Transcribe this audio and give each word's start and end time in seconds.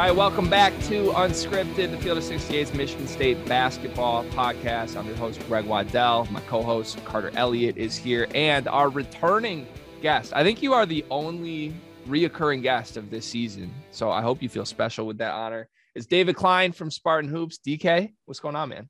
All 0.00 0.06
right, 0.06 0.16
welcome 0.16 0.48
back 0.48 0.72
to 0.84 1.10
Unscripted, 1.10 1.90
the 1.90 1.98
Field 1.98 2.16
of 2.16 2.24
68's 2.24 2.72
Michigan 2.72 3.06
State 3.06 3.44
basketball 3.44 4.24
podcast. 4.30 4.96
I'm 4.96 5.06
your 5.06 5.16
host, 5.16 5.46
Greg 5.46 5.66
Waddell. 5.66 6.26
My 6.30 6.40
co 6.40 6.62
host, 6.62 7.04
Carter 7.04 7.30
Elliott, 7.34 7.76
is 7.76 7.98
here, 7.98 8.26
and 8.34 8.66
our 8.66 8.88
returning 8.88 9.66
guest. 10.00 10.32
I 10.34 10.42
think 10.42 10.62
you 10.62 10.72
are 10.72 10.86
the 10.86 11.04
only 11.10 11.74
reoccurring 12.08 12.62
guest 12.62 12.96
of 12.96 13.10
this 13.10 13.26
season. 13.26 13.70
So 13.90 14.10
I 14.10 14.22
hope 14.22 14.42
you 14.42 14.48
feel 14.48 14.64
special 14.64 15.06
with 15.06 15.18
that 15.18 15.34
honor. 15.34 15.68
It's 15.94 16.06
David 16.06 16.34
Klein 16.34 16.72
from 16.72 16.90
Spartan 16.90 17.28
Hoops. 17.28 17.58
DK, 17.58 18.14
what's 18.24 18.40
going 18.40 18.56
on, 18.56 18.70
man? 18.70 18.88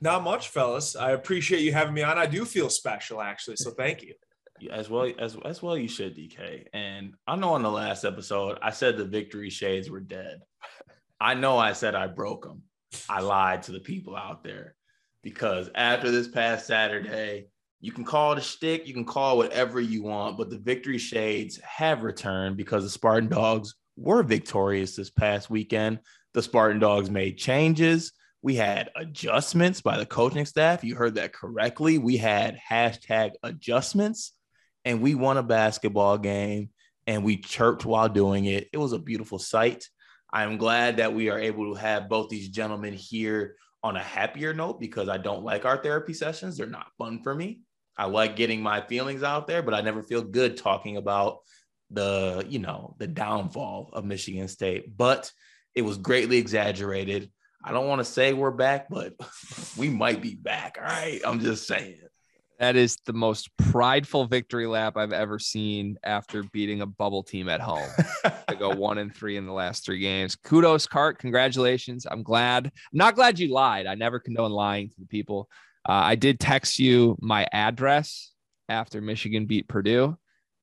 Not 0.00 0.22
much, 0.22 0.50
fellas. 0.50 0.94
I 0.94 1.10
appreciate 1.10 1.62
you 1.62 1.72
having 1.72 1.94
me 1.94 2.04
on. 2.04 2.16
I 2.16 2.26
do 2.26 2.44
feel 2.44 2.70
special, 2.70 3.20
actually. 3.20 3.56
So 3.56 3.72
thank 3.72 4.04
you 4.04 4.14
as 4.70 4.88
well 4.88 5.10
as 5.18 5.36
as 5.44 5.62
well 5.62 5.76
you 5.76 5.88
should 5.88 6.16
DK. 6.16 6.66
And 6.72 7.14
I 7.26 7.36
know 7.36 7.54
on 7.54 7.62
the 7.62 7.70
last 7.70 8.04
episode 8.04 8.58
I 8.62 8.70
said 8.70 8.96
the 8.96 9.04
victory 9.04 9.50
shades 9.50 9.90
were 9.90 10.00
dead. 10.00 10.40
I 11.20 11.34
know 11.34 11.58
I 11.58 11.72
said 11.72 11.94
I 11.94 12.06
broke 12.06 12.44
them. 12.44 12.62
I 13.08 13.20
lied 13.20 13.62
to 13.64 13.72
the 13.72 13.80
people 13.80 14.16
out 14.16 14.44
there 14.44 14.76
because 15.22 15.70
after 15.74 16.10
this 16.10 16.28
past 16.28 16.66
Saturday, 16.66 17.46
you 17.80 17.92
can 17.92 18.04
call 18.04 18.32
it 18.32 18.38
a 18.38 18.42
shtick, 18.42 18.86
you 18.86 18.94
can 18.94 19.04
call 19.04 19.36
whatever 19.36 19.80
you 19.80 20.02
want, 20.02 20.38
but 20.38 20.50
the 20.50 20.58
victory 20.58 20.98
shades 20.98 21.58
have 21.60 22.02
returned 22.02 22.56
because 22.56 22.84
the 22.84 22.90
Spartan 22.90 23.28
Dogs 23.28 23.74
were 23.96 24.22
victorious 24.22 24.96
this 24.96 25.10
past 25.10 25.50
weekend. 25.50 25.98
The 26.34 26.42
Spartan 26.42 26.78
Dogs 26.78 27.10
made 27.10 27.38
changes. 27.38 28.12
We 28.42 28.54
had 28.54 28.90
adjustments 28.94 29.80
by 29.80 29.96
the 29.96 30.06
coaching 30.06 30.44
staff. 30.44 30.84
You 30.84 30.94
heard 30.94 31.14
that 31.14 31.32
correctly. 31.32 31.96
We 31.96 32.18
had 32.18 32.58
hashtag 32.70 33.32
adjustments 33.42 34.33
and 34.84 35.00
we 35.00 35.14
won 35.14 35.36
a 35.36 35.42
basketball 35.42 36.18
game 36.18 36.70
and 37.06 37.24
we 37.24 37.36
chirped 37.36 37.84
while 37.84 38.08
doing 38.08 38.44
it. 38.44 38.68
It 38.72 38.78
was 38.78 38.92
a 38.92 38.98
beautiful 38.98 39.38
sight. 39.38 39.88
I'm 40.32 40.56
glad 40.56 40.96
that 40.96 41.14
we 41.14 41.30
are 41.30 41.38
able 41.38 41.72
to 41.72 41.80
have 41.80 42.08
both 42.08 42.28
these 42.28 42.48
gentlemen 42.48 42.94
here 42.94 43.56
on 43.82 43.96
a 43.96 44.02
happier 44.02 44.54
note 44.54 44.80
because 44.80 45.08
I 45.08 45.18
don't 45.18 45.44
like 45.44 45.64
our 45.64 45.76
therapy 45.76 46.14
sessions. 46.14 46.56
They're 46.56 46.66
not 46.66 46.90
fun 46.98 47.22
for 47.22 47.34
me. 47.34 47.60
I 47.96 48.06
like 48.06 48.34
getting 48.34 48.62
my 48.62 48.80
feelings 48.80 49.22
out 49.22 49.46
there, 49.46 49.62
but 49.62 49.74
I 49.74 49.82
never 49.82 50.02
feel 50.02 50.22
good 50.22 50.56
talking 50.56 50.96
about 50.96 51.38
the, 51.90 52.44
you 52.48 52.58
know, 52.58 52.96
the 52.98 53.06
downfall 53.06 53.90
of 53.92 54.04
Michigan 54.04 54.48
State. 54.48 54.96
But 54.96 55.30
it 55.74 55.82
was 55.82 55.98
greatly 55.98 56.38
exaggerated. 56.38 57.30
I 57.62 57.72
don't 57.72 57.86
want 57.86 58.00
to 58.00 58.04
say 58.04 58.32
we're 58.32 58.50
back, 58.50 58.88
but 58.90 59.14
we 59.76 59.88
might 59.88 60.20
be 60.20 60.34
back. 60.34 60.78
All 60.80 60.86
right. 60.86 61.20
I'm 61.24 61.40
just 61.40 61.66
saying. 61.66 62.00
That 62.58 62.76
is 62.76 62.96
the 63.04 63.12
most 63.12 63.50
prideful 63.56 64.26
victory 64.26 64.66
lap 64.66 64.96
I've 64.96 65.12
ever 65.12 65.38
seen 65.38 65.98
after 66.04 66.44
beating 66.44 66.82
a 66.82 66.86
bubble 66.86 67.22
team 67.22 67.48
at 67.48 67.60
home 67.60 67.88
to 68.48 68.54
go 68.56 68.70
one 68.74 68.98
and 68.98 69.14
three 69.14 69.36
in 69.36 69.46
the 69.46 69.52
last 69.52 69.84
three 69.84 69.98
games. 69.98 70.36
Kudos, 70.36 70.86
Cart. 70.86 71.18
Congratulations. 71.18 72.06
I'm 72.08 72.22
glad. 72.22 72.66
I'm 72.66 72.72
not 72.92 73.16
glad 73.16 73.38
you 73.38 73.52
lied. 73.52 73.86
I 73.86 73.94
never 73.96 74.20
condone 74.20 74.52
lying 74.52 74.88
to 74.90 75.00
the 75.00 75.06
people. 75.06 75.48
Uh, 75.88 75.92
I 75.92 76.14
did 76.14 76.38
text 76.38 76.78
you 76.78 77.16
my 77.20 77.46
address 77.52 78.32
after 78.68 79.00
Michigan 79.00 79.46
beat 79.46 79.68
Purdue 79.68 80.16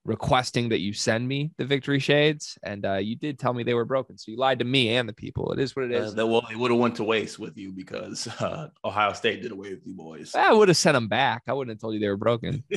requesting 0.05 0.69
that 0.69 0.79
you 0.79 0.93
send 0.93 1.27
me 1.27 1.51
the 1.57 1.65
victory 1.65 1.99
shades. 1.99 2.57
And 2.63 2.85
uh, 2.85 2.95
you 2.95 3.15
did 3.15 3.37
tell 3.37 3.53
me 3.53 3.63
they 3.63 3.73
were 3.73 3.85
broken. 3.85 4.17
So 4.17 4.31
you 4.31 4.37
lied 4.37 4.59
to 4.59 4.65
me 4.65 4.95
and 4.95 5.07
the 5.07 5.13
people. 5.13 5.51
It 5.51 5.59
is 5.59 5.75
what 5.75 5.85
it 5.85 5.91
is. 5.91 6.13
uh, 6.13 6.15
that 6.15 6.27
well 6.27 6.47
it 6.51 6.57
would 6.57 6.71
have 6.71 6.79
went 6.79 6.95
to 6.95 7.03
waste 7.03 7.39
with 7.39 7.57
you 7.57 7.71
because 7.71 8.27
uh, 8.39 8.69
ohio 8.83 9.13
state 9.13 9.41
did 9.41 9.51
away 9.51 9.71
with 9.71 9.85
you 9.85 9.93
boys. 9.93 10.33
I 10.35 10.53
would 10.53 10.69
have 10.69 10.77
sent 10.77 10.95
them 10.95 11.07
back. 11.07 11.43
I 11.47 11.53
wouldn't 11.53 11.75
have 11.75 11.81
told 11.81 11.93
you 11.93 11.99
they 11.99 12.09
were 12.09 12.17
broken. 12.17 12.63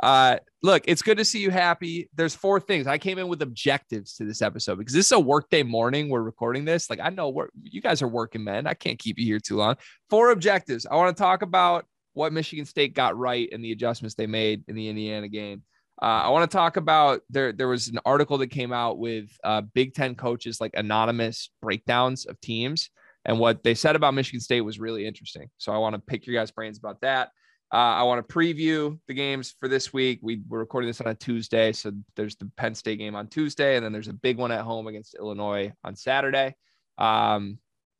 Uh, 0.00 0.36
look 0.62 0.84
it's 0.86 1.02
good 1.02 1.18
to 1.18 1.24
see 1.24 1.40
you 1.40 1.50
happy. 1.50 2.08
There's 2.14 2.32
four 2.32 2.60
things. 2.60 2.86
I 2.86 2.98
came 2.98 3.18
in 3.18 3.26
with 3.26 3.42
objectives 3.42 4.14
to 4.14 4.24
this 4.24 4.42
episode 4.42 4.78
because 4.78 4.94
this 4.94 5.06
is 5.06 5.10
a 5.10 5.18
workday 5.18 5.64
morning 5.64 6.08
we're 6.08 6.22
recording 6.22 6.64
this. 6.64 6.88
Like 6.88 7.00
i 7.02 7.10
know 7.10 7.30
what 7.30 7.48
you 7.60 7.80
guys 7.80 8.00
are 8.00 8.06
working 8.06 8.44
man. 8.44 8.68
I 8.68 8.74
can't 8.74 8.96
keep 8.96 9.18
you 9.18 9.24
here 9.24 9.40
too 9.40 9.56
long. 9.56 9.74
Four 10.08 10.30
objectives. 10.30 10.86
I 10.86 10.94
want 10.94 11.16
to 11.16 11.20
talk 11.20 11.42
about 11.42 11.84
what 12.12 12.32
michigan 12.32 12.64
state 12.64 12.94
got 12.94 13.16
right 13.16 13.48
and 13.52 13.64
the 13.64 13.72
adjustments 13.72 14.14
they 14.14 14.26
made 14.26 14.64
in 14.66 14.74
the 14.74 14.88
indiana 14.88 15.28
game 15.28 15.62
uh, 16.00 16.04
I 16.24 16.28
want 16.28 16.48
to 16.48 16.56
talk 16.56 16.76
about 16.76 17.22
there. 17.28 17.52
There 17.52 17.68
was 17.68 17.88
an 17.88 17.98
article 18.04 18.38
that 18.38 18.48
came 18.48 18.72
out 18.72 18.98
with 18.98 19.30
uh, 19.42 19.62
Big 19.62 19.94
Ten 19.94 20.14
coaches 20.14 20.60
like 20.60 20.72
anonymous 20.74 21.50
breakdowns 21.60 22.26
of 22.26 22.40
teams, 22.40 22.90
and 23.24 23.38
what 23.38 23.62
they 23.64 23.74
said 23.74 23.96
about 23.96 24.14
Michigan 24.14 24.40
State 24.40 24.60
was 24.60 24.78
really 24.78 25.06
interesting. 25.06 25.50
So 25.58 25.72
I 25.72 25.78
want 25.78 25.94
to 25.94 26.00
pick 26.00 26.26
your 26.26 26.34
guys' 26.34 26.50
brains 26.50 26.78
about 26.78 27.00
that. 27.00 27.30
Uh, 27.72 27.76
I 27.76 28.02
want 28.04 28.26
to 28.26 28.34
preview 28.34 28.98
the 29.08 29.14
games 29.14 29.54
for 29.58 29.68
this 29.68 29.92
week. 29.92 30.20
We 30.22 30.40
were 30.48 30.60
recording 30.60 30.88
this 30.88 31.00
on 31.00 31.08
a 31.08 31.14
Tuesday, 31.14 31.72
so 31.72 31.92
there's 32.16 32.36
the 32.36 32.50
Penn 32.56 32.74
State 32.74 32.98
game 32.98 33.14
on 33.14 33.26
Tuesday, 33.26 33.76
and 33.76 33.84
then 33.84 33.92
there's 33.92 34.08
a 34.08 34.14
big 34.14 34.38
one 34.38 34.52
at 34.52 34.62
home 34.62 34.86
against 34.86 35.16
Illinois 35.16 35.72
on 35.84 35.94
Saturday. 35.94 36.54
Um, 36.96 37.58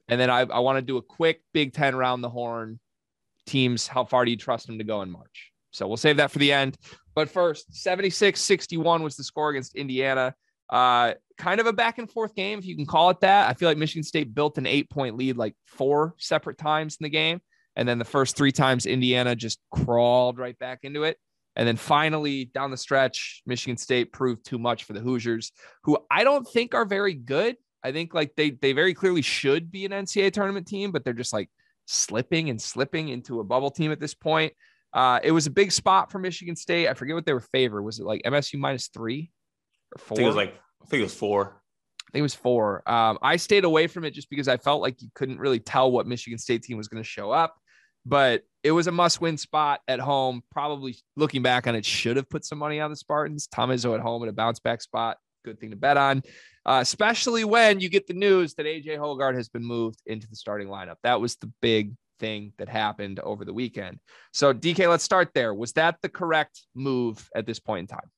and 0.09 0.19
then 0.19 0.31
I, 0.31 0.41
I 0.41 0.61
want 0.61 0.77
to 0.79 0.83
do 0.83 0.97
a 0.97 1.03
quick 1.03 1.43
Big 1.53 1.75
Ten 1.75 1.97
round 1.97 2.25
the 2.25 2.31
horn 2.31 2.81
teams. 3.45 3.87
How 3.87 4.05
far 4.05 4.25
do 4.25 4.31
you 4.31 4.37
trust 4.37 4.67
them 4.67 4.79
to 4.79 4.85
go 4.85 5.03
in 5.03 5.11
March? 5.11 5.53
So 5.71 5.87
we'll 5.87 5.99
save 5.99 6.17
that 6.17 6.31
for 6.31 6.39
the 6.39 6.53
end. 6.53 6.79
But 7.19 7.29
first, 7.29 7.75
76 7.75 8.41
61 8.41 9.03
was 9.03 9.17
the 9.17 9.25
score 9.25 9.51
against 9.51 9.75
Indiana. 9.75 10.37
Uh, 10.71 11.15
kind 11.37 11.59
of 11.59 11.67
a 11.67 11.73
back 11.73 11.99
and 11.99 12.09
forth 12.09 12.33
game, 12.37 12.61
if 12.61 12.65
you 12.65 12.77
can 12.77 12.87
call 12.87 13.11
it 13.11 13.19
that. 13.23 13.51
I 13.51 13.55
feel 13.55 13.69
like 13.69 13.77
Michigan 13.77 14.05
State 14.05 14.33
built 14.33 14.57
an 14.57 14.67
eight 14.67 14.89
point 14.89 15.17
lead 15.17 15.37
like 15.37 15.57
four 15.67 16.15
separate 16.19 16.59
times 16.59 16.97
in 17.01 17.03
the 17.03 17.11
game. 17.11 17.41
And 17.75 17.89
then 17.89 17.99
the 17.99 18.05
first 18.05 18.37
three 18.37 18.53
times, 18.53 18.87
Indiana 18.87 19.35
just 19.35 19.59
crawled 19.73 20.39
right 20.39 20.57
back 20.61 20.85
into 20.85 21.03
it. 21.03 21.19
And 21.57 21.67
then 21.67 21.75
finally, 21.75 22.45
down 22.45 22.71
the 22.71 22.77
stretch, 22.77 23.43
Michigan 23.45 23.79
State 23.79 24.13
proved 24.13 24.47
too 24.47 24.61
much 24.61 24.85
for 24.85 24.93
the 24.93 25.01
Hoosiers, 25.01 25.51
who 25.83 25.99
I 26.09 26.23
don't 26.23 26.47
think 26.47 26.73
are 26.73 26.85
very 26.85 27.15
good. 27.15 27.57
I 27.83 27.91
think 27.91 28.15
like 28.15 28.37
they 28.37 28.51
they 28.51 28.75
very 28.75 28.95
clearly 28.95 29.23
should 29.23 29.73
be 29.73 29.87
an 29.87 29.91
NCAA 29.91 30.33
tournament 30.33 30.69
team, 30.69 30.93
but 30.93 31.05
they're 31.05 31.15
just 31.15 31.33
like 31.33 31.51
slipping 31.85 32.49
and 32.49 32.63
slipping 32.63 33.09
into 33.09 33.41
a 33.41 33.45
bubble 33.45 33.73
team 33.73 33.91
at 33.91 33.99
this 33.99 34.15
point. 34.15 34.53
Uh, 34.93 35.21
it 35.23 35.33
was 35.33 35.47
a 35.47 35.51
big 35.51 35.73
spot 35.73 36.11
for 36.11 36.19
Michigan 36.19 36.57
State. 36.57 36.89
I 36.89 36.95
forget 36.95 37.15
what 37.15 37.27
they 37.27 37.35
were 37.35 37.41
favored. 37.41 37.83
Was 37.83 37.99
it 37.99 38.07
like 38.07 38.23
MSU 38.25 38.59
minus 38.59 38.89
three 38.89 39.31
or 39.95 39.99
four? 39.99 40.15
I 40.15 40.17
think 40.17 40.25
it 40.25 40.29
was 40.29 40.37
like 40.37 40.61
I 40.83 40.87
think 40.87 41.01
it 41.01 41.05
was 41.05 41.15
four. 41.15 41.61
I 42.09 42.11
think 42.13 42.21
it 42.21 42.23
was 42.23 42.35
four. 42.35 42.89
Um, 42.91 43.19
I 43.21 43.37
stayed 43.37 43.65
away 43.65 43.87
from 43.87 44.05
it 44.05 44.13
just 44.13 44.31
because 44.31 44.49
I 44.49 44.57
felt 44.57 44.81
like 44.81 45.03
you 45.03 45.09
couldn't 45.15 45.39
really 45.39 45.61
tell 45.61 45.91
what 45.91 46.07
Michigan 46.07 46.39
State 46.39 46.63
team 46.63 46.79
was 46.79 46.89
going 46.89 47.03
to 47.03 47.09
show 47.09 47.31
up. 47.31 47.57
But 48.07 48.45
it 48.63 48.73
was 48.73 48.87
a 48.87 48.93
must-win 48.93 49.37
spot 49.37 49.81
at 49.87 50.01
home. 50.01 50.43
Probably 50.51 50.97
looking 51.17 51.43
back 51.43 51.67
on 51.67 51.75
it, 51.75 51.85
should 51.85 52.17
have 52.17 52.31
put 52.31 52.47
some 52.47 52.57
money 52.57 52.81
on 52.81 52.89
the 52.89 52.97
Spartans. 52.97 53.47
Tom 53.47 53.69
Izzo 53.69 53.95
at 53.95 54.01
home 54.01 54.23
in 54.23 54.31
a 54.31 54.33
bounce-back 54.33 54.81
spot. 54.81 55.19
Good 55.45 55.61
thing 55.61 55.71
to 55.71 55.77
bet 55.77 55.97
on, 55.97 56.23
uh, 56.67 56.79
especially 56.81 57.45
when 57.45 57.81
you 57.81 57.89
get 57.89 58.07
the 58.07 58.15
news 58.15 58.55
that 58.55 58.67
AJ 58.67 58.99
Hoggard 58.99 59.35
has 59.37 59.49
been 59.49 59.65
moved 59.65 60.01
into 60.07 60.27
the 60.29 60.37
starting 60.37 60.69
lineup. 60.69 60.97
That 61.03 61.21
was 61.21 61.37
the 61.37 61.53
big 61.61 61.95
thing 62.19 62.53
that 62.59 62.69
happened 62.69 63.21
over 63.21 63.45
the 63.45 63.53
weekend. 63.53 63.99
So, 64.33 64.53
DK, 64.53 64.89
let's 64.89 65.05
start 65.05 65.31
there. 65.35 65.55
Was 65.55 65.73
that 65.75 65.97
the 66.03 66.09
correct 66.09 66.63
move 66.75 67.29
at 67.35 67.47
this 67.47 67.59
point 67.59 67.91
in 67.91 67.97
time? 67.97 68.11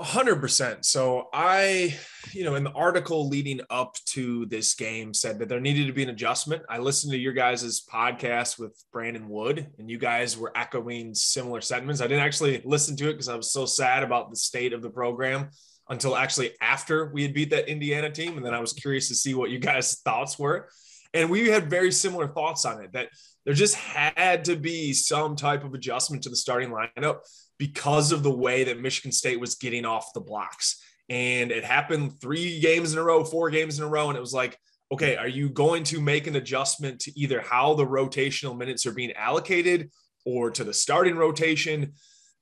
100%. 0.00 0.82
So, 0.84 1.28
I, 1.32 1.94
you 2.32 2.44
know, 2.44 2.54
in 2.54 2.64
the 2.64 2.72
article 2.72 3.28
leading 3.28 3.60
up 3.68 3.96
to 4.06 4.46
this 4.46 4.74
game 4.74 5.12
said 5.12 5.38
that 5.38 5.50
there 5.50 5.60
needed 5.60 5.88
to 5.88 5.92
be 5.92 6.02
an 6.02 6.08
adjustment. 6.08 6.62
I 6.70 6.78
listened 6.78 7.12
to 7.12 7.18
your 7.18 7.34
guys' 7.34 7.82
podcast 7.84 8.58
with 8.58 8.82
Brandon 8.92 9.28
Wood, 9.28 9.68
and 9.78 9.90
you 9.90 9.98
guys 9.98 10.38
were 10.38 10.52
echoing 10.56 11.14
similar 11.14 11.60
sentiments. 11.60 12.00
I 12.00 12.06
didn't 12.06 12.24
actually 12.24 12.62
listen 12.64 12.96
to 12.96 13.10
it 13.10 13.12
because 13.12 13.28
I 13.28 13.36
was 13.36 13.52
so 13.52 13.66
sad 13.66 14.02
about 14.02 14.30
the 14.30 14.36
state 14.36 14.72
of 14.72 14.80
the 14.80 14.90
program 14.90 15.50
until 15.90 16.16
actually 16.16 16.52
after 16.62 17.10
we 17.12 17.22
had 17.22 17.34
beat 17.34 17.50
that 17.50 17.68
Indiana 17.68 18.10
team. 18.10 18.38
And 18.38 18.46
then 18.46 18.54
I 18.54 18.60
was 18.60 18.72
curious 18.72 19.08
to 19.08 19.14
see 19.14 19.34
what 19.34 19.50
you 19.50 19.58
guys' 19.58 20.00
thoughts 20.02 20.38
were. 20.38 20.68
And 21.12 21.30
we 21.30 21.48
had 21.48 21.68
very 21.68 21.92
similar 21.92 22.28
thoughts 22.28 22.64
on 22.64 22.82
it 22.82 22.92
that 22.92 23.08
there 23.44 23.54
just 23.54 23.74
had 23.74 24.44
to 24.44 24.56
be 24.56 24.92
some 24.92 25.34
type 25.34 25.64
of 25.64 25.74
adjustment 25.74 26.22
to 26.22 26.28
the 26.28 26.36
starting 26.36 26.70
lineup 26.70 27.20
because 27.58 28.12
of 28.12 28.22
the 28.22 28.30
way 28.30 28.64
that 28.64 28.80
Michigan 28.80 29.12
State 29.12 29.40
was 29.40 29.56
getting 29.56 29.84
off 29.84 30.12
the 30.14 30.20
blocks. 30.20 30.80
And 31.08 31.50
it 31.50 31.64
happened 31.64 32.20
three 32.20 32.60
games 32.60 32.92
in 32.92 32.98
a 32.98 33.02
row, 33.02 33.24
four 33.24 33.50
games 33.50 33.78
in 33.78 33.84
a 33.84 33.88
row. 33.88 34.08
And 34.08 34.16
it 34.16 34.20
was 34.20 34.32
like, 34.32 34.56
okay, 34.92 35.16
are 35.16 35.28
you 35.28 35.48
going 35.48 35.84
to 35.84 36.00
make 36.00 36.26
an 36.26 36.36
adjustment 36.36 37.00
to 37.00 37.18
either 37.18 37.40
how 37.40 37.74
the 37.74 37.86
rotational 37.86 38.56
minutes 38.56 38.86
are 38.86 38.92
being 38.92 39.12
allocated 39.12 39.90
or 40.24 40.50
to 40.50 40.64
the 40.64 40.74
starting 40.74 41.16
rotation? 41.16 41.92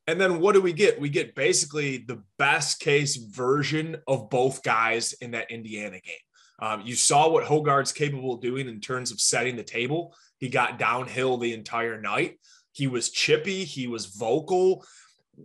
And 0.06 0.21
then 0.21 0.41
what 0.41 0.55
do 0.55 0.61
we 0.61 0.73
get? 0.73 1.00
We 1.00 1.09
get 1.09 1.35
basically 1.35 1.99
the 1.99 2.23
best 2.38 2.81
case 2.81 3.17
version 3.17 3.97
of 4.06 4.31
both 4.31 4.62
guys 4.62 5.14
in 5.14 5.32
that 5.32 5.50
Indiana 5.50 6.00
game. 6.00 6.17
Um, 6.58 6.82
you 6.84 6.94
saw 6.94 7.28
what 7.28 7.44
Hoggard's 7.44 7.93
capable 7.93 8.34
of 8.34 8.40
doing 8.40 8.69
in 8.69 8.81
terms 8.81 9.12
of 9.12 9.20
setting 9.20 9.56
the 9.56 9.62
table. 9.62 10.14
He 10.38 10.49
got 10.49 10.78
downhill 10.78 11.37
the 11.37 11.52
entire 11.52 12.00
night. 12.00 12.38
He 12.72 12.87
was 12.87 13.10
chippy, 13.10 13.64
he 13.64 13.87
was 13.87 14.06
vocal. 14.06 14.84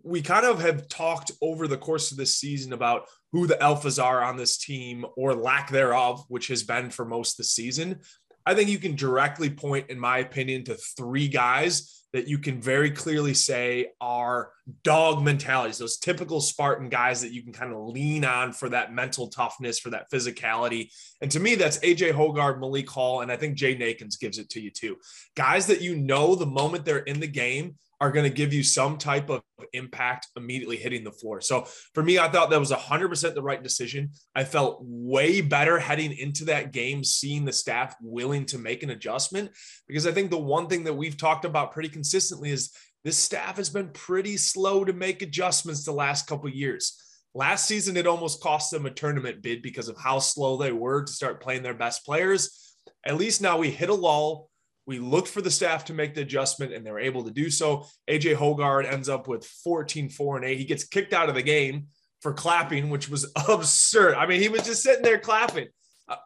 We 0.03 0.21
kind 0.21 0.45
of 0.45 0.59
have 0.61 0.87
talked 0.87 1.31
over 1.41 1.67
the 1.67 1.77
course 1.77 2.11
of 2.11 2.17
this 2.17 2.35
season 2.35 2.73
about 2.73 3.05
who 3.31 3.45
the 3.45 3.55
alphas 3.55 4.03
are 4.03 4.23
on 4.23 4.37
this 4.37 4.57
team 4.57 5.05
or 5.15 5.35
lack 5.35 5.69
thereof, 5.69 6.23
which 6.29 6.47
has 6.47 6.63
been 6.63 6.89
for 6.89 7.05
most 7.05 7.33
of 7.33 7.37
the 7.37 7.43
season. 7.43 7.99
I 8.45 8.55
think 8.55 8.69
you 8.69 8.79
can 8.79 8.95
directly 8.95 9.49
point, 9.49 9.89
in 9.89 9.99
my 9.99 10.17
opinion, 10.19 10.65
to 10.65 10.75
three 10.75 11.27
guys 11.27 12.02
that 12.13 12.27
you 12.27 12.37
can 12.37 12.61
very 12.61 12.91
clearly 12.91 13.33
say 13.33 13.87
are 13.99 14.51
dog 14.83 15.23
mentalities, 15.23 15.79
those 15.79 15.97
typical 15.97 16.39
Spartan 16.39 16.87
guys 16.87 17.21
that 17.21 17.33
you 17.33 17.41
can 17.43 17.51
kind 17.51 17.73
of 17.73 17.87
lean 17.87 18.23
on 18.23 18.53
for 18.53 18.69
that 18.69 18.93
mental 18.93 19.27
toughness, 19.27 19.79
for 19.79 19.89
that 19.89 20.09
physicality. 20.11 20.91
And 21.21 21.31
to 21.31 21.39
me, 21.39 21.55
that's 21.55 21.79
AJ 21.79 22.13
Hoggard, 22.13 22.59
Malik 22.59 22.89
Hall, 22.89 23.21
and 23.21 23.31
I 23.31 23.35
think 23.35 23.55
Jay 23.55 23.73
Akins 23.73 24.17
gives 24.17 24.37
it 24.37 24.49
to 24.51 24.61
you 24.61 24.69
too. 24.69 24.97
Guys 25.35 25.65
that 25.67 25.81
you 25.81 25.95
know 25.95 26.35
the 26.35 26.45
moment 26.45 26.85
they're 26.85 26.99
in 26.99 27.19
the 27.19 27.27
game 27.27 27.75
are 28.03 28.11
going 28.11 28.29
to 28.29 28.35
give 28.35 28.51
you 28.51 28.63
some 28.63 28.97
type 28.97 29.29
of 29.29 29.41
impact 29.71 30.27
immediately 30.35 30.75
hitting 30.75 31.05
the 31.05 31.11
floor. 31.11 31.39
So 31.39 31.65
for 31.93 32.03
me, 32.03 32.19
I 32.19 32.27
thought 32.27 32.49
that 32.49 32.59
was 32.59 32.69
100% 32.69 33.33
the 33.33 33.41
right 33.41 33.63
decision. 33.63 34.11
I 34.35 34.43
felt 34.43 34.79
way 34.81 35.39
better 35.39 35.79
heading 35.79 36.11
into 36.11 36.43
that 36.45 36.73
game, 36.73 37.05
seeing 37.05 37.45
the 37.45 37.53
staff 37.53 37.95
willing 38.01 38.45
to 38.47 38.57
make 38.57 38.83
an 38.83 38.89
adjustment, 38.89 39.51
because 39.87 40.05
I 40.05 40.11
think 40.11 40.31
the 40.31 40.37
one 40.37 40.67
thing 40.67 40.83
that 40.83 40.93
we've 40.93 41.15
talked 41.15 41.45
about 41.45 41.71
pretty 41.71 41.87
consistently 41.87 42.49
is 42.49 42.73
this 43.05 43.17
staff 43.17 43.55
has 43.55 43.69
been 43.69 43.87
pretty 43.91 44.35
slow 44.35 44.83
to 44.83 44.91
make 44.91 45.21
adjustments 45.21 45.85
the 45.85 45.93
last 45.93 46.27
couple 46.27 46.49
years. 46.49 47.01
Last 47.33 47.67
season, 47.67 47.95
it 47.95 48.05
almost 48.05 48.43
cost 48.43 48.69
them 48.69 48.85
a 48.85 48.91
tournament 48.91 49.41
bid 49.41 49.61
because 49.61 49.87
of 49.87 49.97
how 49.97 50.19
slow 50.19 50.57
they 50.57 50.73
were 50.73 51.05
to 51.05 51.13
start 51.13 51.41
playing 51.41 51.63
their 51.63 51.73
best 51.73 52.03
players. 52.03 52.75
At 53.05 53.15
least 53.15 53.41
now 53.41 53.57
we 53.57 53.71
hit 53.71 53.89
a 53.89 53.93
lull 53.93 54.49
we 54.85 54.99
looked 54.99 55.27
for 55.27 55.41
the 55.41 55.51
staff 55.51 55.85
to 55.85 55.93
make 55.93 56.13
the 56.13 56.21
adjustment 56.21 56.73
and 56.73 56.85
they 56.85 56.91
were 56.91 56.99
able 56.99 57.23
to 57.23 57.31
do 57.31 57.49
so. 57.49 57.85
AJ 58.09 58.35
Hoggard 58.35 58.91
ends 58.91 59.09
up 59.09 59.27
with 59.27 59.45
14, 59.45 60.09
4, 60.09 60.37
and 60.37 60.45
8. 60.45 60.57
He 60.57 60.65
gets 60.65 60.83
kicked 60.83 61.13
out 61.13 61.29
of 61.29 61.35
the 61.35 61.41
game 61.41 61.87
for 62.21 62.33
clapping, 62.33 62.89
which 62.89 63.09
was 63.09 63.31
absurd. 63.47 64.15
I 64.15 64.25
mean, 64.25 64.41
he 64.41 64.49
was 64.49 64.63
just 64.63 64.83
sitting 64.83 65.03
there 65.03 65.19
clapping. 65.19 65.67
Uh, 66.07 66.17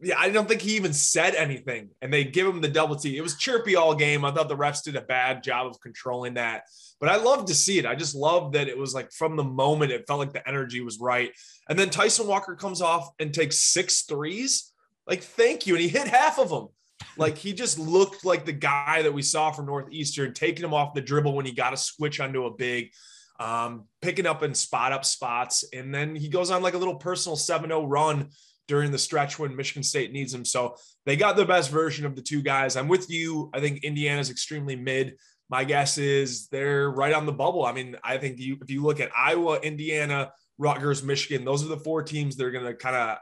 yeah, 0.00 0.18
I 0.18 0.30
don't 0.30 0.48
think 0.48 0.62
he 0.62 0.76
even 0.76 0.94
said 0.94 1.34
anything. 1.34 1.90
And 2.00 2.12
they 2.12 2.24
give 2.24 2.46
him 2.46 2.62
the 2.62 2.68
double 2.68 2.96
T. 2.96 3.16
It 3.16 3.22
was 3.22 3.36
chirpy 3.36 3.76
all 3.76 3.94
game. 3.94 4.24
I 4.24 4.30
thought 4.30 4.48
the 4.48 4.56
refs 4.56 4.82
did 4.82 4.96
a 4.96 5.02
bad 5.02 5.42
job 5.42 5.66
of 5.66 5.80
controlling 5.80 6.34
that. 6.34 6.62
But 6.98 7.10
I 7.10 7.16
love 7.16 7.46
to 7.46 7.54
see 7.54 7.78
it. 7.78 7.84
I 7.84 7.94
just 7.94 8.14
love 8.14 8.52
that 8.52 8.68
it 8.68 8.78
was 8.78 8.94
like 8.94 9.12
from 9.12 9.36
the 9.36 9.44
moment 9.44 9.92
it 9.92 10.06
felt 10.06 10.20
like 10.20 10.32
the 10.32 10.46
energy 10.48 10.80
was 10.80 10.98
right. 10.98 11.32
And 11.68 11.78
then 11.78 11.90
Tyson 11.90 12.26
Walker 12.26 12.54
comes 12.54 12.80
off 12.80 13.10
and 13.18 13.34
takes 13.34 13.58
six 13.58 14.02
threes. 14.02 14.72
Like, 15.06 15.22
thank 15.22 15.66
you. 15.66 15.74
And 15.74 15.82
he 15.82 15.88
hit 15.88 16.08
half 16.08 16.38
of 16.38 16.48
them. 16.48 16.68
Like 17.16 17.38
he 17.38 17.52
just 17.52 17.78
looked 17.78 18.24
like 18.24 18.44
the 18.44 18.52
guy 18.52 19.02
that 19.02 19.12
we 19.12 19.22
saw 19.22 19.50
from 19.50 19.66
Northeastern, 19.66 20.34
taking 20.34 20.64
him 20.64 20.74
off 20.74 20.94
the 20.94 21.00
dribble 21.00 21.34
when 21.34 21.46
he 21.46 21.52
got 21.52 21.72
a 21.72 21.76
switch 21.76 22.20
onto 22.20 22.44
a 22.44 22.54
big, 22.54 22.90
um, 23.40 23.84
picking 24.02 24.26
up 24.26 24.42
and 24.42 24.56
spot 24.56 24.92
up 24.92 25.04
spots. 25.04 25.64
And 25.72 25.94
then 25.94 26.14
he 26.16 26.28
goes 26.28 26.50
on 26.50 26.62
like 26.62 26.74
a 26.74 26.78
little 26.78 26.96
personal 26.96 27.36
7 27.36 27.68
0 27.68 27.86
run 27.86 28.28
during 28.68 28.90
the 28.90 28.98
stretch 28.98 29.38
when 29.38 29.56
Michigan 29.56 29.82
State 29.82 30.12
needs 30.12 30.34
him. 30.34 30.44
So 30.44 30.76
they 31.04 31.16
got 31.16 31.36
the 31.36 31.44
best 31.44 31.70
version 31.70 32.04
of 32.04 32.16
the 32.16 32.22
two 32.22 32.42
guys. 32.42 32.76
I'm 32.76 32.88
with 32.88 33.10
you. 33.10 33.50
I 33.54 33.60
think 33.60 33.84
Indiana's 33.84 34.30
extremely 34.30 34.76
mid. 34.76 35.16
My 35.48 35.62
guess 35.62 35.96
is 35.98 36.48
they're 36.48 36.90
right 36.90 37.14
on 37.14 37.26
the 37.26 37.32
bubble. 37.32 37.64
I 37.64 37.72
mean, 37.72 37.96
I 38.02 38.18
think 38.18 38.38
you 38.38 38.58
if 38.60 38.70
you 38.70 38.82
look 38.82 38.98
at 39.00 39.10
Iowa, 39.16 39.60
Indiana, 39.60 40.32
Rutgers, 40.58 41.02
Michigan. 41.02 41.44
Those 41.44 41.64
are 41.64 41.68
the 41.68 41.76
four 41.76 42.02
teams 42.02 42.36
that 42.36 42.46
are 42.46 42.50
going 42.50 42.64
to 42.64 42.74
kind 42.74 42.96
of 42.96 43.18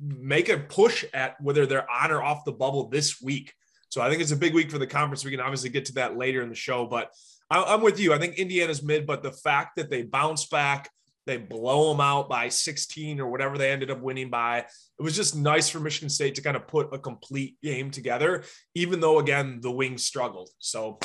make 0.00 0.48
a 0.48 0.58
push 0.58 1.04
at 1.12 1.40
whether 1.40 1.66
they're 1.66 1.90
on 1.90 2.10
or 2.10 2.22
off 2.22 2.44
the 2.44 2.52
bubble 2.52 2.88
this 2.88 3.20
week. 3.20 3.52
So 3.88 4.00
I 4.02 4.10
think 4.10 4.20
it's 4.20 4.32
a 4.32 4.36
big 4.36 4.54
week 4.54 4.70
for 4.70 4.78
the 4.78 4.86
conference. 4.86 5.24
We 5.24 5.30
can 5.30 5.40
obviously 5.40 5.70
get 5.70 5.86
to 5.86 5.94
that 5.94 6.16
later 6.16 6.42
in 6.42 6.48
the 6.48 6.54
show, 6.54 6.86
but 6.86 7.10
I'm 7.50 7.80
with 7.80 8.00
you. 8.00 8.12
I 8.12 8.18
think 8.18 8.34
Indiana's 8.34 8.82
mid, 8.82 9.06
but 9.06 9.22
the 9.22 9.30
fact 9.30 9.76
that 9.76 9.88
they 9.88 10.02
bounce 10.02 10.46
back, 10.46 10.90
they 11.26 11.36
blow 11.36 11.92
them 11.92 12.00
out 12.00 12.28
by 12.28 12.48
16 12.48 13.20
or 13.20 13.30
whatever 13.30 13.56
they 13.56 13.70
ended 13.70 13.90
up 13.90 14.00
winning 14.00 14.30
by. 14.30 14.58
It 14.58 15.02
was 15.02 15.14
just 15.16 15.36
nice 15.36 15.68
for 15.68 15.80
Michigan 15.80 16.08
State 16.08 16.34
to 16.36 16.42
kind 16.42 16.56
of 16.56 16.66
put 16.66 16.92
a 16.92 16.98
complete 16.98 17.56
game 17.62 17.90
together, 17.90 18.44
even 18.74 19.00
though, 19.00 19.18
again, 19.18 19.60
the 19.60 19.70
wings 19.70 20.04
struggled. 20.04 20.50
So 20.58 20.98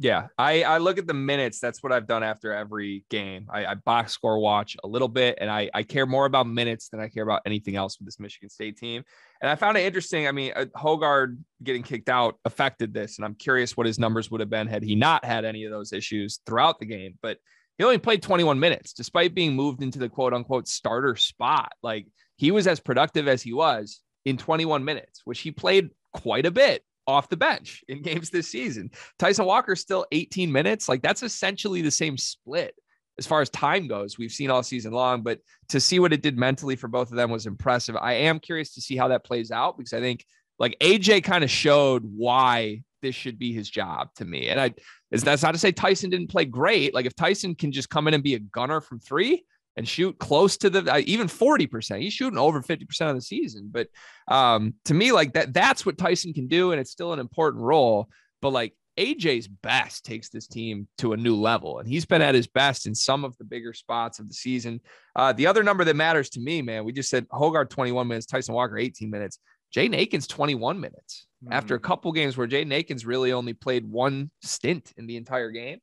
yeah, 0.00 0.28
I, 0.38 0.62
I 0.62 0.78
look 0.78 0.98
at 0.98 1.08
the 1.08 1.14
minutes. 1.14 1.58
That's 1.58 1.82
what 1.82 1.92
I've 1.92 2.06
done 2.06 2.22
after 2.22 2.52
every 2.52 3.04
game. 3.10 3.46
I, 3.50 3.66
I 3.66 3.74
box 3.74 4.12
score 4.12 4.38
watch 4.38 4.76
a 4.84 4.86
little 4.86 5.08
bit, 5.08 5.38
and 5.40 5.50
I, 5.50 5.70
I 5.74 5.82
care 5.82 6.06
more 6.06 6.24
about 6.24 6.46
minutes 6.46 6.88
than 6.88 7.00
I 7.00 7.08
care 7.08 7.24
about 7.24 7.42
anything 7.46 7.74
else 7.74 7.98
with 7.98 8.06
this 8.06 8.20
Michigan 8.20 8.48
State 8.48 8.76
team. 8.76 9.02
And 9.42 9.50
I 9.50 9.56
found 9.56 9.76
it 9.76 9.84
interesting. 9.84 10.28
I 10.28 10.32
mean, 10.32 10.52
uh, 10.54 10.66
Hoggard 10.76 11.38
getting 11.64 11.82
kicked 11.82 12.08
out 12.08 12.38
affected 12.44 12.94
this, 12.94 13.18
and 13.18 13.24
I'm 13.24 13.34
curious 13.34 13.76
what 13.76 13.86
his 13.86 13.98
numbers 13.98 14.30
would 14.30 14.40
have 14.40 14.50
been 14.50 14.68
had 14.68 14.84
he 14.84 14.94
not 14.94 15.24
had 15.24 15.44
any 15.44 15.64
of 15.64 15.72
those 15.72 15.92
issues 15.92 16.38
throughout 16.46 16.78
the 16.78 16.86
game. 16.86 17.18
But 17.20 17.38
he 17.76 17.84
only 17.84 17.98
played 17.98 18.22
21 18.22 18.60
minutes, 18.60 18.92
despite 18.92 19.34
being 19.34 19.54
moved 19.54 19.82
into 19.82 19.98
the 19.98 20.08
quote 20.08 20.32
unquote 20.32 20.68
starter 20.68 21.16
spot. 21.16 21.72
Like 21.82 22.06
he 22.36 22.52
was 22.52 22.68
as 22.68 22.78
productive 22.78 23.26
as 23.26 23.42
he 23.42 23.52
was 23.52 24.00
in 24.24 24.36
21 24.36 24.84
minutes, 24.84 25.22
which 25.24 25.40
he 25.40 25.50
played 25.50 25.90
quite 26.12 26.46
a 26.46 26.52
bit 26.52 26.84
off 27.08 27.28
the 27.28 27.36
bench 27.36 27.82
in 27.88 28.02
games 28.02 28.30
this 28.30 28.48
season. 28.48 28.90
Tyson 29.18 29.46
Walker 29.46 29.74
still 29.74 30.06
18 30.12 30.52
minutes. 30.52 30.88
Like 30.88 31.02
that's 31.02 31.24
essentially 31.24 31.82
the 31.82 31.90
same 31.90 32.16
split 32.16 32.74
as 33.18 33.26
far 33.26 33.40
as 33.40 33.50
time 33.50 33.88
goes. 33.88 34.16
We've 34.16 34.30
seen 34.30 34.50
all 34.50 34.62
season 34.62 34.92
long, 34.92 35.22
but 35.22 35.40
to 35.70 35.80
see 35.80 35.98
what 35.98 36.12
it 36.12 36.22
did 36.22 36.38
mentally 36.38 36.76
for 36.76 36.86
both 36.86 37.10
of 37.10 37.16
them 37.16 37.30
was 37.30 37.46
impressive. 37.46 37.96
I 37.96 38.12
am 38.12 38.38
curious 38.38 38.74
to 38.74 38.80
see 38.80 38.96
how 38.96 39.08
that 39.08 39.24
plays 39.24 39.50
out 39.50 39.76
because 39.76 39.92
I 39.92 40.00
think 40.00 40.24
like 40.60 40.76
AJ 40.80 41.24
kind 41.24 41.42
of 41.42 41.50
showed 41.50 42.02
why 42.04 42.82
this 43.02 43.14
should 43.14 43.38
be 43.38 43.52
his 43.52 43.68
job 43.70 44.08
to 44.16 44.24
me. 44.24 44.48
And 44.48 44.60
I 44.60 44.74
is 45.10 45.24
that's 45.24 45.42
not 45.42 45.52
to 45.52 45.58
say 45.58 45.72
Tyson 45.72 46.10
didn't 46.10 46.30
play 46.30 46.44
great. 46.44 46.94
Like 46.94 47.06
if 47.06 47.16
Tyson 47.16 47.54
can 47.54 47.72
just 47.72 47.90
come 47.90 48.06
in 48.06 48.14
and 48.14 48.22
be 48.22 48.34
a 48.34 48.38
gunner 48.38 48.80
from 48.80 49.00
three, 49.00 49.44
and 49.78 49.88
shoot 49.88 50.18
close 50.18 50.56
to 50.58 50.68
the 50.68 50.92
uh, 50.92 51.00
even 51.06 51.28
40%. 51.28 52.00
He's 52.00 52.12
shooting 52.12 52.36
over 52.36 52.60
50% 52.60 52.82
of 53.08 53.14
the 53.14 53.22
season. 53.22 53.70
But 53.70 53.86
um, 54.26 54.74
to 54.86 54.92
me, 54.92 55.12
like 55.12 55.34
that, 55.34 55.54
that's 55.54 55.86
what 55.86 55.96
Tyson 55.96 56.34
can 56.34 56.48
do. 56.48 56.72
And 56.72 56.80
it's 56.80 56.90
still 56.90 57.12
an 57.12 57.20
important 57.20 57.62
role. 57.62 58.08
But 58.42 58.50
like 58.50 58.74
AJ's 58.98 59.46
best 59.46 60.04
takes 60.04 60.30
this 60.30 60.48
team 60.48 60.88
to 60.98 61.12
a 61.12 61.16
new 61.16 61.36
level. 61.36 61.78
And 61.78 61.88
he's 61.88 62.04
been 62.04 62.22
at 62.22 62.34
his 62.34 62.48
best 62.48 62.86
in 62.86 62.94
some 62.94 63.24
of 63.24 63.38
the 63.38 63.44
bigger 63.44 63.72
spots 63.72 64.18
of 64.18 64.26
the 64.26 64.34
season. 64.34 64.80
Uh, 65.14 65.32
the 65.32 65.46
other 65.46 65.62
number 65.62 65.84
that 65.84 65.94
matters 65.94 66.28
to 66.30 66.40
me, 66.40 66.60
man, 66.60 66.84
we 66.84 66.92
just 66.92 67.08
said 67.08 67.28
Hoggard 67.28 67.70
21 67.70 68.08
minutes, 68.08 68.26
Tyson 68.26 68.54
Walker 68.54 68.76
18 68.76 69.08
minutes. 69.08 69.38
Jay 69.70 69.86
Akins 69.86 70.26
21 70.26 70.80
minutes 70.80 71.28
mm-hmm. 71.44 71.52
after 71.52 71.76
a 71.76 71.80
couple 71.80 72.10
games 72.10 72.36
where 72.36 72.48
Jay 72.48 72.62
Akins 72.68 73.06
really 73.06 73.32
only 73.32 73.52
played 73.52 73.88
one 73.88 74.32
stint 74.42 74.92
in 74.96 75.06
the 75.06 75.16
entire 75.16 75.52
game. 75.52 75.78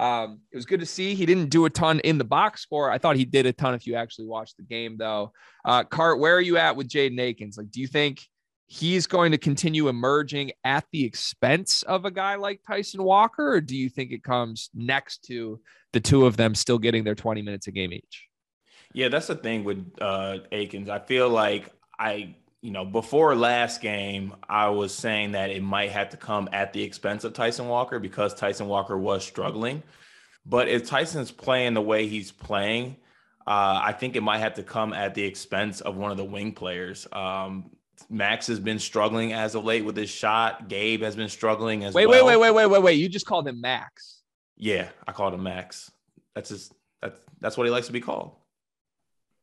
Um, 0.00 0.40
it 0.50 0.56
was 0.56 0.64
good 0.64 0.80
to 0.80 0.86
see. 0.86 1.14
He 1.14 1.26
didn't 1.26 1.50
do 1.50 1.66
a 1.66 1.70
ton 1.70 2.00
in 2.00 2.16
the 2.16 2.24
box 2.24 2.62
score. 2.62 2.90
I 2.90 2.96
thought 2.96 3.16
he 3.16 3.26
did 3.26 3.44
a 3.44 3.52
ton 3.52 3.74
if 3.74 3.86
you 3.86 3.96
actually 3.96 4.28
watched 4.28 4.56
the 4.56 4.62
game, 4.62 4.96
though. 4.96 5.32
Uh, 5.62 5.84
Cart, 5.84 6.18
where 6.18 6.34
are 6.34 6.40
you 6.40 6.56
at 6.56 6.74
with 6.74 6.88
Jaden 6.88 7.20
Akins? 7.20 7.58
Like, 7.58 7.70
do 7.70 7.82
you 7.82 7.86
think 7.86 8.26
he's 8.66 9.06
going 9.06 9.30
to 9.32 9.36
continue 9.36 9.88
emerging 9.88 10.52
at 10.64 10.86
the 10.90 11.04
expense 11.04 11.82
of 11.82 12.06
a 12.06 12.10
guy 12.10 12.36
like 12.36 12.62
Tyson 12.66 13.02
Walker, 13.02 13.52
or 13.52 13.60
do 13.60 13.76
you 13.76 13.90
think 13.90 14.10
it 14.10 14.24
comes 14.24 14.70
next 14.74 15.24
to 15.24 15.60
the 15.92 16.00
two 16.00 16.24
of 16.24 16.38
them 16.38 16.54
still 16.54 16.78
getting 16.78 17.04
their 17.04 17.14
20 17.14 17.42
minutes 17.42 17.66
a 17.66 17.70
game 17.70 17.92
each? 17.92 18.26
Yeah, 18.94 19.08
that's 19.08 19.26
the 19.26 19.34
thing 19.34 19.64
with 19.64 19.86
uh, 20.00 20.38
Akins. 20.50 20.88
I 20.88 21.00
feel 21.00 21.28
like 21.28 21.68
I 21.98 22.36
you 22.62 22.70
know, 22.70 22.84
before 22.84 23.34
last 23.34 23.80
game, 23.80 24.34
I 24.48 24.68
was 24.68 24.94
saying 24.94 25.32
that 25.32 25.50
it 25.50 25.62
might 25.62 25.90
have 25.90 26.10
to 26.10 26.16
come 26.16 26.48
at 26.52 26.72
the 26.72 26.82
expense 26.82 27.24
of 27.24 27.32
Tyson 27.32 27.68
Walker 27.68 27.98
because 27.98 28.34
Tyson 28.34 28.68
Walker 28.68 28.98
was 28.98 29.24
struggling. 29.24 29.82
But 30.44 30.68
if 30.68 30.86
Tyson's 30.86 31.30
playing 31.30 31.74
the 31.74 31.80
way 31.80 32.06
he's 32.06 32.32
playing, 32.32 32.96
uh, 33.46 33.80
I 33.82 33.92
think 33.92 34.16
it 34.16 34.22
might 34.22 34.38
have 34.38 34.54
to 34.54 34.62
come 34.62 34.92
at 34.92 35.14
the 35.14 35.22
expense 35.22 35.80
of 35.80 35.96
one 35.96 36.10
of 36.10 36.16
the 36.16 36.24
wing 36.24 36.52
players. 36.52 37.06
Um, 37.12 37.70
Max 38.08 38.46
has 38.46 38.60
been 38.60 38.78
struggling 38.78 39.32
as 39.32 39.54
of 39.54 39.64
late 39.64 39.84
with 39.84 39.96
his 39.96 40.10
shot. 40.10 40.68
Gabe 40.68 41.02
has 41.02 41.16
been 41.16 41.28
struggling 41.28 41.84
as 41.84 41.94
wait, 41.94 42.06
well. 42.06 42.26
Wait, 42.26 42.36
wait, 42.36 42.40
wait, 42.40 42.54
wait, 42.54 42.66
wait, 42.66 42.82
wait. 42.82 42.92
You 42.94 43.08
just 43.08 43.26
called 43.26 43.46
him 43.48 43.60
Max. 43.60 44.22
Yeah, 44.56 44.88
I 45.06 45.12
called 45.12 45.34
him 45.34 45.42
Max. 45.42 45.90
That's 46.34 46.50
his. 46.50 46.70
That's 47.00 47.18
that's 47.40 47.56
what 47.56 47.64
he 47.64 47.70
likes 47.70 47.86
to 47.86 47.92
be 47.92 48.00
called. 48.00 48.32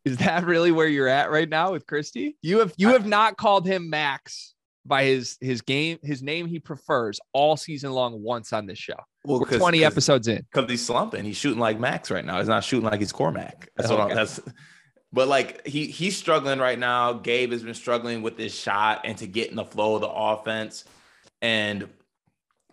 Is 0.08 0.18
that 0.18 0.46
really 0.46 0.72
where 0.72 0.88
you're 0.88 1.08
at 1.08 1.32
right 1.32 1.50
now 1.50 1.72
with 1.72 1.86
Christy? 1.86 2.38
You 2.42 2.60
have 2.60 2.74
you 2.78 2.90
have 2.90 3.06
not 3.06 3.38
called 3.38 3.66
him 3.66 3.90
Max 3.90 4.54
by 4.86 5.04
his 5.04 5.38
his 5.42 5.62
game 5.62 6.00
his 6.02 6.24
name 6.24 6.48
he 6.48 6.60
prefers 6.60 7.20
all 7.34 7.58
season 7.58 7.92
long 7.92 8.22
once 8.24 8.54
on 8.54 8.66
this 8.66 8.80
show. 8.80 8.96
Well, 9.26 9.40
We're 9.40 9.58
20 9.58 9.84
episodes 9.84 10.28
in. 10.28 10.46
Because 10.52 10.70
he's 10.70 10.86
slumping. 10.86 11.26
He's 11.26 11.36
shooting 11.36 11.60
like 11.60 11.80
Max 11.80 12.10
right 12.10 12.24
now. 12.24 12.40
He's 12.40 12.48
not 12.48 12.64
shooting 12.64 12.86
like 12.90 13.00
he's 13.00 13.12
Cormac. 13.12 13.70
That's 13.76 13.90
okay. 13.90 14.02
what 14.02 14.12
I'm, 14.12 14.16
that's 14.16 14.40
but 15.12 15.28
like 15.28 15.66
he 15.68 15.88
he's 15.88 16.18
struggling 16.18 16.60
right 16.60 16.80
now. 16.80 17.14
Gabe 17.14 17.52
has 17.52 17.64
been 17.64 17.74
struggling 17.74 18.22
with 18.22 18.38
this 18.38 18.58
shot 18.58 19.02
and 19.04 19.18
to 19.18 19.28
get 19.28 19.50
in 19.50 19.56
the 19.56 19.66
flow 19.66 19.96
of 19.96 20.02
the 20.02 20.10
offense. 20.10 20.86
And 21.42 21.90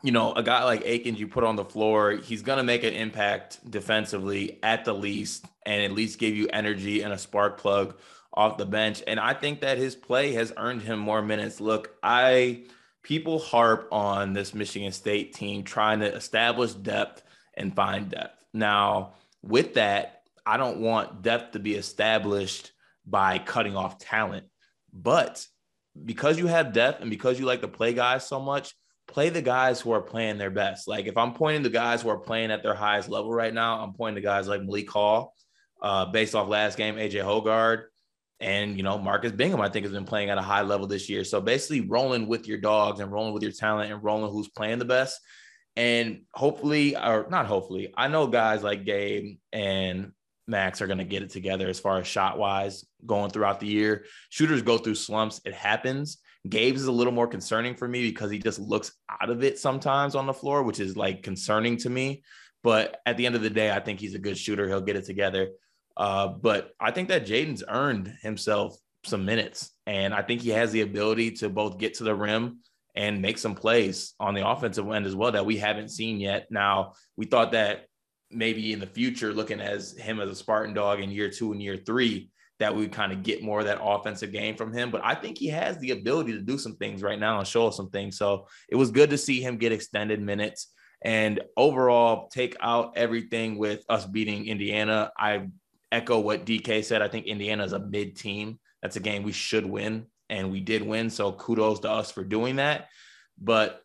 you 0.04 0.12
know, 0.12 0.34
a 0.34 0.42
guy 0.42 0.62
like 0.64 0.82
Akins, 0.84 1.18
you 1.18 1.26
put 1.26 1.44
on 1.44 1.56
the 1.56 1.64
floor, 1.64 2.12
he's 2.12 2.42
going 2.42 2.58
to 2.58 2.62
make 2.62 2.84
an 2.84 2.92
impact 2.92 3.58
defensively 3.70 4.58
at 4.62 4.84
the 4.84 4.92
least, 4.92 5.46
and 5.64 5.82
at 5.82 5.92
least 5.92 6.18
give 6.18 6.36
you 6.36 6.46
energy 6.52 7.00
and 7.00 7.10
a 7.10 7.16
spark 7.16 7.56
plug 7.56 7.96
off 8.34 8.58
the 8.58 8.66
bench. 8.66 9.02
And 9.06 9.18
I 9.18 9.32
think 9.32 9.62
that 9.62 9.78
his 9.78 9.94
play 9.94 10.32
has 10.32 10.52
earned 10.58 10.82
him 10.82 10.98
more 10.98 11.22
minutes. 11.22 11.58
Look, 11.58 11.96
I 12.02 12.64
people 13.02 13.38
harp 13.38 13.88
on 13.92 14.34
this 14.34 14.52
Michigan 14.52 14.92
State 14.92 15.32
team 15.32 15.62
trying 15.62 16.00
to 16.00 16.14
establish 16.14 16.74
depth 16.74 17.22
and 17.54 17.74
find 17.74 18.10
depth. 18.10 18.44
Now, 18.52 19.14
with 19.40 19.72
that, 19.74 20.24
I 20.44 20.58
don't 20.58 20.80
want 20.80 21.22
depth 21.22 21.52
to 21.52 21.58
be 21.58 21.76
established 21.76 22.72
by 23.06 23.38
cutting 23.38 23.74
off 23.74 23.98
talent, 23.98 24.44
but 24.92 25.46
because 26.04 26.38
you 26.38 26.46
have 26.46 26.74
depth 26.74 27.00
and 27.00 27.08
because 27.08 27.40
you 27.40 27.46
like 27.46 27.62
to 27.62 27.68
play 27.68 27.94
guys 27.94 28.28
so 28.28 28.38
much, 28.38 28.74
play 29.06 29.28
the 29.28 29.42
guys 29.42 29.80
who 29.80 29.92
are 29.92 30.00
playing 30.00 30.38
their 30.38 30.50
best. 30.50 30.88
Like 30.88 31.06
if 31.06 31.16
I'm 31.16 31.34
pointing 31.34 31.62
the 31.62 31.70
guys 31.70 32.02
who 32.02 32.08
are 32.08 32.18
playing 32.18 32.50
at 32.50 32.62
their 32.62 32.74
highest 32.74 33.08
level 33.08 33.32
right 33.32 33.52
now, 33.52 33.80
I'm 33.80 33.92
pointing 33.92 34.16
to 34.16 34.26
guys 34.26 34.48
like 34.48 34.62
Malik 34.62 34.90
Hall, 34.90 35.34
uh, 35.82 36.06
based 36.06 36.34
off 36.34 36.48
last 36.48 36.76
game, 36.76 36.96
AJ 36.96 37.22
Hoggard, 37.22 37.84
and 38.40 38.76
you 38.76 38.82
know 38.82 38.98
Marcus 38.98 39.32
Bingham. 39.32 39.60
I 39.60 39.68
think 39.68 39.84
has 39.84 39.92
been 39.92 40.04
playing 40.04 40.30
at 40.30 40.38
a 40.38 40.42
high 40.42 40.62
level 40.62 40.86
this 40.86 41.08
year. 41.08 41.24
So 41.24 41.40
basically, 41.40 41.82
rolling 41.82 42.26
with 42.26 42.46
your 42.46 42.58
dogs 42.58 43.00
and 43.00 43.12
rolling 43.12 43.34
with 43.34 43.42
your 43.42 43.52
talent 43.52 43.92
and 43.92 44.02
rolling 44.02 44.32
who's 44.32 44.48
playing 44.48 44.78
the 44.78 44.84
best. 44.84 45.20
And 45.76 46.22
hopefully, 46.32 46.96
or 46.96 47.26
not 47.30 47.46
hopefully, 47.46 47.92
I 47.96 48.08
know 48.08 48.26
guys 48.28 48.62
like 48.62 48.84
Gabe 48.84 49.38
and 49.52 50.12
Max 50.46 50.80
are 50.80 50.86
going 50.86 50.98
to 50.98 51.04
get 51.04 51.22
it 51.22 51.30
together 51.30 51.68
as 51.68 51.80
far 51.80 51.98
as 51.98 52.06
shot 52.06 52.38
wise 52.38 52.84
going 53.04 53.30
throughout 53.30 53.60
the 53.60 53.66
year. 53.66 54.04
Shooters 54.30 54.62
go 54.62 54.78
through 54.78 54.94
slumps. 54.94 55.40
It 55.44 55.54
happens. 55.54 56.18
Gabe's 56.48 56.82
is 56.82 56.86
a 56.88 56.92
little 56.92 57.12
more 57.12 57.26
concerning 57.26 57.74
for 57.74 57.88
me 57.88 58.02
because 58.02 58.30
he 58.30 58.38
just 58.38 58.58
looks 58.58 58.92
out 59.08 59.30
of 59.30 59.42
it 59.42 59.58
sometimes 59.58 60.14
on 60.14 60.26
the 60.26 60.34
floor, 60.34 60.62
which 60.62 60.80
is 60.80 60.96
like 60.96 61.22
concerning 61.22 61.76
to 61.78 61.90
me. 61.90 62.22
But 62.62 62.98
at 63.06 63.16
the 63.16 63.26
end 63.26 63.34
of 63.34 63.42
the 63.42 63.50
day, 63.50 63.70
I 63.70 63.80
think 63.80 64.00
he's 64.00 64.14
a 64.14 64.18
good 64.18 64.36
shooter. 64.36 64.68
He'll 64.68 64.80
get 64.80 64.96
it 64.96 65.04
together. 65.04 65.50
Uh, 65.96 66.28
but 66.28 66.72
I 66.80 66.90
think 66.90 67.08
that 67.08 67.26
Jaden's 67.26 67.62
earned 67.66 68.14
himself 68.22 68.76
some 69.04 69.24
minutes, 69.24 69.70
and 69.86 70.14
I 70.14 70.22
think 70.22 70.40
he 70.40 70.50
has 70.50 70.72
the 70.72 70.80
ability 70.80 71.32
to 71.32 71.48
both 71.48 71.78
get 71.78 71.94
to 71.94 72.04
the 72.04 72.14
rim 72.14 72.60
and 72.94 73.20
make 73.20 73.38
some 73.38 73.54
plays 73.54 74.14
on 74.20 74.34
the 74.34 74.48
offensive 74.48 74.88
end 74.90 75.06
as 75.06 75.16
well 75.16 75.32
that 75.32 75.46
we 75.46 75.56
haven't 75.56 75.90
seen 75.90 76.20
yet. 76.20 76.46
Now, 76.50 76.94
we 77.16 77.26
thought 77.26 77.52
that 77.52 77.86
maybe 78.30 78.72
in 78.72 78.80
the 78.80 78.86
future, 78.86 79.32
looking 79.32 79.60
as 79.60 79.92
him 79.92 80.20
as 80.20 80.30
a 80.30 80.34
Spartan 80.34 80.74
dog 80.74 81.00
in 81.00 81.10
year 81.10 81.30
two 81.30 81.52
and 81.52 81.62
year 81.62 81.76
three, 81.76 82.30
that 82.64 82.74
we 82.74 82.88
kind 82.88 83.12
of 83.12 83.22
get 83.22 83.42
more 83.42 83.60
of 83.60 83.66
that 83.66 83.78
offensive 83.82 84.32
game 84.32 84.56
from 84.56 84.72
him. 84.72 84.90
But 84.90 85.02
I 85.04 85.14
think 85.14 85.36
he 85.36 85.48
has 85.48 85.76
the 85.78 85.90
ability 85.90 86.32
to 86.32 86.40
do 86.40 86.56
some 86.56 86.76
things 86.76 87.02
right 87.02 87.18
now 87.18 87.38
and 87.38 87.46
show 87.46 87.66
us 87.66 87.76
some 87.76 87.90
things. 87.90 88.16
So 88.16 88.46
it 88.70 88.76
was 88.76 88.90
good 88.90 89.10
to 89.10 89.18
see 89.18 89.42
him 89.42 89.58
get 89.58 89.70
extended 89.70 90.18
minutes 90.22 90.72
and 91.02 91.42
overall 91.58 92.28
take 92.28 92.56
out 92.62 92.96
everything 92.96 93.58
with 93.58 93.84
us 93.90 94.06
beating 94.06 94.46
Indiana. 94.46 95.12
I 95.18 95.48
echo 95.92 96.18
what 96.20 96.46
DK 96.46 96.82
said. 96.82 97.02
I 97.02 97.08
think 97.08 97.26
Indiana 97.26 97.64
is 97.64 97.74
a 97.74 97.78
mid 97.78 98.16
team. 98.16 98.58
That's 98.80 98.96
a 98.96 99.00
game 99.00 99.24
we 99.24 99.32
should 99.32 99.66
win, 99.66 100.06
and 100.30 100.50
we 100.50 100.60
did 100.60 100.80
win. 100.80 101.10
So 101.10 101.32
kudos 101.32 101.80
to 101.80 101.90
us 101.90 102.10
for 102.10 102.24
doing 102.24 102.56
that. 102.56 102.88
But 103.38 103.82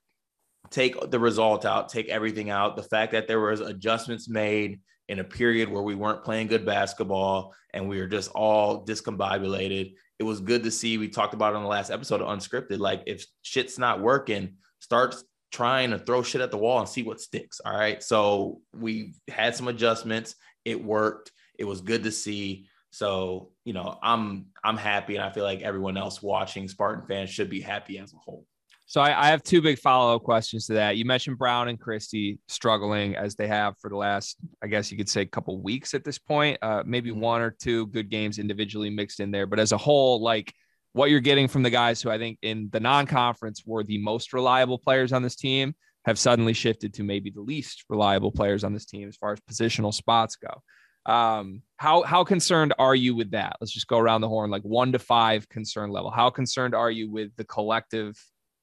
take 0.72 1.12
the 1.12 1.20
result 1.20 1.66
out, 1.66 1.90
take 1.90 2.08
everything 2.08 2.50
out. 2.50 2.78
The 2.78 2.84
fact 2.84 3.12
that 3.12 3.28
there 3.28 3.42
was 3.42 3.60
adjustments 3.60 4.30
made 4.30 4.80
in 5.10 5.20
a 5.20 5.24
period 5.24 5.68
where 5.68 5.82
we 5.82 5.96
weren't 5.96 6.24
playing 6.24 6.48
good 6.48 6.66
basketball 6.66 7.54
and 7.74 7.90
we 7.90 8.00
were 8.00 8.08
just 8.08 8.32
all 8.32 8.86
discombobulated. 8.86 9.96
It 10.20 10.24
was 10.24 10.40
good 10.40 10.64
to 10.64 10.72
see. 10.72 11.00
We 11.00 11.10
talked 11.10 11.34
about 11.34 11.56
on 11.56 11.64
the 11.64 11.68
last 11.68 11.90
episode 11.90 12.22
of 12.22 12.28
Unscripted. 12.28 12.78
Like 12.78 13.02
if 13.08 13.26
shit's 13.42 13.80
not 13.80 14.02
working, 14.02 14.58
start 14.80 15.16
trying 15.52 15.90
to 15.90 15.98
throw 15.98 16.22
shit 16.22 16.42
at 16.42 16.52
the 16.52 16.58
wall 16.58 16.80
and 16.80 16.88
see 16.88 17.02
what 17.02 17.20
sticks. 17.20 17.60
All 17.60 17.76
right. 17.76 18.04
So 18.04 18.62
we 18.72 19.16
had 19.28 19.56
some 19.56 19.68
adjustments. 19.68 20.36
It 20.64 20.84
worked. 20.84 21.32
It 21.58 21.64
was 21.64 21.82
good 21.82 22.04
to 22.04 22.12
see. 22.12 22.68
So, 22.92 23.50
you 23.66 23.74
know, 23.74 23.98
I'm 24.04 24.48
I'm 24.64 24.78
happy 24.78 25.16
and 25.16 25.26
I 25.26 25.32
feel 25.32 25.44
like 25.44 25.62
everyone 25.62 25.98
else 25.98 26.22
watching 26.22 26.68
Spartan 26.68 27.08
fans 27.08 27.32
should 27.32 27.50
be 27.50 27.62
happy 27.62 27.98
as 27.98 28.14
a 28.14 28.18
whole. 28.18 28.46
So 28.90 29.02
I, 29.02 29.28
I 29.28 29.28
have 29.28 29.44
two 29.44 29.62
big 29.62 29.78
follow 29.78 30.16
up 30.16 30.24
questions 30.24 30.66
to 30.66 30.74
that. 30.74 30.98
You 30.98 31.06
mentioned 31.06 31.38
Brown 31.38 31.68
and 31.68 31.80
Christie 31.80 32.40
struggling 32.48 33.16
as 33.16 33.36
they 33.36 33.48
have 33.48 33.76
for 33.78 33.88
the 33.88 33.96
last, 33.96 34.38
I 34.64 34.68
guess 34.68 34.90
you 34.90 34.98
could 34.98 35.08
say, 35.08 35.28
couple 35.28 35.62
weeks 35.62 35.94
at 35.94 36.04
this 36.04 36.18
point. 36.18 36.58
Uh, 36.64 36.82
maybe 36.84 37.12
mm-hmm. 37.12 37.20
one 37.20 37.42
or 37.44 37.52
two 37.52 37.86
good 37.86 38.10
games 38.10 38.40
individually 38.40 38.90
mixed 38.90 39.20
in 39.20 39.30
there, 39.30 39.46
but 39.46 39.60
as 39.60 39.74
a 39.74 39.78
whole, 39.78 40.24
like 40.24 40.52
what 40.94 41.12
you're 41.12 41.20
getting 41.20 41.48
from 41.48 41.62
the 41.62 41.70
guys 41.70 42.02
who 42.02 42.10
I 42.10 42.18
think 42.18 42.40
in 42.42 42.68
the 42.72 42.80
non-conference 42.80 43.62
were 43.64 43.84
the 43.84 44.00
most 44.00 44.34
reliable 44.34 44.80
players 44.80 45.14
on 45.14 45.22
this 45.22 45.36
team 45.36 45.76
have 46.06 46.18
suddenly 46.18 46.54
shifted 46.54 46.96
to 46.96 47.04
maybe 47.04 47.30
the 47.30 47.42
least 47.42 47.86
reliable 47.90 48.32
players 48.32 48.64
on 48.64 48.74
this 48.74 48.86
team 48.86 49.08
as 49.08 49.18
far 49.18 49.34
as 49.34 49.40
positional 49.42 49.94
spots 49.94 50.36
go. 50.36 50.64
Um, 51.06 51.62
how 51.78 52.02
how 52.02 52.24
concerned 52.24 52.74
are 52.80 52.96
you 52.96 53.14
with 53.14 53.30
that? 53.32 53.58
Let's 53.62 53.72
just 53.72 53.88
go 53.88 54.00
around 54.00 54.22
the 54.22 54.30
horn, 54.30 54.50
like 54.50 54.64
one 54.64 54.94
to 54.94 55.00
five 55.00 55.48
concern 55.48 55.92
level. 55.92 56.10
How 56.10 56.32
concerned 56.32 56.74
are 56.74 56.90
you 56.90 57.12
with 57.12 57.36
the 57.36 57.44
collective 57.44 58.20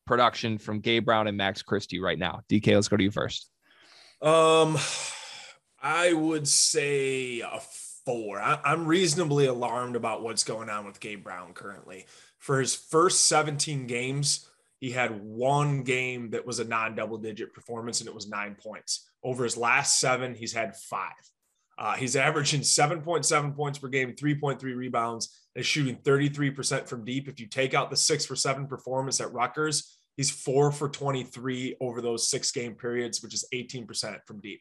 production 0.06 0.58
from 0.58 0.80
Gabe 0.80 1.04
Brown 1.04 1.26
and 1.26 1.36
Max 1.36 1.62
Christie 1.62 2.00
right 2.00 2.18
now? 2.18 2.40
DK, 2.48 2.75
let's 2.75 2.88
go 2.88 2.96
to 2.96 3.04
you 3.04 3.10
first. 3.10 3.50
Um, 4.22 4.78
I 5.82 6.12
would 6.12 6.48
say 6.48 7.40
a 7.40 7.60
four. 8.06 8.40
I, 8.40 8.60
am 8.64 8.86
reasonably 8.86 9.46
alarmed 9.46 9.96
about 9.96 10.22
what's 10.22 10.44
going 10.44 10.70
on 10.70 10.86
with 10.86 11.00
Gabe 11.00 11.22
Brown 11.22 11.52
currently. 11.52 12.06
For 12.38 12.60
his 12.60 12.75
first 12.75 13.26
17 13.26 13.86
games, 13.86 14.48
he 14.78 14.90
had 14.90 15.20
one 15.22 15.82
game 15.82 16.30
that 16.30 16.46
was 16.46 16.60
a 16.60 16.64
non 16.64 16.94
double 16.94 17.18
digit 17.18 17.52
performance, 17.52 18.00
and 18.00 18.08
it 18.08 18.14
was 18.14 18.28
nine 18.28 18.54
points. 18.54 19.10
Over 19.22 19.44
his 19.44 19.56
last 19.56 20.00
seven, 20.00 20.34
he's 20.34 20.52
had 20.52 20.76
five. 20.76 21.12
Uh, 21.78 21.94
he's 21.94 22.16
averaging 22.16 22.62
7.7 22.62 23.54
points 23.54 23.78
per 23.78 23.88
game, 23.88 24.14
3.3 24.14 24.62
rebounds, 24.62 25.36
and 25.54 25.64
shooting 25.64 25.96
33% 25.96 26.88
from 26.88 27.04
deep. 27.04 27.28
If 27.28 27.38
you 27.38 27.46
take 27.46 27.75
out 27.75 27.90
the 27.90 27.96
six 27.96 28.25
for 28.25 28.34
seven 28.34 28.66
performance 28.66 29.20
at 29.20 29.32
Rutgers, 29.32 29.96
he's 30.16 30.30
four 30.30 30.73
for 30.73 30.88
23 30.88 31.76
over 31.80 32.00
those 32.00 32.28
six 32.28 32.50
game 32.52 32.75
periods, 32.75 33.23
which 33.23 33.35
is 33.35 33.44
18% 33.54 34.18
from 34.26 34.40
deep. 34.40 34.61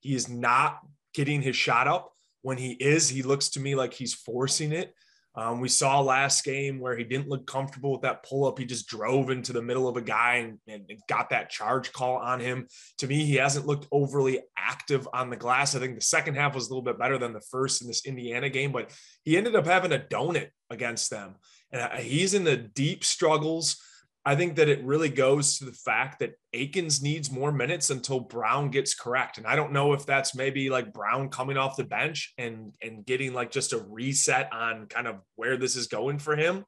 He 0.00 0.14
is 0.14 0.28
not 0.28 0.78
getting 1.14 1.42
his 1.42 1.56
shot 1.56 1.86
up. 1.86 2.12
When 2.42 2.58
he 2.58 2.72
is, 2.72 3.08
he 3.08 3.22
looks 3.22 3.50
to 3.50 3.60
me 3.60 3.74
like 3.74 3.92
he's 3.92 4.14
forcing 4.14 4.72
it. 4.72 4.94
Um, 5.34 5.60
we 5.60 5.68
saw 5.68 6.00
last 6.00 6.44
game 6.44 6.78
where 6.78 6.94
he 6.94 7.04
didn't 7.04 7.28
look 7.28 7.46
comfortable 7.46 7.92
with 7.92 8.02
that 8.02 8.22
pull 8.22 8.46
up. 8.46 8.58
He 8.58 8.66
just 8.66 8.86
drove 8.86 9.30
into 9.30 9.54
the 9.54 9.62
middle 9.62 9.88
of 9.88 9.96
a 9.96 10.02
guy 10.02 10.36
and, 10.36 10.58
and, 10.68 10.84
got 11.08 11.30
that 11.30 11.48
charge 11.48 11.90
call 11.92 12.16
on 12.16 12.38
him. 12.38 12.66
To 12.98 13.06
me, 13.06 13.24
he 13.24 13.36
hasn't 13.36 13.66
looked 13.66 13.88
overly 13.90 14.40
active 14.58 15.08
on 15.14 15.30
the 15.30 15.36
glass. 15.36 15.74
I 15.74 15.78
think 15.78 15.94
the 15.94 16.02
second 16.02 16.34
half 16.34 16.54
was 16.54 16.66
a 16.66 16.70
little 16.70 16.82
bit 16.82 16.98
better 16.98 17.16
than 17.16 17.32
the 17.32 17.40
first 17.50 17.80
in 17.80 17.88
this 17.88 18.04
Indiana 18.04 18.50
game, 18.50 18.72
but 18.72 18.90
he 19.24 19.38
ended 19.38 19.56
up 19.56 19.64
having 19.64 19.92
a 19.92 19.98
donut 19.98 20.50
against 20.68 21.08
them. 21.08 21.36
And 21.70 21.80
uh, 21.80 21.96
he's 21.96 22.34
in 22.34 22.44
the 22.44 22.58
deep 22.58 23.02
struggles. 23.02 23.82
I 24.24 24.36
think 24.36 24.56
that 24.56 24.68
it 24.68 24.84
really 24.84 25.08
goes 25.08 25.58
to 25.58 25.64
the 25.64 25.72
fact 25.72 26.20
that 26.20 26.34
Akins 26.52 27.02
needs 27.02 27.30
more 27.30 27.50
minutes 27.50 27.90
until 27.90 28.20
Brown 28.20 28.70
gets 28.70 28.94
correct. 28.94 29.38
And 29.38 29.46
I 29.46 29.56
don't 29.56 29.72
know 29.72 29.94
if 29.94 30.06
that's 30.06 30.34
maybe 30.34 30.70
like 30.70 30.92
Brown 30.92 31.28
coming 31.28 31.56
off 31.56 31.76
the 31.76 31.84
bench 31.84 32.32
and 32.38 32.72
and 32.80 33.04
getting 33.04 33.34
like 33.34 33.50
just 33.50 33.72
a 33.72 33.78
reset 33.78 34.52
on 34.52 34.86
kind 34.86 35.08
of 35.08 35.16
where 35.34 35.56
this 35.56 35.74
is 35.74 35.88
going 35.88 36.20
for 36.20 36.36
him. 36.36 36.64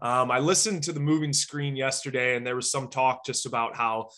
Um, 0.00 0.30
I 0.30 0.38
listened 0.38 0.84
to 0.84 0.92
the 0.92 1.00
moving 1.00 1.32
screen 1.32 1.76
yesterday, 1.76 2.36
and 2.36 2.46
there 2.46 2.54
was 2.54 2.70
some 2.70 2.88
talk 2.88 3.24
just 3.24 3.46
about 3.46 3.74
how 3.74 4.10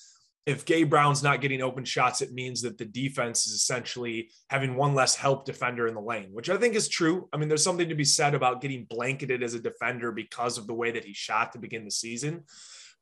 if 0.44 0.64
Gabe 0.64 0.90
Brown's 0.90 1.22
not 1.22 1.40
getting 1.40 1.62
open 1.62 1.84
shots, 1.84 2.22
it 2.22 2.32
means 2.32 2.60
that 2.62 2.76
the 2.76 2.84
defense 2.84 3.46
is 3.46 3.52
essentially 3.52 4.30
having 4.48 4.74
one 4.74 4.94
less 4.94 5.14
help 5.14 5.44
defender 5.44 5.86
in 5.86 5.94
the 5.94 6.00
lane, 6.00 6.30
which 6.32 6.50
I 6.50 6.56
think 6.56 6.74
is 6.74 6.88
true. 6.88 7.28
I 7.32 7.36
mean, 7.36 7.48
there's 7.48 7.62
something 7.62 7.88
to 7.88 7.94
be 7.94 8.04
said 8.04 8.34
about 8.34 8.60
getting 8.60 8.84
blanketed 8.90 9.42
as 9.42 9.54
a 9.54 9.60
defender 9.60 10.10
because 10.10 10.58
of 10.58 10.66
the 10.66 10.74
way 10.74 10.90
that 10.90 11.04
he 11.04 11.12
shot 11.12 11.52
to 11.52 11.58
begin 11.58 11.84
the 11.84 11.90
season 11.90 12.44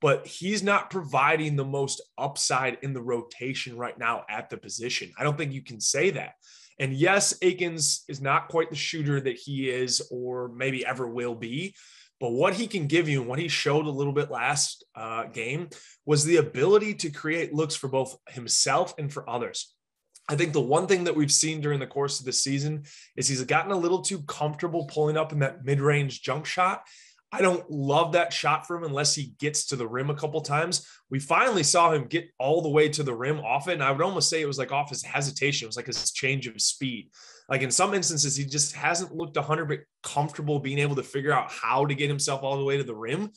but 0.01 0.27
he's 0.27 0.63
not 0.63 0.91
providing 0.91 1.57
the 1.57 1.65
most 1.65 2.01
upside 2.17 2.79
in 2.83 2.93
the 2.93 3.03
rotation 3.03 3.77
right 3.77 3.99
now 3.99 4.25
at 4.31 4.49
the 4.49 4.57
position. 4.57 5.13
I 5.19 5.25
don't 5.25 5.37
think 5.37 5.53
you 5.53 5.63
can 5.63 5.81
say 5.81 6.11
that. 6.11 6.35
And 6.79 6.93
yes, 6.93 7.37
Akins 7.43 8.05
is 8.09 8.21
not 8.21 8.49
quite 8.49 8.71
the 8.71 8.77
shooter 8.77 9.21
that 9.21 9.37
he 9.37 9.69
is 9.69 10.07
or 10.11 10.49
maybe 10.55 10.87
ever 10.87 11.09
will 11.09 11.35
be. 11.35 11.75
But 12.21 12.33
what 12.33 12.55
he 12.55 12.67
can 12.67 12.87
give 12.87 13.09
you 13.09 13.21
and 13.21 13.29
what 13.29 13.39
he 13.39 13.49
showed 13.49 13.87
a 13.87 13.91
little 13.91 14.13
bit 14.13 14.31
last 14.31 14.85
uh, 14.95 15.25
game 15.25 15.69
was 16.05 16.25
the 16.25 16.37
ability 16.37 16.95
to 16.95 17.11
create 17.11 17.55
looks 17.55 17.77
for 17.77 17.89
both 17.89 18.17
himself 18.29 18.95
and 18.99 19.13
for 19.13 19.29
others. 19.29 19.75
I 20.29 20.37
think 20.37 20.53
the 20.53 20.61
one 20.61 20.87
thing 20.87 21.05
that 21.05 21.17
we've 21.17 21.33
seen 21.33 21.61
during 21.61 21.81
the 21.81 21.87
course 21.87 22.21
of 22.21 22.27
the 22.27 22.33
season 22.33 22.85
is 23.17 23.29
he's 23.29 23.43
gotten 23.45 23.73
a 23.73 23.77
little 23.77 24.03
too 24.03 24.23
comfortable 24.23 24.87
pulling 24.87 25.17
up 25.17 25.33
in 25.33 25.39
that 25.39 25.65
mid 25.65 25.81
range 25.81 26.23
jump 26.23 26.45
shot. 26.45 26.83
I 27.31 27.43
don't 27.43 27.71
love 27.71 28.13
that 28.13 28.33
shot 28.33 28.67
for 28.67 28.77
him 28.77 28.85
unless 28.85 29.15
he 29.15 29.35
gets 29.39 29.67
to 29.67 29.77
the 29.77 29.87
rim 29.87 30.09
a 30.09 30.15
couple 30.15 30.41
times. 30.41 30.87
We 31.11 31.19
finally 31.19 31.63
saw 31.63 31.93
him 31.93 32.07
get 32.07 32.31
all 32.39 32.63
the 32.63 32.71
way 32.71 32.89
to 32.89 33.03
the 33.03 33.15
rim 33.15 33.41
off 33.41 33.69
it. 33.69 33.81
I 33.81 33.91
would 33.91 34.03
almost 34.03 34.31
say 34.31 34.41
it 34.41 34.47
was 34.47 34.59
like 34.59 34.73
off 34.73 34.89
his 34.89 35.03
hesitation. 35.03 35.67
It 35.67 35.69
was 35.69 35.77
like 35.77 35.87
his 35.87 36.11
change 36.11 36.47
of 36.47 36.61
speed. 36.61 37.11
Like 37.49 37.63
in 37.63 37.71
some 37.71 37.93
instances, 37.93 38.37
he 38.37 38.45
just 38.45 38.75
hasn't 38.75 39.15
looked 39.15 39.37
100 39.37 39.67
bit 39.67 39.81
comfortable 40.03 40.59
being 40.59 40.79
able 40.79 40.97
to 40.97 41.03
figure 41.03 41.33
out 41.33 41.51
how 41.51 41.85
to 41.85 41.95
get 41.95 42.09
himself 42.09 42.43
all 42.43 42.57
the 42.57 42.65
way 42.65 42.79
to 42.79 42.85
the 42.85 42.95
rim 42.95 43.31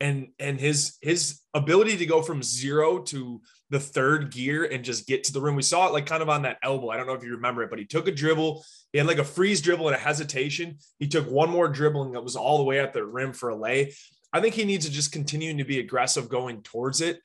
and 0.00 0.28
and 0.38 0.60
his 0.60 0.96
his 1.00 1.40
ability 1.54 1.96
to 1.96 2.06
go 2.06 2.22
from 2.22 2.42
zero 2.42 3.00
to 3.00 3.40
the 3.70 3.80
third 3.80 4.30
gear 4.30 4.64
and 4.64 4.84
just 4.84 5.06
get 5.06 5.24
to 5.24 5.32
the 5.32 5.40
rim. 5.40 5.54
We 5.54 5.62
saw 5.62 5.86
it 5.86 5.92
like 5.92 6.06
kind 6.06 6.22
of 6.22 6.28
on 6.28 6.42
that 6.42 6.58
elbow. 6.62 6.88
I 6.88 6.96
don't 6.96 7.06
know 7.06 7.12
if 7.12 7.22
you 7.22 7.32
remember 7.32 7.62
it, 7.62 7.70
but 7.70 7.78
he 7.78 7.84
took 7.84 8.08
a 8.08 8.12
dribble. 8.12 8.64
He 8.92 8.98
had 8.98 9.06
like 9.06 9.18
a 9.18 9.24
freeze 9.24 9.60
dribble 9.60 9.88
and 9.88 9.96
a 9.96 10.00
hesitation. 10.00 10.78
He 10.98 11.06
took 11.06 11.30
one 11.30 11.50
more 11.50 11.68
dribbling 11.68 12.12
that 12.12 12.24
was 12.24 12.36
all 12.36 12.58
the 12.58 12.64
way 12.64 12.78
at 12.80 12.92
the 12.92 13.04
rim 13.04 13.32
for 13.32 13.50
a 13.50 13.56
lay. 13.56 13.94
I 14.32 14.40
think 14.40 14.54
he 14.54 14.64
needs 14.64 14.86
to 14.86 14.92
just 14.92 15.12
continue 15.12 15.56
to 15.56 15.64
be 15.64 15.80
aggressive 15.80 16.28
going 16.28 16.62
towards 16.62 17.00
it. 17.00 17.20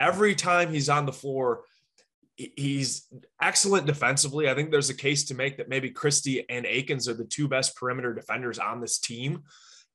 Every 0.00 0.34
time 0.34 0.72
he's 0.72 0.88
on 0.88 1.06
the 1.06 1.12
floor, 1.12 1.62
he's 2.36 3.06
excellent 3.40 3.86
defensively. 3.86 4.48
I 4.48 4.54
think 4.54 4.70
there's 4.70 4.90
a 4.90 4.94
case 4.94 5.24
to 5.26 5.34
make 5.34 5.56
that 5.58 5.68
maybe 5.68 5.90
Christie 5.90 6.44
and 6.48 6.66
Akins 6.66 7.08
are 7.08 7.14
the 7.14 7.24
two 7.24 7.46
best 7.46 7.76
perimeter 7.76 8.12
defenders 8.12 8.58
on 8.58 8.80
this 8.80 8.98
team. 8.98 9.44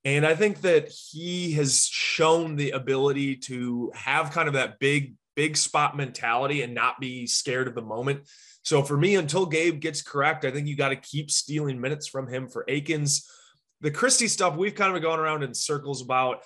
And 0.06 0.26
I 0.26 0.36
think 0.36 0.62
that 0.62 0.90
he 0.90 1.52
has 1.54 1.86
shown 1.86 2.56
the 2.56 2.72
ability 2.72 3.36
to 3.38 3.92
have 3.94 4.32
kind 4.32 4.48
of 4.48 4.54
that 4.54 4.80
big 4.80 5.16
big 5.40 5.56
spot 5.56 5.96
mentality 5.96 6.64
and 6.64 6.74
not 6.74 7.00
be 7.00 7.26
scared 7.26 7.70
of 7.70 7.74
the 7.74 7.82
moment. 7.82 8.28
So 8.64 8.84
for 8.84 8.98
me, 8.98 9.16
until 9.16 9.46
Gabe 9.46 9.80
gets 9.80 10.02
correct, 10.02 10.44
I 10.44 10.52
think 10.52 10.68
you 10.68 10.76
got 10.76 10.90
to 10.90 10.98
keep 10.98 11.32
stealing 11.32 11.80
minutes 11.80 12.08
from 12.08 12.28
him 12.28 12.50
for 12.50 12.66
Akins. 12.68 13.26
The 13.80 13.90
Christie 13.90 14.28
stuff, 14.28 14.58
we've 14.58 14.76
kind 14.76 14.94
of 14.94 15.02
gone 15.02 15.18
around 15.18 15.44
in 15.44 15.54
circles 15.54 16.02
about. 16.02 16.44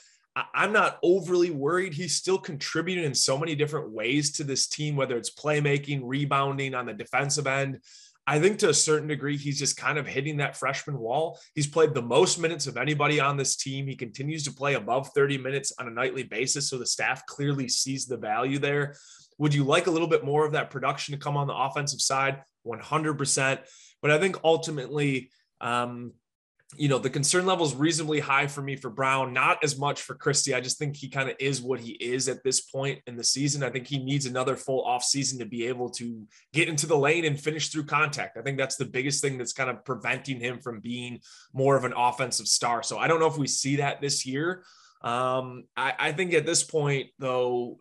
I'm 0.53 0.73
not 0.73 0.99
overly 1.01 1.49
worried. 1.49 1.95
He's 1.95 2.15
still 2.15 2.37
contributing 2.37 3.03
in 3.03 3.15
so 3.15 3.35
many 3.35 3.55
different 3.55 3.89
ways 3.89 4.33
to 4.33 4.43
this 4.43 4.67
team, 4.67 4.95
whether 4.95 5.17
it's 5.17 5.33
playmaking, 5.33 6.01
rebounding 6.03 6.75
on 6.75 6.85
the 6.85 6.93
defensive 6.93 7.47
end. 7.47 7.79
I 8.25 8.39
think 8.39 8.59
to 8.59 8.69
a 8.69 8.73
certain 8.73 9.07
degree, 9.07 9.35
he's 9.35 9.59
just 9.59 9.75
kind 9.75 9.97
of 9.97 10.07
hitting 10.07 10.37
that 10.37 10.55
freshman 10.55 10.97
wall. 10.97 11.39
He's 11.55 11.67
played 11.67 11.93
the 11.93 12.01
most 12.01 12.39
minutes 12.39 12.67
of 12.67 12.77
anybody 12.77 13.19
on 13.19 13.35
this 13.35 13.57
team. 13.57 13.85
He 13.85 13.95
continues 13.95 14.43
to 14.45 14.51
play 14.51 14.75
above 14.75 15.09
30 15.09 15.37
minutes 15.39 15.73
on 15.77 15.87
a 15.87 15.91
nightly 15.91 16.23
basis. 16.23 16.69
So 16.69 16.77
the 16.77 16.85
staff 16.85 17.25
clearly 17.25 17.67
sees 17.67 18.05
the 18.05 18.17
value 18.17 18.59
there. 18.59 18.95
Would 19.39 19.53
you 19.53 19.65
like 19.65 19.87
a 19.87 19.91
little 19.91 20.07
bit 20.07 20.23
more 20.23 20.45
of 20.45 20.53
that 20.53 20.69
production 20.69 21.13
to 21.13 21.19
come 21.19 21.35
on 21.35 21.47
the 21.47 21.55
offensive 21.55 21.99
side? 21.99 22.43
100%. 22.65 23.59
But 24.01 24.11
I 24.11 24.19
think 24.19 24.37
ultimately, 24.43 25.29
um, 25.59 26.13
you 26.77 26.89
know, 26.89 26.97
the 26.97 27.09
concern 27.09 27.45
level 27.45 27.65
is 27.65 27.75
reasonably 27.75 28.19
high 28.19 28.47
for 28.47 28.61
me 28.61 28.75
for 28.75 28.89
Brown, 28.89 29.33
not 29.33 29.63
as 29.63 29.77
much 29.77 30.01
for 30.01 30.15
Christie. 30.15 30.53
I 30.53 30.61
just 30.61 30.77
think 30.77 30.95
he 30.95 31.09
kind 31.09 31.29
of 31.29 31.35
is 31.39 31.61
what 31.61 31.79
he 31.79 31.91
is 31.93 32.27
at 32.27 32.43
this 32.43 32.61
point 32.61 32.99
in 33.07 33.15
the 33.15 33.23
season. 33.23 33.63
I 33.63 33.69
think 33.69 33.87
he 33.87 33.99
needs 33.99 34.25
another 34.25 34.55
full 34.55 34.83
off 34.83 35.03
season 35.03 35.39
to 35.39 35.45
be 35.45 35.67
able 35.67 35.89
to 35.91 36.27
get 36.51 36.67
into 36.67 36.87
the 36.87 36.97
lane 36.97 37.25
and 37.25 37.39
finish 37.39 37.69
through 37.69 37.85
contact. 37.85 38.37
I 38.37 38.41
think 38.41 38.57
that's 38.57 38.75
the 38.75 38.85
biggest 38.85 39.21
thing 39.21 39.37
that's 39.37 39.53
kind 39.53 39.69
of 39.69 39.85
preventing 39.85 40.39
him 40.39 40.59
from 40.59 40.79
being 40.79 41.19
more 41.53 41.75
of 41.75 41.83
an 41.83 41.93
offensive 41.95 42.47
star. 42.47 42.83
So 42.83 42.97
I 42.97 43.07
don't 43.07 43.19
know 43.19 43.27
if 43.27 43.37
we 43.37 43.47
see 43.47 43.77
that 43.77 44.01
this 44.01 44.25
year. 44.25 44.63
Um, 45.01 45.65
I, 45.75 45.93
I 45.99 46.11
think 46.13 46.33
at 46.33 46.45
this 46.45 46.63
point, 46.63 47.09
though, 47.19 47.79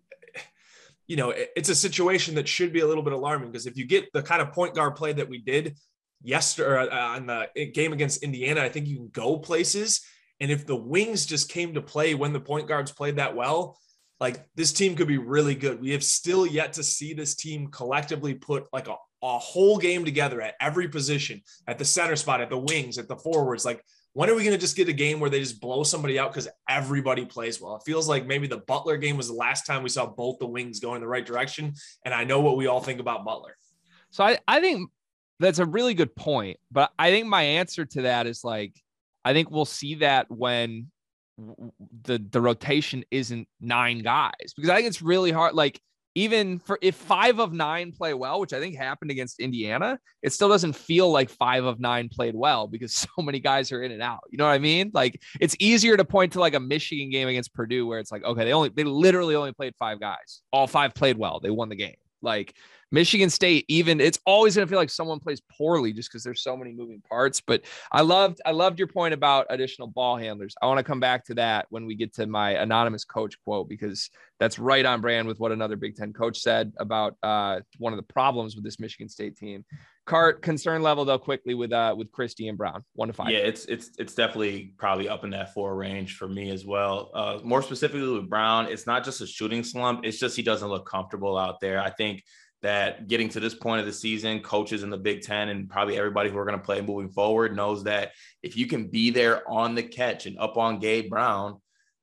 you 1.07 1.17
know, 1.17 1.33
it's 1.37 1.69
a 1.69 1.75
situation 1.75 2.37
that 2.37 2.49
should 2.49 2.73
be 2.73 2.81
a 2.81 2.87
little 2.87 3.03
bit 3.03 3.13
alarming 3.13 3.51
because 3.51 3.67
if 3.67 3.77
you 3.77 3.85
get 3.87 4.13
the 4.13 4.23
kind 4.23 4.41
of 4.41 4.53
point 4.53 4.75
guard 4.75 4.97
play 4.97 5.13
that 5.13 5.29
we 5.29 5.39
did 5.39 5.77
yesterday 6.23 6.89
uh, 6.91 7.17
on 7.17 7.27
the 7.27 7.49
game 7.75 7.93
against 7.93 8.23
Indiana, 8.23 8.63
I 8.63 8.69
think 8.69 8.87
you 8.87 8.97
can 8.97 9.09
go 9.09 9.39
places. 9.39 10.01
And 10.41 10.51
if 10.51 10.67
the 10.67 10.77
wings 10.77 11.27
just 11.27 11.49
came 11.49 11.75
to 11.75 11.83
play 11.83 12.15
when 12.15 12.33
the 12.33 12.41
point 12.41 12.67
guards 12.67 12.91
played 12.91 13.17
that 13.17 13.37
well, 13.37 13.79
like 14.21 14.45
this 14.55 14.73
team 14.73 14.95
could 14.95 15.09
be 15.09 15.19
really 15.19 15.55
good. 15.55 15.81
We 15.81 15.91
have 15.91 16.05
still 16.05 16.47
yet 16.47 16.75
to 16.75 16.83
see 16.83 17.13
this 17.13 17.35
team 17.35 17.69
collectively 17.69 18.35
put 18.35 18.67
like 18.73 18.89
a, 18.89 18.97
a 19.23 19.39
whole 19.39 19.79
game 19.79 20.05
together 20.05 20.41
at 20.41 20.55
every 20.61 20.89
position, 20.89 21.43
at 21.67 21.79
the 21.79 21.85
center 21.85 22.17
spot, 22.17 22.41
at 22.41 22.51
the 22.51 22.59
wings, 22.59 22.99
at 22.99 23.09
the 23.09 23.17
forwards. 23.17 23.65
Like, 23.65 23.85
when 24.15 24.29
are 24.29 24.35
we 24.35 24.45
going 24.45 24.55
to 24.55 24.61
just 24.61 24.77
get 24.77 24.89
a 24.89 24.93
game 24.93 25.21
where 25.21 25.31
they 25.31 25.41
just 25.41 25.61
blow 25.61 25.83
somebody 25.85 26.19
out 26.19 26.31
because 26.31 26.49
everybody 26.69 27.25
plays 27.25 27.61
well? 27.61 27.77
It 27.77 27.83
feels 27.85 28.09
like 28.09 28.27
maybe 28.27 28.47
the 28.47 28.59
Butler 28.59 28.97
game 28.97 29.17
was 29.17 29.29
the 29.29 29.35
last 29.35 29.67
time 29.67 29.83
we 29.83 29.89
saw 29.89 30.07
both 30.07 30.39
the 30.39 30.47
wings 30.47 30.81
go 30.81 30.95
in 30.95 31.01
the 31.01 31.09
right 31.09 31.25
direction. 31.25 31.75
And 32.05 32.13
I 32.13 32.25
know 32.25 32.41
what 32.41 32.57
we 32.57 32.67
all 32.67 32.81
think 32.81 33.01
about 33.01 33.25
Butler. 33.25 33.57
So 34.11 34.23
I, 34.23 34.39
I 34.47 34.61
think 34.61 34.91
that's 35.43 35.59
a 35.59 35.67
really 35.67 35.95
good 35.95 36.15
point. 36.15 36.59
But 36.71 36.91
I 36.99 37.11
think 37.11 37.27
my 37.27 37.43
answer 37.43 37.85
to 37.85 38.03
that 38.03 38.27
is 38.27 38.45
like, 38.45 38.75
I 39.25 39.33
think 39.33 39.51
we'll 39.51 39.65
see 39.65 39.97
that 39.97 40.31
when 40.31 40.91
the 42.05 42.19
the 42.31 42.41
rotation 42.41 43.05
isn't 43.11 43.49
nine 43.61 44.01
guys 44.01 44.53
because 44.55 44.71
I 44.71 44.77
think 44.77 44.89
it's 44.89 45.03
really 45.03 45.31
hard. 45.31 45.55
Like 45.55 45.81
even 46.15 46.59
for 46.59 46.79
if 46.83 46.95
five 46.95 47.39
of 47.39 47.53
nine 47.53 47.93
play 47.93 48.13
well, 48.13 48.39
which 48.41 48.53
I 48.53 48.61
think 48.61 48.77
happened 48.77 49.11
against 49.11 49.41
Indiana, 49.41 49.99
it 50.23 50.33
still 50.33 50.49
doesn't 50.49 50.75
feel 50.75 51.11
like 51.11 51.31
five 51.31 51.65
of 51.65 51.81
nine 51.81 52.09
played 52.11 52.35
well 52.35 52.67
because 52.67 52.95
so 53.17 53.23
many 53.23 53.41
guys 53.41 53.73
are 53.73 53.83
in 53.83 53.93
and 53.93 54.03
out. 54.03 54.21
You 54.31 54.39
know 54.39 54.45
what 54.45 54.53
I 54.53 54.59
mean? 54.59 54.91
Like 54.93 55.21
it's 55.41 55.57
easier 55.59 55.97
to 55.97 56.05
point 56.05 56.35
to 56.35 56.41
like 56.41 56.55
a 56.55 56.61
Michigan 56.61 57.11
game 57.11 57.29
against 57.29 57.55
Purdue 57.55 57.87
where 57.87 57.99
it's 57.99 58.13
like, 58.13 58.25
okay, 58.25 58.45
they 58.45 58.53
only 58.53 58.69
they 58.69 58.85
literally 58.85 59.35
only 59.35 59.53
played 59.53 59.75
five 59.79 60.01
guys. 60.01 60.43
All 60.53 60.67
five 60.67 60.95
played 60.95 61.17
well. 61.17 61.41
They 61.41 61.51
won 61.51 61.69
the 61.69 61.77
game. 61.77 61.97
Like 62.21 62.55
Michigan 62.93 63.31
State, 63.31 63.65
even 63.69 64.01
it's 64.01 64.21
always 64.27 64.55
going 64.55 64.67
to 64.67 64.71
feel 64.71 64.79
like 64.79 64.91
someone 64.91 65.19
plays 65.19 65.41
poorly 65.57 65.93
just 65.93 66.11
because 66.11 66.23
there's 66.23 66.43
so 66.43 66.57
many 66.57 66.73
moving 66.73 67.01
parts. 67.01 67.41
But 67.41 67.63
I 67.91 68.03
loved, 68.03 68.41
I 68.45 68.53
loved 68.53 68.79
your 68.79 68.89
point 68.89 69.15
about 69.15 69.47
additional 69.49 69.89
ball 69.89 70.19
handlers. 70.19 70.55
I 70.63 70.67
want 70.67 70.79
to 70.79 70.85
come 70.85 71.01
back 71.01 71.25
to 71.27 71.35
that 71.35 71.67
when 71.71 71.87
we 71.87 71.95
get 71.95 72.15
to 72.15 72.27
my 72.27 72.51
anonymous 72.51 73.05
coach 73.05 73.35
quote 73.45 73.69
because 73.69 74.11
that's 74.39 74.59
right 74.59 74.85
on 74.85 75.01
brand 75.01 75.27
with 75.27 75.41
what 75.41 75.53
another 75.53 75.77
Big 75.77 75.97
Ten 75.97 76.13
coach 76.13 76.39
said 76.39 76.73
about 76.79 77.17
uh, 77.23 77.61
one 77.79 77.93
of 77.93 77.97
the 77.97 78.03
problems 78.03 78.55
with 78.55 78.65
this 78.65 78.79
Michigan 78.79 79.09
State 79.09 79.37
team. 79.37 79.65
Cart 80.05 80.43
concern 80.43 80.83
level 80.83 81.05
though 81.05 81.19
quickly 81.19 81.55
with 81.55 81.73
uh 81.73 81.95
with 81.97 82.11
Christie 82.11 82.49
and 82.49 82.59
Brown 82.59 82.83
one 82.95 83.07
to 83.07 83.15
five. 83.15 83.31
Yeah, 83.31 83.39
it's 83.39 83.67
it's 83.67 83.93
it's 83.99 84.17
definitely 84.17 84.75
probably 84.77 85.09
up 85.09 85.23
in 85.23 85.31
that 85.31 85.55
four 85.55 85.77
range 85.77 86.17
for 86.17 86.29
me 86.29 86.51
as 86.51 86.67
well. 86.67 87.13
Uh, 87.15 87.39
more 87.45 87.63
specifically 87.63 88.09
with 88.09 88.29
Brown, 88.29 88.67
it's 88.67 88.85
not 88.85 89.05
just 89.05 89.21
a 89.21 89.29
shooting 89.29 89.63
slump; 89.63 90.05
it's 90.05 90.19
just 90.19 90.35
he 90.35 90.43
doesn't 90.43 90.69
look 90.69 90.91
comfortable 90.91 91.39
out 91.39 91.61
there. 91.61 91.81
I 91.81 91.91
think 91.91 92.25
that 92.63 93.09
getting 93.09 93.29
to 93.31 93.41
this 93.41 93.55
point 93.55 93.81
of 93.81 93.87
the 93.87 93.93
season, 93.93 94.41
coaches 94.41 94.83
in 94.83 94.91
the 94.91 94.97
Big 94.97 95.23
Ten 95.23 95.49
and 95.49 95.69
probably 95.69 95.99
everybody 95.99 96.31
who 96.31 96.39
are 96.39 96.45
going 96.45 96.59
to 96.59 96.65
play 96.65 96.81
moving 96.81 97.11
forward 97.11 97.57
knows 97.57 97.85
that 97.85 98.13
if 98.43 98.57
you 98.57 98.67
can 98.67 98.89
be 98.89 99.11
there 99.11 99.49
on 99.51 99.75
the 99.75 99.83
catch 99.83 100.27
and 100.27 100.39
up 100.39 100.57
on 100.57 100.79
Gabe 100.79 101.11
Brown, 101.11 101.59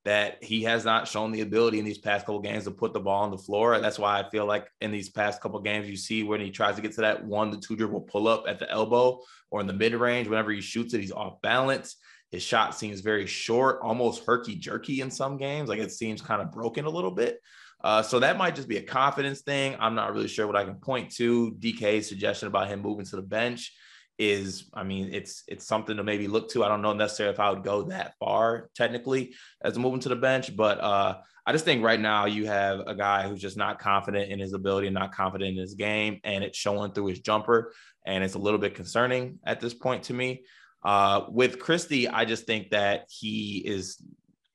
that 0.05 0.43
he 0.43 0.63
has 0.63 0.85
not 0.85 1.07
shown 1.07 1.31
the 1.31 1.41
ability 1.41 1.77
in 1.77 1.85
these 1.85 1.97
past 1.97 2.25
couple 2.25 2.41
games 2.41 2.63
to 2.63 2.71
put 2.71 2.93
the 2.93 2.99
ball 2.99 3.23
on 3.23 3.31
the 3.31 3.37
floor. 3.37 3.79
That's 3.79 3.99
why 3.99 4.19
I 4.19 4.29
feel 4.29 4.45
like 4.45 4.67
in 4.81 4.91
these 4.91 5.09
past 5.09 5.41
couple 5.41 5.59
games, 5.59 5.89
you 5.89 5.97
see 5.97 6.23
when 6.23 6.41
he 6.41 6.51
tries 6.51 6.75
to 6.75 6.81
get 6.81 6.93
to 6.93 7.01
that 7.01 7.23
one 7.23 7.51
to 7.51 7.59
two 7.59 7.75
dribble 7.75 8.01
pull 8.01 8.27
up 8.27 8.45
at 8.47 8.59
the 8.59 8.69
elbow 8.71 9.21
or 9.51 9.61
in 9.61 9.67
the 9.67 9.73
mid 9.73 9.93
range, 9.93 10.27
whenever 10.27 10.51
he 10.51 10.61
shoots 10.61 10.93
it, 10.93 11.01
he's 11.01 11.11
off 11.11 11.41
balance. 11.41 11.97
His 12.31 12.43
shot 12.43 12.75
seems 12.75 13.01
very 13.01 13.25
short, 13.25 13.79
almost 13.81 14.23
herky 14.25 14.55
jerky 14.55 15.01
in 15.01 15.11
some 15.11 15.37
games. 15.37 15.67
Like 15.67 15.79
it 15.79 15.91
seems 15.91 16.21
kind 16.21 16.41
of 16.41 16.51
broken 16.51 16.85
a 16.85 16.89
little 16.89 17.11
bit. 17.11 17.39
Uh, 17.81 18.01
so 18.01 18.19
that 18.19 18.37
might 18.37 18.55
just 18.55 18.67
be 18.67 18.77
a 18.77 18.81
confidence 18.81 19.41
thing. 19.41 19.75
I'm 19.79 19.95
not 19.95 20.13
really 20.13 20.27
sure 20.27 20.47
what 20.47 20.55
I 20.55 20.65
can 20.65 20.75
point 20.75 21.11
to. 21.15 21.51
DK's 21.59 22.07
suggestion 22.07 22.47
about 22.47 22.67
him 22.67 22.81
moving 22.81 23.05
to 23.05 23.15
the 23.15 23.21
bench 23.21 23.73
is, 24.17 24.69
I 24.73 24.83
mean, 24.83 25.13
it's 25.13 25.43
it's 25.47 25.65
something 25.65 25.95
to 25.95 26.03
maybe 26.03 26.27
look 26.27 26.49
to. 26.49 26.63
I 26.63 26.67
don't 26.67 26.81
know 26.81 26.93
necessarily 26.93 27.33
if 27.33 27.39
I 27.39 27.49
would 27.49 27.63
go 27.63 27.83
that 27.83 28.15
far 28.19 28.69
technically 28.75 29.33
as 29.61 29.79
moving 29.79 30.01
to 30.01 30.09
the 30.09 30.15
bench, 30.17 30.55
but 30.55 30.79
uh, 30.81 31.17
I 31.45 31.51
just 31.53 31.63
think 31.63 31.83
right 31.83 31.99
now 31.99 32.25
you 32.25 32.45
have 32.47 32.81
a 32.81 32.93
guy 32.93 33.27
who's 33.27 33.41
just 33.41 33.55
not 33.55 33.79
confident 33.79 34.29
in 34.29 34.39
his 34.39 34.53
ability 34.53 34.87
and 34.87 34.93
not 34.93 35.13
confident 35.13 35.51
in 35.51 35.57
his 35.57 35.73
game, 35.73 36.19
and 36.25 36.43
it's 36.43 36.57
showing 36.57 36.91
through 36.91 37.07
his 37.07 37.21
jumper, 37.21 37.73
and 38.05 38.23
it's 38.23 38.35
a 38.35 38.39
little 38.39 38.59
bit 38.59 38.75
concerning 38.75 39.39
at 39.45 39.61
this 39.61 39.73
point 39.73 40.03
to 40.03 40.13
me. 40.13 40.43
Uh, 40.83 41.25
with 41.29 41.59
Christie, 41.59 42.07
I 42.07 42.25
just 42.25 42.45
think 42.45 42.71
that 42.71 43.05
he 43.09 43.63
is 43.65 44.01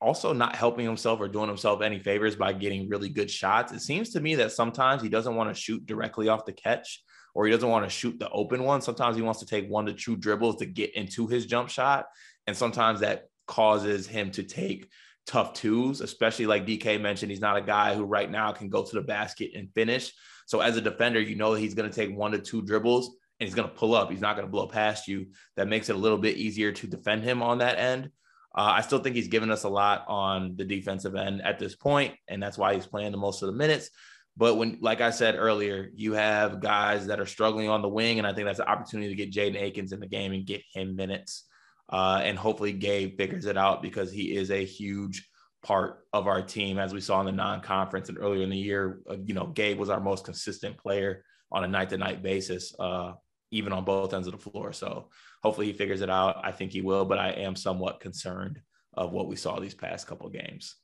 also 0.05 0.33
not 0.33 0.55
helping 0.55 0.85
himself 0.85 1.19
or 1.19 1.27
doing 1.27 1.47
himself 1.47 1.81
any 1.81 1.99
favors 1.99 2.35
by 2.35 2.53
getting 2.53 2.87
really 2.87 3.09
good 3.09 3.29
shots. 3.29 3.71
It 3.71 3.81
seems 3.81 4.11
to 4.11 4.21
me 4.21 4.35
that 4.35 4.51
sometimes 4.51 5.01
he 5.01 5.09
doesn't 5.09 5.35
want 5.35 5.53
to 5.53 5.59
shoot 5.59 5.85
directly 5.85 6.29
off 6.29 6.45
the 6.45 6.53
catch 6.53 7.03
or 7.33 7.45
he 7.45 7.51
doesn't 7.51 7.69
want 7.69 7.85
to 7.85 7.89
shoot 7.89 8.19
the 8.19 8.29
open 8.29 8.63
one. 8.63 8.81
Sometimes 8.81 9.15
he 9.15 9.21
wants 9.21 9.39
to 9.39 9.45
take 9.45 9.67
one 9.67 9.87
to 9.87 9.93
two 9.93 10.15
dribbles 10.15 10.57
to 10.57 10.65
get 10.65 10.95
into 10.95 11.27
his 11.27 11.45
jump 11.45 11.69
shot. 11.69 12.05
And 12.47 12.55
sometimes 12.55 12.99
that 12.99 13.25
causes 13.47 14.07
him 14.07 14.31
to 14.31 14.43
take 14.43 14.89
tough 15.25 15.53
twos, 15.53 16.01
especially 16.01 16.45
like 16.45 16.67
DK 16.67 17.01
mentioned, 17.01 17.31
he's 17.31 17.41
not 17.41 17.57
a 17.57 17.61
guy 17.61 17.95
who 17.95 18.03
right 18.05 18.29
now 18.29 18.51
can 18.51 18.69
go 18.69 18.83
to 18.83 18.95
the 18.95 19.01
basket 19.01 19.51
and 19.55 19.73
finish. 19.73 20.13
So 20.45 20.59
as 20.59 20.77
a 20.77 20.81
defender, 20.81 21.19
you 21.19 21.35
know 21.35 21.53
he's 21.53 21.73
going 21.73 21.89
to 21.89 21.95
take 21.95 22.15
one 22.15 22.31
to 22.31 22.39
two 22.39 22.61
dribbles 22.61 23.07
and 23.39 23.47
he's 23.47 23.55
going 23.55 23.67
to 23.67 23.75
pull 23.75 23.95
up. 23.95 24.11
He's 24.11 24.21
not 24.21 24.35
going 24.35 24.47
to 24.47 24.51
blow 24.51 24.67
past 24.67 25.07
you. 25.07 25.27
That 25.57 25.67
makes 25.67 25.89
it 25.89 25.95
a 25.95 25.99
little 25.99 26.17
bit 26.17 26.37
easier 26.37 26.71
to 26.71 26.87
defend 26.87 27.23
him 27.23 27.41
on 27.41 27.57
that 27.57 27.79
end. 27.79 28.11
Uh, 28.55 28.71
I 28.77 28.81
still 28.81 28.99
think 28.99 29.15
he's 29.15 29.27
given 29.27 29.51
us 29.51 29.63
a 29.63 29.69
lot 29.69 30.05
on 30.07 30.55
the 30.55 30.63
defensive 30.63 31.15
end 31.15 31.41
at 31.41 31.59
this 31.59 31.75
point, 31.75 32.15
and 32.29 32.41
that's 32.41 32.57
why 32.57 32.73
he's 32.73 32.87
playing 32.87 33.11
the 33.11 33.17
most 33.17 33.41
of 33.41 33.47
the 33.47 33.53
minutes. 33.53 33.89
But 34.37 34.55
when, 34.55 34.77
like 34.81 35.01
I 35.01 35.11
said 35.11 35.35
earlier, 35.35 35.91
you 35.93 36.13
have 36.13 36.61
guys 36.61 37.07
that 37.07 37.19
are 37.19 37.25
struggling 37.25 37.69
on 37.69 37.81
the 37.81 37.89
wing, 37.89 38.17
and 38.17 38.27
I 38.27 38.33
think 38.33 38.47
that's 38.47 38.59
an 38.59 38.67
opportunity 38.67 39.09
to 39.09 39.15
get 39.15 39.31
Jaden 39.31 39.61
Akins 39.61 39.91
in 39.91 39.99
the 39.99 40.07
game 40.07 40.31
and 40.31 40.45
get 40.45 40.61
him 40.73 40.95
minutes. 40.95 41.43
Uh, 41.89 42.21
and 42.23 42.37
hopefully 42.37 42.73
Gabe 42.73 43.17
figures 43.17 43.45
it 43.45 43.57
out 43.57 43.81
because 43.81 44.11
he 44.11 44.35
is 44.35 44.51
a 44.51 44.65
huge 44.65 45.29
part 45.63 46.05
of 46.13 46.27
our 46.27 46.41
team, 46.41 46.79
as 46.79 46.93
we 46.93 47.01
saw 47.01 47.19
in 47.19 47.25
the 47.25 47.31
non-conference 47.31 48.09
and 48.09 48.17
earlier 48.17 48.43
in 48.43 48.49
the 48.49 48.57
year. 48.57 49.01
Uh, 49.09 49.17
you 49.23 49.33
know, 49.33 49.47
Gabe 49.47 49.79
was 49.79 49.89
our 49.89 49.99
most 49.99 50.25
consistent 50.25 50.77
player 50.77 51.23
on 51.51 51.63
a 51.63 51.67
night-to-night 51.67 52.23
basis, 52.23 52.73
uh, 52.79 53.13
even 53.51 53.73
on 53.73 53.85
both 53.85 54.13
ends 54.13 54.27
of 54.27 54.33
the 54.33 54.49
floor. 54.49 54.73
So 54.73 55.09
hopefully 55.43 55.67
he 55.67 55.73
figures 55.73 56.01
it 56.01 56.09
out. 56.09 56.41
I 56.43 56.51
think 56.51 56.71
he 56.71 56.81
will, 56.81 57.05
but 57.05 57.19
I 57.19 57.29
am 57.29 57.55
somewhat 57.55 57.99
concerned 57.99 58.59
of 58.93 59.11
what 59.11 59.27
we 59.27 59.35
saw 59.35 59.59
these 59.59 59.75
past 59.75 60.07
couple 60.07 60.29
games. 60.29 60.75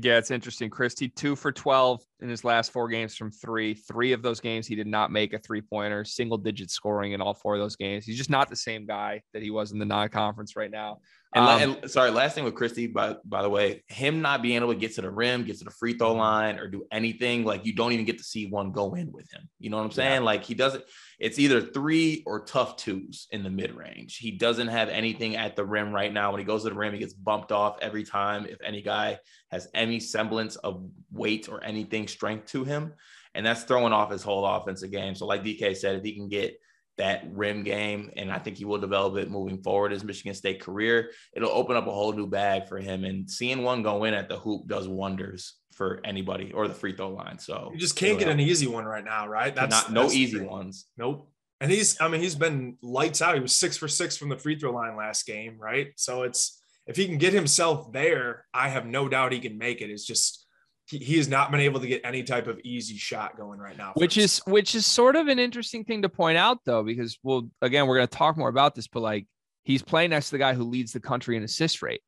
Yeah, 0.00 0.16
it's 0.16 0.30
interesting. 0.30 0.70
Christie, 0.70 1.08
two 1.08 1.36
for 1.36 1.52
12 1.52 2.00
in 2.20 2.30
his 2.30 2.44
last 2.44 2.72
four 2.72 2.88
games 2.88 3.14
from 3.14 3.30
three. 3.30 3.74
Three 3.74 4.12
of 4.12 4.22
those 4.22 4.40
games, 4.40 4.66
he 4.66 4.74
did 4.74 4.86
not 4.86 5.12
make 5.12 5.34
a 5.34 5.38
three 5.38 5.60
pointer, 5.60 6.02
single 6.02 6.38
digit 6.38 6.70
scoring 6.70 7.12
in 7.12 7.20
all 7.20 7.34
four 7.34 7.54
of 7.54 7.60
those 7.60 7.76
games. 7.76 8.06
He's 8.06 8.16
just 8.16 8.30
not 8.30 8.48
the 8.48 8.56
same 8.56 8.86
guy 8.86 9.20
that 9.34 9.42
he 9.42 9.50
was 9.50 9.72
in 9.72 9.78
the 9.78 9.84
non 9.84 10.08
conference 10.08 10.56
right 10.56 10.70
now. 10.70 11.00
And, 11.34 11.44
Um, 11.44 11.76
and 11.82 11.90
sorry, 11.90 12.10
last 12.10 12.34
thing 12.34 12.44
with 12.44 12.54
Christie, 12.54 12.86
by 12.86 13.16
by 13.24 13.40
the 13.40 13.48
way, 13.48 13.82
him 13.88 14.20
not 14.20 14.42
being 14.42 14.56
able 14.56 14.72
to 14.72 14.78
get 14.78 14.94
to 14.96 15.02
the 15.02 15.10
rim, 15.10 15.44
get 15.44 15.58
to 15.58 15.64
the 15.64 15.70
free 15.70 15.94
throw 15.94 16.12
line, 16.12 16.58
or 16.58 16.68
do 16.68 16.84
anything 16.92 17.44
like 17.44 17.64
you 17.64 17.72
don't 17.72 17.92
even 17.92 18.04
get 18.04 18.18
to 18.18 18.24
see 18.24 18.46
one 18.46 18.70
go 18.70 18.94
in 18.94 19.10
with 19.10 19.32
him. 19.32 19.48
You 19.58 19.70
know 19.70 19.78
what 19.78 19.84
I'm 19.84 19.92
saying? 19.92 20.24
Like 20.24 20.44
he 20.44 20.54
doesn't. 20.54 20.84
It's 21.18 21.38
either 21.38 21.60
three 21.62 22.22
or 22.26 22.44
tough 22.44 22.76
twos 22.76 23.28
in 23.30 23.42
the 23.42 23.50
mid 23.50 23.74
range. 23.74 24.18
He 24.18 24.32
doesn't 24.32 24.68
have 24.68 24.90
anything 24.90 25.36
at 25.36 25.56
the 25.56 25.64
rim 25.64 25.92
right 25.92 26.12
now. 26.12 26.32
When 26.32 26.40
he 26.40 26.44
goes 26.44 26.64
to 26.64 26.68
the 26.68 26.74
rim, 26.74 26.92
he 26.92 26.98
gets 26.98 27.14
bumped 27.14 27.50
off 27.50 27.78
every 27.80 28.04
time. 28.04 28.44
If 28.44 28.58
any 28.62 28.82
guy 28.82 29.18
has 29.50 29.68
any 29.72 30.00
semblance 30.00 30.56
of 30.56 30.86
weight 31.10 31.48
or 31.48 31.64
anything 31.64 32.08
strength 32.08 32.46
to 32.52 32.64
him, 32.64 32.92
and 33.34 33.46
that's 33.46 33.62
throwing 33.62 33.94
off 33.94 34.10
his 34.10 34.22
whole 34.22 34.44
offensive 34.44 34.90
game. 34.90 35.14
So, 35.14 35.26
like 35.26 35.42
DK 35.42 35.76
said, 35.76 35.96
if 35.96 36.04
he 36.04 36.14
can 36.14 36.28
get 36.28 36.58
that 36.98 37.24
rim 37.32 37.62
game, 37.62 38.10
and 38.16 38.30
I 38.30 38.38
think 38.38 38.56
he 38.58 38.64
will 38.64 38.78
develop 38.78 39.16
it 39.16 39.30
moving 39.30 39.62
forward 39.62 39.92
his 39.92 40.04
Michigan 40.04 40.34
State 40.34 40.60
career. 40.60 41.10
It'll 41.32 41.50
open 41.50 41.76
up 41.76 41.86
a 41.86 41.90
whole 41.92 42.12
new 42.12 42.26
bag 42.26 42.68
for 42.68 42.78
him, 42.78 43.04
and 43.04 43.30
seeing 43.30 43.62
one 43.62 43.82
go 43.82 44.04
in 44.04 44.14
at 44.14 44.28
the 44.28 44.38
hoop 44.38 44.66
does 44.66 44.88
wonders 44.88 45.54
for 45.74 46.00
anybody 46.04 46.52
or 46.52 46.68
the 46.68 46.74
free 46.74 46.94
throw 46.94 47.10
line. 47.10 47.38
So 47.38 47.70
You 47.72 47.78
just 47.78 47.96
can't 47.96 48.18
get 48.18 48.28
an 48.28 48.40
easy 48.40 48.66
one 48.66 48.84
right 48.84 49.04
now, 49.04 49.26
right? 49.26 49.54
That's 49.54 49.70
not 49.70 49.92
no 49.92 50.02
that's 50.02 50.14
easy 50.14 50.38
thing. 50.38 50.48
ones. 50.48 50.86
Nope. 50.96 51.28
And 51.60 51.70
he's, 51.70 52.00
I 52.00 52.08
mean, 52.08 52.20
he's 52.20 52.34
been 52.34 52.76
lights 52.82 53.22
out. 53.22 53.36
He 53.36 53.40
was 53.40 53.54
six 53.54 53.76
for 53.76 53.86
six 53.86 54.16
from 54.16 54.28
the 54.28 54.36
free 54.36 54.58
throw 54.58 54.72
line 54.72 54.96
last 54.96 55.26
game, 55.26 55.58
right? 55.58 55.88
So 55.96 56.22
it's 56.22 56.60
if 56.86 56.96
he 56.96 57.06
can 57.06 57.18
get 57.18 57.32
himself 57.32 57.92
there, 57.92 58.44
I 58.52 58.68
have 58.68 58.84
no 58.84 59.08
doubt 59.08 59.32
he 59.32 59.38
can 59.38 59.58
make 59.58 59.80
it. 59.80 59.90
It's 59.90 60.04
just 60.04 60.44
he, 60.86 60.98
he 60.98 61.16
has 61.16 61.28
not 61.28 61.50
been 61.50 61.60
able 61.60 61.80
to 61.80 61.86
get 61.86 62.02
any 62.04 62.22
type 62.22 62.46
of 62.46 62.60
easy 62.64 62.96
shot 62.96 63.36
going 63.36 63.58
right 63.58 63.76
now. 63.76 63.92
which 63.94 64.16
is 64.16 64.38
himself. 64.38 64.52
which 64.52 64.74
is 64.74 64.86
sort 64.86 65.16
of 65.16 65.28
an 65.28 65.38
interesting 65.38 65.84
thing 65.84 66.02
to 66.02 66.08
point 66.08 66.38
out 66.38 66.58
though 66.64 66.82
because 66.82 67.18
well 67.22 67.48
again 67.60 67.86
we're 67.86 67.96
going 67.96 68.08
to 68.08 68.16
talk 68.16 68.36
more 68.36 68.48
about 68.48 68.74
this 68.74 68.88
but 68.88 69.00
like 69.00 69.26
he's 69.64 69.82
playing 69.82 70.10
next 70.10 70.26
to 70.26 70.32
the 70.32 70.38
guy 70.38 70.54
who 70.54 70.64
leads 70.64 70.92
the 70.92 71.00
country 71.00 71.36
in 71.36 71.42
assist 71.42 71.82
rate 71.82 72.02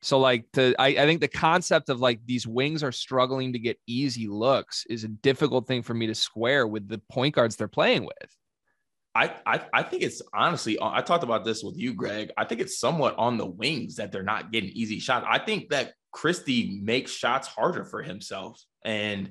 so 0.00 0.18
like 0.18 0.46
the 0.52 0.74
I, 0.78 0.88
I 0.88 1.06
think 1.06 1.20
the 1.20 1.28
concept 1.28 1.88
of 1.88 2.00
like 2.00 2.20
these 2.24 2.46
wings 2.46 2.82
are 2.82 2.92
struggling 2.92 3.52
to 3.52 3.58
get 3.58 3.78
easy 3.86 4.28
looks 4.28 4.84
is 4.88 5.04
a 5.04 5.08
difficult 5.08 5.66
thing 5.66 5.82
for 5.82 5.94
me 5.94 6.06
to 6.06 6.14
square 6.14 6.66
with 6.66 6.88
the 6.88 7.00
point 7.10 7.34
guards 7.34 7.56
they're 7.56 7.68
playing 7.68 8.04
with 8.04 8.36
I, 9.14 9.34
I 9.44 9.60
I 9.72 9.82
think 9.82 10.04
it's 10.04 10.22
honestly 10.32 10.78
I 10.80 11.00
talked 11.00 11.24
about 11.24 11.44
this 11.44 11.64
with 11.64 11.76
you, 11.76 11.92
Greg. 11.92 12.30
I 12.36 12.44
think 12.44 12.60
it's 12.60 12.78
somewhat 12.78 13.16
on 13.18 13.36
the 13.36 13.46
wings 13.46 13.96
that 13.96 14.12
they're 14.12 14.22
not 14.22 14.52
getting 14.52 14.70
easy 14.70 15.00
shots. 15.00 15.26
I 15.28 15.40
think 15.40 15.70
that 15.70 15.94
Christie 16.12 16.80
makes 16.82 17.12
shots 17.12 17.48
harder 17.48 17.84
for 17.84 18.02
himself, 18.02 18.62
and 18.84 19.30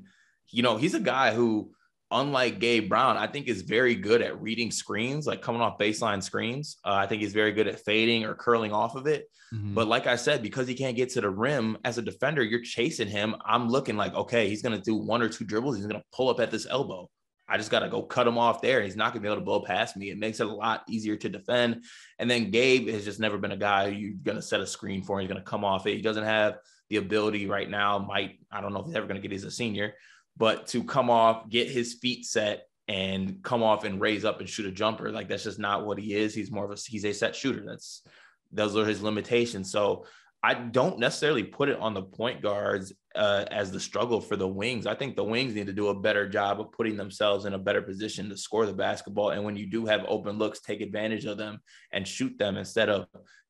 you 0.49 0.63
know 0.63 0.77
he's 0.77 0.93
a 0.93 0.99
guy 0.99 1.33
who, 1.33 1.71
unlike 2.11 2.59
Gabe 2.59 2.89
Brown, 2.89 3.17
I 3.17 3.27
think 3.27 3.47
is 3.47 3.61
very 3.63 3.95
good 3.95 4.21
at 4.21 4.41
reading 4.41 4.71
screens, 4.71 5.25
like 5.25 5.41
coming 5.41 5.61
off 5.61 5.77
baseline 5.77 6.23
screens. 6.23 6.77
Uh, 6.85 6.93
I 6.93 7.07
think 7.07 7.21
he's 7.21 7.33
very 7.33 7.51
good 7.51 7.67
at 7.67 7.79
fading 7.81 8.25
or 8.25 8.33
curling 8.33 8.71
off 8.73 8.95
of 8.95 9.07
it. 9.07 9.25
But 9.73 9.87
like 9.87 10.07
I 10.07 10.17
said, 10.17 10.43
because 10.43 10.67
he 10.67 10.75
can't 10.75 10.95
get 10.95 11.09
to 11.11 11.21
the 11.21 11.29
rim 11.29 11.77
as 11.85 11.97
a 11.97 12.01
defender, 12.01 12.43
you're 12.43 12.61
chasing 12.61 13.07
him. 13.07 13.35
I'm 13.45 13.69
looking 13.69 13.95
like, 13.95 14.13
okay, 14.13 14.49
he's 14.49 14.61
going 14.61 14.75
to 14.77 14.83
do 14.83 14.95
one 14.95 15.21
or 15.21 15.29
two 15.29 15.45
dribbles. 15.45 15.77
He's 15.77 15.85
going 15.85 15.99
to 15.99 16.05
pull 16.13 16.29
up 16.29 16.39
at 16.39 16.51
this 16.51 16.67
elbow. 16.69 17.09
I 17.49 17.57
just 17.57 17.71
got 17.71 17.79
to 17.79 17.89
go 17.89 18.03
cut 18.03 18.27
him 18.27 18.37
off 18.37 18.61
there. 18.61 18.81
He's 18.81 18.95
not 18.95 19.13
going 19.13 19.21
to 19.21 19.27
be 19.27 19.27
able 19.27 19.41
to 19.41 19.45
blow 19.45 19.61
past 19.61 19.95
me. 19.95 20.09
It 20.09 20.17
makes 20.17 20.39
it 20.39 20.47
a 20.47 20.53
lot 20.53 20.83
easier 20.89 21.15
to 21.15 21.29
defend. 21.29 21.85
And 22.19 22.29
then 22.29 22.51
Gabe 22.51 22.89
has 22.89 23.05
just 23.05 23.19
never 23.19 23.37
been 23.37 23.51
a 23.51 23.57
guy 23.57 23.87
you're 23.87 24.15
going 24.21 24.35
to 24.35 24.41
set 24.41 24.59
a 24.59 24.67
screen 24.67 25.01
for. 25.01 25.19
He's 25.19 25.29
going 25.29 25.41
to 25.41 25.49
come 25.49 25.63
off 25.63 25.87
it. 25.87 25.95
He 25.95 26.01
doesn't 26.01 26.25
have 26.25 26.57
the 26.89 26.97
ability 26.97 27.47
right 27.47 27.69
now. 27.69 27.99
Might, 27.99 28.39
I 28.51 28.61
don't 28.61 28.73
know 28.73 28.81
if 28.81 28.87
he's 28.87 28.95
ever 28.95 29.07
going 29.07 29.21
to 29.21 29.27
get 29.27 29.35
as 29.35 29.43
a 29.43 29.51
senior, 29.51 29.93
but 30.35 30.67
to 30.67 30.83
come 30.83 31.09
off, 31.09 31.49
get 31.49 31.69
his 31.69 31.93
feet 31.95 32.25
set 32.25 32.67
and 32.89 33.41
come 33.43 33.63
off 33.63 33.83
and 33.83 34.01
raise 34.01 34.25
up 34.25 34.39
and 34.39 34.49
shoot 34.49 34.65
a 34.65 34.71
jumper. 34.71 35.11
Like 35.11 35.29
that's 35.29 35.43
just 35.43 35.59
not 35.59 35.85
what 35.85 35.99
he 35.99 36.15
is. 36.15 36.33
He's 36.33 36.51
more 36.51 36.65
of 36.65 36.71
a, 36.71 36.81
he's 36.85 37.05
a 37.05 37.13
set 37.13 37.35
shooter. 37.35 37.63
That's, 37.65 38.03
those 38.51 38.75
are 38.75 38.85
his 38.85 39.01
limitations. 39.01 39.71
So 39.71 40.05
I 40.47 40.53
don't 40.53 40.97
necessarily 40.97 41.43
put 41.43 41.67
it 41.67 41.77
on 41.77 41.93
the 41.93 42.03
point 42.03 42.41
guards 42.41 42.93
uh, 43.17 43.43
as 43.51 43.69
the 43.69 43.81
struggle 43.81 44.21
for 44.21 44.37
the 44.37 44.47
wings. 44.47 44.87
I 44.87 44.95
think 44.95 45.17
the 45.17 45.23
wings 45.25 45.53
need 45.53 45.67
to 45.67 45.73
do 45.73 45.89
a 45.89 45.99
better 45.99 46.29
job 46.29 46.61
of 46.61 46.71
putting 46.71 46.95
themselves 46.95 47.43
in 47.43 47.53
a 47.53 47.59
better 47.59 47.81
position 47.81 48.29
to 48.29 48.37
score 48.37 48.65
the 48.65 48.71
basketball. 48.71 49.31
And 49.31 49.43
when 49.43 49.57
you 49.57 49.65
do 49.65 49.85
have 49.87 50.05
open 50.07 50.37
looks, 50.37 50.61
take 50.61 50.79
advantage 50.79 51.25
of 51.25 51.37
them 51.37 51.59
and 51.91 52.07
shoot 52.07 52.37
them 52.37 52.55
instead 52.55 52.87
of 52.87 53.07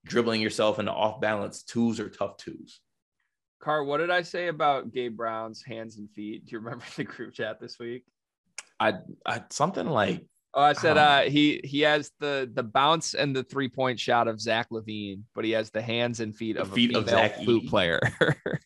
dribbling 0.07 0.41
yourself 0.41 0.79
into 0.79 0.91
off 0.91 1.21
balance 1.21 1.61
twos 1.61 1.99
or 1.99 2.09
tough 2.09 2.35
twos. 2.37 2.79
car 3.61 3.83
what 3.83 3.97
did 3.97 4.09
i 4.09 4.21
say 4.21 4.47
about 4.47 4.91
gabe 4.93 5.17
brown's 5.17 5.61
hands 5.61 5.97
and 5.97 6.09
feet 6.11 6.45
do 6.45 6.53
you 6.53 6.59
remember 6.59 6.85
the 6.95 7.03
group 7.03 7.33
chat 7.33 7.59
this 7.59 7.77
week 7.77 8.05
I, 8.79 8.93
I 9.25 9.43
something 9.49 9.85
like 9.85 10.25
Oh, 10.57 10.63
I 10.63 10.73
said 10.73 10.97
Um, 10.97 11.07
uh, 11.07 11.21
he 11.29 11.61
he 11.63 11.81
has 11.81 12.11
the 12.19 12.49
the 12.51 12.63
bounce 12.63 13.13
and 13.13 13.35
the 13.35 13.43
three 13.43 13.69
point 13.69 13.99
shot 13.99 14.27
of 14.27 14.41
Zach 14.41 14.71
LaVine, 14.71 15.21
but 15.35 15.45
he 15.45 15.51
has 15.51 15.69
the 15.69 15.83
hands 15.83 16.19
and 16.19 16.35
feet 16.35 16.55
The 16.55 16.63
of 16.63 16.73
feet 16.73 16.95
a 16.95 16.97
of 16.97 17.05
female 17.05 17.19
Zach 17.19 17.35
flute 17.35 17.65
E. 17.65 17.69
player, 17.69 17.99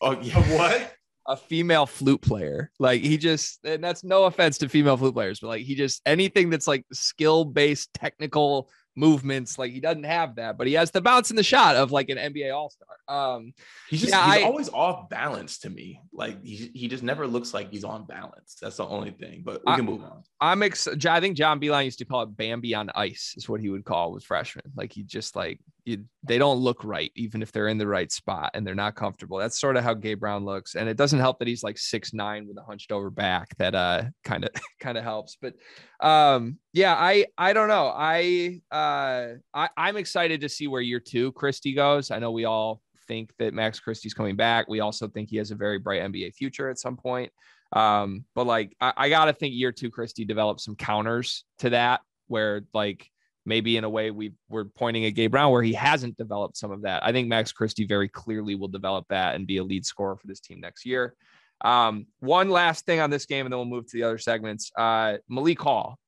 oh 0.00 0.18
yeah, 0.22 0.56
what? 0.56 0.96
a 1.28 1.36
female 1.36 1.84
flute 1.84 2.22
player. 2.22 2.70
Like 2.78 3.02
he 3.02 3.18
just, 3.18 3.60
and 3.64 3.84
that's 3.84 4.02
no 4.02 4.24
offense 4.24 4.58
to 4.58 4.68
female 4.68 4.96
flute 4.96 5.14
players, 5.14 5.40
but 5.40 5.48
like 5.48 5.62
he 5.62 5.74
just 5.74 6.00
anything 6.06 6.48
that's 6.48 6.66
like 6.66 6.84
skill 6.92 7.44
based 7.44 7.92
technical 7.94 8.70
movements, 8.94 9.58
like 9.58 9.72
he 9.72 9.80
doesn't 9.80 10.04
have 10.04 10.36
that, 10.36 10.58
but 10.58 10.66
he 10.66 10.74
has 10.74 10.90
the 10.90 11.00
bounce 11.00 11.30
and 11.30 11.38
the 11.38 11.42
shot 11.42 11.76
of 11.76 11.92
like 11.92 12.08
an 12.10 12.18
NBA 12.18 12.54
All 12.54 12.70
Star. 12.70 12.88
Um, 13.36 13.52
he's 13.88 14.00
just 14.02 14.12
Yeah, 14.12 14.34
he's 14.34 14.42
I- 14.44 14.46
always 14.46 14.68
off 14.68 15.08
balance 15.08 15.58
to 15.60 15.70
me. 15.70 16.00
Like 16.12 16.42
he, 16.44 16.70
he 16.74 16.88
just 16.88 17.02
never 17.02 17.26
looks 17.26 17.54
like 17.54 17.70
he's 17.70 17.84
on 17.84 18.04
balance. 18.06 18.56
That's 18.60 18.76
the 18.76 18.86
only 18.86 19.10
thing. 19.12 19.42
But 19.44 19.62
we 19.66 19.72
I- 19.72 19.76
can 19.76 19.84
move 19.86 20.02
on. 20.02 20.22
I'm 20.40 20.62
ex- 20.62 20.88
I 20.88 21.20
think 21.20 21.36
John 21.36 21.60
Beilein 21.60 21.84
used 21.86 21.98
to 22.00 22.04
call 22.04 22.22
it 22.22 22.36
Bambi 22.36 22.74
on 22.74 22.90
ice, 22.94 23.34
is 23.36 23.48
what 23.48 23.60
he 23.60 23.70
would 23.70 23.84
call 23.84 24.12
with 24.12 24.24
freshmen. 24.24 24.64
Like 24.76 24.92
he 24.92 25.02
just 25.02 25.34
like 25.36 25.60
you, 25.84 26.04
they 26.22 26.38
don't 26.38 26.58
look 26.58 26.84
right, 26.84 27.10
even 27.16 27.42
if 27.42 27.50
they're 27.50 27.68
in 27.68 27.78
the 27.78 27.86
right 27.86 28.10
spot 28.12 28.50
and 28.54 28.66
they're 28.66 28.74
not 28.74 28.94
comfortable. 28.94 29.38
That's 29.38 29.60
sort 29.60 29.76
of 29.76 29.82
how 29.82 29.94
Gabe 29.94 30.20
Brown 30.20 30.44
looks, 30.44 30.74
and 30.74 30.88
it 30.88 30.96
doesn't 30.96 31.18
help 31.18 31.38
that 31.38 31.48
he's 31.48 31.62
like 31.62 31.78
six 31.78 32.12
nine 32.12 32.46
with 32.46 32.56
a 32.56 32.62
hunched 32.62 32.92
over 32.92 33.10
back. 33.10 33.56
That 33.58 33.74
uh 33.74 34.04
kind 34.24 34.44
of 34.44 34.50
kind 34.80 34.96
of 34.96 35.04
helps. 35.04 35.36
But 35.40 35.54
um 36.00 36.58
yeah, 36.72 36.94
I 36.94 37.26
I 37.36 37.52
don't 37.52 37.68
know. 37.68 37.92
I 37.94 38.60
uh 38.70 39.34
I 39.52 39.68
I'm 39.76 39.96
excited 39.96 40.40
to 40.42 40.48
see 40.48 40.68
where 40.68 40.80
year 40.80 41.00
two 41.00 41.32
Christie 41.32 41.74
goes. 41.74 42.10
I 42.10 42.18
know 42.18 42.30
we 42.30 42.44
all 42.44 42.80
think 43.08 43.32
that 43.38 43.54
Max 43.54 43.80
Christie's 43.80 44.14
coming 44.14 44.36
back. 44.36 44.68
We 44.68 44.80
also 44.80 45.08
think 45.08 45.28
he 45.30 45.36
has 45.38 45.50
a 45.50 45.56
very 45.56 45.78
bright 45.78 46.02
NBA 46.02 46.34
future 46.34 46.70
at 46.70 46.78
some 46.78 46.96
point. 46.96 47.32
Um, 47.72 48.24
but 48.34 48.46
like 48.46 48.76
I, 48.80 48.92
I 48.96 49.08
gotta 49.08 49.32
think 49.32 49.54
year 49.54 49.72
two 49.72 49.90
Christie 49.90 50.24
developed 50.24 50.60
some 50.60 50.76
counters 50.76 51.44
to 51.58 51.70
that 51.70 52.02
where 52.28 52.62
like 52.72 53.10
maybe 53.44 53.76
in 53.76 53.84
a 53.84 53.90
way 53.90 54.10
we 54.10 54.32
we're 54.48 54.64
pointing 54.64 55.04
at 55.04 55.14
Gabe 55.14 55.30
Brown 55.30 55.50
where 55.50 55.62
he 55.62 55.72
hasn't 55.72 56.16
developed 56.16 56.56
some 56.56 56.70
of 56.70 56.82
that. 56.82 57.04
I 57.04 57.12
think 57.12 57.28
Max 57.28 57.52
Christie 57.52 57.86
very 57.86 58.08
clearly 58.08 58.54
will 58.54 58.68
develop 58.68 59.06
that 59.08 59.34
and 59.34 59.46
be 59.46 59.58
a 59.58 59.64
lead 59.64 59.84
scorer 59.84 60.16
for 60.16 60.26
this 60.26 60.40
team 60.40 60.60
next 60.60 60.86
year. 60.86 61.14
Um, 61.60 62.06
one 62.20 62.50
last 62.50 62.86
thing 62.86 63.00
on 63.00 63.10
this 63.10 63.26
game, 63.26 63.46
and 63.46 63.52
then 63.52 63.58
we'll 63.58 63.66
move 63.66 63.86
to 63.86 63.96
the 63.96 64.02
other 64.02 64.18
segments. 64.18 64.72
Uh, 64.76 65.18
Malik 65.28 65.60
Hall, 65.60 65.98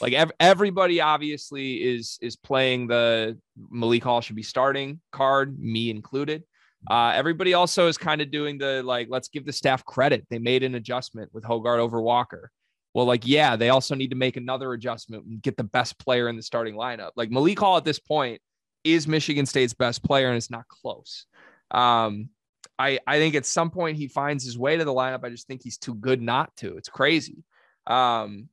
like 0.00 0.12
ev- 0.12 0.32
everybody 0.40 1.00
obviously 1.00 1.74
is 1.74 2.18
is 2.20 2.36
playing 2.36 2.88
the 2.88 3.38
Malik 3.70 4.02
Hall 4.02 4.20
should 4.20 4.36
be 4.36 4.42
starting 4.42 5.00
card, 5.12 5.58
me 5.58 5.90
included. 5.90 6.42
Uh, 6.88 7.12
everybody 7.14 7.54
also 7.54 7.88
is 7.88 7.98
kind 7.98 8.20
of 8.20 8.30
doing 8.30 8.58
the 8.58 8.82
like, 8.84 9.08
let's 9.10 9.28
give 9.28 9.44
the 9.44 9.52
staff 9.52 9.84
credit. 9.84 10.24
They 10.30 10.38
made 10.38 10.62
an 10.62 10.74
adjustment 10.74 11.32
with 11.32 11.44
Hoggard 11.44 11.78
over 11.78 12.00
Walker. 12.00 12.50
Well, 12.96 13.04
like, 13.04 13.26
yeah, 13.26 13.56
they 13.56 13.68
also 13.68 13.94
need 13.94 14.08
to 14.08 14.16
make 14.16 14.38
another 14.38 14.72
adjustment 14.72 15.26
and 15.26 15.42
get 15.42 15.58
the 15.58 15.64
best 15.64 15.98
player 15.98 16.30
in 16.30 16.36
the 16.36 16.42
starting 16.42 16.76
lineup. 16.76 17.10
Like 17.14 17.30
Malik 17.30 17.58
Hall 17.58 17.76
at 17.76 17.84
this 17.84 17.98
point 17.98 18.40
is 18.84 19.06
Michigan 19.06 19.44
State's 19.44 19.74
best 19.74 20.02
player, 20.02 20.28
and 20.28 20.36
it's 20.38 20.50
not 20.50 20.66
close. 20.66 21.26
Um, 21.70 22.30
I 22.78 22.98
I 23.06 23.18
think 23.18 23.34
at 23.34 23.44
some 23.44 23.68
point 23.68 23.98
he 23.98 24.08
finds 24.08 24.44
his 24.46 24.58
way 24.58 24.78
to 24.78 24.84
the 24.86 24.94
lineup. 24.94 25.24
I 25.24 25.28
just 25.28 25.46
think 25.46 25.62
he's 25.62 25.76
too 25.76 25.94
good 25.94 26.22
not 26.22 26.56
to. 26.56 26.78
It's 26.78 26.88
crazy. 26.88 27.44
Um, 27.86 28.48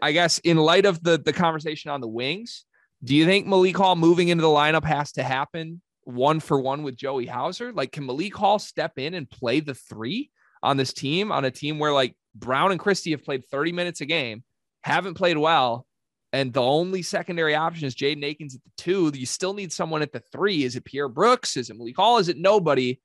I 0.00 0.12
guess 0.12 0.38
in 0.38 0.58
light 0.58 0.86
of 0.86 1.02
the 1.02 1.18
the 1.18 1.32
conversation 1.32 1.90
on 1.90 2.00
the 2.00 2.06
wings, 2.06 2.66
do 3.02 3.16
you 3.16 3.24
think 3.24 3.48
Malik 3.48 3.76
Hall 3.76 3.96
moving 3.96 4.28
into 4.28 4.42
the 4.42 4.46
lineup 4.46 4.84
has 4.84 5.10
to 5.14 5.24
happen 5.24 5.82
one 6.04 6.38
for 6.38 6.60
one 6.60 6.84
with 6.84 6.94
Joey 6.94 7.26
Hauser? 7.26 7.72
Like, 7.72 7.90
can 7.90 8.06
Malik 8.06 8.36
Hall 8.36 8.60
step 8.60 8.92
in 8.96 9.14
and 9.14 9.28
play 9.28 9.58
the 9.58 9.74
three 9.74 10.30
on 10.62 10.76
this 10.76 10.92
team, 10.92 11.32
on 11.32 11.44
a 11.44 11.50
team 11.50 11.78
where 11.78 11.92
like 11.92 12.16
Brown 12.34 12.70
and 12.70 12.80
Christie 12.80 13.12
have 13.12 13.24
played 13.24 13.44
30 13.46 13.72
minutes 13.72 14.00
a 14.00 14.06
game, 14.06 14.44
haven't 14.82 15.14
played 15.14 15.38
well, 15.38 15.86
and 16.32 16.52
the 16.52 16.62
only 16.62 17.02
secondary 17.02 17.54
option 17.54 17.86
is 17.86 17.94
Jaden 17.94 18.24
Akins 18.24 18.54
at 18.54 18.62
the 18.62 18.70
two? 18.76 19.10
You 19.14 19.26
still 19.26 19.54
need 19.54 19.72
someone 19.72 20.02
at 20.02 20.12
the 20.12 20.20
three. 20.32 20.64
Is 20.64 20.76
it 20.76 20.84
Pierre 20.84 21.08
Brooks? 21.08 21.56
Is 21.56 21.70
it 21.70 21.78
Malik 21.78 21.96
Hall? 21.96 22.18
Is 22.18 22.28
it 22.28 22.36
nobody? 22.36 23.00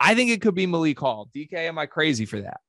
I 0.00 0.14
think 0.14 0.30
it 0.30 0.42
could 0.42 0.56
be 0.56 0.66
Malik 0.66 0.98
Hall. 0.98 1.30
DK, 1.34 1.54
am 1.54 1.78
I 1.78 1.86
crazy 1.86 2.26
for 2.26 2.40
that? 2.40 2.60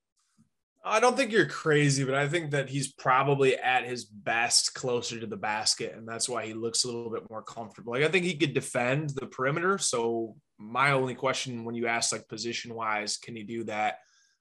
I 0.88 1.00
don't 1.00 1.18
think 1.18 1.32
you're 1.32 1.48
crazy, 1.48 2.04
but 2.04 2.14
I 2.14 2.28
think 2.28 2.52
that 2.52 2.70
he's 2.70 2.94
probably 2.94 3.58
at 3.58 3.86
his 3.86 4.06
best 4.06 4.76
closer 4.76 5.20
to 5.20 5.26
the 5.26 5.36
basket, 5.36 5.96
and 5.98 6.08
that's 6.08 6.30
why 6.30 6.46
he 6.46 6.54
looks 6.54 6.84
a 6.84 6.88
little 6.88 7.10
bit 7.10 7.28
more 7.28 7.42
comfortable. 7.42 7.94
Like 7.94 8.04
I 8.04 8.08
think 8.08 8.24
he 8.24 8.38
could 8.38 8.54
defend 8.54 9.10
the 9.10 9.26
perimeter. 9.26 9.80
So 9.80 10.36
my 10.60 10.92
only 10.92 11.16
question 11.16 11.66
when 11.66 11.74
you 11.74 11.88
ask 11.88 12.12
like 12.12 12.28
position 12.28 12.76
wise, 12.76 13.18
can 13.18 13.36
he 13.36 13.42
do 13.42 13.64
that? 13.64 13.98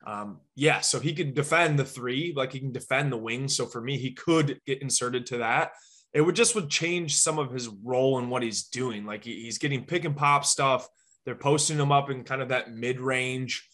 Um, 0.06 0.40
yeah, 0.54 0.80
so 0.80 1.00
he 1.00 1.14
could 1.14 1.34
defend 1.34 1.78
the 1.78 1.84
three, 1.84 2.34
like 2.36 2.52
he 2.52 2.60
can 2.60 2.72
defend 2.72 3.10
the 3.10 3.16
wing. 3.16 3.48
So 3.48 3.66
for 3.66 3.80
me, 3.80 3.96
he 3.96 4.12
could 4.12 4.60
get 4.66 4.82
inserted 4.82 5.26
to 5.26 5.38
that. 5.38 5.72
it 6.14 6.20
would 6.20 6.36
just 6.36 6.54
would 6.54 6.70
change 6.70 7.16
some 7.16 7.38
of 7.40 7.52
his 7.52 7.68
role 7.68 8.18
and 8.18 8.30
what 8.30 8.42
he's 8.42 8.64
doing. 8.64 9.04
Like 9.04 9.24
he's 9.24 9.58
getting 9.58 9.84
pick 9.84 10.04
and 10.04 10.16
pop 10.16 10.44
stuff. 10.44 10.88
They're 11.24 11.34
posting 11.34 11.78
him 11.78 11.90
up 11.90 12.08
in 12.08 12.22
kind 12.22 12.40
of 12.40 12.50
that 12.50 12.72
mid 12.72 13.00
range. 13.00 13.68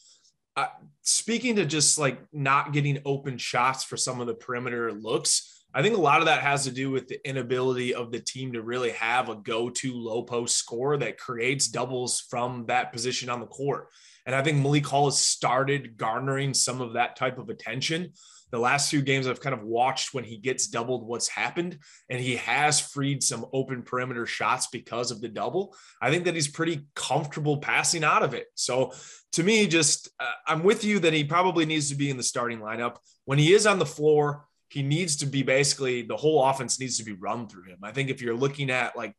Uh, 0.56 0.66
speaking 1.02 1.56
to 1.56 1.66
just 1.66 1.98
like 1.98 2.18
not 2.32 2.72
getting 2.72 2.98
open 3.04 3.36
shots 3.38 3.84
for 3.84 3.96
some 3.96 4.20
of 4.20 4.26
the 4.26 4.34
perimeter 4.34 4.92
looks, 4.92 5.64
I 5.72 5.82
think 5.82 5.96
a 5.96 6.00
lot 6.00 6.20
of 6.20 6.26
that 6.26 6.42
has 6.42 6.64
to 6.64 6.70
do 6.70 6.90
with 6.90 7.08
the 7.08 7.20
inability 7.28 7.94
of 7.94 8.10
the 8.10 8.18
team 8.18 8.54
to 8.54 8.62
really 8.62 8.90
have 8.92 9.28
a 9.28 9.36
go 9.36 9.68
to 9.68 9.94
low 9.94 10.22
post 10.22 10.56
score 10.56 10.96
that 10.96 11.18
creates 11.18 11.68
doubles 11.68 12.20
from 12.20 12.66
that 12.66 12.92
position 12.92 13.28
on 13.28 13.40
the 13.40 13.46
court. 13.46 13.88
And 14.30 14.36
I 14.36 14.42
think 14.42 14.58
Malik 14.58 14.86
Hall 14.86 15.06
has 15.06 15.18
started 15.18 15.96
garnering 15.96 16.54
some 16.54 16.80
of 16.80 16.92
that 16.92 17.16
type 17.16 17.38
of 17.38 17.48
attention. 17.48 18.12
The 18.52 18.60
last 18.60 18.88
few 18.88 19.02
games 19.02 19.26
I've 19.26 19.40
kind 19.40 19.54
of 19.54 19.64
watched 19.64 20.14
when 20.14 20.22
he 20.22 20.36
gets 20.36 20.68
doubled 20.68 21.04
what's 21.04 21.26
happened, 21.26 21.80
and 22.08 22.20
he 22.20 22.36
has 22.36 22.78
freed 22.78 23.24
some 23.24 23.46
open 23.52 23.82
perimeter 23.82 24.26
shots 24.26 24.68
because 24.68 25.10
of 25.10 25.20
the 25.20 25.26
double. 25.26 25.74
I 26.00 26.12
think 26.12 26.26
that 26.26 26.36
he's 26.36 26.46
pretty 26.46 26.86
comfortable 26.94 27.56
passing 27.58 28.04
out 28.04 28.22
of 28.22 28.32
it. 28.32 28.46
So 28.54 28.92
to 29.32 29.42
me, 29.42 29.66
just 29.66 30.08
uh, 30.20 30.30
I'm 30.46 30.62
with 30.62 30.84
you 30.84 31.00
that 31.00 31.12
he 31.12 31.24
probably 31.24 31.66
needs 31.66 31.88
to 31.88 31.96
be 31.96 32.08
in 32.08 32.16
the 32.16 32.22
starting 32.22 32.60
lineup. 32.60 32.98
When 33.24 33.38
he 33.40 33.52
is 33.52 33.66
on 33.66 33.80
the 33.80 33.84
floor, 33.84 34.46
he 34.68 34.84
needs 34.84 35.16
to 35.16 35.26
be 35.26 35.42
basically 35.42 36.02
the 36.02 36.16
whole 36.16 36.44
offense 36.44 36.78
needs 36.78 36.98
to 36.98 37.04
be 37.04 37.14
run 37.14 37.48
through 37.48 37.64
him. 37.64 37.78
I 37.82 37.90
think 37.90 38.10
if 38.10 38.22
you're 38.22 38.36
looking 38.36 38.70
at 38.70 38.96
like 38.96 39.12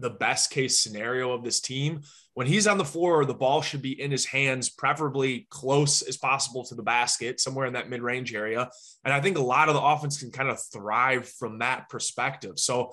the 0.00 0.10
best 0.10 0.50
case 0.50 0.80
scenario 0.80 1.32
of 1.32 1.44
this 1.44 1.60
team, 1.60 2.02
when 2.34 2.46
he's 2.46 2.66
on 2.66 2.78
the 2.78 2.84
floor, 2.84 3.24
the 3.24 3.34
ball 3.34 3.60
should 3.60 3.82
be 3.82 4.00
in 4.00 4.10
his 4.10 4.24
hands, 4.24 4.70
preferably 4.70 5.46
close 5.50 6.02
as 6.02 6.16
possible 6.16 6.64
to 6.64 6.74
the 6.74 6.82
basket, 6.82 7.40
somewhere 7.40 7.66
in 7.66 7.72
that 7.74 7.90
mid 7.90 8.02
range 8.02 8.34
area. 8.34 8.70
And 9.04 9.12
I 9.12 9.20
think 9.20 9.36
a 9.36 9.42
lot 9.42 9.68
of 9.68 9.74
the 9.74 9.82
offense 9.82 10.18
can 10.18 10.30
kind 10.30 10.48
of 10.48 10.60
thrive 10.72 11.28
from 11.28 11.58
that 11.58 11.88
perspective. 11.88 12.58
So 12.58 12.92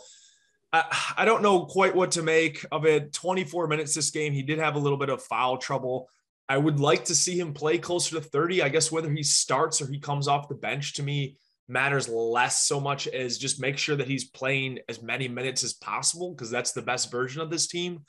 I, 0.73 0.83
I 1.17 1.25
don't 1.25 1.43
know 1.43 1.65
quite 1.65 1.95
what 1.95 2.11
to 2.11 2.23
make 2.23 2.65
of 2.71 2.85
it. 2.85 3.13
24 3.13 3.67
minutes 3.67 3.93
this 3.93 4.11
game. 4.11 4.33
He 4.33 4.43
did 4.43 4.59
have 4.59 4.75
a 4.75 4.79
little 4.79 4.97
bit 4.97 5.09
of 5.09 5.23
foul 5.23 5.57
trouble. 5.57 6.09
I 6.49 6.57
would 6.57 6.79
like 6.79 7.05
to 7.05 7.15
see 7.15 7.39
him 7.39 7.53
play 7.53 7.77
closer 7.77 8.15
to 8.15 8.21
30. 8.21 8.63
I 8.63 8.69
guess 8.69 8.91
whether 8.91 9.11
he 9.11 9.23
starts 9.23 9.81
or 9.81 9.87
he 9.87 9.99
comes 9.99 10.27
off 10.27 10.49
the 10.49 10.55
bench 10.55 10.95
to 10.95 11.03
me 11.03 11.37
matters 11.67 12.07
less 12.07 12.63
so 12.63 12.79
much 12.79 13.07
as 13.07 13.37
just 13.37 13.59
make 13.59 13.77
sure 13.77 13.95
that 13.95 14.07
he's 14.07 14.25
playing 14.25 14.79
as 14.87 15.01
many 15.01 15.27
minutes 15.27 15.63
as 15.63 15.73
possible 15.73 16.33
because 16.33 16.49
that's 16.49 16.71
the 16.71 16.81
best 16.81 17.11
version 17.11 17.41
of 17.41 17.49
this 17.49 17.67
team. 17.67 18.03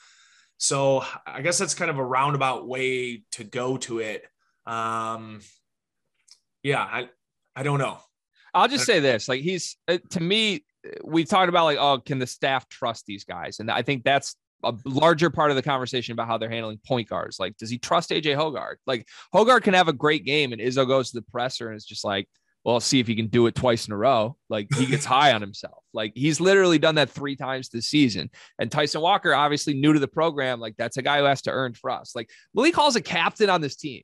So 0.58 1.04
I 1.26 1.42
guess 1.42 1.58
that's 1.58 1.74
kind 1.74 1.90
of 1.90 1.98
a 1.98 2.04
roundabout 2.04 2.66
way 2.66 3.22
to 3.32 3.44
go 3.44 3.76
to 3.78 4.00
it. 4.00 4.24
Um, 4.66 5.40
yeah, 6.62 6.82
I 6.82 7.08
I 7.54 7.62
don't 7.62 7.78
know. 7.78 7.98
I'll 8.54 8.68
just 8.68 8.86
say 8.86 9.00
this: 9.00 9.28
like 9.28 9.42
he's 9.42 9.76
uh, 9.86 9.98
to 10.10 10.20
me, 10.20 10.64
we 11.04 11.24
talked 11.24 11.48
about 11.48 11.64
like, 11.64 11.78
oh, 11.78 11.98
can 11.98 12.18
the 12.18 12.26
staff 12.26 12.68
trust 12.68 13.06
these 13.06 13.24
guys? 13.24 13.60
And 13.60 13.70
I 13.70 13.82
think 13.82 14.04
that's 14.04 14.34
a 14.64 14.74
larger 14.84 15.30
part 15.30 15.50
of 15.50 15.56
the 15.56 15.62
conversation 15.62 16.12
about 16.12 16.26
how 16.26 16.38
they're 16.38 16.50
handling 16.50 16.80
point 16.84 17.08
guards. 17.08 17.38
Like, 17.38 17.56
does 17.56 17.70
he 17.70 17.78
trust 17.78 18.10
AJ 18.10 18.36
Hoggard? 18.36 18.76
Like, 18.86 19.06
Hoggard 19.32 19.62
can 19.62 19.74
have 19.74 19.88
a 19.88 19.92
great 19.92 20.24
game, 20.24 20.52
and 20.52 20.60
Izzo 20.60 20.86
goes 20.86 21.10
to 21.10 21.18
the 21.18 21.26
presser 21.30 21.68
and 21.68 21.76
is 21.76 21.84
just 21.84 22.04
like, 22.04 22.28
well, 22.68 22.74
I'll 22.74 22.80
see 22.80 23.00
if 23.00 23.06
he 23.06 23.14
can 23.14 23.28
do 23.28 23.46
it 23.46 23.54
twice 23.54 23.86
in 23.86 23.94
a 23.94 23.96
row. 23.96 24.36
Like 24.50 24.68
he 24.76 24.84
gets 24.84 25.06
high 25.06 25.32
on 25.32 25.40
himself. 25.40 25.82
Like 25.94 26.12
he's 26.14 26.38
literally 26.38 26.78
done 26.78 26.96
that 26.96 27.08
three 27.08 27.34
times 27.34 27.70
this 27.70 27.88
season. 27.88 28.28
And 28.58 28.70
Tyson 28.70 29.00
Walker, 29.00 29.34
obviously 29.34 29.72
new 29.72 29.94
to 29.94 29.98
the 29.98 30.06
program, 30.06 30.60
like 30.60 30.76
that's 30.76 30.98
a 30.98 31.02
guy 31.02 31.18
who 31.18 31.24
has 31.24 31.40
to 31.42 31.50
earn 31.50 31.72
trust. 31.72 32.14
Like 32.14 32.28
Malik 32.52 32.74
Hall's 32.74 32.94
a 32.94 33.00
captain 33.00 33.48
on 33.48 33.62
this 33.62 33.76
team. 33.76 34.02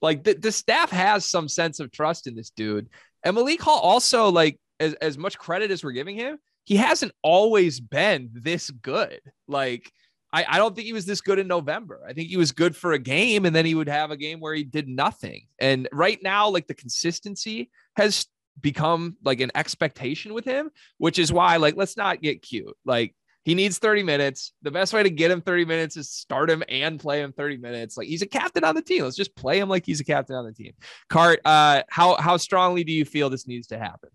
Like 0.00 0.24
the, 0.24 0.32
the 0.32 0.50
staff 0.50 0.90
has 0.90 1.26
some 1.26 1.48
sense 1.48 1.80
of 1.80 1.92
trust 1.92 2.26
in 2.26 2.34
this 2.34 2.48
dude. 2.48 2.88
And 3.24 3.34
Malik 3.34 3.60
Hall 3.60 3.78
also, 3.78 4.30
like, 4.30 4.58
as, 4.80 4.94
as 4.94 5.18
much 5.18 5.36
credit 5.36 5.70
as 5.70 5.84
we're 5.84 5.92
giving 5.92 6.16
him, 6.16 6.38
he 6.64 6.76
hasn't 6.76 7.12
always 7.22 7.78
been 7.78 8.30
this 8.32 8.70
good. 8.70 9.20
Like, 9.46 9.92
I, 10.32 10.44
I 10.48 10.58
don't 10.58 10.74
think 10.74 10.86
he 10.86 10.92
was 10.92 11.06
this 11.06 11.20
good 11.20 11.38
in 11.38 11.48
November. 11.48 12.02
I 12.06 12.12
think 12.12 12.28
he 12.28 12.36
was 12.36 12.52
good 12.52 12.76
for 12.76 12.92
a 12.92 12.98
game 12.98 13.46
and 13.46 13.54
then 13.54 13.64
he 13.64 13.74
would 13.74 13.88
have 13.88 14.10
a 14.10 14.16
game 14.16 14.40
where 14.40 14.54
he 14.54 14.64
did 14.64 14.88
nothing. 14.88 15.46
And 15.58 15.88
right 15.92 16.18
now, 16.22 16.48
like 16.48 16.66
the 16.66 16.74
consistency 16.74 17.70
has 17.96 18.26
become 18.60 19.16
like 19.24 19.40
an 19.40 19.50
expectation 19.54 20.34
with 20.34 20.44
him, 20.44 20.70
which 20.98 21.18
is 21.18 21.32
why, 21.32 21.56
like, 21.56 21.76
let's 21.76 21.96
not 21.96 22.20
get 22.20 22.42
cute. 22.42 22.76
Like, 22.84 23.14
he 23.44 23.54
needs 23.54 23.78
30 23.78 24.02
minutes. 24.02 24.52
The 24.60 24.70
best 24.70 24.92
way 24.92 25.02
to 25.02 25.08
get 25.08 25.30
him 25.30 25.40
30 25.40 25.64
minutes 25.64 25.96
is 25.96 26.10
start 26.10 26.50
him 26.50 26.62
and 26.68 27.00
play 27.00 27.22
him 27.22 27.32
30 27.32 27.56
minutes. 27.56 27.96
Like 27.96 28.06
he's 28.06 28.20
a 28.20 28.26
captain 28.26 28.62
on 28.62 28.74
the 28.74 28.82
team. 28.82 29.04
Let's 29.04 29.16
just 29.16 29.34
play 29.34 29.58
him 29.58 29.70
like 29.70 29.86
he's 29.86 30.00
a 30.00 30.04
captain 30.04 30.36
on 30.36 30.44
the 30.44 30.52
team. 30.52 30.72
Cart, 31.08 31.40
uh, 31.46 31.82
how 31.88 32.16
how 32.16 32.36
strongly 32.36 32.84
do 32.84 32.92
you 32.92 33.06
feel 33.06 33.30
this 33.30 33.46
needs 33.46 33.68
to 33.68 33.78
happen? 33.78 34.10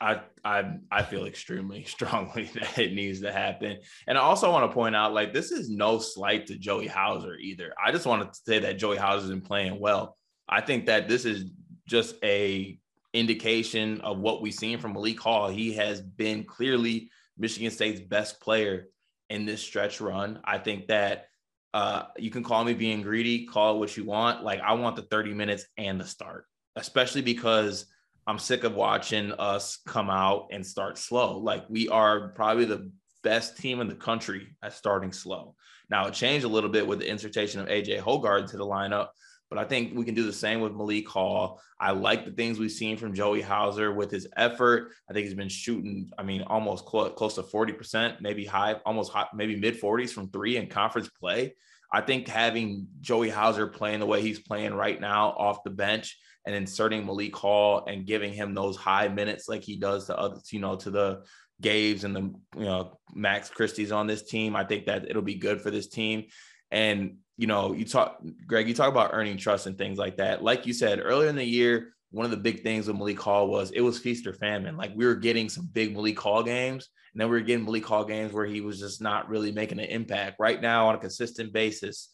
I 0.00 0.20
I 0.44 0.78
I 0.90 1.02
feel 1.02 1.26
extremely 1.26 1.84
strongly 1.96 2.50
that 2.54 2.78
it 2.78 2.94
needs 2.94 3.20
to 3.22 3.32
happen. 3.32 3.78
And 4.06 4.18
I 4.18 4.20
also 4.20 4.50
want 4.50 4.70
to 4.70 4.74
point 4.74 4.96
out, 4.96 5.12
like, 5.12 5.32
this 5.32 5.52
is 5.52 5.68
no 5.68 5.98
slight 5.98 6.46
to 6.46 6.58
Joey 6.58 6.86
Hauser 6.86 7.34
either. 7.36 7.72
I 7.82 7.92
just 7.92 8.06
wanted 8.06 8.32
to 8.32 8.40
say 8.44 8.58
that 8.60 8.78
Joey 8.78 8.96
Hauser's 8.96 9.30
been 9.30 9.40
playing 9.40 9.80
well. 9.80 10.16
I 10.48 10.60
think 10.60 10.86
that 10.86 11.08
this 11.08 11.24
is 11.24 11.50
just 11.86 12.16
a 12.22 12.78
indication 13.12 14.00
of 14.02 14.18
what 14.18 14.42
we've 14.42 14.54
seen 14.54 14.78
from 14.78 14.92
Malik 14.92 15.18
Hall. 15.18 15.48
He 15.48 15.72
has 15.74 16.00
been 16.00 16.44
clearly 16.44 17.10
Michigan 17.38 17.70
State's 17.70 18.00
best 18.00 18.40
player 18.40 18.88
in 19.30 19.46
this 19.46 19.62
stretch 19.62 20.00
run. 20.00 20.40
I 20.44 20.58
think 20.58 20.88
that 20.88 21.26
uh, 21.74 22.04
you 22.16 22.30
can 22.30 22.42
call 22.42 22.64
me 22.64 22.74
being 22.74 23.02
greedy, 23.02 23.46
call 23.46 23.74
it 23.74 23.78
what 23.78 23.96
you 23.96 24.04
want. 24.04 24.44
Like, 24.44 24.60
I 24.60 24.72
want 24.74 24.96
the 24.96 25.02
30 25.02 25.34
minutes 25.34 25.66
and 25.76 26.00
the 26.00 26.06
start, 26.06 26.46
especially 26.76 27.22
because 27.22 27.86
I'm 28.26 28.38
sick 28.38 28.64
of 28.64 28.74
watching 28.74 29.32
us 29.32 29.78
come 29.86 30.10
out 30.10 30.48
and 30.50 30.66
start 30.66 30.98
slow. 30.98 31.38
Like, 31.38 31.64
we 31.68 31.88
are 31.88 32.28
probably 32.30 32.64
the 32.64 32.90
best 33.22 33.56
team 33.56 33.80
in 33.80 33.88
the 33.88 33.94
country 33.94 34.48
at 34.62 34.72
starting 34.72 35.12
slow. 35.12 35.54
Now, 35.90 36.06
it 36.06 36.14
changed 36.14 36.44
a 36.44 36.48
little 36.48 36.70
bit 36.70 36.86
with 36.86 36.98
the 36.98 37.08
insertion 37.08 37.60
of 37.60 37.68
AJ 37.68 38.00
Hoggard 38.00 38.50
to 38.50 38.56
the 38.56 38.66
lineup, 38.66 39.08
but 39.48 39.60
I 39.60 39.64
think 39.64 39.96
we 39.96 40.04
can 40.04 40.16
do 40.16 40.24
the 40.24 40.32
same 40.32 40.60
with 40.60 40.74
Malik 40.74 41.08
Hall. 41.08 41.60
I 41.78 41.92
like 41.92 42.24
the 42.24 42.32
things 42.32 42.58
we've 42.58 42.72
seen 42.72 42.96
from 42.96 43.14
Joey 43.14 43.42
Hauser 43.42 43.92
with 43.92 44.10
his 44.10 44.26
effort. 44.36 44.90
I 45.08 45.12
think 45.12 45.26
he's 45.26 45.34
been 45.34 45.48
shooting, 45.48 46.10
I 46.18 46.24
mean, 46.24 46.42
almost 46.42 46.84
close, 46.84 47.12
close 47.16 47.36
to 47.36 47.42
40%, 47.42 48.20
maybe 48.20 48.44
high, 48.44 48.74
almost 48.84 49.12
high, 49.12 49.28
maybe 49.34 49.54
mid 49.54 49.80
40s 49.80 50.10
from 50.10 50.30
three 50.30 50.56
in 50.56 50.66
conference 50.66 51.08
play. 51.08 51.54
I 51.96 52.02
think 52.02 52.28
having 52.28 52.88
Joey 53.00 53.30
Hauser 53.30 53.66
playing 53.66 54.00
the 54.00 54.06
way 54.06 54.20
he's 54.20 54.38
playing 54.38 54.74
right 54.74 55.00
now 55.00 55.30
off 55.30 55.64
the 55.64 55.70
bench 55.70 56.18
and 56.44 56.54
inserting 56.54 57.06
Malik 57.06 57.34
Hall 57.34 57.86
and 57.88 58.04
giving 58.04 58.34
him 58.34 58.52
those 58.52 58.76
high 58.76 59.08
minutes 59.08 59.48
like 59.48 59.62
he 59.62 59.78
does 59.78 60.04
to 60.06 60.18
others, 60.18 60.52
you 60.52 60.60
know, 60.60 60.76
to 60.76 60.90
the 60.90 61.22
Gabes 61.62 62.04
and 62.04 62.14
the 62.14 62.20
you 62.20 62.66
know 62.66 62.98
Max 63.14 63.48
Christie's 63.48 63.92
on 63.92 64.06
this 64.06 64.24
team. 64.24 64.54
I 64.54 64.64
think 64.64 64.84
that 64.84 65.08
it'll 65.08 65.22
be 65.22 65.36
good 65.36 65.62
for 65.62 65.70
this 65.70 65.88
team. 65.88 66.24
And 66.70 67.16
you 67.38 67.46
know, 67.46 67.72
you 67.72 67.86
talk, 67.86 68.20
Greg, 68.46 68.68
you 68.68 68.74
talk 68.74 68.90
about 68.90 69.14
earning 69.14 69.38
trust 69.38 69.66
and 69.66 69.78
things 69.78 69.96
like 69.96 70.18
that. 70.18 70.44
Like 70.44 70.66
you 70.66 70.74
said 70.74 71.00
earlier 71.02 71.30
in 71.30 71.36
the 71.36 71.44
year, 71.44 71.94
one 72.10 72.26
of 72.26 72.30
the 72.30 72.36
big 72.36 72.62
things 72.62 72.88
with 72.88 72.98
Malik 72.98 73.20
Hall 73.20 73.48
was 73.48 73.70
it 73.70 73.80
was 73.80 73.98
feast 73.98 74.26
or 74.26 74.34
famine. 74.34 74.76
Like 74.76 74.92
we 74.94 75.06
were 75.06 75.14
getting 75.14 75.48
some 75.48 75.70
big 75.72 75.94
Malik 75.94 76.20
Hall 76.20 76.42
games, 76.42 76.90
and 77.16 77.22
then 77.22 77.30
we 77.30 77.38
were 77.38 77.46
getting 77.46 77.64
Malik 77.64 77.86
Hall 77.86 78.04
games 78.04 78.34
where 78.34 78.44
he 78.44 78.60
was 78.60 78.78
just 78.78 79.00
not 79.00 79.30
really 79.30 79.50
making 79.50 79.78
an 79.78 79.86
impact. 79.86 80.36
Right 80.38 80.60
now, 80.60 80.88
on 80.88 80.96
a 80.96 80.98
consistent 80.98 81.50
basis, 81.50 82.10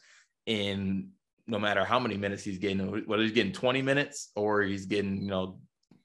in 0.46 1.08
no 1.48 1.58
matter 1.58 1.84
how 1.84 1.98
many 1.98 2.16
minutes 2.16 2.44
he's 2.44 2.58
getting, 2.58 3.04
whether 3.08 3.24
he's 3.24 3.32
getting 3.32 3.50
20 3.50 3.82
minutes 3.82 4.30
or 4.36 4.62
he's 4.62 4.86
getting, 4.86 5.22
you 5.22 5.28
know, 5.28 5.58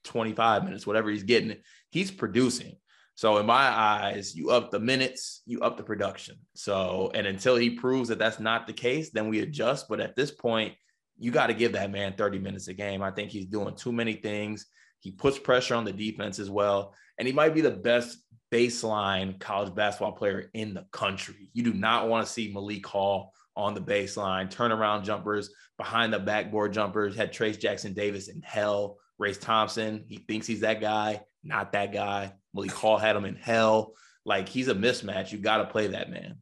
25 0.06 0.64
minutes, 0.64 0.88
whatever 0.88 1.12
he's 1.12 1.22
getting, 1.22 1.58
he's 1.92 2.10
producing. 2.10 2.76
So 3.14 3.38
in 3.38 3.46
my 3.46 3.68
eyes, 3.68 4.36
you 4.36 4.50
up 4.50 4.72
the 4.72 4.80
minutes, 4.80 5.44
you 5.46 5.62
up 5.62 5.78
the 5.78 5.84
production. 5.84 6.38
So 6.56 7.12
and 7.14 7.28
until 7.28 7.56
he 7.56 7.70
proves 7.70 8.10
that 8.10 8.18
that's 8.18 8.40
not 8.40 8.66
the 8.66 8.74
case, 8.74 9.12
then 9.12 9.30
we 9.30 9.42
adjust. 9.42 9.88
But 9.88 10.00
at 10.00 10.16
this 10.16 10.32
point, 10.32 10.74
you 11.20 11.30
got 11.30 11.48
to 11.48 11.54
give 11.54 11.74
that 11.74 11.92
man 11.92 12.16
30 12.18 12.40
minutes 12.40 12.68
a 12.68 12.74
game. 12.74 13.04
I 13.04 13.12
think 13.12 13.30
he's 13.30 13.46
doing 13.46 13.76
too 13.76 13.92
many 13.92 14.14
things. 14.14 14.66
He 15.02 15.12
puts 15.12 15.38
pressure 15.38 15.76
on 15.76 15.86
the 15.86 15.94
defense 15.94 16.40
as 16.40 16.50
well, 16.50 16.96
and 17.20 17.28
he 17.28 17.34
might 17.34 17.54
be 17.54 17.62
the 17.62 17.70
best 17.70 18.18
baseline 18.52 19.40
college 19.40 19.74
basketball 19.76 20.14
player 20.14 20.50
in 20.54 20.74
the 20.74 20.86
country. 20.92 21.50
You 21.54 21.64
do 21.64 21.74
not 21.74 22.08
want 22.08 22.26
to 22.26 22.32
see 22.32 22.52
Malik 22.54 22.86
Hall 22.86 23.34
on 23.56 23.74
the 23.74 23.82
baseline, 23.82 24.54
turnaround 24.54 25.04
jumpers, 25.04 25.50
behind 25.78 26.14
the 26.14 26.20
backboard 26.20 26.74
jumpers. 26.74 27.16
Had 27.16 27.34
Trayce 27.34 27.60
Jackson 27.60 27.94
Davis 27.94 28.28
in 28.28 28.42
hell. 28.42 28.98
Race 29.20 29.40
Thompson, 29.40 30.06
he 30.08 30.18
thinks 30.18 30.46
he's 30.46 30.60
that 30.60 30.80
guy, 30.80 31.22
not 31.44 31.72
that 31.72 31.92
guy. 31.92 32.34
Malik 32.54 32.72
Hall 32.72 32.98
had 32.98 33.16
him 33.16 33.26
in 33.26 33.36
hell. 33.36 33.94
Like 34.26 34.48
he's 34.48 34.68
a 34.68 34.76
mismatch. 34.76 35.32
You 35.32 35.40
got 35.40 35.58
to 35.58 35.66
play 35.66 35.88
that 35.88 36.12
man. 36.12 36.38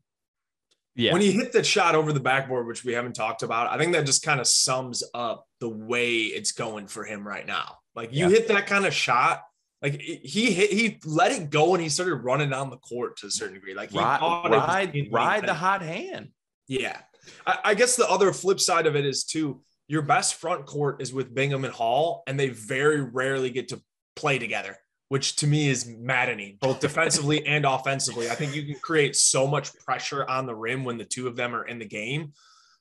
Yeah. 0.95 1.13
When 1.13 1.21
he 1.21 1.31
hit 1.31 1.51
that 1.53 1.65
shot 1.65 1.95
over 1.95 2.13
the 2.13 2.19
backboard, 2.21 2.67
which 2.67 2.83
we 2.83 2.93
haven't 2.93 3.13
talked 3.13 3.43
about, 3.43 3.71
I 3.71 3.77
think 3.77 3.93
that 3.93 4.05
just 4.05 4.23
kind 4.23 4.39
of 4.39 4.47
sums 4.47 5.03
up 5.13 5.45
the 5.59 5.69
way 5.69 6.15
it's 6.15 6.53
going 6.53 6.87
for 6.87 7.03
him 7.03 7.27
right 7.27 7.45
now. 7.45 7.77
Like 7.95 8.13
you 8.13 8.25
yeah. 8.25 8.29
hit 8.29 8.47
that 8.47 8.67
kind 8.67 8.85
of 8.85 8.93
shot, 8.93 9.43
like 9.81 10.01
he 10.01 10.51
hit, 10.51 10.71
he 10.71 10.99
let 11.05 11.31
it 11.31 11.49
go 11.49 11.73
and 11.73 11.83
he 11.83 11.89
started 11.89 12.15
running 12.15 12.49
down 12.49 12.69
the 12.69 12.77
court 12.77 13.17
to 13.17 13.27
a 13.27 13.31
certain 13.31 13.55
degree. 13.55 13.73
Like 13.73 13.91
he 13.91 13.99
ride, 13.99 14.21
ride, 14.21 15.07
ride 15.11 15.45
the 15.45 15.53
hot 15.53 15.81
hand. 15.81 16.29
Yeah. 16.67 16.97
I, 17.45 17.57
I 17.65 17.73
guess 17.73 17.95
the 17.95 18.09
other 18.09 18.31
flip 18.33 18.59
side 18.59 18.87
of 18.87 18.95
it 18.95 19.05
is 19.05 19.23
too, 19.23 19.61
your 19.87 20.01
best 20.01 20.35
front 20.35 20.65
court 20.65 21.01
is 21.01 21.13
with 21.13 21.33
Bingham 21.33 21.65
and 21.65 21.73
Hall, 21.73 22.23
and 22.25 22.39
they 22.39 22.49
very 22.49 23.01
rarely 23.01 23.51
get 23.51 23.67
to 23.69 23.81
play 24.15 24.39
together 24.39 24.77
which 25.09 25.35
to 25.37 25.47
me 25.47 25.69
is 25.69 25.85
maddening, 25.85 26.57
both 26.59 26.79
defensively 26.79 27.45
and 27.47 27.65
offensively. 27.65 28.29
I 28.29 28.35
think 28.35 28.55
you 28.55 28.63
can 28.63 28.75
create 28.75 29.15
so 29.15 29.47
much 29.47 29.73
pressure 29.79 30.27
on 30.27 30.45
the 30.45 30.55
rim 30.55 30.83
when 30.83 30.97
the 30.97 31.05
two 31.05 31.27
of 31.27 31.35
them 31.35 31.55
are 31.55 31.63
in 31.63 31.79
the 31.79 31.85
game. 31.85 32.33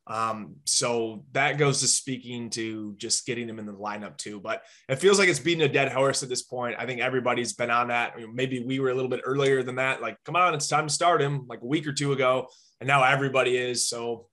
Um, 0.07 0.57
so 0.67 1.25
that 1.33 1.57
goes 1.57 1.81
to 1.81 1.89
speaking 1.89 2.51
to 2.51 2.95
just 2.99 3.27
getting 3.27 3.47
them 3.47 3.59
in 3.59 3.67
the 3.67 3.73
lineup 3.73 4.19
too. 4.19 4.39
But 4.39 4.63
it 4.89 4.97
feels 4.97 5.19
like 5.19 5.29
it's 5.29 5.41
beating 5.41 5.65
a 5.65 5.73
dead 5.73 5.91
horse 5.93 6.23
at 6.23 6.29
this 6.29 6.43
point. 6.43 6.77
I 6.79 6.87
think 6.87 7.01
everybody's 7.01 7.55
been 7.55 7.71
on 7.71 7.89
that. 7.89 8.15
maybe 8.33 8.63
we 8.65 8.81
were 8.81 8.91
a 8.91 8.95
little 8.95 9.11
bit 9.11 9.23
earlier 9.25 9.63
than 9.63 9.77
that. 9.77 10.03
Like, 10.03 10.19
come 10.25 10.37
on, 10.37 10.55
it's 10.55 10.69
time 10.69 10.89
to 10.89 10.93
start 10.95 11.23
him 11.23 11.47
like 11.49 11.63
a 11.63 11.67
week 11.67 11.87
or 11.87 11.93
two 11.93 12.13
ago. 12.13 12.49
And 12.81 12.87
now 12.87 13.03
everybody 13.03 13.57
is. 13.57 13.89
So 13.89 14.27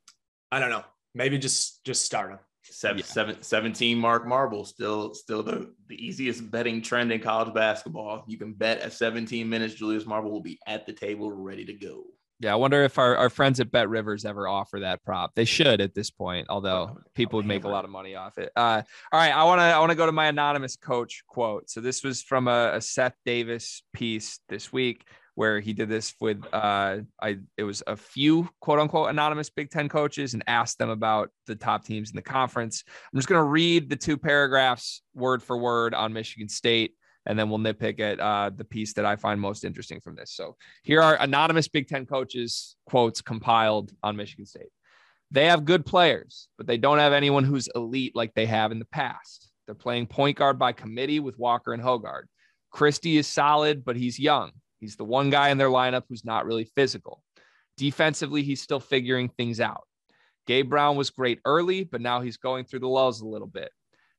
I 0.51 0.59
don't 0.59 0.69
know. 0.69 0.83
Maybe 1.13 1.37
just 1.37 1.83
just 1.85 2.05
start 2.05 2.31
him. 2.31 2.39
Seven, 2.63 2.99
yeah. 2.99 3.05
seven, 3.05 3.41
17 3.41 3.97
Mark 3.97 4.25
Marble, 4.25 4.63
still 4.65 5.13
still 5.13 5.43
the, 5.43 5.73
the 5.87 5.95
easiest 5.95 6.49
betting 6.51 6.81
trend 6.81 7.11
in 7.11 7.19
college 7.19 7.53
basketball. 7.53 8.23
You 8.27 8.37
can 8.37 8.53
bet 8.53 8.79
at 8.79 8.93
17 8.93 9.49
minutes, 9.49 9.73
Julius 9.73 10.05
Marble 10.05 10.31
will 10.31 10.41
be 10.41 10.59
at 10.67 10.85
the 10.85 10.93
table 10.93 11.31
ready 11.31 11.65
to 11.65 11.73
go. 11.73 12.03
Yeah, 12.41 12.53
I 12.53 12.55
wonder 12.55 12.81
if 12.83 12.97
our, 12.97 13.15
our 13.17 13.29
friends 13.29 13.59
at 13.59 13.71
BetRivers 13.71 14.25
ever 14.25 14.47
offer 14.47 14.79
that 14.79 15.03
prop. 15.03 15.35
They 15.35 15.45
should 15.45 15.79
at 15.79 15.93
this 15.93 16.09
point, 16.09 16.47
although 16.49 16.97
people 17.13 17.37
would 17.37 17.45
make 17.45 17.65
a 17.65 17.69
lot 17.69 17.85
of 17.85 17.91
money 17.91 18.15
off 18.15 18.39
it. 18.39 18.51
Uh, 18.55 18.81
all 19.11 19.19
right, 19.19 19.31
I 19.31 19.43
want 19.43 19.59
to 19.59 19.63
I 19.63 19.77
want 19.77 19.91
to 19.91 19.95
go 19.95 20.07
to 20.07 20.11
my 20.11 20.25
anonymous 20.25 20.75
coach 20.75 21.23
quote. 21.27 21.69
So 21.69 21.81
this 21.81 22.03
was 22.03 22.23
from 22.23 22.47
a, 22.47 22.71
a 22.73 22.81
Seth 22.81 23.13
Davis 23.27 23.83
piece 23.93 24.39
this 24.49 24.73
week 24.73 25.05
where 25.35 25.59
he 25.59 25.71
did 25.71 25.87
this 25.87 26.15
with 26.19 26.43
uh 26.51 26.97
I 27.21 27.37
it 27.57 27.63
was 27.63 27.83
a 27.85 27.95
few 27.95 28.49
quote 28.59 28.79
unquote 28.79 29.11
anonymous 29.11 29.51
Big 29.51 29.69
Ten 29.69 29.87
coaches 29.87 30.33
and 30.33 30.43
asked 30.47 30.79
them 30.79 30.89
about 30.89 31.29
the 31.45 31.55
top 31.55 31.85
teams 31.85 32.09
in 32.09 32.15
the 32.15 32.23
conference. 32.23 32.83
I'm 32.87 33.19
just 33.19 33.29
gonna 33.29 33.43
read 33.43 33.87
the 33.87 33.95
two 33.95 34.17
paragraphs 34.17 35.03
word 35.13 35.43
for 35.43 35.57
word 35.57 35.93
on 35.93 36.11
Michigan 36.11 36.49
State, 36.49 36.95
and 37.25 37.37
then 37.37 37.49
we'll 37.49 37.59
nitpick 37.59 37.99
at 37.99 38.19
uh, 38.19 38.49
the 38.55 38.63
piece 38.63 38.93
that 38.93 39.05
I 39.05 39.15
find 39.15 39.39
most 39.39 39.63
interesting 39.63 39.99
from 39.99 40.15
this. 40.15 40.31
So 40.31 40.55
here 40.83 41.01
are 41.01 41.15
anonymous 41.19 41.67
Big 41.67 41.87
Ten 41.87 42.05
coaches 42.05 42.75
quotes 42.85 43.21
compiled 43.21 43.91
on 44.01 44.15
Michigan 44.15 44.45
State. 44.45 44.69
They 45.29 45.45
have 45.45 45.63
good 45.65 45.85
players, 45.85 46.49
but 46.57 46.67
they 46.67 46.77
don't 46.77 46.97
have 46.97 47.13
anyone 47.13 47.43
who's 47.43 47.69
elite 47.73 48.15
like 48.15 48.33
they 48.33 48.45
have 48.47 48.71
in 48.71 48.79
the 48.79 48.85
past. 48.85 49.49
They're 49.65 49.75
playing 49.75 50.07
point 50.07 50.37
guard 50.37 50.59
by 50.59 50.73
committee 50.73 51.19
with 51.19 51.39
Walker 51.39 51.73
and 51.73 51.81
Hoggard. 51.81 52.23
Christie 52.71 53.17
is 53.17 53.27
solid, 53.27 53.85
but 53.85 53.95
he's 53.95 54.19
young. 54.19 54.51
He's 54.79 54.95
the 54.95 55.05
one 55.05 55.29
guy 55.29 55.49
in 55.49 55.57
their 55.57 55.69
lineup 55.69 56.03
who's 56.09 56.25
not 56.25 56.45
really 56.45 56.65
physical. 56.75 57.23
Defensively, 57.77 58.43
he's 58.43 58.61
still 58.61 58.79
figuring 58.79 59.29
things 59.29 59.59
out. 59.61 59.83
Gabe 60.47 60.69
Brown 60.69 60.97
was 60.97 61.11
great 61.11 61.39
early, 61.45 61.83
but 61.83 62.01
now 62.01 62.21
he's 62.21 62.37
going 62.37 62.65
through 62.65 62.79
the 62.79 62.87
lulls 62.87 63.21
a 63.21 63.27
little 63.27 63.47
bit. 63.47 63.71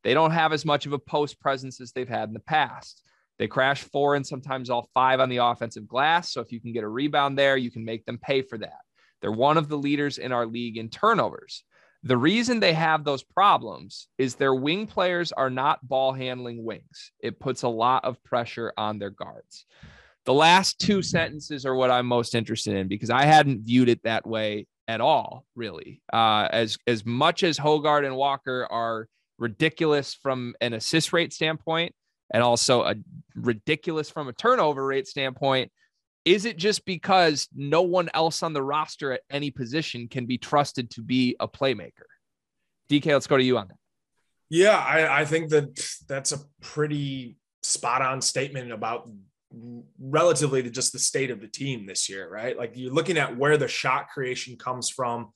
They 0.04 0.14
don't 0.14 0.32
have 0.32 0.52
as 0.52 0.64
much 0.64 0.86
of 0.86 0.92
a 0.92 0.98
post 0.98 1.40
presence 1.40 1.80
as 1.80 1.92
they've 1.92 2.08
had 2.08 2.28
in 2.28 2.34
the 2.34 2.40
past. 2.40 3.02
They 3.38 3.48
crash 3.48 3.82
four 3.82 4.14
and 4.14 4.26
sometimes 4.26 4.70
all 4.70 4.88
five 4.94 5.20
on 5.20 5.28
the 5.28 5.38
offensive 5.38 5.86
glass. 5.86 6.32
So 6.32 6.40
if 6.40 6.52
you 6.52 6.60
can 6.60 6.72
get 6.72 6.84
a 6.84 6.88
rebound 6.88 7.38
there, 7.38 7.56
you 7.56 7.70
can 7.70 7.84
make 7.84 8.04
them 8.04 8.18
pay 8.18 8.42
for 8.42 8.58
that. 8.58 8.80
They're 9.20 9.32
one 9.32 9.56
of 9.56 9.68
the 9.68 9.78
leaders 9.78 10.18
in 10.18 10.32
our 10.32 10.46
league 10.46 10.76
in 10.76 10.90
turnovers. 10.90 11.64
The 12.04 12.16
reason 12.16 12.58
they 12.58 12.72
have 12.72 13.04
those 13.04 13.22
problems 13.22 14.08
is 14.18 14.34
their 14.34 14.54
wing 14.54 14.88
players 14.88 15.30
are 15.30 15.50
not 15.50 15.86
ball 15.86 16.12
handling 16.12 16.64
wings. 16.64 17.12
It 17.20 17.38
puts 17.38 17.62
a 17.62 17.68
lot 17.68 18.04
of 18.04 18.22
pressure 18.24 18.72
on 18.76 18.98
their 18.98 19.10
guards. 19.10 19.66
The 20.24 20.34
last 20.34 20.80
two 20.80 21.02
sentences 21.02 21.64
are 21.64 21.74
what 21.74 21.90
I'm 21.90 22.06
most 22.06 22.34
interested 22.34 22.74
in 22.74 22.88
because 22.88 23.10
I 23.10 23.24
hadn't 23.24 23.64
viewed 23.64 23.88
it 23.88 24.02
that 24.02 24.26
way 24.26 24.66
at 24.88 25.00
all, 25.00 25.44
really. 25.54 26.02
Uh, 26.12 26.48
as 26.50 26.76
as 26.86 27.06
much 27.06 27.44
as 27.44 27.58
Hoggard 27.58 28.04
and 28.04 28.16
Walker 28.16 28.66
are 28.70 29.08
ridiculous 29.42 30.14
from 30.14 30.54
an 30.60 30.72
assist 30.72 31.12
rate 31.12 31.32
standpoint, 31.32 31.94
and 32.32 32.42
also 32.42 32.82
a 32.82 32.94
ridiculous 33.34 34.08
from 34.08 34.28
a 34.28 34.32
turnover 34.32 34.86
rate 34.86 35.06
standpoint, 35.06 35.70
is 36.24 36.44
it 36.44 36.56
just 36.56 36.84
because 36.84 37.48
no 37.54 37.82
one 37.82 38.08
else 38.14 38.42
on 38.42 38.52
the 38.52 38.62
roster 38.62 39.12
at 39.12 39.22
any 39.28 39.50
position 39.50 40.08
can 40.08 40.24
be 40.24 40.38
trusted 40.38 40.88
to 40.90 41.02
be 41.02 41.36
a 41.40 41.48
playmaker? 41.48 42.06
DK, 42.88 43.06
let's 43.06 43.26
go 43.26 43.36
to 43.36 43.42
you 43.42 43.58
on 43.58 43.68
that. 43.68 43.76
Yeah, 44.48 44.76
I, 44.76 45.22
I 45.22 45.24
think 45.24 45.50
that 45.50 45.84
that's 46.08 46.32
a 46.32 46.38
pretty 46.60 47.36
spot 47.62 48.02
on 48.02 48.20
statement 48.20 48.70
about 48.70 49.10
relatively 49.98 50.62
to 50.62 50.70
just 50.70 50.92
the 50.92 50.98
state 50.98 51.30
of 51.30 51.40
the 51.40 51.48
team 51.48 51.86
this 51.86 52.08
year, 52.08 52.30
right? 52.30 52.56
Like 52.56 52.72
you're 52.74 52.92
looking 52.92 53.18
at 53.18 53.36
where 53.36 53.56
the 53.56 53.68
shot 53.68 54.08
creation 54.12 54.56
comes 54.56 54.88
from. 54.88 55.32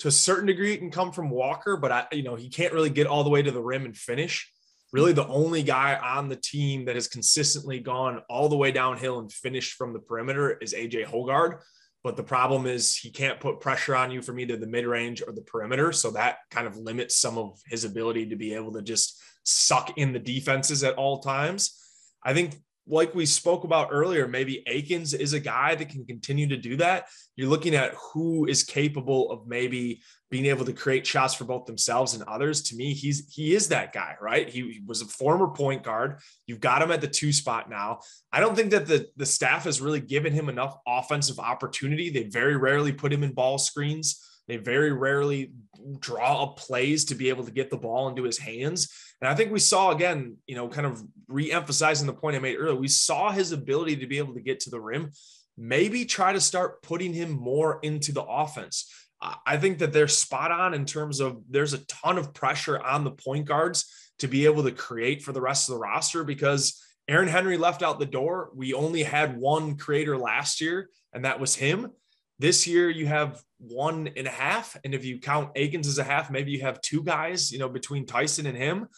To 0.00 0.08
a 0.08 0.12
certain 0.12 0.46
degree, 0.46 0.74
it 0.74 0.78
can 0.78 0.90
come 0.90 1.10
from 1.10 1.30
Walker, 1.30 1.76
but 1.76 1.90
I, 1.90 2.06
you 2.12 2.22
know, 2.22 2.34
he 2.34 2.50
can't 2.50 2.72
really 2.72 2.90
get 2.90 3.06
all 3.06 3.24
the 3.24 3.30
way 3.30 3.42
to 3.42 3.50
the 3.50 3.62
rim 3.62 3.84
and 3.84 3.96
finish. 3.96 4.52
Really, 4.92 5.12
the 5.12 5.26
only 5.26 5.62
guy 5.62 5.96
on 5.96 6.28
the 6.28 6.36
team 6.36 6.84
that 6.84 6.94
has 6.94 7.08
consistently 7.08 7.80
gone 7.80 8.22
all 8.28 8.48
the 8.48 8.56
way 8.56 8.70
downhill 8.70 9.18
and 9.18 9.32
finished 9.32 9.74
from 9.74 9.92
the 9.92 9.98
perimeter 9.98 10.58
is 10.58 10.74
AJ 10.74 11.06
Hoggard. 11.06 11.60
But 12.04 12.16
the 12.16 12.22
problem 12.22 12.66
is 12.66 12.96
he 12.96 13.10
can't 13.10 13.40
put 13.40 13.58
pressure 13.58 13.96
on 13.96 14.12
you 14.12 14.22
from 14.22 14.38
either 14.38 14.56
the 14.56 14.66
mid 14.66 14.86
range 14.86 15.22
or 15.26 15.32
the 15.32 15.42
perimeter. 15.42 15.90
So 15.90 16.12
that 16.12 16.38
kind 16.52 16.66
of 16.66 16.76
limits 16.76 17.18
some 17.18 17.36
of 17.36 17.58
his 17.66 17.84
ability 17.84 18.26
to 18.26 18.36
be 18.36 18.54
able 18.54 18.72
to 18.74 18.82
just 18.82 19.20
suck 19.42 19.98
in 19.98 20.12
the 20.12 20.20
defenses 20.20 20.84
at 20.84 20.94
all 20.94 21.18
times. 21.18 21.76
I 22.22 22.32
think 22.32 22.54
like 22.88 23.14
we 23.14 23.26
spoke 23.26 23.64
about 23.64 23.88
earlier, 23.90 24.28
maybe 24.28 24.62
Akins 24.66 25.12
is 25.12 25.32
a 25.32 25.40
guy 25.40 25.74
that 25.74 25.88
can 25.88 26.04
continue 26.04 26.46
to 26.48 26.56
do 26.56 26.76
that. 26.76 27.06
You're 27.34 27.48
looking 27.48 27.74
at 27.74 27.94
who 27.94 28.46
is 28.46 28.62
capable 28.62 29.30
of 29.30 29.46
maybe 29.46 30.02
being 30.30 30.46
able 30.46 30.64
to 30.64 30.72
create 30.72 31.06
shots 31.06 31.34
for 31.34 31.44
both 31.44 31.66
themselves 31.66 32.14
and 32.14 32.22
others. 32.24 32.62
To 32.62 32.76
me, 32.76 32.94
he's 32.94 33.32
he 33.32 33.54
is 33.54 33.68
that 33.68 33.92
guy, 33.92 34.16
right? 34.20 34.48
He, 34.48 34.60
he 34.60 34.82
was 34.86 35.02
a 35.02 35.06
former 35.06 35.48
point 35.48 35.82
guard. 35.82 36.20
You've 36.46 36.60
got 36.60 36.82
him 36.82 36.92
at 36.92 37.00
the 37.00 37.08
two 37.08 37.32
spot 37.32 37.68
now. 37.68 38.00
I 38.32 38.40
don't 38.40 38.54
think 38.54 38.70
that 38.70 38.86
the 38.86 39.08
the 39.16 39.26
staff 39.26 39.64
has 39.64 39.80
really 39.80 40.00
given 40.00 40.32
him 40.32 40.48
enough 40.48 40.76
offensive 40.86 41.38
opportunity. 41.40 42.10
They 42.10 42.24
very 42.24 42.56
rarely 42.56 42.92
put 42.92 43.12
him 43.12 43.24
in 43.24 43.32
ball 43.32 43.58
screens. 43.58 44.22
They 44.48 44.58
very 44.58 44.92
rarely 44.92 45.52
draw 45.98 46.44
up 46.44 46.56
plays 46.56 47.04
to 47.06 47.14
be 47.14 47.28
able 47.28 47.44
to 47.44 47.50
get 47.50 47.70
the 47.70 47.76
ball 47.76 48.08
into 48.08 48.22
his 48.22 48.38
hands. 48.38 48.88
And 49.20 49.28
I 49.28 49.34
think 49.34 49.50
we 49.50 49.58
saw 49.58 49.90
again, 49.90 50.36
you 50.46 50.54
know, 50.54 50.68
kind 50.68 50.86
of 50.86 51.02
re-emphasizing 51.28 52.06
the 52.06 52.12
point 52.12 52.36
I 52.36 52.38
made 52.38 52.56
earlier. 52.56 52.78
We 52.78 52.88
saw 52.88 53.30
his 53.30 53.52
ability 53.52 53.96
to 53.96 54.06
be 54.06 54.18
able 54.18 54.34
to 54.34 54.40
get 54.40 54.60
to 54.60 54.70
the 54.70 54.80
rim. 54.80 55.10
Maybe 55.56 56.04
try 56.04 56.32
to 56.32 56.40
start 56.40 56.82
putting 56.82 57.14
him 57.14 57.30
more 57.30 57.78
into 57.82 58.12
the 58.12 58.22
offense. 58.22 58.92
I 59.20 59.56
think 59.56 59.78
that 59.78 59.94
they're 59.94 60.08
spot 60.08 60.50
on 60.50 60.74
in 60.74 60.84
terms 60.84 61.20
of 61.20 61.40
there's 61.48 61.72
a 61.72 61.84
ton 61.86 62.18
of 62.18 62.34
pressure 62.34 62.78
on 62.78 63.04
the 63.04 63.10
point 63.10 63.46
guards 63.46 63.90
to 64.18 64.28
be 64.28 64.44
able 64.44 64.64
to 64.64 64.70
create 64.70 65.22
for 65.22 65.32
the 65.32 65.40
rest 65.40 65.68
of 65.68 65.74
the 65.74 65.80
roster 65.80 66.22
because 66.22 66.82
Aaron 67.08 67.28
Henry 67.28 67.56
left 67.56 67.82
out 67.82 67.98
the 67.98 68.06
door. 68.06 68.50
We 68.54 68.74
only 68.74 69.02
had 69.02 69.38
one 69.38 69.78
creator 69.78 70.18
last 70.18 70.60
year, 70.60 70.90
and 71.14 71.24
that 71.24 71.40
was 71.40 71.54
him. 71.54 71.92
This 72.38 72.66
year 72.66 72.90
you 72.90 73.06
have 73.06 73.42
one 73.58 74.10
and 74.16 74.26
a 74.26 74.30
half. 74.30 74.76
And 74.84 74.94
if 74.94 75.04
you 75.04 75.18
count 75.18 75.50
Akins 75.56 75.88
as 75.88 75.98
a 75.98 76.04
half, 76.04 76.30
maybe 76.30 76.50
you 76.50 76.60
have 76.60 76.80
two 76.80 77.02
guys, 77.02 77.50
you 77.50 77.58
know, 77.58 77.68
between 77.68 78.06
Tyson 78.06 78.46
and 78.46 78.56
him. 78.56 78.88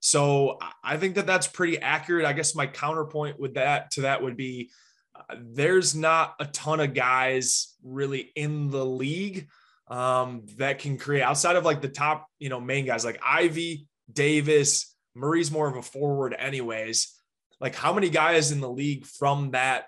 So 0.00 0.58
I 0.84 0.96
think 0.96 1.16
that 1.16 1.26
that's 1.26 1.46
pretty 1.46 1.78
accurate. 1.78 2.24
I 2.24 2.32
guess 2.32 2.54
my 2.54 2.66
counterpoint 2.66 3.38
with 3.38 3.54
that 3.54 3.90
to 3.92 4.02
that 4.02 4.22
would 4.22 4.36
be 4.36 4.70
uh, 5.14 5.36
there's 5.40 5.94
not 5.94 6.34
a 6.38 6.44
ton 6.46 6.80
of 6.80 6.94
guys 6.94 7.74
really 7.82 8.30
in 8.36 8.70
the 8.70 8.84
league 8.84 9.48
um, 9.88 10.42
that 10.58 10.78
can 10.78 10.98
create 10.98 11.22
outside 11.22 11.56
of 11.56 11.64
like 11.64 11.80
the 11.80 11.88
top, 11.88 12.26
you 12.38 12.48
know, 12.48 12.60
main 12.60 12.84
guys 12.86 13.04
like 13.04 13.20
Ivey, 13.24 13.86
Davis, 14.12 14.94
Murray's 15.14 15.50
more 15.50 15.68
of 15.68 15.76
a 15.76 15.82
forward, 15.82 16.34
anyways. 16.38 17.14
Like, 17.60 17.74
how 17.74 17.92
many 17.92 18.08
guys 18.08 18.52
in 18.52 18.60
the 18.60 18.70
league 18.70 19.04
from 19.04 19.50
that 19.50 19.86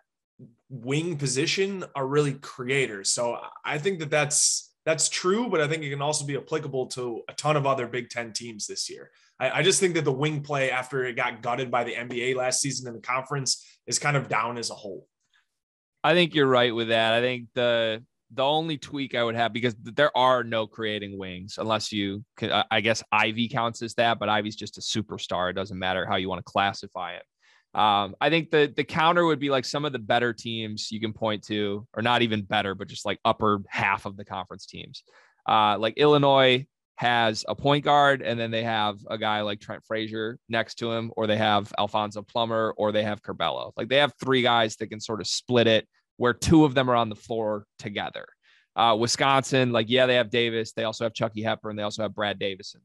wing 0.71 1.17
position 1.17 1.85
are 1.95 2.07
really 2.07 2.35
creators. 2.35 3.11
So 3.11 3.39
I 3.65 3.79
think 3.79 3.99
that 3.99 4.11
that's 4.11 4.73
that's 4.87 5.09
true, 5.09 5.51
but 5.51 5.61
I 5.61 5.69
think 5.69 5.83
it 5.83 5.91
can 5.91 6.01
also 6.01 6.25
be 6.25 6.37
applicable 6.37 6.87
to 6.89 7.21
a 7.29 7.35
ton 7.35 7.57
of 7.57 7.67
other 7.67 7.87
Big 7.87 8.09
Ten 8.09 8.33
teams 8.33 8.67
this 8.67 8.89
year. 8.89 9.11
I, 9.39 9.59
I, 9.59 9.63
just 9.63 9.79
think 9.79 9.95
that 9.95 10.05
the 10.07 10.13
wing 10.13 10.43
play 10.43 10.71
after 10.71 11.05
it 11.05 11.17
got 11.17 11.43
gutted 11.43 11.71
by 11.71 11.85
the 11.85 11.95
NBA 11.95 12.35
last 12.35 12.61
season 12.61 12.89
in 12.89 12.95
the 12.95 13.01
conference 13.01 13.67
is 13.87 13.99
kind 13.99 14.17
of 14.17 14.29
down 14.29 14.57
as 14.57 14.71
a 14.71 14.75
whole. 14.75 15.07
I 16.03 16.15
think 16.15 16.35
you're 16.35 16.47
right 16.47 16.75
with 16.75 16.89
that. 16.89 17.13
I 17.13 17.21
think 17.21 17.49
the 17.55 18.03
the 18.33 18.45
only 18.45 18.79
tweak 18.79 19.15
I 19.15 19.25
would 19.25 19.35
have 19.35 19.53
because 19.53 19.75
there 19.83 20.17
are 20.17 20.45
no 20.45 20.67
creating 20.67 21.19
wings 21.19 21.59
unless 21.59 21.91
you 21.91 22.25
I 22.71 22.81
guess 22.81 23.03
Ivey 23.11 23.49
counts 23.49 23.83
as 23.83 23.95
that, 23.95 24.19
but 24.19 24.29
Ivey's 24.29 24.57
just 24.57 24.79
a 24.79 24.81
superstar. 24.81 25.51
It 25.51 25.55
doesn't 25.55 25.79
matter 25.79 26.07
how 26.07 26.17
you 26.17 26.29
want 26.29 26.39
to 26.39 26.51
classify 26.51 27.15
it. 27.15 27.25
Um, 27.75 28.17
I 28.21 28.31
think 28.31 28.51
the 28.51 28.73
the 28.75 28.85
counter 28.85 29.25
would 29.27 29.39
be 29.39 29.51
like 29.51 29.65
some 29.65 29.85
of 29.85 29.93
the 29.93 29.99
better 29.99 30.33
teams 30.33 30.91
you 30.91 31.01
can 31.01 31.13
point 31.13 31.45
to, 31.45 31.87
or 31.95 32.03
not 32.03 32.23
even 32.23 32.43
better, 32.43 32.75
but 32.75 32.89
just 32.89 33.07
like 33.07 33.21
upper 33.25 33.61
half 33.69 34.07
of 34.07 34.17
the 34.17 34.25
conference 34.25 34.67
teams. 34.67 35.05
Uh, 35.49 35.79
like 35.79 35.95
Illinois 35.97 36.67
has 36.97 37.45
a 37.49 37.55
point 37.55 37.85
guard, 37.85 38.23
and 38.23 38.39
then 38.39 38.51
they 38.51 38.65
have 38.65 38.99
a 39.09 39.17
guy 39.17 39.41
like 39.43 39.61
Trent 39.61 39.85
Frazier 39.87 40.39
next 40.49 40.75
to 40.77 40.91
him, 40.93 41.13
or 41.17 41.27
they 41.27 41.37
have 41.37 41.73
Alfonso 41.79 42.23
Plummer, 42.23 42.75
or 42.77 42.93
they 42.93 43.05
have 43.05 43.23
Curbelo. 43.23 43.73
Like 43.77 43.89
they 43.89 43.97
have 43.99 44.13
three 44.21 44.43
guys 44.43 44.77
that 44.77 44.89
can 44.89 45.01
sort 45.01 45.21
of 45.21 45.27
split 45.27 45.67
it, 45.67 45.87
where 46.17 46.35
two 46.35 46.65
of 46.65 46.75
them 46.75 46.91
are 46.91 46.97
on 46.97 47.09
the 47.09 47.17
floor 47.17 47.65
together. 47.79 48.27
Uh, 48.77 48.97
Wisconsin, 48.99 49.73
like 49.73 49.89
yeah, 49.89 50.07
they 50.07 50.17
have 50.17 50.31
Davis, 50.31 50.73
they 50.73 50.85
also 50.85 51.05
have 51.05 51.15
Chucky 51.15 51.43
Hepburn, 51.43 51.77
they 51.77 51.83
also 51.83 52.03
have 52.03 52.15
Brad 52.15 52.39
Davison. 52.39 52.81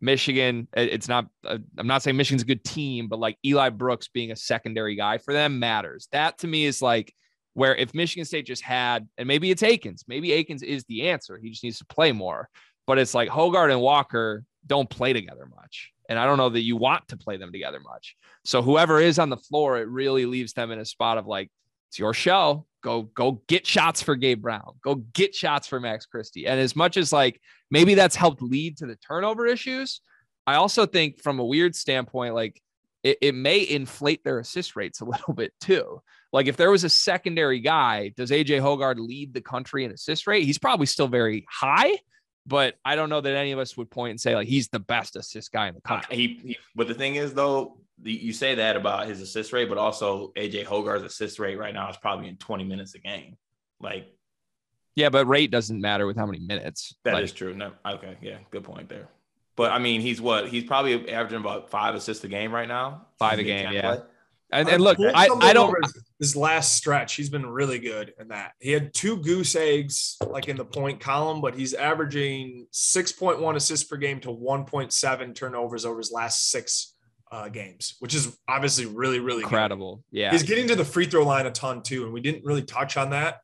Michigan, 0.00 0.68
it's 0.74 1.08
not, 1.08 1.26
uh, 1.44 1.58
I'm 1.76 1.86
not 1.86 2.02
saying 2.02 2.16
Michigan's 2.16 2.42
a 2.42 2.46
good 2.46 2.64
team, 2.64 3.08
but 3.08 3.18
like 3.18 3.36
Eli 3.44 3.70
Brooks 3.70 4.08
being 4.08 4.30
a 4.30 4.36
secondary 4.36 4.94
guy 4.94 5.18
for 5.18 5.34
them 5.34 5.58
matters. 5.58 6.08
That 6.12 6.38
to 6.38 6.46
me 6.46 6.66
is 6.66 6.80
like 6.80 7.12
where 7.54 7.74
if 7.74 7.94
Michigan 7.94 8.24
State 8.24 8.46
just 8.46 8.62
had, 8.62 9.08
and 9.18 9.26
maybe 9.26 9.50
it's 9.50 9.62
Akins, 9.62 10.04
maybe 10.06 10.32
Akins 10.32 10.62
is 10.62 10.84
the 10.84 11.08
answer. 11.08 11.38
He 11.42 11.50
just 11.50 11.64
needs 11.64 11.78
to 11.78 11.86
play 11.86 12.12
more. 12.12 12.48
But 12.86 12.98
it's 12.98 13.12
like 13.12 13.28
Hoggard 13.28 13.72
and 13.72 13.80
Walker 13.80 14.44
don't 14.66 14.88
play 14.88 15.12
together 15.12 15.46
much. 15.46 15.92
And 16.08 16.18
I 16.18 16.24
don't 16.24 16.38
know 16.38 16.48
that 16.48 16.62
you 16.62 16.76
want 16.76 17.08
to 17.08 17.16
play 17.16 17.36
them 17.36 17.52
together 17.52 17.80
much. 17.80 18.16
So 18.44 18.62
whoever 18.62 19.00
is 19.00 19.18
on 19.18 19.28
the 19.28 19.36
floor, 19.36 19.78
it 19.78 19.88
really 19.88 20.24
leaves 20.24 20.52
them 20.52 20.70
in 20.70 20.78
a 20.78 20.84
spot 20.84 21.18
of 21.18 21.26
like, 21.26 21.50
it's 21.88 21.98
your 21.98 22.14
show. 22.14 22.67
Go, 22.82 23.02
go 23.02 23.42
get 23.48 23.66
shots 23.66 24.02
for 24.02 24.14
Gabe 24.14 24.42
Brown. 24.42 24.74
Go 24.82 24.96
get 25.14 25.34
shots 25.34 25.66
for 25.66 25.80
Max 25.80 26.06
Christie. 26.06 26.46
And 26.46 26.60
as 26.60 26.76
much 26.76 26.96
as 26.96 27.12
like 27.12 27.40
maybe 27.70 27.94
that's 27.94 28.16
helped 28.16 28.42
lead 28.42 28.78
to 28.78 28.86
the 28.86 28.96
turnover 28.96 29.46
issues, 29.46 30.00
I 30.46 30.54
also 30.54 30.86
think 30.86 31.20
from 31.20 31.38
a 31.38 31.44
weird 31.44 31.74
standpoint, 31.76 32.34
like 32.34 32.60
it, 33.02 33.18
it 33.20 33.34
may 33.34 33.68
inflate 33.68 34.24
their 34.24 34.38
assist 34.38 34.76
rates 34.76 35.00
a 35.00 35.04
little 35.06 35.34
bit 35.34 35.52
too. 35.60 36.00
Like 36.32 36.46
if 36.46 36.56
there 36.56 36.70
was 36.70 36.84
a 36.84 36.90
secondary 36.90 37.60
guy, 37.60 38.12
does 38.16 38.30
AJ 38.30 38.60
Hoggard 38.60 38.98
lead 38.98 39.34
the 39.34 39.40
country 39.40 39.84
in 39.84 39.92
assist 39.92 40.26
rate? 40.26 40.44
He's 40.44 40.58
probably 40.58 40.86
still 40.86 41.08
very 41.08 41.46
high, 41.50 41.98
but 42.46 42.74
I 42.84 42.96
don't 42.96 43.08
know 43.08 43.20
that 43.20 43.34
any 43.34 43.52
of 43.52 43.58
us 43.58 43.76
would 43.76 43.90
point 43.90 44.10
and 44.10 44.20
say 44.20 44.34
like 44.34 44.48
he's 44.48 44.68
the 44.68 44.78
best 44.78 45.16
assist 45.16 45.52
guy 45.52 45.68
in 45.68 45.74
the 45.74 45.80
country. 45.80 46.08
Uh, 46.10 46.16
he, 46.16 46.40
he, 46.44 46.58
but 46.74 46.88
the 46.88 46.94
thing 46.94 47.14
is 47.14 47.34
though, 47.34 47.78
the, 48.02 48.12
you 48.12 48.32
say 48.32 48.56
that 48.56 48.76
about 48.76 49.06
his 49.06 49.20
assist 49.20 49.52
rate, 49.52 49.68
but 49.68 49.78
also 49.78 50.32
AJ 50.36 50.64
Hoggard's 50.64 51.04
assist 51.04 51.38
rate 51.38 51.58
right 51.58 51.74
now 51.74 51.88
is 51.90 51.96
probably 51.96 52.28
in 52.28 52.36
20 52.36 52.64
minutes 52.64 52.94
a 52.94 52.98
game. 52.98 53.36
Like, 53.80 54.12
yeah, 54.94 55.08
but 55.08 55.26
rate 55.26 55.50
doesn't 55.50 55.80
matter 55.80 56.06
with 56.06 56.16
how 56.16 56.26
many 56.26 56.40
minutes. 56.40 56.94
That 57.04 57.14
like, 57.14 57.24
is 57.24 57.32
true. 57.32 57.54
No, 57.54 57.72
okay, 57.86 58.16
yeah, 58.20 58.38
good 58.50 58.64
point 58.64 58.88
there. 58.88 59.08
But 59.56 59.72
I 59.72 59.78
mean, 59.78 60.00
he's 60.00 60.20
what? 60.20 60.48
He's 60.48 60.64
probably 60.64 61.10
averaging 61.10 61.40
about 61.40 61.70
five 61.70 61.94
assists 61.94 62.22
a 62.24 62.28
game 62.28 62.52
right 62.52 62.68
now. 62.68 63.06
Five 63.18 63.38
a 63.38 63.44
game, 63.44 63.72
yeah. 63.72 63.96
Play. 63.96 64.04
And, 64.50 64.68
and 64.68 64.80
uh, 64.80 64.84
look, 64.84 64.98
I, 65.00 65.28
I 65.40 65.52
don't. 65.52 65.76
This 66.18 66.34
last 66.34 66.74
stretch, 66.74 67.14
he's 67.14 67.28
been 67.28 67.46
really 67.46 67.78
good 67.78 68.14
in 68.18 68.28
that. 68.28 68.52
He 68.60 68.72
had 68.72 68.94
two 68.94 69.18
goose 69.18 69.54
eggs 69.54 70.16
like 70.26 70.48
in 70.48 70.56
the 70.56 70.64
point 70.64 71.00
column, 71.00 71.40
but 71.40 71.54
he's 71.54 71.74
averaging 71.74 72.66
6.1 72.72 73.54
assists 73.54 73.86
per 73.86 73.96
game 73.96 74.20
to 74.20 74.28
1.7 74.28 75.34
turnovers 75.34 75.84
over 75.84 75.98
his 75.98 76.10
last 76.10 76.50
six 76.50 76.94
uh, 77.30 77.48
games, 77.48 77.96
which 78.00 78.14
is 78.14 78.36
obviously 78.48 78.86
really, 78.86 79.18
really 79.18 79.42
incredible. 79.42 79.96
Good. 80.10 80.18
Yeah. 80.18 80.30
He's 80.30 80.42
getting 80.42 80.68
to 80.68 80.76
the 80.76 80.84
free 80.84 81.06
throw 81.06 81.24
line 81.24 81.46
a 81.46 81.50
ton 81.50 81.82
too. 81.82 82.04
And 82.04 82.12
we 82.12 82.20
didn't 82.20 82.44
really 82.44 82.62
touch 82.62 82.96
on 82.96 83.10
that. 83.10 83.40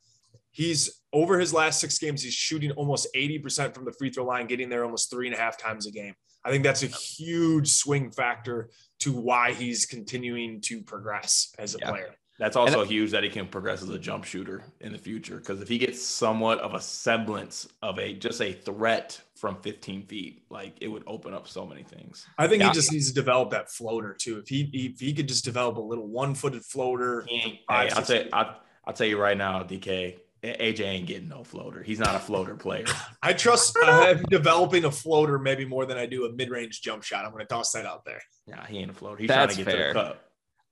He's 0.50 1.02
over 1.12 1.38
his 1.38 1.52
last 1.52 1.80
six 1.80 1.98
games, 1.98 2.22
he's 2.22 2.34
shooting 2.34 2.70
almost 2.72 3.08
80% 3.14 3.74
from 3.74 3.84
the 3.84 3.92
free 3.92 4.10
throw 4.10 4.24
line, 4.24 4.46
getting 4.46 4.68
there 4.68 4.84
almost 4.84 5.10
three 5.10 5.26
and 5.26 5.34
a 5.34 5.38
half 5.38 5.56
times 5.56 5.86
a 5.86 5.90
game. 5.90 6.14
I 6.44 6.50
think 6.50 6.62
that's 6.62 6.82
a 6.82 6.88
huge 6.88 7.68
swing 7.68 8.10
factor 8.10 8.70
to 9.00 9.12
why 9.12 9.52
he's 9.52 9.86
continuing 9.86 10.60
to 10.62 10.82
progress 10.82 11.52
as 11.58 11.74
a 11.74 11.78
yeah. 11.80 11.90
player. 11.90 12.14
That's 12.38 12.56
also 12.56 12.80
and, 12.80 12.90
huge 12.90 13.12
that 13.12 13.22
he 13.22 13.30
can 13.30 13.46
progress 13.46 13.82
as 13.82 13.88
a 13.90 13.98
jump 13.98 14.24
shooter 14.24 14.64
in 14.80 14.92
the 14.92 14.98
future. 14.98 15.36
Because 15.36 15.62
if 15.62 15.68
he 15.68 15.78
gets 15.78 16.02
somewhat 16.02 16.58
of 16.58 16.74
a 16.74 16.80
semblance 16.80 17.68
of 17.80 17.98
a 17.98 18.12
just 18.12 18.40
a 18.40 18.52
threat 18.52 19.20
from 19.36 19.60
15 19.62 20.06
feet, 20.06 20.42
like 20.50 20.76
it 20.80 20.88
would 20.88 21.04
open 21.06 21.34
up 21.34 21.48
so 21.48 21.66
many 21.66 21.82
things. 21.82 22.26
I 22.38 22.46
think 22.46 22.62
yeah. 22.62 22.68
he 22.68 22.74
just 22.74 22.92
needs 22.92 23.08
to 23.08 23.14
develop 23.14 23.50
that 23.50 23.70
floater 23.70 24.14
too. 24.14 24.38
If 24.38 24.48
he 24.48 24.70
if 24.72 25.00
he 25.00 25.12
could 25.12 25.28
just 25.28 25.44
develop 25.44 25.76
a 25.76 25.80
little 25.80 26.06
one-footed 26.06 26.64
floater, 26.64 27.26
hey, 27.28 27.62
I'll 27.68 28.02
tell 28.02 28.24
I'll, 28.32 28.60
I'll 28.84 28.94
tell 28.94 29.06
you 29.06 29.20
right 29.20 29.36
now, 29.36 29.62
DK. 29.62 30.18
AJ 30.44 30.80
ain't 30.80 31.06
getting 31.06 31.28
no 31.28 31.42
floater. 31.42 31.82
He's 31.82 31.98
not 31.98 32.14
a 32.14 32.18
floater 32.18 32.54
player. 32.54 32.84
I 33.22 33.32
trust 33.32 33.78
uh, 33.82 34.14
him 34.14 34.26
developing 34.28 34.84
a 34.84 34.90
floater 34.90 35.38
maybe 35.38 35.64
more 35.64 35.86
than 35.86 35.96
I 35.96 36.04
do 36.04 36.26
a 36.26 36.32
mid-range 36.32 36.82
jump 36.82 37.02
shot. 37.02 37.24
I'm 37.24 37.32
going 37.32 37.40
to 37.40 37.46
toss 37.46 37.72
that 37.72 37.86
out 37.86 38.04
there. 38.04 38.20
Yeah, 38.46 38.66
he 38.66 38.78
ain't 38.78 38.90
a 38.90 38.94
floater. 38.94 39.16
He's 39.16 39.28
That's 39.28 39.54
trying 39.54 39.64
to 39.64 39.70
get 39.70 39.78
fair. 39.78 39.92
to 39.94 39.98
the 39.98 40.04
cup. 40.04 40.24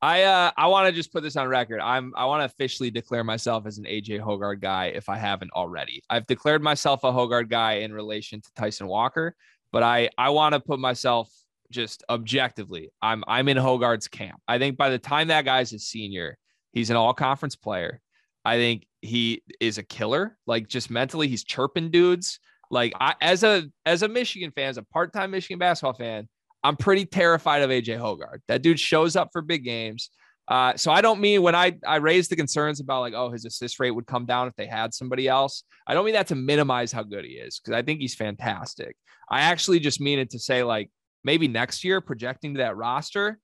I 0.02 0.24
uh 0.24 0.50
I 0.56 0.66
want 0.66 0.88
to 0.88 0.92
just 0.92 1.12
put 1.12 1.22
this 1.22 1.36
on 1.36 1.46
record. 1.46 1.80
I'm 1.80 2.12
I 2.16 2.24
want 2.24 2.40
to 2.40 2.46
officially 2.46 2.90
declare 2.90 3.22
myself 3.22 3.66
as 3.66 3.78
an 3.78 3.84
AJ 3.84 4.20
Hoggard 4.20 4.60
guy 4.60 4.86
if 4.86 5.08
I 5.08 5.16
haven't 5.16 5.52
already. 5.52 6.02
I've 6.10 6.26
declared 6.26 6.60
myself 6.60 7.04
a 7.04 7.12
Hoggard 7.12 7.48
guy 7.48 7.74
in 7.74 7.92
relation 7.92 8.40
to 8.40 8.48
Tyson 8.56 8.88
Walker, 8.88 9.36
but 9.70 9.84
I 9.84 10.10
I 10.18 10.30
want 10.30 10.54
to 10.54 10.60
put 10.60 10.80
myself 10.80 11.30
just 11.70 12.02
objectively. 12.10 12.90
I'm 13.00 13.22
I'm 13.28 13.48
in 13.48 13.56
Hoggard's 13.56 14.08
camp. 14.08 14.40
I 14.48 14.58
think 14.58 14.76
by 14.76 14.90
the 14.90 14.98
time 14.98 15.28
that 15.28 15.44
guy's 15.44 15.72
a 15.72 15.78
senior, 15.78 16.36
he's 16.72 16.90
an 16.90 16.96
all 16.96 17.14
conference 17.14 17.54
player. 17.54 18.00
I 18.44 18.56
think 18.56 18.88
he 19.02 19.42
is 19.60 19.78
a 19.78 19.84
killer. 19.84 20.36
Like 20.48 20.66
just 20.66 20.90
mentally, 20.90 21.28
he's 21.28 21.44
chirping 21.44 21.92
dudes. 21.92 22.40
Like 22.72 22.92
I, 23.00 23.14
as 23.20 23.44
a 23.44 23.64
as 23.86 24.02
a 24.02 24.08
Michigan 24.08 24.50
fan, 24.50 24.68
as 24.68 24.78
a 24.78 24.82
part 24.82 25.12
time 25.12 25.30
Michigan 25.30 25.60
basketball 25.60 25.94
fan, 25.94 26.28
I'm 26.64 26.76
pretty 26.76 27.04
terrified 27.04 27.62
of 27.62 27.70
AJ 27.70 27.98
Hoggard. 27.98 28.40
That 28.48 28.62
dude 28.62 28.78
shows 28.78 29.16
up 29.16 29.30
for 29.32 29.42
big 29.42 29.64
games. 29.64 30.10
Uh, 30.48 30.76
so 30.76 30.90
I 30.90 31.00
don't 31.00 31.20
mean 31.20 31.42
when 31.42 31.54
I 31.54 31.78
I 31.86 31.96
raise 31.96 32.28
the 32.28 32.36
concerns 32.36 32.80
about 32.80 33.00
like 33.00 33.14
oh 33.14 33.30
his 33.30 33.44
assist 33.44 33.78
rate 33.78 33.92
would 33.92 34.06
come 34.06 34.26
down 34.26 34.48
if 34.48 34.54
they 34.56 34.66
had 34.66 34.92
somebody 34.92 35.28
else. 35.28 35.62
I 35.86 35.94
don't 35.94 36.04
mean 36.04 36.14
that 36.14 36.26
to 36.28 36.34
minimize 36.34 36.92
how 36.92 37.04
good 37.04 37.24
he 37.24 37.32
is 37.32 37.60
because 37.60 37.76
I 37.76 37.82
think 37.82 38.00
he's 38.00 38.14
fantastic. 38.14 38.96
I 39.30 39.42
actually 39.42 39.80
just 39.80 40.00
mean 40.00 40.18
it 40.18 40.30
to 40.30 40.38
say 40.38 40.62
like 40.62 40.90
maybe 41.24 41.46
next 41.48 41.84
year 41.84 42.00
projecting 42.00 42.54
to 42.54 42.58
that 42.58 42.76
roster, 42.76 43.38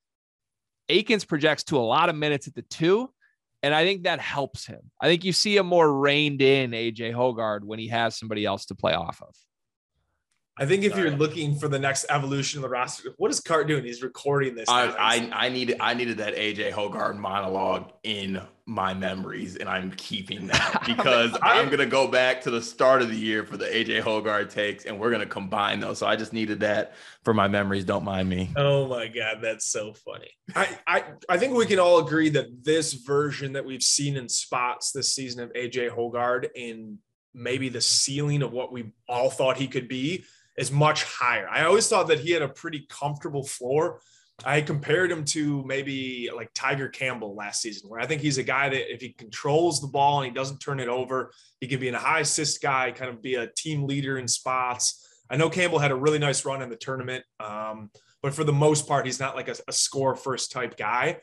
Akins 0.88 1.24
projects 1.24 1.64
to 1.64 1.78
a 1.78 1.80
lot 1.80 2.08
of 2.08 2.16
minutes 2.16 2.48
at 2.48 2.54
the 2.54 2.62
two, 2.62 3.10
and 3.62 3.72
I 3.72 3.84
think 3.84 4.02
that 4.02 4.20
helps 4.20 4.66
him. 4.66 4.90
I 5.00 5.06
think 5.06 5.24
you 5.24 5.32
see 5.32 5.56
a 5.56 5.62
more 5.62 5.92
reined 5.92 6.42
in 6.42 6.72
AJ 6.72 7.14
Hoggard 7.14 7.64
when 7.64 7.78
he 7.78 7.88
has 7.88 8.18
somebody 8.18 8.44
else 8.44 8.66
to 8.66 8.74
play 8.74 8.94
off 8.94 9.22
of. 9.22 9.34
I 10.60 10.66
think 10.66 10.82
if 10.82 10.92
Sorry. 10.92 11.04
you're 11.04 11.16
looking 11.16 11.54
for 11.56 11.68
the 11.68 11.78
next 11.78 12.06
evolution 12.10 12.58
of 12.58 12.62
the 12.62 12.68
roster, 12.68 13.14
what 13.16 13.30
is 13.30 13.38
Cart 13.38 13.68
doing? 13.68 13.84
He's 13.84 14.02
recording 14.02 14.56
this. 14.56 14.68
I, 14.68 14.88
I, 14.88 15.46
I 15.46 15.48
needed 15.48 15.76
I 15.78 15.94
needed 15.94 16.18
that 16.18 16.34
AJ 16.34 16.72
Hoggard 16.72 17.16
monologue 17.16 17.92
in 18.02 18.40
my 18.66 18.92
memories, 18.92 19.56
and 19.56 19.68
I'm 19.68 19.92
keeping 19.92 20.48
that 20.48 20.82
because 20.86 21.36
I'm 21.42 21.68
gonna 21.70 21.86
go 21.86 22.08
back 22.08 22.40
to 22.42 22.50
the 22.50 22.60
start 22.60 23.02
of 23.02 23.08
the 23.08 23.16
year 23.16 23.44
for 23.44 23.56
the 23.56 23.66
AJ 23.66 24.02
Hoggard 24.02 24.50
takes, 24.50 24.84
and 24.84 24.98
we're 24.98 25.12
gonna 25.12 25.26
combine 25.26 25.78
those. 25.78 25.98
So 25.98 26.08
I 26.08 26.16
just 26.16 26.32
needed 26.32 26.58
that 26.60 26.94
for 27.22 27.32
my 27.32 27.46
memories. 27.46 27.84
Don't 27.84 28.04
mind 28.04 28.28
me. 28.28 28.50
Oh 28.56 28.88
my 28.88 29.06
god, 29.06 29.38
that's 29.40 29.66
so 29.66 29.94
funny. 29.94 30.30
I 30.56 30.76
I, 30.88 31.04
I 31.28 31.38
think 31.38 31.54
we 31.54 31.66
can 31.66 31.78
all 31.78 31.98
agree 32.00 32.30
that 32.30 32.64
this 32.64 32.94
version 32.94 33.52
that 33.52 33.64
we've 33.64 33.82
seen 33.82 34.16
in 34.16 34.28
spots 34.28 34.90
this 34.90 35.14
season 35.14 35.44
of 35.44 35.52
AJ 35.52 35.90
Hoggard 35.90 36.48
in 36.56 36.98
maybe 37.32 37.68
the 37.68 37.80
ceiling 37.80 38.42
of 38.42 38.52
what 38.52 38.72
we 38.72 38.92
all 39.08 39.30
thought 39.30 39.56
he 39.56 39.68
could 39.68 39.86
be 39.86 40.24
is 40.58 40.72
much 40.72 41.04
higher. 41.04 41.48
I 41.48 41.64
always 41.64 41.88
thought 41.88 42.08
that 42.08 42.20
he 42.20 42.32
had 42.32 42.42
a 42.42 42.48
pretty 42.48 42.86
comfortable 42.90 43.44
floor. 43.44 44.00
I 44.44 44.60
compared 44.60 45.10
him 45.10 45.24
to 45.26 45.64
maybe 45.64 46.30
like 46.34 46.50
Tiger 46.54 46.88
Campbell 46.88 47.34
last 47.34 47.62
season, 47.62 47.88
where 47.88 48.00
I 48.00 48.06
think 48.06 48.22
he's 48.22 48.38
a 48.38 48.42
guy 48.42 48.68
that 48.68 48.92
if 48.92 49.00
he 49.00 49.10
controls 49.10 49.80
the 49.80 49.88
ball 49.88 50.20
and 50.20 50.26
he 50.26 50.32
doesn't 50.32 50.58
turn 50.58 50.78
it 50.78 50.88
over, 50.88 51.32
he 51.60 51.66
can 51.66 51.80
be 51.80 51.88
a 51.88 51.98
high 51.98 52.20
assist 52.20 52.62
guy, 52.62 52.92
kind 52.92 53.10
of 53.10 53.22
be 53.22 53.34
a 53.34 53.48
team 53.56 53.84
leader 53.84 54.18
in 54.18 54.28
spots. 54.28 55.04
I 55.30 55.36
know 55.36 55.50
Campbell 55.50 55.78
had 55.78 55.90
a 55.90 55.96
really 55.96 56.18
nice 56.18 56.44
run 56.44 56.62
in 56.62 56.70
the 56.70 56.76
tournament, 56.76 57.24
um, 57.40 57.90
but 58.22 58.32
for 58.32 58.44
the 58.44 58.52
most 58.52 58.86
part, 58.86 59.06
he's 59.06 59.20
not 59.20 59.36
like 59.36 59.48
a, 59.48 59.56
a 59.66 59.72
score 59.72 60.14
first 60.14 60.52
type 60.52 60.76
guy. 60.76 61.18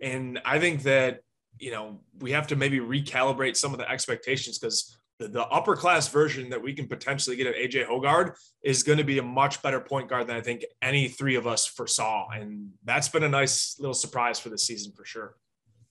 And 0.00 0.40
I 0.44 0.58
think 0.58 0.82
that, 0.84 1.20
you 1.58 1.70
know, 1.70 2.00
we 2.18 2.32
have 2.32 2.48
to 2.48 2.56
maybe 2.56 2.80
recalibrate 2.80 3.56
some 3.56 3.72
of 3.72 3.78
the 3.78 3.88
expectations 3.90 4.58
because 4.58 4.98
the, 5.18 5.28
the 5.28 5.46
upper 5.46 5.76
class 5.76 6.08
version 6.08 6.50
that 6.50 6.62
we 6.62 6.72
can 6.72 6.88
potentially 6.88 7.36
get 7.36 7.46
at 7.46 7.54
AJ 7.54 7.86
Hoggard 7.86 8.34
is 8.62 8.82
going 8.82 8.98
to 8.98 9.04
be 9.04 9.18
a 9.18 9.22
much 9.22 9.62
better 9.62 9.80
point 9.80 10.08
guard 10.08 10.26
than 10.26 10.36
I 10.36 10.40
think 10.40 10.64
any 10.82 11.08
three 11.08 11.36
of 11.36 11.46
us 11.46 11.66
foresaw. 11.66 12.30
And 12.30 12.70
that's 12.84 13.08
been 13.08 13.22
a 13.22 13.28
nice 13.28 13.76
little 13.78 13.94
surprise 13.94 14.40
for 14.40 14.48
this 14.48 14.66
season 14.66 14.92
for 14.92 15.04
sure. 15.04 15.36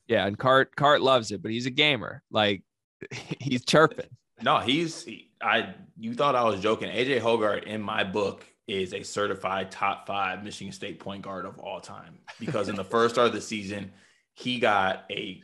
Yeah. 0.08 0.26
And 0.26 0.38
Cart, 0.38 0.76
Cart 0.76 1.02
loves 1.02 1.32
it, 1.32 1.42
but 1.42 1.52
he's 1.52 1.66
a 1.66 1.72
gamer. 1.72 2.22
Like 2.32 2.64
he's 3.40 3.64
chirping. 3.64 4.08
No, 4.42 4.60
he's, 4.60 5.06
he, 5.06 5.32
I, 5.42 5.74
you 5.98 6.14
thought 6.14 6.36
I 6.36 6.44
was 6.44 6.60
joking. 6.60 6.90
AJ 6.90 7.22
Hoggard 7.22 7.64
in 7.64 7.82
my 7.82 8.04
book 8.04 8.46
is 8.68 8.94
a 8.94 9.04
certified 9.04 9.72
top 9.72 10.08
five 10.08 10.44
Michigan 10.44 10.74
State 10.74 11.00
point 11.00 11.22
guard 11.22 11.46
of 11.46 11.60
all 11.60 11.80
time 11.80 12.20
because 12.40 12.70
in 12.70 12.76
the 12.76 12.84
first 12.84 13.16
start 13.16 13.28
of 13.28 13.34
the 13.34 13.42
season, 13.42 13.92
he 14.34 14.60
got 14.60 15.06
a 15.12 15.42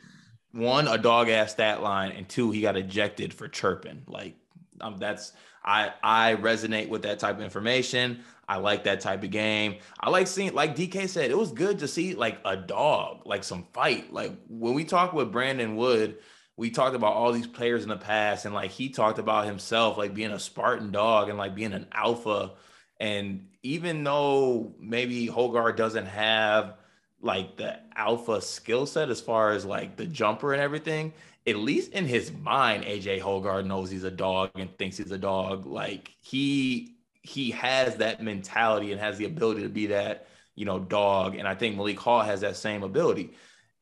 one 0.52 0.88
a 0.88 0.98
dog 0.98 1.28
ass 1.28 1.52
stat 1.52 1.82
line, 1.82 2.12
and 2.12 2.28
two 2.28 2.50
he 2.50 2.60
got 2.60 2.76
ejected 2.76 3.32
for 3.32 3.48
chirping. 3.48 4.02
Like 4.06 4.36
um, 4.80 4.98
that's 4.98 5.32
I 5.64 5.92
I 6.02 6.36
resonate 6.36 6.88
with 6.88 7.02
that 7.02 7.18
type 7.18 7.36
of 7.36 7.42
information. 7.42 8.20
I 8.48 8.56
like 8.56 8.82
that 8.84 9.00
type 9.00 9.22
of 9.22 9.30
game. 9.30 9.76
I 10.00 10.10
like 10.10 10.26
seeing, 10.26 10.52
like 10.54 10.74
DK 10.74 11.08
said, 11.08 11.30
it 11.30 11.38
was 11.38 11.52
good 11.52 11.78
to 11.78 11.88
see 11.88 12.16
like 12.16 12.40
a 12.44 12.56
dog, 12.56 13.22
like 13.24 13.44
some 13.44 13.68
fight. 13.72 14.12
Like 14.12 14.32
when 14.48 14.74
we 14.74 14.84
talked 14.84 15.14
with 15.14 15.30
Brandon 15.30 15.76
Wood, 15.76 16.16
we 16.56 16.70
talked 16.70 16.96
about 16.96 17.12
all 17.12 17.30
these 17.30 17.46
players 17.46 17.84
in 17.84 17.90
the 17.90 17.96
past, 17.96 18.46
and 18.46 18.54
like 18.54 18.72
he 18.72 18.88
talked 18.88 19.20
about 19.20 19.46
himself, 19.46 19.96
like 19.96 20.14
being 20.14 20.32
a 20.32 20.38
Spartan 20.38 20.90
dog 20.90 21.28
and 21.28 21.38
like 21.38 21.54
being 21.54 21.72
an 21.72 21.86
alpha. 21.92 22.52
And 22.98 23.46
even 23.62 24.02
though 24.02 24.74
maybe 24.80 25.28
Hoggard 25.28 25.76
doesn't 25.76 26.06
have 26.06 26.74
like 27.22 27.56
the 27.56 27.78
alpha 27.96 28.40
skill 28.40 28.86
set 28.86 29.10
as 29.10 29.20
far 29.20 29.52
as 29.52 29.64
like 29.64 29.96
the 29.96 30.06
jumper 30.06 30.52
and 30.52 30.62
everything, 30.62 31.12
at 31.46 31.56
least 31.56 31.92
in 31.92 32.06
his 32.06 32.32
mind, 32.32 32.84
AJ 32.84 33.20
Hoggard 33.20 33.66
knows 33.66 33.90
he's 33.90 34.04
a 34.04 34.10
dog 34.10 34.50
and 34.54 34.76
thinks 34.78 34.96
he's 34.96 35.10
a 35.10 35.18
dog. 35.18 35.66
Like 35.66 36.12
he 36.20 36.96
he 37.22 37.50
has 37.50 37.96
that 37.96 38.22
mentality 38.22 38.92
and 38.92 39.00
has 39.00 39.18
the 39.18 39.26
ability 39.26 39.62
to 39.62 39.68
be 39.68 39.86
that, 39.88 40.26
you 40.54 40.64
know, 40.64 40.78
dog. 40.78 41.36
And 41.36 41.46
I 41.46 41.54
think 41.54 41.76
Malik 41.76 41.98
Hall 41.98 42.22
has 42.22 42.40
that 42.40 42.56
same 42.56 42.82
ability. 42.82 43.32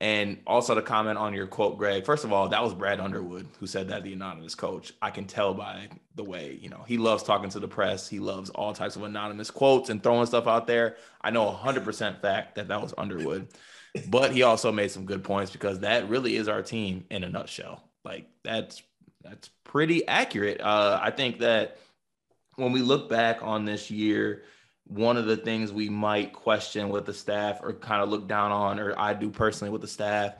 And 0.00 0.38
also 0.46 0.76
to 0.76 0.82
comment 0.82 1.18
on 1.18 1.34
your 1.34 1.48
quote, 1.48 1.76
Greg, 1.76 2.04
first 2.04 2.24
of 2.24 2.32
all, 2.32 2.48
that 2.48 2.62
was 2.62 2.72
Brad 2.72 3.00
Underwood 3.00 3.48
who 3.58 3.66
said 3.66 3.88
that, 3.88 4.04
the 4.04 4.12
anonymous 4.12 4.54
coach. 4.54 4.92
I 5.02 5.10
can 5.10 5.24
tell 5.24 5.54
by 5.54 5.88
the 6.14 6.22
way, 6.22 6.56
you 6.62 6.68
know, 6.68 6.84
he 6.86 6.98
loves 6.98 7.24
talking 7.24 7.50
to 7.50 7.58
the 7.58 7.66
press. 7.66 8.08
He 8.08 8.20
loves 8.20 8.50
all 8.50 8.72
types 8.72 8.94
of 8.94 9.02
anonymous 9.02 9.50
quotes 9.50 9.90
and 9.90 10.00
throwing 10.00 10.26
stuff 10.26 10.46
out 10.46 10.68
there. 10.68 10.96
I 11.20 11.30
know 11.30 11.50
100% 11.50 12.20
fact 12.20 12.54
that 12.54 12.68
that 12.68 12.80
was 12.80 12.94
Underwood, 12.96 13.48
but 14.08 14.32
he 14.32 14.44
also 14.44 14.70
made 14.70 14.92
some 14.92 15.04
good 15.04 15.24
points 15.24 15.50
because 15.50 15.80
that 15.80 16.08
really 16.08 16.36
is 16.36 16.46
our 16.46 16.62
team 16.62 17.04
in 17.10 17.24
a 17.24 17.28
nutshell. 17.28 17.82
Like 18.04 18.28
that's, 18.44 18.80
that's 19.24 19.50
pretty 19.64 20.06
accurate. 20.06 20.60
Uh, 20.60 21.00
I 21.02 21.10
think 21.10 21.40
that 21.40 21.78
when 22.54 22.70
we 22.70 22.82
look 22.82 23.08
back 23.08 23.42
on 23.42 23.64
this 23.64 23.90
year, 23.90 24.42
one 24.88 25.16
of 25.16 25.26
the 25.26 25.36
things 25.36 25.72
we 25.72 25.88
might 25.88 26.32
question 26.32 26.88
with 26.88 27.06
the 27.06 27.14
staff 27.14 27.60
or 27.62 27.72
kind 27.74 28.02
of 28.02 28.08
look 28.08 28.26
down 28.26 28.52
on, 28.52 28.80
or 28.80 28.98
I 28.98 29.14
do 29.14 29.30
personally 29.30 29.70
with 29.70 29.82
the 29.82 29.88
staff, 29.88 30.34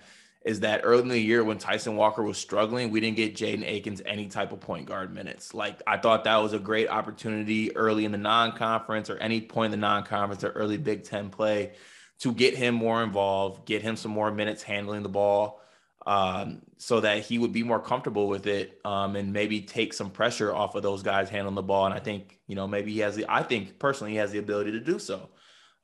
is 0.45 0.61
that 0.61 0.81
early 0.85 1.03
in 1.03 1.09
the 1.09 1.19
year 1.19 1.45
when 1.45 1.59
Tyson 1.59 1.97
Walker 1.97 2.23
was 2.23 2.39
struggling, 2.39 2.91
we 2.91 3.01
didn't 3.01 3.17
get 3.17 3.37
Jaden 3.37 3.67
Akins 3.67 4.01
any 4.07 4.27
type 4.27 4.53
of 4.53 4.61
point 4.61 4.87
guard 4.87 5.13
minutes. 5.13 5.53
Like 5.53 5.83
I 5.87 5.99
thought 5.99 6.25
that 6.25 6.37
was 6.37 6.55
a 6.55 6.59
great 6.59 6.89
opportunity 6.89 7.77
early 7.77 8.05
in 8.05 8.13
the 8.13 8.19
non-conference 8.19 9.11
or 9.11 9.19
any 9.19 9.41
point 9.41 9.75
in 9.75 9.81
the 9.81 9.87
non-conference 9.87 10.45
or 10.45 10.51
early 10.51 10.79
Big 10.79 11.05
Ten 11.05 11.29
play 11.29 11.73
to 12.21 12.33
get 12.33 12.57
him 12.57 12.75
more 12.75 13.03
involved, 13.03 13.67
get 13.67 13.83
him 13.83 13.97
some 13.97 14.11
more 14.11 14.31
minutes 14.31 14.63
handling 14.63 15.03
the 15.03 15.09
ball 15.09 15.61
um, 16.09 16.63
so 16.79 17.01
that 17.01 17.19
he 17.19 17.39
would 17.39 17.53
be 17.53 17.63
more 17.63 17.79
comfortable 17.79 18.29
with 18.29 18.47
it 18.47 18.81
um, 18.83 19.15
and 19.15 19.31
maybe 19.31 19.61
take 19.61 19.93
some 19.93 20.09
pressure 20.09 20.55
off 20.55 20.75
of 20.75 20.83
those 20.83 21.03
guys 21.03 21.29
handling 21.29 21.55
the 21.55 21.63
ball. 21.63 21.85
And 21.85 21.95
I 21.95 21.99
think, 21.99 22.39
you 22.47 22.55
know, 22.55 22.67
maybe 22.67 22.95
he 22.95 23.01
has 23.01 23.15
the, 23.15 23.27
I 23.29 23.43
think 23.43 23.79
personally, 23.79 24.13
he 24.13 24.17
has 24.17 24.33
the 24.33 24.39
ability 24.39 24.73
to 24.73 24.81
do 24.81 24.99
so. 24.99 25.29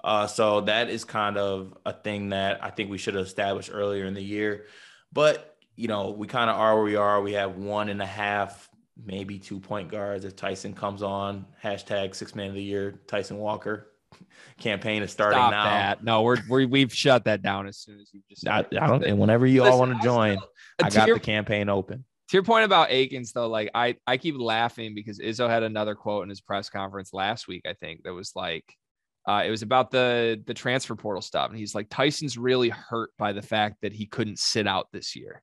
Uh, 0.02 0.26
so 0.26 0.62
that 0.62 0.88
is 0.88 1.04
kind 1.04 1.36
of 1.36 1.76
a 1.84 1.92
thing 1.92 2.30
that 2.30 2.64
I 2.64 2.70
think 2.70 2.90
we 2.90 2.96
should 2.96 3.14
have 3.16 3.26
established 3.26 3.68
earlier 3.70 4.06
in 4.06 4.14
the 4.14 4.22
year. 4.22 4.64
But, 5.12 5.58
you 5.76 5.88
know, 5.88 6.10
we 6.12 6.26
kind 6.26 6.48
of 6.48 6.56
are 6.56 6.74
where 6.74 6.84
we 6.84 6.96
are. 6.96 7.20
We 7.20 7.34
have 7.34 7.56
one 7.56 7.90
and 7.90 8.00
a 8.00 8.06
half, 8.06 8.70
maybe 8.96 9.38
two 9.38 9.60
point 9.60 9.90
guards 9.90 10.24
if 10.24 10.36
Tyson 10.36 10.72
comes 10.72 11.02
on. 11.02 11.44
Hashtag 11.62 12.14
six 12.14 12.34
man 12.34 12.48
of 12.48 12.54
the 12.54 12.62
year, 12.62 12.98
Tyson 13.06 13.36
Walker 13.36 13.90
campaign 14.58 15.02
is 15.02 15.10
starting 15.10 15.38
Stop 15.38 15.50
now. 15.50 15.64
that. 15.64 16.04
No, 16.04 16.22
we're, 16.22 16.38
we're 16.48 16.66
we've 16.66 16.92
shut 16.92 17.24
that 17.24 17.42
down 17.42 17.66
as 17.66 17.78
soon 17.78 18.00
as 18.00 18.10
you 18.12 18.20
just. 18.28 18.46
I, 18.46 18.64
I 18.80 18.86
don't. 18.86 19.04
And 19.04 19.18
whenever 19.18 19.46
you 19.46 19.64
all 19.64 19.78
want 19.78 19.96
to 19.96 20.02
join, 20.02 20.38
I 20.82 20.90
got 20.90 21.08
your- 21.08 21.16
the 21.16 21.24
campaign 21.24 21.68
open. 21.68 22.04
To 22.28 22.36
your 22.38 22.42
point 22.42 22.64
about 22.64 22.90
Akins, 22.90 23.32
though, 23.32 23.48
like 23.48 23.70
I 23.74 23.96
I 24.06 24.16
keep 24.16 24.36
laughing 24.38 24.94
because 24.94 25.18
Izzo 25.18 25.48
had 25.48 25.62
another 25.62 25.94
quote 25.94 26.22
in 26.22 26.30
his 26.30 26.40
press 26.40 26.70
conference 26.70 27.12
last 27.12 27.46
week. 27.46 27.62
I 27.68 27.74
think 27.74 28.02
that 28.04 28.14
was 28.14 28.32
like, 28.34 28.64
uh, 29.28 29.42
it 29.44 29.50
was 29.50 29.60
about 29.60 29.90
the 29.90 30.42
the 30.46 30.54
transfer 30.54 30.94
portal 30.94 31.20
stuff, 31.20 31.50
and 31.50 31.58
he's 31.58 31.74
like, 31.74 31.88
Tyson's 31.90 32.38
really 32.38 32.70
hurt 32.70 33.10
by 33.18 33.32
the 33.34 33.42
fact 33.42 33.76
that 33.82 33.92
he 33.92 34.06
couldn't 34.06 34.38
sit 34.38 34.66
out 34.66 34.88
this 34.90 35.14
year. 35.14 35.42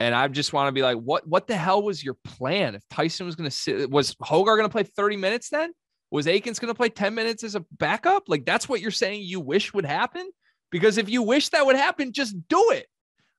And 0.00 0.14
I 0.14 0.26
just 0.28 0.52
want 0.52 0.66
to 0.68 0.72
be 0.72 0.82
like, 0.82 0.96
what 0.96 1.28
what 1.28 1.46
the 1.46 1.56
hell 1.56 1.82
was 1.82 2.02
your 2.02 2.16
plan? 2.24 2.74
If 2.74 2.82
Tyson 2.88 3.26
was 3.26 3.36
going 3.36 3.48
to 3.48 3.54
sit, 3.54 3.88
was 3.90 4.14
Hoggard 4.16 4.56
going 4.56 4.62
to 4.62 4.68
play 4.68 4.82
30 4.82 5.16
minutes 5.16 5.50
then? 5.50 5.72
Was 6.10 6.26
Akins 6.26 6.58
going 6.58 6.72
to 6.72 6.74
play 6.76 6.88
10 6.88 7.14
minutes 7.14 7.44
as 7.44 7.54
a 7.54 7.64
backup? 7.78 8.24
Like 8.28 8.44
that's 8.44 8.68
what 8.68 8.80
you're 8.80 8.90
saying 8.90 9.22
you 9.22 9.40
wish 9.40 9.72
would 9.72 9.84
happen? 9.84 10.28
Because 10.70 10.98
if 10.98 11.08
you 11.08 11.22
wish 11.22 11.48
that 11.50 11.64
would 11.66 11.76
happen, 11.76 12.12
just 12.12 12.36
do 12.48 12.70
it. 12.72 12.86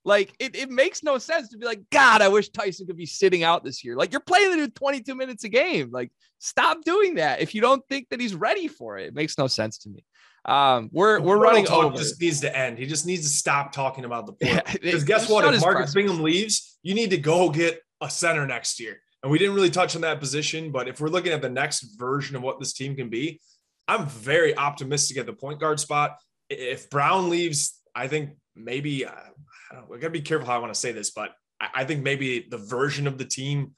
Like 0.04 0.34
it, 0.40 0.56
it 0.56 0.70
makes 0.70 1.04
no 1.04 1.18
sense 1.18 1.50
to 1.50 1.58
be 1.58 1.66
like, 1.66 1.82
God, 1.92 2.22
I 2.22 2.28
wish 2.30 2.50
Tyson 2.50 2.88
could 2.88 2.98
be 2.98 3.06
sitting 3.06 3.44
out 3.44 3.64
this 3.64 3.84
year. 3.84 3.96
Like 3.96 4.12
you're 4.12 4.22
playing 4.22 4.52
the 4.52 4.58
dude 4.58 4.76
22 4.76 5.16
minutes 5.16 5.44
a 5.44 5.50
game. 5.50 5.92
Like 5.92 6.12
stop 6.40 6.84
doing 6.84 7.16
that. 7.16 7.42
If 7.42 7.54
you 7.54 7.62
don't 7.62 7.84
think 7.88 8.10
that 8.10 8.20
he's 8.20 8.34
ready 8.34 8.68
for 8.68 8.98
it, 8.98 9.08
it 9.08 9.14
makes 9.14 9.38
no 9.38 9.48
sense 9.48 9.78
to 9.80 9.90
me. 9.90 10.04
Um, 10.46 10.90
we're 10.92 11.20
we're 11.20 11.38
running 11.38 11.68
over. 11.68 11.96
Just 11.96 12.20
needs 12.20 12.42
to 12.42 12.58
end. 12.58 12.80
He 12.80 12.88
just 12.88 13.06
needs 13.06 13.22
to 13.24 13.30
stop 13.30 13.72
talking 13.74 14.06
about 14.06 14.26
the. 14.26 14.34
Yeah, 14.46 14.62
Because 14.74 15.04
it- 15.04 15.06
guess 15.06 15.30
what? 15.30 15.54
If 15.54 15.62
Marcus. 15.62 15.94
Bingham 15.94 16.24
leaves, 16.24 16.80
you 16.82 16.96
need 16.96 17.12
to 17.12 17.18
go 17.18 17.50
get 17.52 17.80
a 18.02 18.10
center 18.10 18.48
next 18.48 18.80
year. 18.80 19.02
And 19.24 19.32
we 19.32 19.38
didn't 19.38 19.56
really 19.56 19.70
touch 19.70 19.96
on 19.96 20.02
that 20.02 20.20
position, 20.20 20.72
but 20.72 20.88
if 20.88 21.00
we're 21.00 21.10
looking 21.10 21.32
at 21.32 21.42
the 21.42 21.50
next 21.50 21.82
version 22.00 22.36
of 22.36 22.42
what 22.42 22.60
this 22.60 22.74
team 22.74 22.96
can 22.96 23.10
be, 23.10 23.40
I'm 23.88 24.08
very 24.08 24.58
optimistic 24.58 25.18
at 25.18 25.26
the 25.26 25.34
point 25.34 25.60
guard 25.60 25.80
spot. 25.80 26.18
If 26.50 26.90
Brown 26.90 27.30
leaves, 27.30 27.80
I 27.94 28.08
think 28.08 28.32
maybe 28.56 29.06
uh, 29.06 29.12
I, 29.12 29.76
don't, 29.76 29.90
know, 29.90 29.96
I 29.96 30.00
gotta 30.00 30.12
be 30.12 30.22
careful 30.22 30.48
how 30.48 30.56
I 30.56 30.60
want 30.60 30.74
to 30.74 30.80
say 30.80 30.92
this, 30.92 31.12
but 31.12 31.32
I, 31.76 31.86
think 31.86 32.04
maybe 32.04 32.48
the 32.50 32.58
version 32.58 33.08
of 33.08 33.18
the 33.18 33.26
team, 33.26 33.76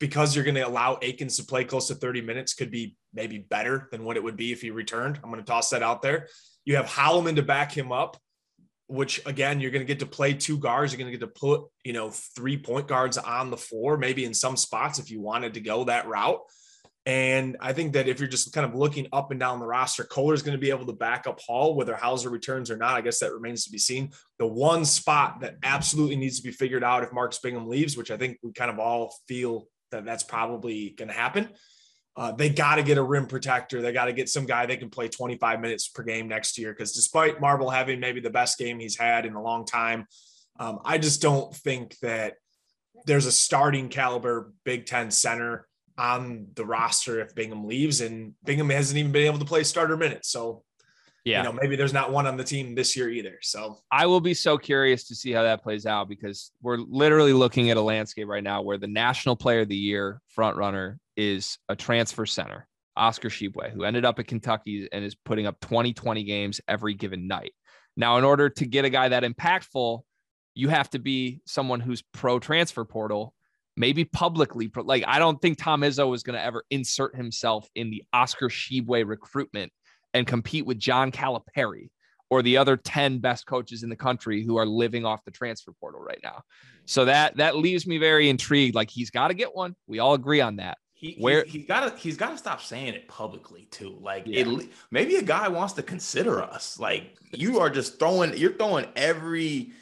because 0.00 0.34
you're 0.34 0.44
going 0.44 0.56
to 0.56 0.66
allow 0.66 0.98
Akins 1.00 1.36
to 1.36 1.44
play 1.44 1.64
close 1.64 1.88
to 1.88 1.94
30 1.94 2.22
minutes, 2.22 2.54
could 2.54 2.70
be 2.70 2.96
maybe 3.12 3.38
better 3.38 3.88
than 3.92 4.04
what 4.04 4.16
it 4.16 4.22
would 4.22 4.36
be 4.36 4.52
if 4.52 4.60
he 4.60 4.70
returned. 4.70 5.20
I'm 5.22 5.30
going 5.30 5.42
to 5.42 5.46
toss 5.46 5.70
that 5.70 5.82
out 5.82 6.02
there. 6.02 6.28
You 6.64 6.76
have 6.76 6.86
Holloman 6.86 7.36
to 7.36 7.42
back 7.42 7.72
him 7.72 7.92
up, 7.92 8.16
which 8.86 9.24
again, 9.26 9.60
you're 9.60 9.70
going 9.70 9.84
to 9.84 9.90
get 9.90 10.00
to 10.00 10.06
play 10.06 10.34
two 10.34 10.58
guards. 10.58 10.92
You're 10.92 10.98
going 10.98 11.12
to 11.12 11.18
get 11.18 11.26
to 11.26 11.40
put, 11.40 11.62
you 11.84 11.92
know, 11.92 12.10
three 12.10 12.58
point 12.58 12.86
guards 12.86 13.16
on 13.18 13.50
the 13.50 13.56
floor, 13.56 13.96
maybe 13.96 14.24
in 14.24 14.34
some 14.34 14.56
spots 14.56 14.98
if 14.98 15.10
you 15.10 15.20
wanted 15.20 15.54
to 15.54 15.60
go 15.60 15.84
that 15.84 16.06
route. 16.06 16.40
And 17.06 17.58
I 17.60 17.74
think 17.74 17.92
that 17.92 18.08
if 18.08 18.18
you're 18.18 18.28
just 18.28 18.52
kind 18.54 18.66
of 18.66 18.74
looking 18.74 19.08
up 19.12 19.30
and 19.30 19.38
down 19.38 19.60
the 19.60 19.66
roster, 19.66 20.04
Kohler's 20.04 20.42
going 20.42 20.56
to 20.56 20.60
be 20.60 20.70
able 20.70 20.86
to 20.86 20.92
back 20.94 21.26
up 21.26 21.38
Hall, 21.40 21.74
whether 21.74 21.94
Hauser 21.94 22.30
returns 22.30 22.70
or 22.70 22.76
not. 22.78 22.94
I 22.94 23.02
guess 23.02 23.18
that 23.18 23.34
remains 23.34 23.64
to 23.64 23.70
be 23.70 23.78
seen. 23.78 24.10
The 24.38 24.46
one 24.46 24.86
spot 24.86 25.40
that 25.40 25.56
absolutely 25.62 26.16
needs 26.16 26.38
to 26.38 26.42
be 26.42 26.50
figured 26.50 26.82
out 26.82 27.02
if 27.02 27.12
Marcus 27.12 27.38
Bingham 27.40 27.68
leaves, 27.68 27.96
which 27.96 28.10
I 28.10 28.16
think 28.16 28.38
we 28.42 28.52
kind 28.52 28.70
of 28.70 28.78
all 28.78 29.14
feel 29.28 29.66
that 29.90 30.06
that's 30.06 30.22
probably 30.22 30.94
going 30.96 31.08
to 31.08 31.14
happen. 31.14 31.50
Uh, 32.16 32.30
they 32.32 32.48
got 32.48 32.76
to 32.76 32.82
get 32.82 32.96
a 32.96 33.02
rim 33.02 33.26
protector. 33.26 33.82
They 33.82 33.92
got 33.92 34.04
to 34.04 34.12
get 34.12 34.28
some 34.28 34.46
guy 34.46 34.66
they 34.66 34.76
can 34.76 34.90
play 34.90 35.08
25 35.08 35.60
minutes 35.60 35.88
per 35.88 36.04
game 36.04 36.28
next 36.28 36.58
year. 36.58 36.72
Because 36.72 36.92
despite 36.92 37.40
Marble 37.40 37.70
having 37.70 37.98
maybe 37.98 38.20
the 38.20 38.30
best 38.30 38.56
game 38.56 38.78
he's 38.78 38.96
had 38.96 39.26
in 39.26 39.34
a 39.34 39.42
long 39.42 39.66
time, 39.66 40.06
um, 40.60 40.78
I 40.84 40.98
just 40.98 41.20
don't 41.20 41.52
think 41.52 41.98
that 41.98 42.34
there's 43.06 43.26
a 43.26 43.32
starting 43.32 43.88
caliber 43.88 44.52
Big 44.64 44.86
Ten 44.86 45.10
center 45.10 45.66
on 45.98 46.48
the 46.54 46.64
roster 46.64 47.20
if 47.20 47.34
Bingham 47.34 47.66
leaves. 47.66 48.00
And 48.00 48.34
Bingham 48.44 48.70
hasn't 48.70 48.98
even 48.98 49.10
been 49.10 49.26
able 49.26 49.40
to 49.40 49.44
play 49.44 49.64
starter 49.64 49.96
minutes. 49.96 50.30
So, 50.30 50.62
yeah, 51.24 51.38
you 51.38 51.44
know, 51.44 51.58
maybe 51.60 51.74
there's 51.74 51.92
not 51.92 52.12
one 52.12 52.28
on 52.28 52.36
the 52.36 52.44
team 52.44 52.76
this 52.76 52.96
year 52.96 53.08
either. 53.08 53.38
So, 53.42 53.78
I 53.90 54.06
will 54.06 54.20
be 54.20 54.34
so 54.34 54.56
curious 54.56 55.08
to 55.08 55.16
see 55.16 55.32
how 55.32 55.42
that 55.42 55.64
plays 55.64 55.84
out 55.84 56.08
because 56.08 56.52
we're 56.62 56.76
literally 56.76 57.32
looking 57.32 57.70
at 57.70 57.76
a 57.76 57.80
landscape 57.80 58.28
right 58.28 58.42
now 58.42 58.62
where 58.62 58.78
the 58.78 58.86
national 58.86 59.34
player 59.34 59.60
of 59.60 59.68
the 59.68 59.76
year 59.76 60.20
front 60.28 60.56
runner 60.56 61.00
is 61.16 61.58
a 61.68 61.76
transfer 61.76 62.26
center, 62.26 62.66
Oscar 62.96 63.28
Tshiebwe, 63.28 63.70
who 63.70 63.84
ended 63.84 64.04
up 64.04 64.18
at 64.18 64.26
Kentucky 64.26 64.88
and 64.92 65.04
is 65.04 65.14
putting 65.14 65.46
up 65.46 65.60
20 65.60 65.92
20 65.92 66.24
games 66.24 66.60
every 66.68 66.94
given 66.94 67.26
night. 67.26 67.52
Now, 67.96 68.18
in 68.18 68.24
order 68.24 68.48
to 68.50 68.66
get 68.66 68.84
a 68.84 68.90
guy 68.90 69.08
that 69.08 69.22
impactful, 69.22 70.00
you 70.54 70.68
have 70.68 70.90
to 70.90 70.98
be 70.98 71.40
someone 71.46 71.80
who's 71.80 72.02
pro 72.12 72.38
transfer 72.38 72.84
portal, 72.84 73.34
maybe 73.76 74.04
publicly. 74.04 74.68
pro- 74.68 74.84
Like, 74.84 75.04
I 75.06 75.18
don't 75.18 75.40
think 75.40 75.58
Tom 75.58 75.82
Izzo 75.82 76.14
is 76.14 76.22
going 76.22 76.34
to 76.38 76.44
ever 76.44 76.64
insert 76.70 77.16
himself 77.16 77.68
in 77.74 77.90
the 77.90 78.02
Oscar 78.12 78.48
Tshiebwe 78.48 79.06
recruitment 79.06 79.72
and 80.12 80.26
compete 80.26 80.66
with 80.66 80.78
John 80.78 81.12
Calipari 81.12 81.90
or 82.30 82.42
the 82.42 82.56
other 82.56 82.76
10 82.76 83.18
best 83.18 83.46
coaches 83.46 83.82
in 83.82 83.90
the 83.90 83.96
country 83.96 84.44
who 84.44 84.56
are 84.56 84.66
living 84.66 85.04
off 85.04 85.24
the 85.24 85.30
transfer 85.30 85.72
portal 85.78 86.00
right 86.00 86.20
now. 86.22 86.30
Mm-hmm. 86.30 86.76
So 86.86 87.04
that 87.04 87.36
that 87.36 87.56
leaves 87.56 87.86
me 87.86 87.98
very 87.98 88.28
intrigued. 88.28 88.74
Like 88.74 88.90
he's 88.90 89.10
got 89.10 89.28
to 89.28 89.34
get 89.34 89.54
one. 89.54 89.74
We 89.86 89.98
all 89.98 90.14
agree 90.14 90.40
on 90.40 90.56
that. 90.56 90.78
He, 91.04 91.16
Where- 91.18 91.44
he's, 91.44 91.52
he's 91.52 91.66
gotta 91.66 91.94
he's 91.98 92.16
gotta 92.16 92.38
stop 92.38 92.62
saying 92.62 92.94
it 92.94 93.06
publicly 93.08 93.68
too. 93.70 93.98
Like 94.00 94.22
Yeah. 94.26 94.46
it, 94.48 94.68
maybe 94.90 95.16
a 95.16 95.22
guy 95.22 95.48
wants 95.48 95.74
to 95.74 95.82
consider 95.82 96.42
us. 96.42 96.78
Like 96.80 97.16
you 97.32 97.60
are 97.60 97.68
just 97.68 97.98
throwing 97.98 98.36
you're 98.38 98.54
throwing 98.54 98.86
every 98.96 99.72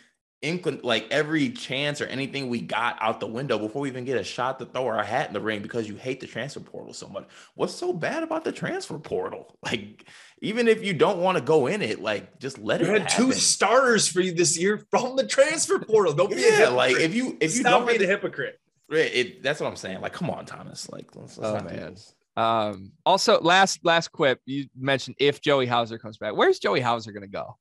inclin 0.43 0.83
like 0.83 1.07
every 1.13 1.51
chance 1.51 2.01
or 2.01 2.07
anything 2.07 2.49
we 2.49 2.61
got 2.61 2.97
out 3.01 3.21
the 3.21 3.27
window 3.29 3.57
before 3.61 3.83
we 3.83 3.89
even 3.89 4.05
get 4.05 4.19
a 4.19 4.25
shot 4.25 4.59
to 4.59 4.65
throw 4.67 4.89
our 4.89 5.05
hat 5.05 5.29
in 5.29 5.33
the 5.35 5.41
ring 5.41 5.63
because 5.63 5.87
you 5.89 5.95
hate 5.95 6.19
the 6.19 6.27
transfer 6.27 6.59
portal 6.59 6.93
so 6.93 7.07
much. 7.07 7.29
What's 7.55 7.73
so 7.75 7.93
bad 7.93 8.25
about 8.25 8.43
the 8.43 8.51
transfer 8.51 8.99
portal? 8.99 9.57
Like 9.65 10.05
even 10.41 10.67
if 10.67 10.83
you 10.85 10.93
don't 10.93 11.21
want 11.21 11.39
to 11.39 11.45
go 11.45 11.69
in 11.69 11.83
it, 11.83 12.03
like 12.03 12.41
just 12.41 12.59
let 12.59 12.81
it. 12.81 12.89
you 12.89 12.95
it 12.97 13.03
had 13.03 13.09
two 13.11 13.27
happen. 13.27 13.39
starters 13.39 14.09
for 14.09 14.21
you 14.21 14.35
this 14.35 14.59
year 14.59 14.85
from 14.91 15.15
the 15.15 15.25
transfer 15.25 15.79
portal. 15.79 16.13
Don't 16.15 16.31
be 16.31 16.35
a 16.35 16.39
Yeah, 16.41 16.51
hypocrite. 16.57 16.75
like 16.77 16.97
if 16.97 17.15
you 17.15 17.37
if 17.41 17.55
you 17.55 17.61
Stop 17.61 17.71
don't 17.79 17.87
being 17.87 18.01
let 18.01 18.09
a 18.09 18.11
hypocrite. 18.11 18.59
It, 18.99 19.43
that's 19.43 19.61
what 19.61 19.69
I'm 19.69 19.77
saying. 19.77 20.01
Like, 20.01 20.13
come 20.13 20.31
on, 20.31 20.47
Thomas. 20.47 20.91
Like, 20.91 21.15
let's, 21.15 21.39
let's 21.39 21.51
Oh, 21.51 21.55
not 21.55 21.65
man. 21.65 21.97
Um, 22.37 22.93
also, 23.05 23.41
last 23.41 23.85
last 23.85 24.11
quip 24.13 24.41
you 24.47 24.67
mentioned 24.77 25.17
if 25.19 25.41
Joey 25.41 25.67
Hauser 25.67 25.99
comes 25.99 26.17
back, 26.17 26.35
where's 26.35 26.59
Joey 26.59 26.81
Hauser 26.81 27.13
going 27.13 27.23
to 27.23 27.29
go? 27.29 27.59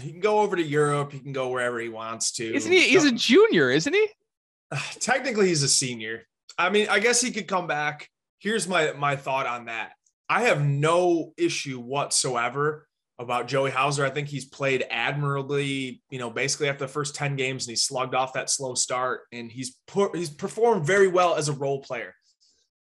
He 0.00 0.10
can 0.10 0.20
go 0.20 0.40
over 0.40 0.56
to 0.56 0.62
Europe. 0.62 1.12
He 1.12 1.20
can 1.20 1.32
go 1.32 1.48
wherever 1.48 1.78
he 1.78 1.88
wants 1.88 2.32
to. 2.32 2.54
Isn't 2.54 2.70
he? 2.70 2.88
He's 2.88 3.04
a 3.04 3.12
junior, 3.12 3.70
isn't 3.70 3.92
he? 3.92 4.08
technically 5.00 5.48
he's 5.48 5.62
a 5.62 5.68
senior. 5.68 6.22
I 6.58 6.70
mean, 6.70 6.88
I 6.88 7.00
guess 7.00 7.20
he 7.20 7.30
could 7.30 7.48
come 7.48 7.66
back. 7.66 8.08
Here's 8.38 8.68
my 8.68 8.92
my 8.92 9.16
thought 9.16 9.46
on 9.46 9.66
that. 9.66 9.92
I 10.28 10.42
have 10.42 10.64
no 10.64 11.32
issue 11.36 11.78
whatsoever 11.80 12.88
about 13.18 13.46
Joey 13.46 13.70
Hauser. 13.70 14.04
I 14.04 14.10
think 14.10 14.28
he's 14.28 14.44
played 14.44 14.84
admirably, 14.90 16.02
you 16.10 16.18
know, 16.18 16.30
basically 16.30 16.68
after 16.68 16.84
the 16.84 16.92
first 16.92 17.14
10 17.14 17.36
games 17.36 17.64
and 17.64 17.70
he 17.70 17.76
slugged 17.76 18.14
off 18.14 18.32
that 18.32 18.50
slow 18.50 18.74
start 18.74 19.22
and 19.32 19.50
he's 19.50 19.76
he's 20.14 20.30
performed 20.30 20.84
very 20.86 21.08
well 21.08 21.36
as 21.36 21.48
a 21.48 21.52
role 21.52 21.80
player. 21.80 22.14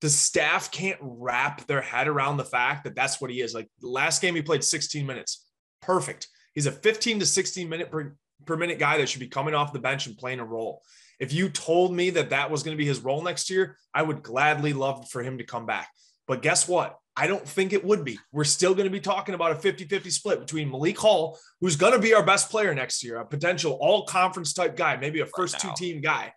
the 0.02 0.10
staff 0.10 0.70
can't 0.72 1.00
wrap 1.02 1.66
their 1.68 1.82
head 1.82 2.08
around 2.10 2.36
the 2.36 2.44
fact 2.44 2.84
that 2.84 2.96
that's 2.96 3.22
what 3.22 3.32
he 3.32 3.42
is. 3.42 3.54
Like 3.54 3.70
last 3.82 4.22
game, 4.22 4.36
he 4.36 4.42
played 4.42 4.64
16 4.64 5.06
minutes. 5.06 5.48
Perfect. 5.82 6.28
He's 6.54 6.66
a 6.66 6.72
15 6.72 7.20
to 7.20 7.26
16 7.26 7.70
minute 7.70 7.90
per, 7.90 8.16
per 8.46 8.58
minute 8.58 8.80
guy 8.80 8.98
that 8.98 9.08
should 9.08 9.22
be 9.22 9.28
coming 9.28 9.54
off 9.54 9.74
the 9.74 9.80
bench 9.80 10.08
and 10.08 10.18
playing 10.18 10.40
a 10.40 10.46
role. 10.46 10.82
If 11.20 11.32
you 11.32 11.50
told 11.50 11.94
me 11.94 12.10
that 12.12 12.32
that 12.32 12.52
was 12.52 12.64
going 12.64 12.76
to 12.76 12.82
be 12.82 12.86
his 12.88 13.00
role 13.00 13.22
next 13.22 13.50
year, 13.50 13.78
I 13.94 14.02
would 14.02 14.24
gladly 14.24 14.74
love 14.74 15.10
for 15.10 15.24
him 15.24 15.38
to 15.38 15.46
come 15.46 15.66
back. 15.66 15.90
But 16.28 16.42
guess 16.42 16.68
what? 16.68 16.98
I 17.16 17.28
don't 17.28 17.48
think 17.48 17.74
it 17.74 17.84
would 17.86 18.04
be. 18.04 18.20
We're 18.32 18.44
still 18.44 18.74
going 18.74 18.86
to 18.86 18.92
be 18.92 19.00
talking 19.00 19.36
about 19.36 19.52
a 19.52 19.56
50 19.56 19.86
50 19.86 20.10
split 20.10 20.40
between 20.40 20.72
Malik 20.72 20.98
Hall, 20.98 21.38
who's 21.62 21.76
going 21.76 21.94
to 21.94 22.00
be 22.00 22.14
our 22.14 22.24
best 22.24 22.50
player 22.50 22.74
next 22.74 23.04
year, 23.04 23.18
a 23.18 23.26
potential 23.26 23.78
all 23.80 24.06
conference 24.06 24.54
type 24.54 24.76
guy, 24.76 24.98
maybe 24.98 25.20
a 25.20 25.26
oh, 25.26 25.30
first 25.36 25.60
two 25.60 25.70
team 25.76 26.02
guy. 26.02 26.34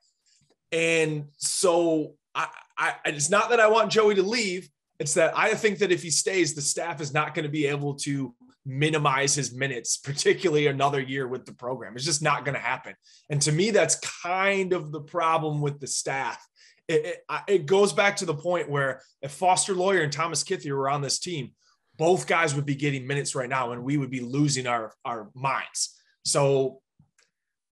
And 0.72 1.26
so 1.38 2.14
I, 2.34 2.48
I, 2.76 2.94
it's 3.06 3.30
not 3.30 3.50
that 3.50 3.60
I 3.60 3.68
want 3.68 3.90
Joey 3.90 4.16
to 4.16 4.22
leave. 4.22 4.68
It's 4.98 5.14
that 5.14 5.36
I 5.36 5.54
think 5.54 5.78
that 5.78 5.92
if 5.92 6.02
he 6.02 6.10
stays, 6.10 6.54
the 6.54 6.62
staff 6.62 7.00
is 7.00 7.12
not 7.12 7.34
going 7.34 7.44
to 7.44 7.50
be 7.50 7.66
able 7.66 7.94
to 7.96 8.34
minimize 8.66 9.34
his 9.34 9.54
minutes, 9.54 9.96
particularly 9.96 10.66
another 10.66 11.00
year 11.00 11.26
with 11.28 11.46
the 11.46 11.52
program. 11.52 11.94
It's 11.94 12.04
just 12.04 12.22
not 12.22 12.44
going 12.44 12.54
to 12.54 12.60
happen. 12.60 12.94
And 13.30 13.40
to 13.42 13.52
me, 13.52 13.70
that's 13.70 13.96
kind 14.22 14.72
of 14.72 14.92
the 14.92 15.00
problem 15.00 15.60
with 15.60 15.80
the 15.80 15.86
staff 15.86 16.44
it, 16.88 17.04
it, 17.04 17.24
it 17.48 17.66
goes 17.66 17.92
back 17.92 18.16
to 18.16 18.26
the 18.26 18.34
point 18.34 18.70
where 18.70 19.02
if 19.22 19.32
Foster 19.32 19.74
Loyer 19.74 20.02
and 20.02 20.12
Thomas 20.12 20.44
Kithier 20.44 20.76
were 20.76 20.88
on 20.88 21.02
this 21.02 21.18
team, 21.18 21.52
both 21.96 22.26
guys 22.26 22.54
would 22.54 22.66
be 22.66 22.74
getting 22.74 23.06
minutes 23.06 23.34
right 23.34 23.48
now 23.48 23.72
and 23.72 23.82
we 23.82 23.96
would 23.96 24.10
be 24.10 24.20
losing 24.20 24.66
our, 24.66 24.92
our 25.04 25.30
minds. 25.34 25.98
So 26.24 26.80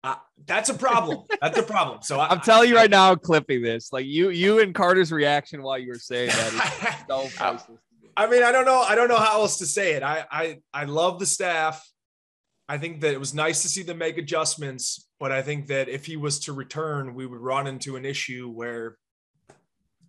uh, 0.03 0.15
that's 0.45 0.69
a 0.69 0.73
problem. 0.73 1.23
That's 1.41 1.57
a 1.57 1.63
problem. 1.63 1.99
So 2.01 2.19
I, 2.19 2.33
am 2.33 2.41
telling 2.41 2.67
you 2.67 2.75
right 2.75 2.89
now, 2.89 3.15
clipping 3.15 3.61
this. 3.61 3.93
Like 3.93 4.05
you, 4.05 4.31
you 4.31 4.59
and 4.59 4.75
Carter's 4.75 5.13
reaction 5.13 5.63
while 5.63 5.77
you 5.77 5.89
were 5.89 5.99
saying 5.99 6.27
that. 6.27 7.05
so 7.07 7.29
I 8.17 8.27
mean, 8.27 8.43
I 8.43 8.51
don't 8.51 8.65
know. 8.65 8.81
I 8.81 8.95
don't 8.95 9.07
know 9.07 9.17
how 9.17 9.41
else 9.41 9.59
to 9.59 9.65
say 9.65 9.93
it. 9.93 10.03
I, 10.03 10.25
I, 10.29 10.59
I 10.73 10.83
love 10.85 11.19
the 11.19 11.25
staff. 11.25 11.89
I 12.67 12.77
think 12.77 13.01
that 13.01 13.13
it 13.13 13.19
was 13.19 13.33
nice 13.33 13.61
to 13.61 13.69
see 13.69 13.83
them 13.83 13.97
make 13.97 14.17
adjustments, 14.17 15.07
but 15.19 15.31
I 15.31 15.41
think 15.41 15.67
that 15.67 15.89
if 15.89 16.05
he 16.05 16.17
was 16.17 16.39
to 16.41 16.53
return, 16.53 17.13
we 17.13 17.25
would 17.25 17.39
run 17.39 17.67
into 17.67 17.95
an 17.95 18.05
issue 18.05 18.49
where 18.49 18.97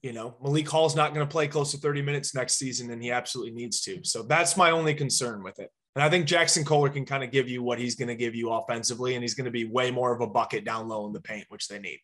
you 0.04 0.12
know, 0.12 0.36
Malik 0.42 0.68
Hall's 0.68 0.94
not 0.94 1.14
going 1.14 1.26
to 1.26 1.30
play 1.30 1.48
close 1.48 1.70
to 1.70 1.78
30 1.78 2.02
minutes 2.02 2.34
next 2.34 2.56
season, 2.56 2.90
and 2.90 3.02
he 3.02 3.10
absolutely 3.10 3.54
needs 3.54 3.80
to. 3.80 4.00
So 4.04 4.22
that's 4.22 4.54
my 4.54 4.70
only 4.70 4.92
concern 4.92 5.42
with 5.42 5.58
it. 5.58 5.70
And 5.96 6.04
I 6.04 6.10
think 6.10 6.26
Jaxon 6.28 6.66
Kohler 6.66 6.90
can 6.90 7.06
kind 7.06 7.24
of 7.24 7.30
give 7.30 7.48
you 7.48 7.62
what 7.62 7.78
he's 7.78 7.94
going 7.94 8.08
to 8.08 8.14
give 8.14 8.34
you 8.34 8.50
offensively, 8.50 9.14
and 9.14 9.24
he's 9.24 9.32
going 9.32 9.46
to 9.46 9.50
be 9.50 9.64
way 9.64 9.90
more 9.90 10.14
of 10.14 10.20
a 10.20 10.26
bucket 10.26 10.66
down 10.66 10.88
low 10.88 11.06
in 11.06 11.14
the 11.14 11.22
paint, 11.22 11.46
which 11.48 11.68
they 11.68 11.78
need. 11.78 12.00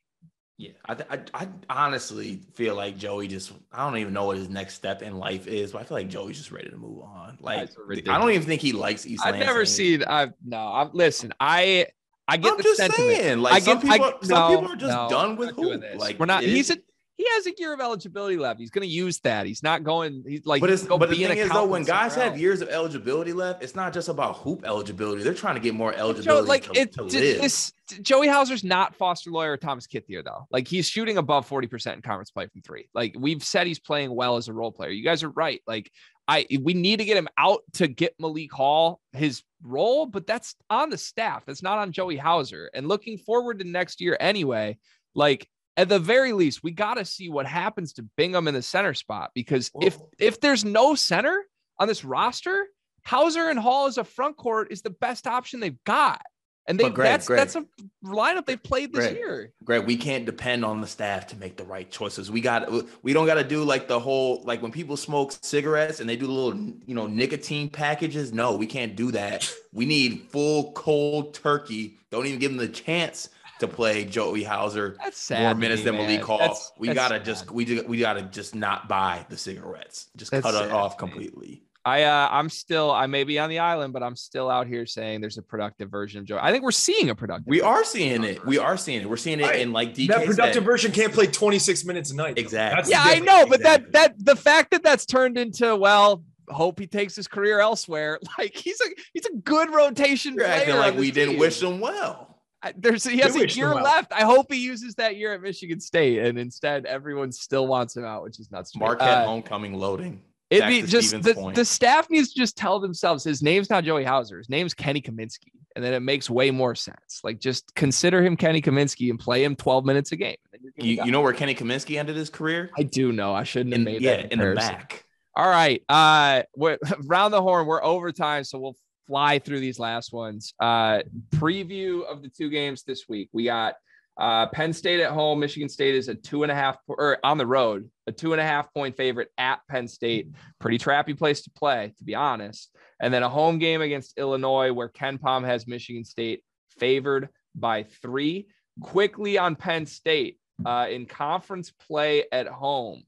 Yeah, 0.56 0.70
I, 0.88 0.96
I, 1.10 1.20
I 1.34 1.48
honestly 1.68 2.40
feel 2.54 2.74
like 2.74 2.96
Joey 2.96 3.28
just 3.28 3.52
I 3.70 3.84
don't 3.84 3.98
even 3.98 4.14
know 4.14 4.24
what 4.24 4.38
his 4.38 4.48
next 4.48 4.74
step 4.74 5.02
in 5.02 5.18
life 5.18 5.46
is, 5.46 5.72
but 5.72 5.82
I 5.82 5.84
feel 5.84 5.98
like 5.98 6.08
Joey's 6.08 6.38
just 6.38 6.52
ready 6.52 6.70
to 6.70 6.76
move 6.76 7.02
on. 7.02 7.36
Like 7.40 7.68
I 8.08 8.18
don't 8.18 8.30
even 8.30 8.46
think 8.46 8.62
he 8.62 8.72
likes 8.72 9.06
East. 9.06 9.24
I've 9.26 9.36
never 9.36 9.66
seen. 9.66 10.04
I've 10.04 10.32
no. 10.44 10.58
I've 10.58 10.94
listen. 10.94 11.32
I 11.40 11.86
I 12.28 12.36
get 12.36 12.52
I'm 12.52 12.56
the 12.58 12.62
just 12.62 12.76
sentiment. 12.76 13.16
saying, 13.16 13.38
like 13.40 13.54
I 13.54 13.58
some 13.58 13.80
get, 13.80 13.92
people, 13.92 14.06
I, 14.06 14.26
some 14.26 14.38
no, 14.38 14.56
people 14.56 14.72
are 14.72 14.76
just 14.76 14.96
no, 14.96 15.08
done 15.08 15.36
with 15.36 15.56
doing 15.56 15.82
hoop. 15.82 15.98
Like 15.98 16.18
we're 16.18 16.26
not. 16.26 16.44
it- 16.44 16.50
He's 16.50 16.70
a 16.70 16.76
he 17.20 17.26
has 17.34 17.46
a 17.46 17.52
year 17.58 17.74
of 17.74 17.80
eligibility 17.80 18.38
left. 18.38 18.58
He's 18.58 18.70
going 18.70 18.86
to 18.86 18.92
use 18.92 19.20
that. 19.20 19.44
He's 19.44 19.62
not 19.62 19.84
going. 19.84 20.24
He's 20.26 20.46
like. 20.46 20.62
But 20.62 20.70
it's 20.70 20.84
go 20.84 20.96
but 20.96 21.10
the 21.10 21.16
thing 21.16 21.36
is 21.36 21.50
though, 21.50 21.66
when 21.66 21.82
guys 21.82 22.14
have 22.14 22.32
else. 22.32 22.40
years 22.40 22.62
of 22.62 22.70
eligibility 22.70 23.34
left, 23.34 23.62
it's 23.62 23.74
not 23.74 23.92
just 23.92 24.08
about 24.08 24.38
hoop 24.38 24.64
eligibility. 24.64 25.22
They're 25.22 25.34
trying 25.34 25.56
to 25.56 25.60
get 25.60 25.74
more 25.74 25.92
Joe, 25.92 25.98
eligibility 25.98 26.48
like 26.48 26.72
to, 26.72 26.80
it, 26.80 26.92
to 26.94 27.04
this 27.04 27.72
Joey 28.00 28.26
Hauser's 28.26 28.64
not 28.64 28.94
Foster 28.94 29.30
Loyer 29.30 29.52
or 29.52 29.56
Thomas 29.58 29.86
Kithier 29.86 30.24
though. 30.24 30.46
Like 30.50 30.66
he's 30.66 30.88
shooting 30.88 31.18
above 31.18 31.46
40% 31.46 31.94
in 31.94 32.02
conference 32.02 32.30
play 32.30 32.46
from 32.46 32.62
three. 32.62 32.88
Like 32.94 33.14
we've 33.18 33.44
said 33.44 33.66
he's 33.66 33.80
playing 33.80 34.14
well 34.14 34.36
as 34.36 34.48
a 34.48 34.54
role 34.54 34.72
player. 34.72 34.90
You 34.90 35.04
guys 35.04 35.22
are 35.22 35.30
right. 35.30 35.60
Like 35.66 35.90
I 36.26 36.46
we 36.62 36.72
need 36.72 37.00
to 37.00 37.04
get 37.04 37.18
him 37.18 37.28
out 37.36 37.60
to 37.74 37.86
get 37.86 38.14
Malik 38.18 38.52
Hall 38.52 39.00
his 39.12 39.42
role, 39.62 40.06
but 40.06 40.26
that's 40.26 40.54
on 40.70 40.88
the 40.88 40.96
staff. 40.96 41.44
That's 41.44 41.62
not 41.62 41.78
on 41.78 41.92
Joey 41.92 42.16
Hauser. 42.16 42.70
And 42.72 42.88
looking 42.88 43.18
forward 43.18 43.58
to 43.58 43.64
next 43.66 44.00
year 44.00 44.16
anyway, 44.18 44.78
like 45.14 45.46
at 45.76 45.88
the 45.88 45.98
very 45.98 46.32
least, 46.32 46.62
we 46.62 46.72
got 46.72 46.94
to 46.94 47.04
see 47.04 47.28
what 47.28 47.46
happens 47.46 47.94
to 47.94 48.02
Bingham 48.16 48.48
in 48.48 48.54
the 48.54 48.62
center 48.62 48.94
spot 48.94 49.30
because 49.34 49.70
if 49.80 49.96
if 50.18 50.40
there's 50.40 50.64
no 50.64 50.94
center 50.94 51.44
on 51.78 51.88
this 51.88 52.04
roster, 52.04 52.66
Hauser 53.04 53.48
and 53.48 53.58
Hall 53.58 53.86
as 53.86 53.98
a 53.98 54.04
front 54.04 54.36
court 54.36 54.68
is 54.70 54.82
the 54.82 54.90
best 54.90 55.26
option 55.26 55.60
they've 55.60 55.82
got. 55.84 56.22
And 56.66 56.78
they 56.78 56.90
Greg, 56.90 57.08
that's 57.08 57.26
Greg. 57.26 57.38
that's 57.38 57.56
a 57.56 57.66
lineup 58.04 58.46
they've 58.46 58.62
played 58.62 58.92
this 58.92 59.06
Greg. 59.06 59.16
year. 59.16 59.52
Greg, 59.64 59.86
we 59.86 59.96
can't 59.96 60.26
depend 60.26 60.64
on 60.64 60.80
the 60.80 60.86
staff 60.86 61.26
to 61.28 61.36
make 61.36 61.56
the 61.56 61.64
right 61.64 61.90
choices. 61.90 62.30
We 62.30 62.40
got 62.40 62.70
we 63.02 63.12
don't 63.12 63.26
got 63.26 63.34
to 63.34 63.44
do 63.44 63.64
like 63.64 63.88
the 63.88 63.98
whole 63.98 64.42
like 64.44 64.62
when 64.62 64.70
people 64.70 64.96
smoke 64.96 65.32
cigarettes 65.40 66.00
and 66.00 66.08
they 66.08 66.16
do 66.16 66.26
the 66.26 66.32
little 66.32 66.60
you 66.86 66.94
know 66.94 67.06
nicotine 67.06 67.70
packages. 67.70 68.32
No, 68.32 68.54
we 68.54 68.66
can't 68.66 68.94
do 68.94 69.10
that. 69.12 69.52
We 69.72 69.86
need 69.86 70.28
full 70.28 70.72
cold 70.72 71.34
turkey. 71.34 71.98
Don't 72.10 72.26
even 72.26 72.38
give 72.38 72.50
them 72.50 72.58
the 72.58 72.68
chance 72.68 73.30
to 73.60 73.68
play 73.68 74.04
Joey 74.04 74.42
Hauser 74.42 74.96
That's 75.02 75.18
sad. 75.18 75.42
more 75.42 75.54
minutes 75.54 75.80
me, 75.80 75.84
than 75.86 75.94
man. 75.96 76.06
Malik 76.06 76.24
Hall. 76.24 76.38
That's- 76.38 76.72
we 76.78 76.88
that's 76.88 76.98
gotta 76.98 77.14
sad. 77.16 77.24
just 77.24 77.50
we 77.50 77.64
ju- 77.64 77.84
we 77.86 77.98
gotta 77.98 78.22
just 78.22 78.54
not 78.54 78.88
buy 78.88 79.24
the 79.28 79.36
cigarettes. 79.36 80.08
Just 80.16 80.30
That's 80.32 80.42
cut 80.44 80.64
it 80.64 80.70
off 80.72 80.96
completely. 80.98 81.62
I 81.82 82.02
uh 82.02 82.28
I'm 82.30 82.50
still 82.50 82.90
I 82.90 83.06
may 83.06 83.24
be 83.24 83.38
on 83.38 83.48
the 83.48 83.60
island, 83.60 83.94
but 83.94 84.02
I'm 84.02 84.14
still 84.14 84.50
out 84.50 84.66
here 84.66 84.84
saying 84.84 85.22
there's 85.22 85.38
a 85.38 85.42
productive 85.42 85.90
version 85.90 86.20
of 86.20 86.26
Joey. 86.26 86.38
I 86.42 86.52
think 86.52 86.62
we're 86.62 86.72
seeing 86.72 87.08
a 87.08 87.14
productive. 87.14 87.46
We 87.46 87.60
version. 87.60 87.72
are 87.72 87.84
seeing 87.84 88.24
it. 88.24 88.44
We 88.44 88.58
are 88.58 88.76
seeing 88.76 89.00
it. 89.00 89.08
We're 89.08 89.16
seeing 89.16 89.40
it 89.40 89.44
Right. 89.44 89.60
in 89.60 89.72
like 89.72 89.94
DK 89.94 90.08
that 90.08 90.26
productive 90.26 90.54
said. 90.62 90.64
version 90.64 90.92
can't 90.92 91.12
play 91.12 91.26
26 91.26 91.84
minutes 91.86 92.10
a 92.10 92.16
night. 92.16 92.36
though. 92.36 92.40
Exactly. 92.42 92.90
Yeah, 92.90 93.02
I 93.02 93.18
know, 93.20 93.46
but 93.46 93.62
that 93.62 93.80
Exactly. 93.86 93.92
that 93.92 94.14
the 94.26 94.36
fact 94.36 94.72
that 94.72 94.82
that's 94.82 95.06
turned 95.06 95.38
into 95.38 95.74
well, 95.74 96.22
hope 96.50 96.78
he 96.80 96.86
takes 96.86 97.16
his 97.16 97.26
career 97.28 97.60
elsewhere. 97.60 98.18
Like 98.38 98.54
he's 98.54 98.78
a 98.82 98.84
he's 99.14 99.24
a 99.24 99.36
good 99.38 99.72
rotation 99.72 100.34
You're 100.34 100.44
acting 100.44 100.74
player 100.74 100.80
like 100.80 100.94
we 100.96 101.10
this 101.10 101.14
didn't 101.26 101.38
wish 101.38 101.62
him 101.62 101.80
well. 101.80 102.29
There's 102.76 103.04
he 103.04 103.18
has 103.18 103.36
a 103.36 103.48
year 103.48 103.74
left. 103.74 104.12
I 104.12 104.24
hope 104.24 104.52
he 104.52 104.58
uses 104.58 104.94
that 104.96 105.16
year 105.16 105.32
at 105.32 105.40
Michigan 105.40 105.80
State, 105.80 106.18
and 106.18 106.38
instead 106.38 106.84
everyone 106.84 107.32
still 107.32 107.66
wants 107.66 107.96
him 107.96 108.04
out, 108.04 108.22
which 108.22 108.38
is 108.38 108.50
nuts. 108.50 108.76
Marquette 108.76 109.08
Uh, 109.08 109.24
homecoming 109.24 109.78
loading. 109.78 110.22
It'd 110.50 110.68
be 110.68 110.82
just 110.82 111.08
Steven's 111.08 111.26
the, 111.26 111.34
point. 111.34 111.54
the 111.54 111.64
staff 111.64 112.10
needs 112.10 112.32
to 112.32 112.40
just 112.40 112.56
tell 112.56 112.80
themselves 112.80 113.22
his 113.22 113.40
name's 113.40 113.70
not 113.70 113.84
Joey 113.84 114.02
Hauser. 114.02 114.38
His 114.38 114.48
name's 114.48 114.74
Kenny 114.74 115.00
Kaminski. 115.00 115.52
And 115.76 115.84
then 115.84 115.94
it 115.94 116.00
makes 116.00 116.28
way 116.28 116.50
more 116.50 116.74
sense. 116.74 117.20
Like 117.22 117.38
just 117.38 117.72
consider 117.76 118.20
him 118.20 118.36
Kenny 118.36 118.60
Kaminski 118.60 119.10
and 119.10 119.18
play 119.18 119.44
him 119.44 119.54
12 119.54 119.84
minutes 119.84 120.10
a 120.10 120.16
game. 120.16 120.36
You're 120.76 121.06
You, 121.06 121.12
know 121.12 121.20
where 121.20 121.32
Kenny 121.32 121.54
Kaminski 121.54 121.96
ended 121.96 122.16
his 122.16 122.30
career? 122.30 122.70
I 122.76 122.82
do 122.82 123.12
know. 123.12 123.32
I 123.32 123.44
shouldn't 123.44 123.74
have 123.74 123.84
made 123.84 124.02
yeah, 124.02 124.16
that 124.16 124.32
in 124.32 124.40
the 124.40 124.54
back. 124.56 125.04
All 125.36 125.48
right. 125.48 125.82
Uh 125.88 126.42
we're 126.56 126.78
round 127.04 127.32
the 127.32 127.40
horn. 127.40 127.66
We're 127.66 127.84
overtime, 127.84 128.42
so 128.42 128.58
we'll 128.58 128.76
fly 129.10 129.40
through 129.40 129.58
these 129.58 129.80
last 129.80 130.12
ones. 130.12 130.54
Uh 130.60 131.00
preview 131.30 132.04
of 132.04 132.22
the 132.22 132.28
two 132.28 132.48
games 132.48 132.84
this 132.84 133.08
week. 133.08 133.28
We 133.32 133.44
got 133.44 133.74
uh 134.20 134.46
Penn 134.46 134.72
State 134.72 135.00
at 135.00 135.10
home. 135.10 135.40
Michigan 135.40 135.68
State 135.68 135.96
is 135.96 136.06
a 136.08 136.14
two 136.14 136.44
and 136.44 136.52
a 136.52 136.54
half 136.54 136.76
or 136.86 137.18
on 137.24 137.36
the 137.36 137.46
road, 137.46 137.90
a 138.06 138.12
two 138.12 138.32
and 138.32 138.40
a 138.40 138.44
half 138.44 138.72
point 138.72 138.96
favorite 138.96 139.30
at 139.36 139.58
Penn 139.68 139.88
State. 139.88 140.28
Pretty 140.60 140.78
trappy 140.78 141.18
place 141.18 141.42
to 141.42 141.50
play, 141.50 141.92
to 141.98 142.04
be 142.04 142.14
honest. 142.14 142.70
And 143.00 143.12
then 143.12 143.24
a 143.24 143.28
home 143.28 143.58
game 143.58 143.82
against 143.82 144.16
Illinois, 144.16 144.72
where 144.72 144.88
KenPom 144.88 145.44
has 145.44 145.66
Michigan 145.66 146.04
State 146.04 146.44
favored 146.78 147.30
by 147.56 147.82
three. 147.82 148.46
Quickly 148.80 149.38
on 149.38 149.56
Penn 149.56 149.86
State 149.86 150.38
uh, 150.64 150.86
in 150.88 151.06
conference 151.06 151.72
play 151.88 152.26
at 152.30 152.46
home. 152.46 153.02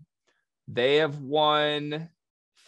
They 0.66 0.96
have 0.96 1.18
won 1.20 2.08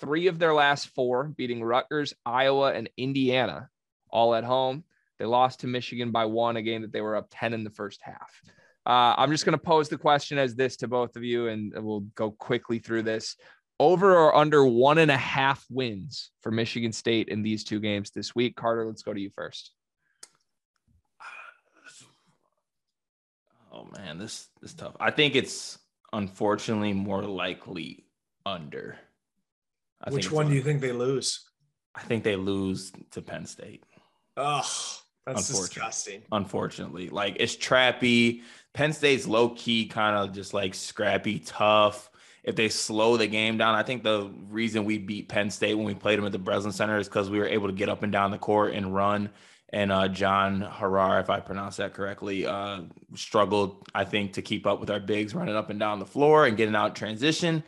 three 0.01 0.27
of 0.27 0.39
their 0.39 0.55
last 0.55 0.89
four, 0.89 1.25
beating 1.25 1.63
Rutgers, 1.63 2.15
Iowa, 2.25 2.73
and 2.73 2.89
Indiana, 2.97 3.69
all 4.11 4.35
at 4.35 4.45
home. 4.45 4.85
They 5.19 5.25
lost 5.25 5.61
to 5.61 5.67
Michigan 5.67 6.11
by 6.11 6.25
one, 6.25 6.57
a 6.57 6.63
game 6.63 6.83
that 6.83 6.93
they 6.93 7.01
were 7.01 7.17
up 7.17 7.29
10 7.31 7.55
in 7.55 7.65
the 7.65 7.71
first 7.71 8.03
half. 8.03 8.41
Uh, 8.87 9.15
I'm 9.17 9.31
just 9.31 9.45
going 9.45 9.59
to 9.59 9.65
pose 9.65 9.89
the 9.89 9.97
question 9.97 10.39
as 10.39 10.55
this 10.55 10.77
to 10.79 10.89
both 10.89 11.17
of 11.17 11.25
you, 11.25 11.49
and 11.49 11.73
we'll 11.77 12.01
go 12.15 12.33
quickly 12.33 12.79
through 12.79 13.03
this. 13.03 13.37
Over 13.81 14.15
or 14.15 14.37
under 14.37 14.65
one 14.65 14.99
and 14.99 15.11
a 15.11 15.17
half 15.17 15.65
wins 15.71 16.31
for 16.43 16.53
Michigan 16.53 16.93
State 16.93 17.29
in 17.29 17.43
these 17.43 17.65
two 17.65 17.81
games 17.81 18.11
this 18.11 18.35
week. 18.35 18.57
Carter, 18.57 18.87
let's 18.87 19.03
go 19.03 19.13
to 19.13 19.21
you 19.21 19.31
first. 19.35 19.73
Oh 23.73 23.89
man, 23.99 24.19
this 24.19 24.49
this 24.61 24.71
is 24.71 24.77
tough. 24.77 24.97
I 25.01 25.11
think 25.11 25.35
it's 25.35 25.77
unfortunately 26.13 26.93
more 26.93 27.23
likely 27.23 28.07
under. 28.47 28.97
I 30.05 30.11
Which 30.11 30.31
one 30.31 30.49
do 30.49 30.55
you 30.55 30.63
think 30.63 30.81
they 30.81 30.93
lose? 30.93 31.49
I 31.95 32.03
think 32.03 32.25
they 32.25 32.37
lose 32.37 32.93
to 33.13 33.23
Penn 33.23 33.47
State. 33.47 33.83
Oh, 34.37 34.59
that's 35.27 35.49
Unfortunate. 35.49 35.75
disgusting. 35.75 36.23
Unfortunately, 36.33 37.09
like 37.09 37.37
it's 37.41 37.57
trappy. 37.57 38.43
Penn 38.75 38.93
State's 38.93 39.27
low 39.27 39.51
key, 39.51 39.87
kind 39.87 40.17
of 40.17 40.35
just 40.35 40.53
like 40.53 40.75
scrappy, 40.75 41.39
tough. 41.39 42.11
If 42.43 42.57
they 42.57 42.69
slow 42.69 43.17
the 43.17 43.27
game 43.27 43.57
down, 43.57 43.75
I 43.75 43.83
think 43.83 44.03
the 44.03 44.31
reason 44.51 44.85
we 44.85 44.99
beat 44.99 45.29
Penn 45.29 45.51
State 45.51 45.75
when 45.75 45.87
we 45.87 45.95
played 45.95 46.19
them 46.19 46.27
at 46.27 46.33
the 46.33 46.39
Breslin 46.39 46.73
Center 46.73 46.99
is 46.99 47.09
because 47.09 47.31
we 47.31 47.39
were 47.39 47.47
able 47.47 47.69
to 47.69 47.73
get 47.73 47.89
up 47.89 48.03
and 48.03 48.13
down 48.13 48.31
the 48.31 48.39
court 48.39 48.75
and 48.75 48.95
run 48.95 49.31
and 49.75 49.91
uh, 49.91 50.07
John 50.07 50.61
Harrar, 50.61 51.21
if 51.21 51.29
I 51.31 51.41
pronounce 51.41 51.79
that 51.79 51.95
correctly, 51.95 52.47
uh, 52.47 52.83
struggled, 53.17 53.89
I 53.93 54.05
think, 54.05 54.35
to 54.35 54.43
keep 54.43 54.69
up 54.69 54.79
with 54.79 54.89
our 54.89 55.01
bigs 55.01 55.35
running 55.35 55.57
up 55.57 55.69
and 55.69 55.81
down 55.81 55.99
the 55.99 56.07
floor 56.07 56.47
and 56.47 56.57
getting 56.57 56.77
out 56.77 56.95
transition. 56.95 57.65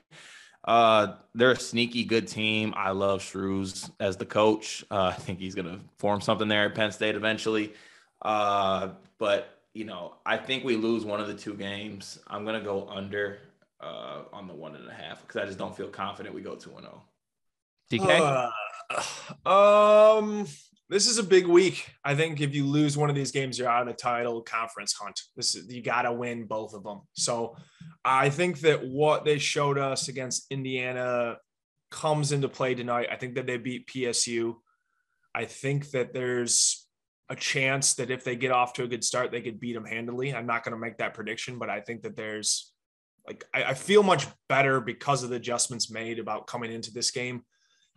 Uh, 0.66 1.14
they're 1.34 1.52
a 1.52 1.58
sneaky 1.58 2.04
good 2.04 2.26
team. 2.26 2.74
I 2.76 2.90
love 2.90 3.22
Shrews 3.22 3.90
as 4.00 4.16
the 4.16 4.26
coach. 4.26 4.84
Uh, 4.90 5.04
I 5.04 5.12
think 5.12 5.38
he's 5.38 5.54
going 5.54 5.66
to 5.66 5.78
form 5.98 6.20
something 6.20 6.48
there 6.48 6.64
at 6.64 6.74
Penn 6.74 6.90
State 6.90 7.14
eventually. 7.14 7.72
Uh, 8.22 8.90
but, 9.18 9.60
you 9.74 9.84
know, 9.84 10.14
I 10.24 10.36
think 10.36 10.64
we 10.64 10.76
lose 10.76 11.04
one 11.04 11.20
of 11.20 11.28
the 11.28 11.34
two 11.34 11.54
games. 11.54 12.18
I'm 12.26 12.44
going 12.44 12.58
to 12.58 12.64
go 12.64 12.88
under 12.88 13.38
uh, 13.80 14.22
on 14.32 14.48
the 14.48 14.54
one 14.54 14.74
and 14.74 14.88
a 14.88 14.92
half 14.92 15.22
because 15.22 15.40
I 15.40 15.46
just 15.46 15.58
don't 15.58 15.76
feel 15.76 15.88
confident 15.88 16.34
we 16.34 16.42
go 16.42 16.56
2 16.56 16.70
0. 16.70 17.02
DK? 17.90 18.50
Uh, 19.46 20.18
um, 20.18 20.46
this 20.88 21.06
is 21.06 21.18
a 21.18 21.22
big 21.22 21.46
week. 21.46 21.90
I 22.04 22.14
think 22.14 22.40
if 22.40 22.54
you 22.54 22.64
lose 22.64 22.96
one 22.96 23.10
of 23.10 23.16
these 23.16 23.32
games, 23.32 23.58
you're 23.58 23.68
out 23.68 23.82
of 23.82 23.88
the 23.88 24.00
title 24.00 24.42
conference 24.42 24.92
hunt. 24.92 25.20
This 25.34 25.54
is 25.54 25.72
you 25.72 25.82
got 25.82 26.02
to 26.02 26.12
win 26.12 26.46
both 26.46 26.74
of 26.74 26.84
them. 26.84 27.00
So 27.14 27.56
I 28.04 28.30
think 28.30 28.60
that 28.60 28.86
what 28.86 29.24
they 29.24 29.38
showed 29.38 29.78
us 29.78 30.08
against 30.08 30.46
Indiana 30.50 31.38
comes 31.90 32.32
into 32.32 32.48
play 32.48 32.74
tonight. 32.74 33.08
I 33.10 33.16
think 33.16 33.34
that 33.34 33.46
they 33.46 33.56
beat 33.56 33.88
PSU. 33.88 34.54
I 35.34 35.44
think 35.44 35.90
that 35.90 36.14
there's 36.14 36.86
a 37.28 37.36
chance 37.36 37.94
that 37.94 38.10
if 38.10 38.22
they 38.22 38.36
get 38.36 38.52
off 38.52 38.72
to 38.74 38.84
a 38.84 38.88
good 38.88 39.02
start, 39.02 39.32
they 39.32 39.42
could 39.42 39.58
beat 39.58 39.74
them 39.74 39.84
handily. 39.84 40.32
I'm 40.32 40.46
not 40.46 40.62
going 40.62 40.74
to 40.74 40.78
make 40.78 40.98
that 40.98 41.14
prediction, 41.14 41.58
but 41.58 41.68
I 41.68 41.80
think 41.80 42.02
that 42.02 42.16
there's 42.16 42.72
like 43.26 43.44
I, 43.52 43.64
I 43.64 43.74
feel 43.74 44.04
much 44.04 44.26
better 44.48 44.80
because 44.80 45.24
of 45.24 45.30
the 45.30 45.36
adjustments 45.36 45.90
made 45.90 46.20
about 46.20 46.46
coming 46.46 46.72
into 46.72 46.92
this 46.92 47.10
game. 47.10 47.42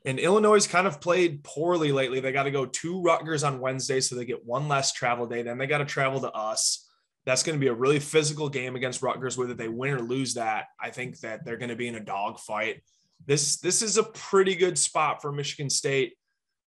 And 0.06 0.20
Illinois 0.20 0.66
kind 0.66 0.88
of 0.88 1.02
played 1.02 1.44
poorly 1.44 1.92
lately. 1.92 2.20
They 2.20 2.32
got 2.32 2.44
to 2.44 2.52
go 2.52 2.66
to 2.66 3.02
Rutgers 3.02 3.44
on 3.44 3.60
Wednesday, 3.60 4.00
so 4.00 4.16
they 4.16 4.26
get 4.26 4.46
one 4.46 4.68
less 4.68 4.94
travel 4.94 5.28
day. 5.28 5.42
Then 5.42 5.58
they 5.58 5.68
got 5.68 5.80
to 5.80 5.86
travel 5.86 6.22
to 6.22 6.32
us. 6.32 6.88
That's 7.26 7.44
going 7.44 7.58
to 7.58 7.60
be 7.60 7.68
a 7.68 7.74
really 7.74 8.00
physical 8.00 8.50
game 8.50 8.76
against 8.76 9.02
Rutgers. 9.02 9.38
Whether 9.38 9.54
they 9.54 9.68
win 9.68 9.94
or 9.94 10.02
lose 10.02 10.36
that, 10.36 10.66
I 10.82 10.90
think 10.90 11.20
that 11.20 11.44
they're 11.44 11.58
going 11.58 11.70
to 11.70 11.76
be 11.76 11.88
in 11.88 11.96
a 11.96 12.00
dogfight. 12.00 12.82
This 13.26 13.58
this 13.58 13.82
is 13.82 13.98
a 13.98 14.04
pretty 14.04 14.56
good 14.56 14.78
spot 14.78 15.22
for 15.22 15.32
Michigan 15.32 15.70
State 15.70 16.14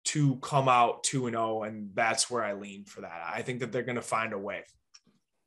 to 0.05 0.37
come 0.37 0.69
out 0.69 1.03
two 1.03 1.27
and 1.27 1.35
zero, 1.35 1.65
and 1.65 1.91
that's 1.95 2.31
where 2.31 2.45
I 2.45 2.53
lean 2.53 2.85
for 2.85 3.01
that. 3.01 3.23
I 3.29 3.43
think 3.43 3.61
that 3.61 3.73
they're 3.73 3.83
going 3.83 3.97
to 3.97 4.03
find 4.03 4.33
a 4.33 4.39
way. 4.39 4.63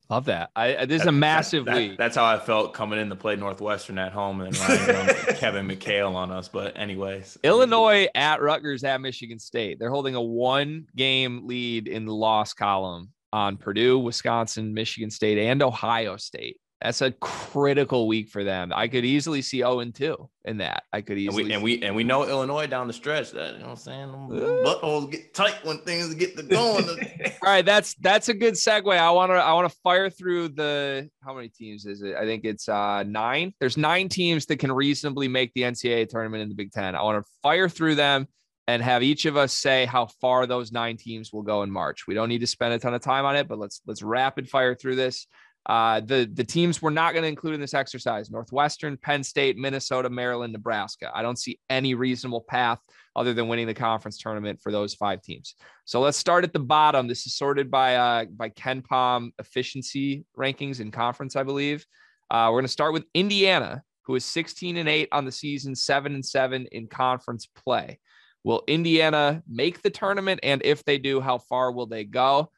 Love 0.10 0.26
that. 0.26 0.50
I 0.56 0.86
this 0.86 1.02
is 1.02 1.08
a 1.08 1.12
massive 1.12 1.66
that, 1.66 1.76
week. 1.76 1.98
That's 1.98 2.16
how 2.16 2.26
I 2.26 2.40
felt 2.40 2.74
coming 2.74 3.00
in 3.00 3.10
to 3.10 3.16
play 3.16 3.36
Northwestern 3.36 4.00
at 4.00 4.12
home 4.12 4.42
and 4.42 4.54
then 4.54 5.16
Kevin 5.36 5.68
McHale 5.68 6.16
on 6.16 6.32
us. 6.32 6.48
But 6.48 6.76
anyways, 6.78 7.38
Illinois 7.44 8.08
at 8.16 8.42
Rutgers 8.42 8.84
at 8.84 9.02
Michigan 9.02 9.38
State. 9.38 9.78
They're 9.78 9.92
holding 9.92 10.16
a 10.16 10.22
one 10.22 10.88
game 10.96 11.46
lead 11.46 11.88
in 11.88 12.06
the 12.06 12.14
loss 12.14 12.54
column 12.54 13.12
on 13.32 13.58
Purdue, 13.58 14.00
Wisconsin, 14.00 14.74
Michigan 14.74 15.12
State, 15.12 15.38
and 15.38 15.62
Ohio 15.62 16.18
State. 16.18 16.58
That's 16.82 17.02
a 17.02 17.12
critical 17.12 18.08
week 18.08 18.30
for 18.30 18.46
them. 18.46 18.72
I 18.74 18.88
could 18.88 19.04
easily 19.04 19.42
see 19.42 19.58
0 19.58 19.82
and 19.82 19.94
2 19.94 20.30
in 20.46 20.58
that. 20.60 20.84
I 20.94 21.02
could 21.02 21.18
easily 21.18 21.52
and 21.52 21.62
we, 21.62 21.74
and 21.76 21.82
we 21.82 21.88
and 21.88 21.96
we 21.96 22.04
know 22.06 22.26
Illinois 22.26 22.68
down 22.68 22.88
the 22.88 22.94
stretch 22.94 23.32
that 23.32 23.56
you 23.56 23.60
know 23.60 23.66
what 23.66 23.72
I'm 23.72 23.78
saying 23.78 24.10
buttholes 24.10 25.12
get 25.12 25.34
tight 25.34 25.66
when 25.66 25.80
things 25.80 26.14
get 26.16 26.38
to 26.38 26.44
going. 26.44 26.88
All 27.44 27.50
right, 27.50 27.66
that's 27.66 27.96
that's 27.96 28.30
a 28.30 28.34
good 28.34 28.54
segue. 28.54 28.98
I 28.98 29.12
want 29.12 29.32
to 29.32 29.36
I 29.36 29.52
want 29.52 29.70
to 29.70 29.78
fire 29.84 30.10
through 30.10 30.50
the 30.50 31.10
how 31.22 31.34
many 31.34 31.50
teams 31.50 31.86
is 31.86 32.02
it? 32.02 32.16
I 32.16 32.24
think 32.24 32.46
it's 32.46 32.70
uh 32.70 33.04
nine. 33.04 33.54
There's 33.60 33.76
nine 33.76 34.08
teams 34.08 34.46
that 34.46 34.58
can 34.58 34.72
reasonably 34.72 35.28
make 35.28 35.54
the 35.54 35.64
NCAA 35.64 36.08
tournament 36.08 36.44
in 36.44 36.50
the 36.50 36.56
Big 36.56 36.72
Ten. 36.72 36.96
I 36.96 37.04
want 37.04 37.22
to 37.22 37.30
fire 37.44 37.68
through 37.68 37.96
them 37.96 38.28
and 38.70 38.84
have 38.84 39.04
each 39.04 39.26
of 39.26 39.36
us 39.36 39.52
say 39.52 39.86
how 39.86 40.06
far 40.22 40.46
those 40.46 40.72
nine 40.72 40.96
teams 40.96 41.34
will 41.34 41.42
go 41.42 41.64
in 41.64 41.72
March. 41.72 42.06
We 42.08 42.14
don't 42.14 42.30
need 42.30 42.42
to 42.42 42.48
spend 42.48 42.74
a 42.74 42.80
ton 42.80 42.94
of 42.94 43.02
time 43.02 43.26
on 43.26 43.36
it, 43.36 43.48
but 43.50 43.58
let's 43.58 43.82
let's 43.86 44.02
rapid 44.02 44.48
fire 44.48 44.76
through 44.76 44.96
this. 44.96 45.28
Uh, 45.70 46.00
the 46.00 46.28
the 46.34 46.44
teams 46.44 46.82
we're 46.82 46.90
not 46.90 47.14
going 47.14 47.22
to 47.22 47.30
include 47.30 47.54
in 47.54 47.62
this 47.62 47.76
exercise: 47.76 48.32
Northwestern, 48.32 48.98
Penn 48.98 49.24
State, 49.24 49.56
Minnesota, 49.56 50.10
Maryland, 50.10 50.52
Nebraska. 50.52 51.12
I 51.14 51.22
don't 51.22 51.38
see 51.38 51.60
any 51.70 51.94
reasonable 51.94 52.42
path 52.42 52.80
other 53.16 53.36
than 53.36 53.48
winning 53.48 53.68
the 53.68 53.76
conference 53.76 54.18
tournament 54.18 54.60
for 54.64 54.72
those 54.72 54.96
five 54.96 55.22
teams. 55.22 55.54
So 55.86 56.02
let's 56.02 56.18
start 56.18 56.44
at 56.44 56.54
the 56.54 56.60
bottom. 56.60 57.08
This 57.08 57.28
is 57.28 57.36
sorted 57.36 57.70
by 57.70 57.98
uh, 57.98 58.26
by 58.26 58.50
KenPom 58.50 59.30
efficiency 59.38 60.26
rankings 60.36 60.80
in 60.80 60.90
conference, 60.90 61.36
I 61.36 61.44
believe. 61.44 61.86
Uh, 62.32 62.48
we're 62.50 62.62
going 62.62 62.64
to 62.64 62.70
start 62.70 62.94
with 62.94 63.06
Indiana, 63.14 63.84
who 64.06 64.16
is 64.16 64.26
16 64.26 64.76
and 64.78 64.90
eight 64.90 65.10
on 65.12 65.26
the 65.26 65.32
season, 65.32 65.76
seven 65.76 66.16
and 66.16 66.26
seven 66.26 66.66
in 66.72 66.88
conference 66.88 67.46
play. 67.46 68.00
Will 68.44 68.64
Indiana 68.68 69.44
make 69.48 69.84
the 69.84 69.92
tournament? 69.92 70.40
And 70.42 70.64
if 70.66 70.84
they 70.84 70.98
do, 70.98 71.22
how 71.22 71.38
far 71.38 71.72
will 71.72 71.86
they 71.86 72.06
go? 72.06 72.50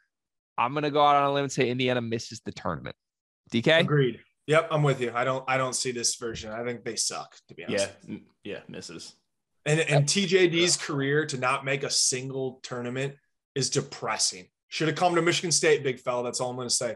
I'm 0.57 0.73
going 0.73 0.83
to 0.83 0.91
go 0.91 1.03
out 1.03 1.15
on 1.15 1.23
a 1.23 1.33
limb 1.33 1.43
and 1.43 1.51
say 1.51 1.69
Indiana 1.69 2.01
misses 2.01 2.41
the 2.45 2.51
tournament. 2.51 2.95
DK? 3.51 3.79
Agreed. 3.79 4.19
Yep, 4.47 4.67
I'm 4.71 4.83
with 4.83 4.99
you. 4.99 5.11
I 5.13 5.23
don't 5.23 5.43
I 5.47 5.57
don't 5.57 5.75
see 5.75 5.91
this 5.91 6.15
version. 6.15 6.51
I 6.51 6.63
think 6.63 6.83
they 6.83 6.95
suck, 6.95 7.35
to 7.47 7.55
be 7.55 7.63
honest. 7.63 7.89
Yeah, 8.07 8.17
yeah, 8.43 8.59
misses. 8.67 9.15
And 9.65 9.79
and 9.81 10.05
TJD's 10.05 10.77
career 10.77 11.25
to 11.27 11.37
not 11.37 11.63
make 11.63 11.83
a 11.83 11.89
single 11.89 12.59
tournament 12.63 13.15
is 13.55 13.69
depressing. 13.69 14.47
Should 14.69 14.87
have 14.87 14.97
come 14.97 15.15
to 15.15 15.21
Michigan 15.21 15.51
State, 15.51 15.83
big 15.83 15.99
fella. 15.99 16.23
That's 16.23 16.41
all 16.41 16.49
I'm 16.49 16.55
going 16.55 16.67
to 16.67 16.73
say. 16.73 16.95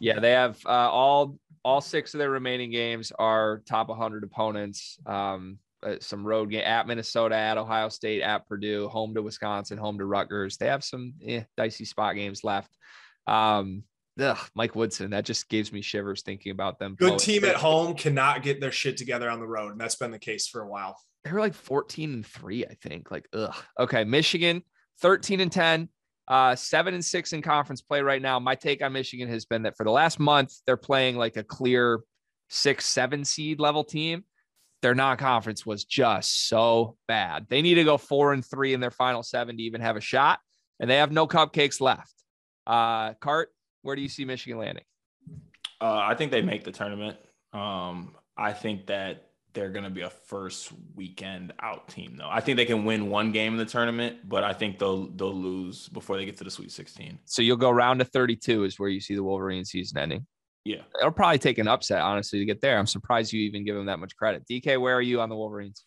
Yeah, 0.00 0.20
they 0.20 0.30
have 0.32 0.58
uh, 0.64 0.90
all 0.90 1.38
all 1.64 1.80
six 1.80 2.14
of 2.14 2.18
their 2.18 2.30
remaining 2.30 2.70
games 2.70 3.12
are 3.18 3.62
top 3.66 3.88
100 3.88 4.24
opponents. 4.24 4.98
Um, 5.04 5.58
uh, 5.82 5.96
some 6.00 6.26
road 6.26 6.50
game 6.50 6.64
at 6.64 6.86
Minnesota, 6.86 7.36
at 7.36 7.58
Ohio 7.58 7.88
State, 7.88 8.22
at 8.22 8.46
Purdue, 8.46 8.88
home 8.88 9.14
to 9.14 9.22
Wisconsin, 9.22 9.78
home 9.78 9.98
to 9.98 10.04
Rutgers. 10.04 10.56
They 10.56 10.66
have 10.66 10.84
some 10.84 11.14
eh, 11.24 11.42
dicey 11.56 11.84
spot 11.84 12.14
games 12.14 12.44
left. 12.44 12.70
Um, 13.26 13.84
ugh, 14.20 14.38
Mike 14.54 14.74
Woodson, 14.74 15.10
that 15.10 15.24
just 15.24 15.48
gives 15.48 15.72
me 15.72 15.82
shivers 15.82 16.22
thinking 16.22 16.52
about 16.52 16.78
them. 16.78 16.96
Good 16.98 17.18
team 17.18 17.44
at 17.44 17.56
home 17.56 17.94
cannot 17.94 18.42
get 18.42 18.60
their 18.60 18.72
shit 18.72 18.96
together 18.96 19.30
on 19.30 19.40
the 19.40 19.46
road, 19.46 19.72
and 19.72 19.80
that's 19.80 19.96
been 19.96 20.10
the 20.10 20.18
case 20.18 20.48
for 20.48 20.62
a 20.62 20.68
while. 20.68 20.98
They 21.24 21.32
were 21.32 21.40
like 21.40 21.54
14 21.54 22.12
and 22.12 22.26
three, 22.26 22.64
I 22.64 22.74
think. 22.82 23.10
Like, 23.10 23.28
ugh. 23.32 23.54
Okay, 23.78 24.04
Michigan, 24.04 24.62
13 25.00 25.40
and 25.40 25.52
10. 25.52 25.88
Uh, 26.26 26.54
seven 26.54 26.92
and 26.92 27.02
six 27.02 27.32
in 27.32 27.40
conference 27.40 27.80
play 27.80 28.02
right 28.02 28.20
now. 28.20 28.38
My 28.38 28.54
take 28.54 28.82
on 28.82 28.92
Michigan 28.92 29.30
has 29.30 29.46
been 29.46 29.62
that 29.62 29.78
for 29.78 29.84
the 29.84 29.90
last 29.90 30.20
month, 30.20 30.52
they're 30.66 30.76
playing 30.76 31.16
like 31.16 31.38
a 31.38 31.42
clear 31.42 32.00
six, 32.50 32.86
seven 32.86 33.24
seed 33.24 33.60
level 33.60 33.82
team 33.82 34.24
their 34.82 34.94
non-conference 34.94 35.66
was 35.66 35.84
just 35.84 36.48
so 36.48 36.96
bad. 37.06 37.46
They 37.48 37.62
need 37.62 37.74
to 37.74 37.84
go 37.84 37.98
four 37.98 38.32
and 38.32 38.44
three 38.44 38.74
in 38.74 38.80
their 38.80 38.90
final 38.90 39.22
seven 39.22 39.56
to 39.56 39.62
even 39.62 39.80
have 39.80 39.96
a 39.96 40.00
shot, 40.00 40.40
and 40.78 40.88
they 40.88 40.96
have 40.96 41.12
no 41.12 41.26
cupcakes 41.26 41.80
left. 41.80 42.14
Uh, 42.66 43.14
Cart, 43.14 43.50
where 43.82 43.96
do 43.96 44.02
you 44.02 44.08
see 44.08 44.24
Michigan 44.24 44.58
landing? 44.58 44.84
Uh, 45.80 45.98
I 45.98 46.14
think 46.14 46.32
they 46.32 46.42
make 46.42 46.64
the 46.64 46.72
tournament. 46.72 47.16
Um, 47.52 48.14
I 48.36 48.52
think 48.52 48.86
that 48.86 49.28
they're 49.54 49.70
going 49.70 49.84
to 49.84 49.90
be 49.90 50.02
a 50.02 50.10
first 50.10 50.72
weekend 50.94 51.52
out 51.60 51.88
team, 51.88 52.16
though. 52.16 52.28
I 52.30 52.40
think 52.40 52.56
they 52.56 52.64
can 52.64 52.84
win 52.84 53.08
one 53.08 53.32
game 53.32 53.54
in 53.54 53.58
the 53.58 53.64
tournament, 53.64 54.28
but 54.28 54.44
I 54.44 54.52
think 54.52 54.78
they'll 54.78 55.06
they'll 55.08 55.34
lose 55.34 55.88
before 55.88 56.16
they 56.16 56.24
get 56.24 56.36
to 56.38 56.44
the 56.44 56.50
Sweet 56.50 56.70
16. 56.70 57.18
So 57.24 57.42
you'll 57.42 57.56
go 57.56 57.70
round 57.70 57.98
to 58.00 58.04
32 58.04 58.64
is 58.64 58.78
where 58.78 58.88
you 58.88 59.00
see 59.00 59.14
the 59.14 59.22
Wolverine 59.22 59.64
season 59.64 59.98
ending. 59.98 60.26
Yeah. 60.68 60.82
It'll 61.00 61.10
probably 61.10 61.38
take 61.38 61.56
an 61.56 61.66
upset, 61.66 62.02
honestly, 62.02 62.40
to 62.40 62.44
get 62.44 62.60
there. 62.60 62.78
I'm 62.78 62.86
surprised 62.86 63.32
you 63.32 63.40
even 63.40 63.64
give 63.64 63.74
them 63.74 63.86
that 63.86 63.98
much 63.98 64.14
credit. 64.16 64.44
DK, 64.46 64.78
where 64.78 64.94
are 64.94 65.00
you 65.00 65.18
on 65.22 65.30
the 65.30 65.34
Wolverines? 65.34 65.84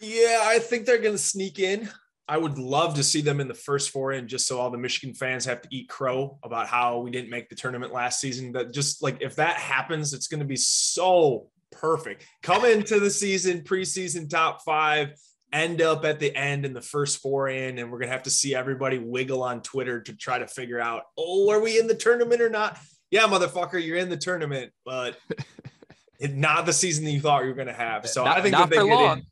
Yeah, 0.00 0.42
I 0.44 0.60
think 0.60 0.86
they're 0.86 0.98
going 0.98 1.14
to 1.14 1.18
sneak 1.18 1.58
in. 1.58 1.90
I 2.28 2.38
would 2.38 2.56
love 2.56 2.94
to 2.94 3.02
see 3.02 3.22
them 3.22 3.40
in 3.40 3.48
the 3.48 3.54
first 3.54 3.90
four 3.90 4.12
in 4.12 4.28
just 4.28 4.46
so 4.46 4.60
all 4.60 4.70
the 4.70 4.78
Michigan 4.78 5.16
fans 5.16 5.44
have 5.46 5.62
to 5.62 5.68
eat 5.72 5.88
crow 5.88 6.38
about 6.44 6.68
how 6.68 7.00
we 7.00 7.10
didn't 7.10 7.28
make 7.28 7.48
the 7.48 7.56
tournament 7.56 7.92
last 7.92 8.20
season. 8.20 8.52
That 8.52 8.72
just 8.72 9.02
like 9.02 9.20
if 9.20 9.34
that 9.34 9.56
happens, 9.56 10.14
it's 10.14 10.28
going 10.28 10.38
to 10.38 10.46
be 10.46 10.54
so 10.54 11.48
perfect. 11.72 12.24
Come 12.44 12.64
into 12.64 13.00
the 13.00 13.10
season, 13.10 13.62
preseason 13.62 14.30
top 14.30 14.62
five, 14.62 15.14
end 15.52 15.82
up 15.82 16.04
at 16.04 16.20
the 16.20 16.34
end 16.36 16.64
in 16.64 16.72
the 16.72 16.80
first 16.80 17.18
four 17.18 17.48
in, 17.48 17.78
and 17.78 17.90
we're 17.90 17.98
going 17.98 18.10
to 18.10 18.12
have 18.12 18.22
to 18.22 18.30
see 18.30 18.54
everybody 18.54 18.98
wiggle 18.98 19.42
on 19.42 19.60
Twitter 19.60 20.00
to 20.00 20.12
try 20.14 20.38
to 20.38 20.46
figure 20.46 20.80
out, 20.80 21.02
oh, 21.18 21.50
are 21.50 21.60
we 21.60 21.80
in 21.80 21.88
the 21.88 21.96
tournament 21.96 22.40
or 22.40 22.48
not? 22.48 22.78
Yeah, 23.10 23.22
motherfucker, 23.22 23.84
you're 23.84 23.96
in 23.96 24.08
the 24.08 24.16
tournament, 24.16 24.72
but 24.84 25.18
it, 26.20 26.34
not 26.34 26.66
the 26.66 26.72
season 26.72 27.04
that 27.04 27.10
you 27.10 27.20
thought 27.20 27.42
you 27.42 27.48
were 27.48 27.54
going 27.54 27.66
to 27.66 27.72
have. 27.72 28.08
So 28.08 28.24
not, 28.24 28.38
I 28.38 28.42
think 28.42 28.56
that 28.56 28.70
they 28.70 28.76
get 28.76 28.84
long. 28.84 29.22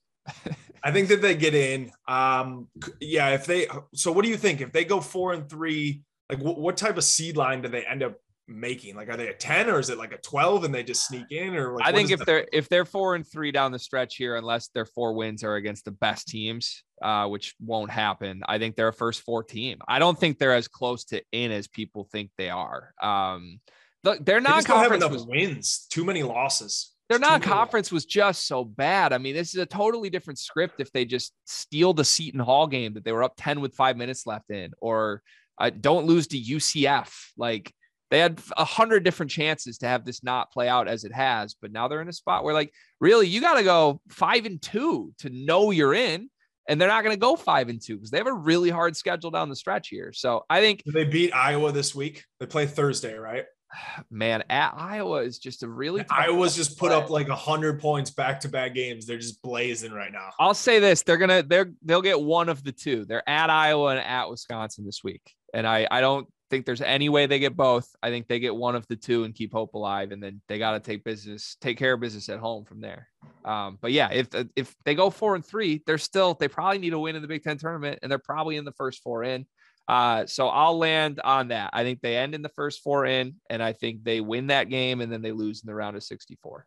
in. 0.46 0.56
I 0.82 0.92
think 0.92 1.08
that 1.08 1.20
they 1.20 1.34
get 1.34 1.54
in. 1.54 1.90
Um, 2.06 2.68
yeah, 3.00 3.30
if 3.30 3.46
they, 3.46 3.66
so 3.94 4.12
what 4.12 4.24
do 4.24 4.30
you 4.30 4.36
think? 4.36 4.60
If 4.60 4.72
they 4.72 4.84
go 4.84 5.00
four 5.00 5.32
and 5.32 5.48
three, 5.48 6.02
like 6.30 6.38
what, 6.40 6.58
what 6.58 6.76
type 6.76 6.96
of 6.96 7.04
seed 7.04 7.36
line 7.36 7.62
do 7.62 7.68
they 7.68 7.84
end 7.84 8.02
up 8.02 8.14
making? 8.48 8.96
Like, 8.96 9.08
are 9.08 9.16
they 9.16 9.28
a 9.28 9.34
10 9.34 9.68
or 9.70 9.78
is 9.78 9.90
it 9.90 9.98
like 9.98 10.12
a 10.12 10.18
12 10.18 10.64
and 10.64 10.74
they 10.74 10.82
just 10.82 11.06
sneak 11.06 11.30
in 11.30 11.54
or 11.54 11.74
like, 11.74 11.86
I 11.86 11.92
think 11.92 12.10
if 12.10 12.18
the- 12.20 12.24
they're, 12.24 12.46
if 12.52 12.68
they're 12.68 12.84
four 12.84 13.14
and 13.14 13.26
three 13.26 13.52
down 13.52 13.72
the 13.72 13.78
stretch 13.78 14.16
here, 14.16 14.36
unless 14.36 14.68
their 14.68 14.86
four 14.86 15.12
wins 15.12 15.44
are 15.44 15.56
against 15.56 15.84
the 15.84 15.90
best 15.90 16.28
teams, 16.28 16.82
uh, 17.02 17.26
which 17.28 17.54
won't 17.60 17.90
happen. 17.90 18.42
I 18.46 18.58
think 18.58 18.74
they're 18.76 18.88
a 18.88 18.92
first 18.92 19.20
four 19.22 19.44
team. 19.44 19.78
I 19.86 19.98
don't 19.98 20.18
think 20.18 20.38
they're 20.38 20.54
as 20.54 20.68
close 20.68 21.04
to 21.06 21.22
in 21.32 21.52
as 21.52 21.68
people 21.68 22.08
think 22.10 22.30
they 22.38 22.50
are. 22.50 22.92
Um, 23.02 23.60
look, 24.02 24.24
their 24.24 24.40
non-conference 24.40 25.08
was, 25.08 25.26
wins, 25.26 25.86
too 25.90 26.04
many 26.04 26.22
losses. 26.22 26.92
Their 27.08 27.18
non-conference 27.18 27.90
was 27.90 28.04
just 28.04 28.46
so 28.46 28.64
bad. 28.64 29.12
I 29.14 29.18
mean, 29.18 29.34
this 29.34 29.54
is 29.54 29.60
a 29.60 29.66
totally 29.66 30.10
different 30.10 30.38
script 30.38 30.80
if 30.80 30.92
they 30.92 31.04
just 31.04 31.32
steal 31.46 31.94
the 31.94 32.04
Seton 32.04 32.40
Hall 32.40 32.66
game 32.66 32.94
that 32.94 33.04
they 33.04 33.12
were 33.12 33.22
up 33.24 33.32
10 33.38 33.60
with 33.60 33.74
five 33.74 33.96
minutes 33.96 34.26
left 34.26 34.50
in, 34.50 34.72
or 34.80 35.22
Uh, 35.60 35.70
don't 35.70 36.06
lose 36.06 36.28
to 36.28 36.38
UCF. 36.38 37.12
Like 37.36 37.72
they 38.10 38.18
had 38.18 38.40
a 38.56 38.64
hundred 38.64 39.04
different 39.04 39.30
chances 39.30 39.78
to 39.78 39.86
have 39.86 40.04
this 40.04 40.22
not 40.22 40.52
play 40.52 40.68
out 40.68 40.88
as 40.88 41.04
it 41.04 41.12
has, 41.12 41.54
but 41.60 41.72
now 41.72 41.88
they're 41.88 42.00
in 42.00 42.08
a 42.08 42.12
spot 42.12 42.44
where 42.44 42.54
like 42.54 42.72
really 43.00 43.26
you 43.26 43.40
got 43.40 43.54
to 43.54 43.64
go 43.64 44.00
five 44.08 44.46
and 44.46 44.60
two 44.60 45.12
to 45.18 45.30
know 45.30 45.70
you're 45.70 45.94
in. 45.94 46.30
And 46.70 46.78
they're 46.78 46.88
not 46.88 47.02
going 47.02 47.16
to 47.16 47.20
go 47.20 47.34
five 47.34 47.70
and 47.70 47.80
two 47.80 47.96
because 47.96 48.10
they 48.10 48.18
have 48.18 48.26
a 48.26 48.32
really 48.32 48.68
hard 48.68 48.94
schedule 48.94 49.30
down 49.30 49.48
the 49.48 49.56
stretch 49.56 49.88
here. 49.88 50.12
So 50.12 50.44
I 50.50 50.60
think 50.60 50.82
they 50.84 51.04
beat 51.04 51.34
Iowa 51.34 51.72
this 51.72 51.94
week. 51.94 52.24
They 52.40 52.46
play 52.46 52.66
Thursday, 52.66 53.14
right? 53.14 53.46
Man, 54.10 54.44
at 54.50 54.74
Iowa 54.76 55.22
is 55.22 55.38
just 55.38 55.62
a 55.62 55.68
really 55.68 56.04
Iowa's 56.10 56.54
just 56.54 56.78
put 56.78 56.92
up 56.92 57.08
like 57.08 57.28
a 57.28 57.36
hundred 57.36 57.80
points 57.80 58.10
back 58.10 58.40
to 58.40 58.50
back 58.50 58.74
games. 58.74 59.06
They're 59.06 59.16
just 59.16 59.40
blazing 59.40 59.92
right 59.92 60.12
now. 60.12 60.28
I'll 60.38 60.52
say 60.52 60.78
this: 60.78 61.02
they're 61.02 61.16
gonna 61.16 61.42
they're 61.42 61.72
they'll 61.82 62.02
get 62.02 62.20
one 62.20 62.50
of 62.50 62.62
the 62.62 62.72
two. 62.72 63.06
They're 63.06 63.26
at 63.26 63.48
Iowa 63.48 63.92
and 63.92 64.00
at 64.00 64.28
Wisconsin 64.28 64.84
this 64.84 65.02
week, 65.02 65.22
and 65.54 65.66
I 65.66 65.88
I 65.90 66.02
don't 66.02 66.28
think 66.50 66.66
there's 66.66 66.80
any 66.80 67.08
way 67.08 67.26
they 67.26 67.38
get 67.38 67.56
both. 67.56 67.88
I 68.02 68.10
think 68.10 68.28
they 68.28 68.38
get 68.38 68.54
one 68.54 68.74
of 68.74 68.86
the 68.86 68.96
two 68.96 69.24
and 69.24 69.34
keep 69.34 69.52
hope 69.52 69.74
alive, 69.74 70.12
and 70.12 70.22
then 70.22 70.40
they 70.48 70.58
got 70.58 70.72
to 70.72 70.80
take 70.80 71.04
business, 71.04 71.56
take 71.60 71.78
care 71.78 71.94
of 71.94 72.00
business 72.00 72.28
at 72.28 72.38
home 72.38 72.64
from 72.64 72.80
there. 72.80 73.08
Um, 73.44 73.78
but 73.80 73.92
yeah, 73.92 74.10
if 74.10 74.28
if 74.56 74.74
they 74.84 74.94
go 74.94 75.10
four 75.10 75.34
and 75.34 75.44
three, 75.44 75.82
they're 75.86 75.98
still 75.98 76.34
they 76.34 76.48
probably 76.48 76.78
need 76.78 76.92
a 76.92 76.98
win 76.98 77.16
in 77.16 77.22
the 77.22 77.28
Big 77.28 77.42
Ten 77.42 77.58
tournament, 77.58 78.00
and 78.02 78.10
they're 78.10 78.18
probably 78.18 78.56
in 78.56 78.64
the 78.64 78.72
first 78.72 79.02
four 79.02 79.24
in. 79.24 79.46
Uh, 79.88 80.26
so 80.26 80.48
I'll 80.48 80.76
land 80.76 81.18
on 81.24 81.48
that. 81.48 81.70
I 81.72 81.82
think 81.82 82.02
they 82.02 82.16
end 82.16 82.34
in 82.34 82.42
the 82.42 82.50
first 82.50 82.82
four 82.82 83.06
in, 83.06 83.36
and 83.48 83.62
I 83.62 83.72
think 83.72 84.04
they 84.04 84.20
win 84.20 84.48
that 84.48 84.68
game, 84.68 85.00
and 85.00 85.10
then 85.10 85.22
they 85.22 85.32
lose 85.32 85.62
in 85.62 85.66
the 85.66 85.74
round 85.74 85.96
of 85.96 86.02
64. 86.02 86.66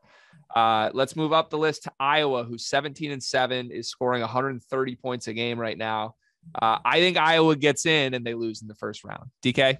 Uh, 0.55 0.89
let's 0.93 1.15
move 1.15 1.31
up 1.31 1.49
the 1.49 1.57
list 1.57 1.83
to 1.83 1.91
Iowa, 1.99 2.43
who's 2.43 2.65
17 2.65 3.11
and 3.11 3.23
seven, 3.23 3.69
is 3.71 3.89
scoring 3.89 4.21
130 4.21 4.95
points 4.95 5.27
a 5.27 5.33
game 5.33 5.59
right 5.59 5.77
now. 5.77 6.15
Uh, 6.53 6.79
I 6.83 6.99
think 6.99 7.17
Iowa 7.17 7.55
gets 7.55 7.85
in 7.85 8.13
and 8.13 8.25
they 8.25 8.33
lose 8.33 8.61
in 8.61 8.67
the 8.67 8.75
first 8.75 9.03
round. 9.03 9.29
DK. 9.43 9.77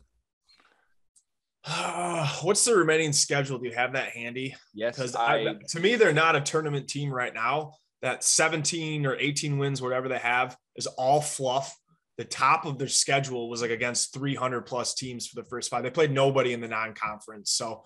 What's 2.42 2.66
the 2.66 2.76
remaining 2.76 3.14
schedule? 3.14 3.60
Do 3.60 3.68
you 3.68 3.76
have 3.76 3.94
that 3.94 4.10
handy? 4.10 4.56
Yes. 4.74 4.96
Because 4.96 5.12
to 5.12 5.80
me, 5.80 5.96
they're 5.96 6.14
not 6.14 6.36
a 6.36 6.42
tournament 6.42 6.88
team 6.88 7.12
right 7.12 7.34
now. 7.34 7.74
That 8.02 8.24
17 8.24 9.06
or 9.06 9.16
18 9.16 9.60
wins, 9.60 9.82
whatever 9.82 10.08
they 10.08 10.18
have, 10.18 10.58
is 10.76 10.88
all 10.88 11.22
fluff. 11.22 11.78
The 12.18 12.26
top 12.26 12.66
of 12.66 12.78
their 12.78 12.88
schedule 12.88 13.50
was 13.50 13.62
like 13.62 13.72
against 13.72 14.14
300 14.14 14.62
plus 14.62 14.96
teams 14.96 15.28
for 15.28 15.42
the 15.42 15.48
first 15.48 15.70
five. 15.70 15.84
They 15.84 15.92
played 15.92 16.12
nobody 16.12 16.54
in 16.54 16.62
the 16.62 16.68
non-conference. 16.68 17.52
So, 17.52 17.84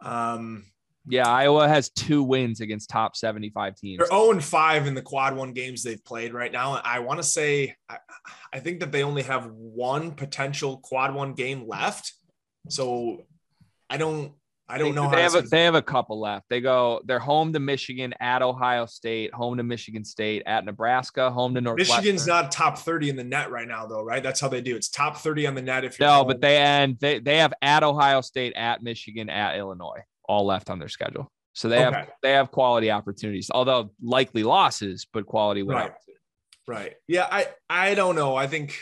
um, 0.00 0.64
yeah, 1.06 1.28
Iowa 1.28 1.68
has 1.68 1.90
two 1.90 2.22
wins 2.22 2.60
against 2.60 2.88
top 2.88 3.14
75 3.14 3.76
teams. 3.76 3.98
They're 3.98 4.06
0 4.06 4.32
and 4.32 4.44
5 4.44 4.86
in 4.86 4.94
the 4.94 5.02
quad 5.02 5.36
one 5.36 5.52
games 5.52 5.82
they've 5.82 6.02
played 6.02 6.32
right 6.32 6.50
now. 6.50 6.80
I 6.82 7.00
want 7.00 7.18
to 7.18 7.22
say, 7.22 7.76
I, 7.88 7.98
I, 8.52 8.60
think 8.60 8.80
that 8.80 8.90
they 8.90 9.02
only 9.02 9.22
have 9.22 9.50
one 9.50 10.12
potential 10.12 10.78
quad 10.78 11.14
one 11.14 11.34
game 11.34 11.68
left. 11.68 12.14
So 12.70 13.26
I 13.90 13.98
don't, 13.98 14.32
I 14.66 14.78
don't 14.78 14.94
know. 14.94 15.10
They 15.10 15.20
have, 15.20 15.34
a, 15.34 15.42
they 15.42 15.64
have 15.64 15.74
a 15.74 15.82
couple 15.82 16.18
left. 16.18 16.46
They 16.48 16.62
go, 16.62 17.02
they're 17.04 17.18
home 17.18 17.52
to 17.52 17.60
Michigan, 17.60 18.14
at 18.18 18.40
Ohio 18.40 18.86
State, 18.86 19.34
home 19.34 19.58
to 19.58 19.62
Michigan 19.62 20.06
State, 20.06 20.42
at 20.46 20.64
Nebraska, 20.64 21.30
home 21.30 21.54
to 21.54 21.60
North. 21.60 21.76
Michigan's 21.76 22.26
not 22.26 22.50
top 22.50 22.78
30 22.78 23.10
in 23.10 23.16
the 23.16 23.24
net 23.24 23.50
right 23.50 23.68
now, 23.68 23.86
though, 23.86 24.02
right? 24.02 24.22
That's 24.22 24.40
how 24.40 24.48
they 24.48 24.62
do. 24.62 24.74
It's 24.74 24.88
top 24.88 25.18
30 25.18 25.48
on 25.48 25.54
the 25.54 25.60
net. 25.60 25.84
If 25.84 26.00
no, 26.00 26.08
home. 26.08 26.28
but 26.28 26.40
they 26.40 26.56
end, 26.56 26.96
they, 26.98 27.18
they 27.18 27.36
have 27.36 27.52
at 27.60 27.82
Ohio 27.82 28.22
State, 28.22 28.54
at 28.54 28.82
Michigan, 28.82 29.28
at 29.28 29.58
Illinois 29.58 30.02
all 30.28 30.46
left 30.46 30.70
on 30.70 30.78
their 30.78 30.88
schedule. 30.88 31.30
So 31.52 31.68
they 31.68 31.84
okay. 31.84 31.96
have 31.96 32.08
they 32.22 32.32
have 32.32 32.50
quality 32.50 32.90
opportunities, 32.90 33.50
although 33.52 33.92
likely 34.02 34.42
losses, 34.42 35.06
but 35.12 35.26
quality 35.26 35.62
win 35.62 35.76
right. 35.76 35.92
Right. 36.66 36.94
Yeah, 37.06 37.28
I 37.30 37.48
I 37.68 37.94
don't 37.94 38.16
know. 38.16 38.34
I 38.34 38.46
think 38.46 38.76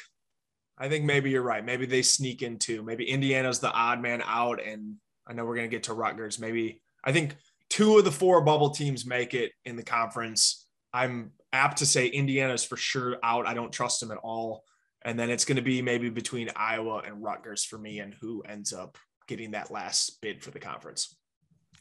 I 0.78 0.88
think 0.88 1.05
maybe 1.05 1.30
you're 1.30 1.43
right. 1.43 1.64
Maybe 1.64 1.86
they 1.86 2.03
sneak 2.03 2.43
into 2.43 2.82
maybe 2.82 3.05
Indiana's 3.05 3.59
the 3.59 3.70
odd 3.70 4.01
man 4.01 4.22
out, 4.24 4.62
and 4.64 4.97
I 5.26 5.32
know 5.32 5.45
we're 5.45 5.57
gonna 5.57 5.68
get 5.68 5.84
to 5.84 5.95
Rutgers. 5.95 6.38
Maybe 6.38 6.80
I 7.05 7.12
think 7.12 7.36
two 7.68 7.99
of 7.99 8.05
the 8.05 8.12
four 8.12 8.40
bubble 8.43 8.70
teams 8.70 9.05
make 9.05 9.34
it 9.34 9.53
in 9.64 9.76
the 9.76 9.82
conference. 9.82 10.66
I'm 10.93 11.32
apt 11.53 11.78
to 11.78 11.86
say 11.86 12.07
Indiana's 12.07 12.64
for 12.64 12.76
sure 12.76 13.16
out. 13.22 13.47
I 13.47 13.55
don't 13.55 13.72
trust 13.72 14.01
them 14.01 14.11
at 14.11 14.18
all. 14.18 14.64
And 15.05 15.18
then 15.18 15.30
it's 15.30 15.45
going 15.45 15.57
to 15.57 15.62
be 15.62 15.82
maybe 15.82 16.11
between 16.11 16.51
Iowa 16.55 17.03
and 17.05 17.22
Rutgers 17.22 17.64
for 17.64 17.78
me, 17.78 17.99
and 17.99 18.14
who 18.20 18.43
ends 18.43 18.72
up 18.72 18.99
getting 19.26 19.53
that 19.53 19.70
last 19.70 20.20
bid 20.20 20.43
for 20.43 20.51
the 20.51 20.61
conference. 20.61 21.16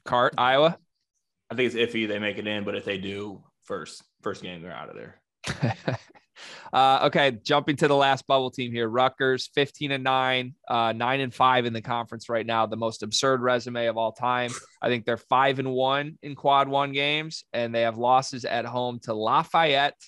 Cart, 0.06 0.34
Iowa. 0.38 0.78
I 1.50 1.56
think 1.56 1.74
it's 1.74 1.94
iffy 1.94 2.08
they 2.08 2.20
make 2.20 2.38
it 2.38 2.48
in, 2.48 2.64
but 2.64 2.76
if 2.76 2.86
they 2.86 2.98
do, 2.98 3.44
first 3.64 4.04
first 4.22 4.42
game 4.42 4.62
they're 4.62 4.72
out 4.72 4.90
of 4.90 4.96
there. 4.96 5.22
uh, 6.74 7.00
okay, 7.04 7.38
jumping 7.44 7.76
to 7.78 7.88
the 7.88 7.96
last 7.96 8.26
bubble 8.28 8.52
team 8.52 8.72
here. 8.72 8.88
Rutgers, 8.88 9.50
15 9.54 9.92
and 9.92 10.04
9, 10.04 10.56
uh, 10.68 10.94
9 10.94 11.20
and 11.20 11.34
5 11.34 11.66
in 11.66 11.74
the 11.74 11.82
conference 11.82 12.30
right 12.30 12.46
now. 12.46 12.66
The 12.66 12.78
most 12.78 13.04
absurd 13.04 13.42
resume 13.42 13.88
of 13.88 13.98
all 13.98 14.12
time. 14.12 14.52
I 14.82 14.88
think 14.88 15.06
they're 15.06 15.18
5 15.18 15.60
and 15.60 15.72
1 15.72 16.20
in 16.24 16.36
quad 16.36 16.68
one 16.68 16.92
games, 16.94 17.44
and 17.54 17.74
they 17.74 17.82
have 17.82 17.98
losses 17.98 18.46
at 18.46 18.66
home 18.66 19.00
to 19.04 19.14
Lafayette. 19.14 20.02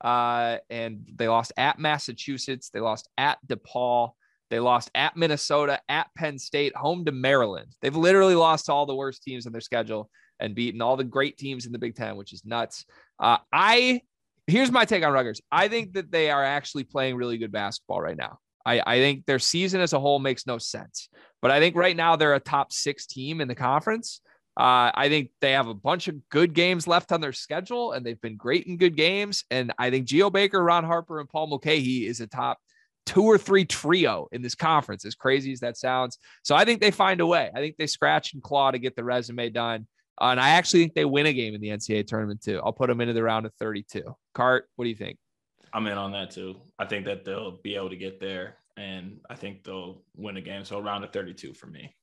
Uh, 0.00 0.58
and 0.68 1.08
they 1.14 1.28
lost 1.28 1.52
at 1.56 1.78
Massachusetts. 1.78 2.68
They 2.68 2.80
lost 2.80 3.08
at 3.16 3.38
DePaul. 3.46 4.12
They 4.50 4.60
lost 4.60 4.90
at 4.94 5.16
Minnesota, 5.16 5.80
at 5.88 6.08
Penn 6.16 6.38
State, 6.38 6.76
home 6.76 7.04
to 7.06 7.12
Maryland. 7.12 7.74
They've 7.80 7.96
literally 7.96 8.34
lost 8.34 8.66
to 8.66 8.72
all 8.72 8.86
the 8.86 8.94
worst 8.94 9.22
teams 9.22 9.46
in 9.46 9.52
their 9.52 9.60
schedule 9.60 10.10
and 10.40 10.54
beaten 10.54 10.82
all 10.82 10.96
the 10.96 11.04
great 11.04 11.38
teams 11.38 11.66
in 11.66 11.72
the 11.72 11.78
Big 11.78 11.94
Ten, 11.94 12.16
which 12.16 12.32
is 12.32 12.44
nuts. 12.44 12.84
Uh, 13.18 13.38
I 13.52 14.02
here's 14.46 14.70
my 14.70 14.84
take 14.84 15.04
on 15.04 15.12
Rutgers. 15.12 15.40
I 15.50 15.68
think 15.68 15.94
that 15.94 16.10
they 16.10 16.30
are 16.30 16.44
actually 16.44 16.84
playing 16.84 17.16
really 17.16 17.38
good 17.38 17.52
basketball 17.52 18.00
right 18.00 18.16
now. 18.16 18.38
I, 18.66 18.82
I 18.86 18.98
think 18.98 19.26
their 19.26 19.38
season 19.38 19.80
as 19.80 19.92
a 19.92 20.00
whole 20.00 20.18
makes 20.18 20.46
no 20.46 20.58
sense, 20.58 21.08
but 21.42 21.50
I 21.50 21.60
think 21.60 21.76
right 21.76 21.96
now 21.96 22.16
they're 22.16 22.34
a 22.34 22.40
top 22.40 22.72
six 22.72 23.06
team 23.06 23.40
in 23.40 23.48
the 23.48 23.54
conference. 23.54 24.20
Uh, 24.56 24.90
I 24.94 25.08
think 25.08 25.30
they 25.40 25.52
have 25.52 25.66
a 25.66 25.74
bunch 25.74 26.06
of 26.08 26.28
good 26.28 26.54
games 26.54 26.86
left 26.86 27.10
on 27.10 27.20
their 27.20 27.32
schedule, 27.32 27.92
and 27.92 28.06
they've 28.06 28.20
been 28.20 28.36
great 28.36 28.66
in 28.66 28.76
good 28.76 28.96
games. 28.96 29.44
And 29.50 29.72
I 29.78 29.90
think 29.90 30.06
Geo 30.06 30.30
Baker, 30.30 30.62
Ron 30.62 30.84
Harper, 30.84 31.20
and 31.20 31.28
Paul 31.28 31.48
Mulcahy 31.48 32.06
is 32.06 32.20
a 32.20 32.26
top 32.26 32.58
two 33.06 33.22
or 33.22 33.38
three 33.38 33.64
trio 33.64 34.28
in 34.32 34.42
this 34.42 34.54
conference, 34.54 35.04
as 35.04 35.14
crazy 35.14 35.52
as 35.52 35.60
that 35.60 35.76
sounds. 35.76 36.18
So 36.42 36.54
I 36.54 36.64
think 36.64 36.80
they 36.80 36.90
find 36.90 37.20
a 37.20 37.26
way. 37.26 37.50
I 37.54 37.58
think 37.58 37.76
they 37.76 37.86
scratch 37.86 38.34
and 38.34 38.42
claw 38.42 38.70
to 38.70 38.78
get 38.78 38.96
the 38.96 39.04
resume 39.04 39.50
done. 39.50 39.86
Uh, 40.20 40.26
and 40.26 40.40
I 40.40 40.50
actually 40.50 40.82
think 40.82 40.94
they 40.94 41.04
win 41.04 41.26
a 41.26 41.32
game 41.32 41.54
in 41.54 41.60
the 41.60 41.68
NCAA 41.68 42.06
tournament 42.06 42.42
too. 42.42 42.60
I'll 42.64 42.72
put 42.72 42.88
them 42.88 43.00
into 43.00 43.14
the 43.14 43.22
round 43.22 43.46
of 43.46 43.54
32. 43.54 44.02
Cart, 44.34 44.68
what 44.76 44.84
do 44.84 44.88
you 44.88 44.96
think? 44.96 45.18
I'm 45.72 45.86
in 45.88 45.98
on 45.98 46.12
that 46.12 46.30
too. 46.30 46.56
I 46.78 46.84
think 46.84 47.04
that 47.06 47.24
they'll 47.24 47.58
be 47.62 47.74
able 47.74 47.90
to 47.90 47.96
get 47.96 48.20
there, 48.20 48.58
and 48.76 49.18
I 49.28 49.34
think 49.34 49.64
they'll 49.64 50.02
win 50.16 50.36
a 50.36 50.40
game. 50.40 50.64
So 50.64 50.78
round 50.78 51.02
of 51.02 51.12
32 51.12 51.52
for 51.54 51.66
me. 51.66 51.96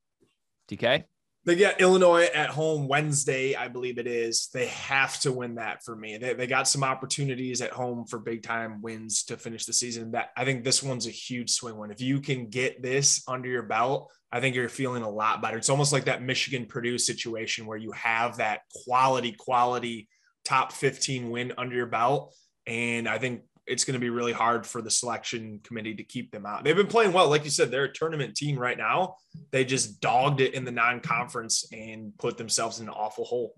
DK? 0.69 1.05
They 1.43 1.55
get 1.55 1.81
Illinois 1.81 2.25
at 2.35 2.51
home 2.51 2.87
Wednesday, 2.87 3.55
I 3.55 3.67
believe 3.67 3.97
it 3.97 4.05
is. 4.05 4.49
They 4.53 4.67
have 4.67 5.19
to 5.21 5.31
win 5.31 5.55
that 5.55 5.83
for 5.83 5.95
me. 5.95 6.17
They, 6.17 6.35
they 6.35 6.45
got 6.45 6.67
some 6.67 6.83
opportunities 6.83 7.61
at 7.61 7.71
home 7.71 8.05
for 8.05 8.19
big 8.19 8.43
time 8.43 8.79
wins 8.81 9.23
to 9.23 9.37
finish 9.37 9.65
the 9.65 9.73
season. 9.73 10.11
That 10.11 10.29
I 10.37 10.45
think 10.45 10.63
this 10.63 10.83
one's 10.83 11.07
a 11.07 11.11
huge 11.11 11.49
swing 11.49 11.77
one. 11.77 11.89
If 11.89 11.99
you 11.99 12.21
can 12.21 12.49
get 12.49 12.83
this 12.83 13.23
under 13.27 13.49
your 13.49 13.63
belt, 13.63 14.11
I 14.31 14.39
think 14.39 14.55
you're 14.55 14.69
feeling 14.69 15.01
a 15.01 15.09
lot 15.09 15.41
better. 15.41 15.57
It's 15.57 15.69
almost 15.69 15.91
like 15.91 16.05
that 16.05 16.21
Michigan 16.21 16.67
Purdue 16.67 16.99
situation 16.99 17.65
where 17.65 17.77
you 17.77 17.91
have 17.93 18.37
that 18.37 18.61
quality, 18.85 19.31
quality 19.31 20.07
top 20.45 20.71
15 20.71 21.31
win 21.31 21.53
under 21.57 21.75
your 21.75 21.87
belt. 21.87 22.35
And 22.67 23.09
I 23.09 23.17
think 23.17 23.41
it's 23.71 23.85
going 23.85 23.93
to 23.93 23.99
be 23.99 24.09
really 24.09 24.33
hard 24.33 24.67
for 24.67 24.81
the 24.81 24.91
selection 24.91 25.61
committee 25.63 25.95
to 25.95 26.03
keep 26.03 26.31
them 26.31 26.45
out. 26.45 26.63
They've 26.63 26.75
been 26.75 26.87
playing 26.87 27.13
well. 27.13 27.29
Like 27.29 27.45
you 27.45 27.49
said, 27.49 27.71
they're 27.71 27.85
a 27.85 27.93
tournament 27.93 28.35
team 28.35 28.59
right 28.59 28.77
now. 28.77 29.15
They 29.51 29.63
just 29.63 30.01
dogged 30.01 30.41
it 30.41 30.53
in 30.53 30.65
the 30.65 30.71
non 30.71 30.99
conference 30.99 31.65
and 31.71 32.11
put 32.17 32.37
themselves 32.37 32.81
in 32.81 32.87
an 32.87 32.93
awful 32.93 33.23
hole. 33.23 33.55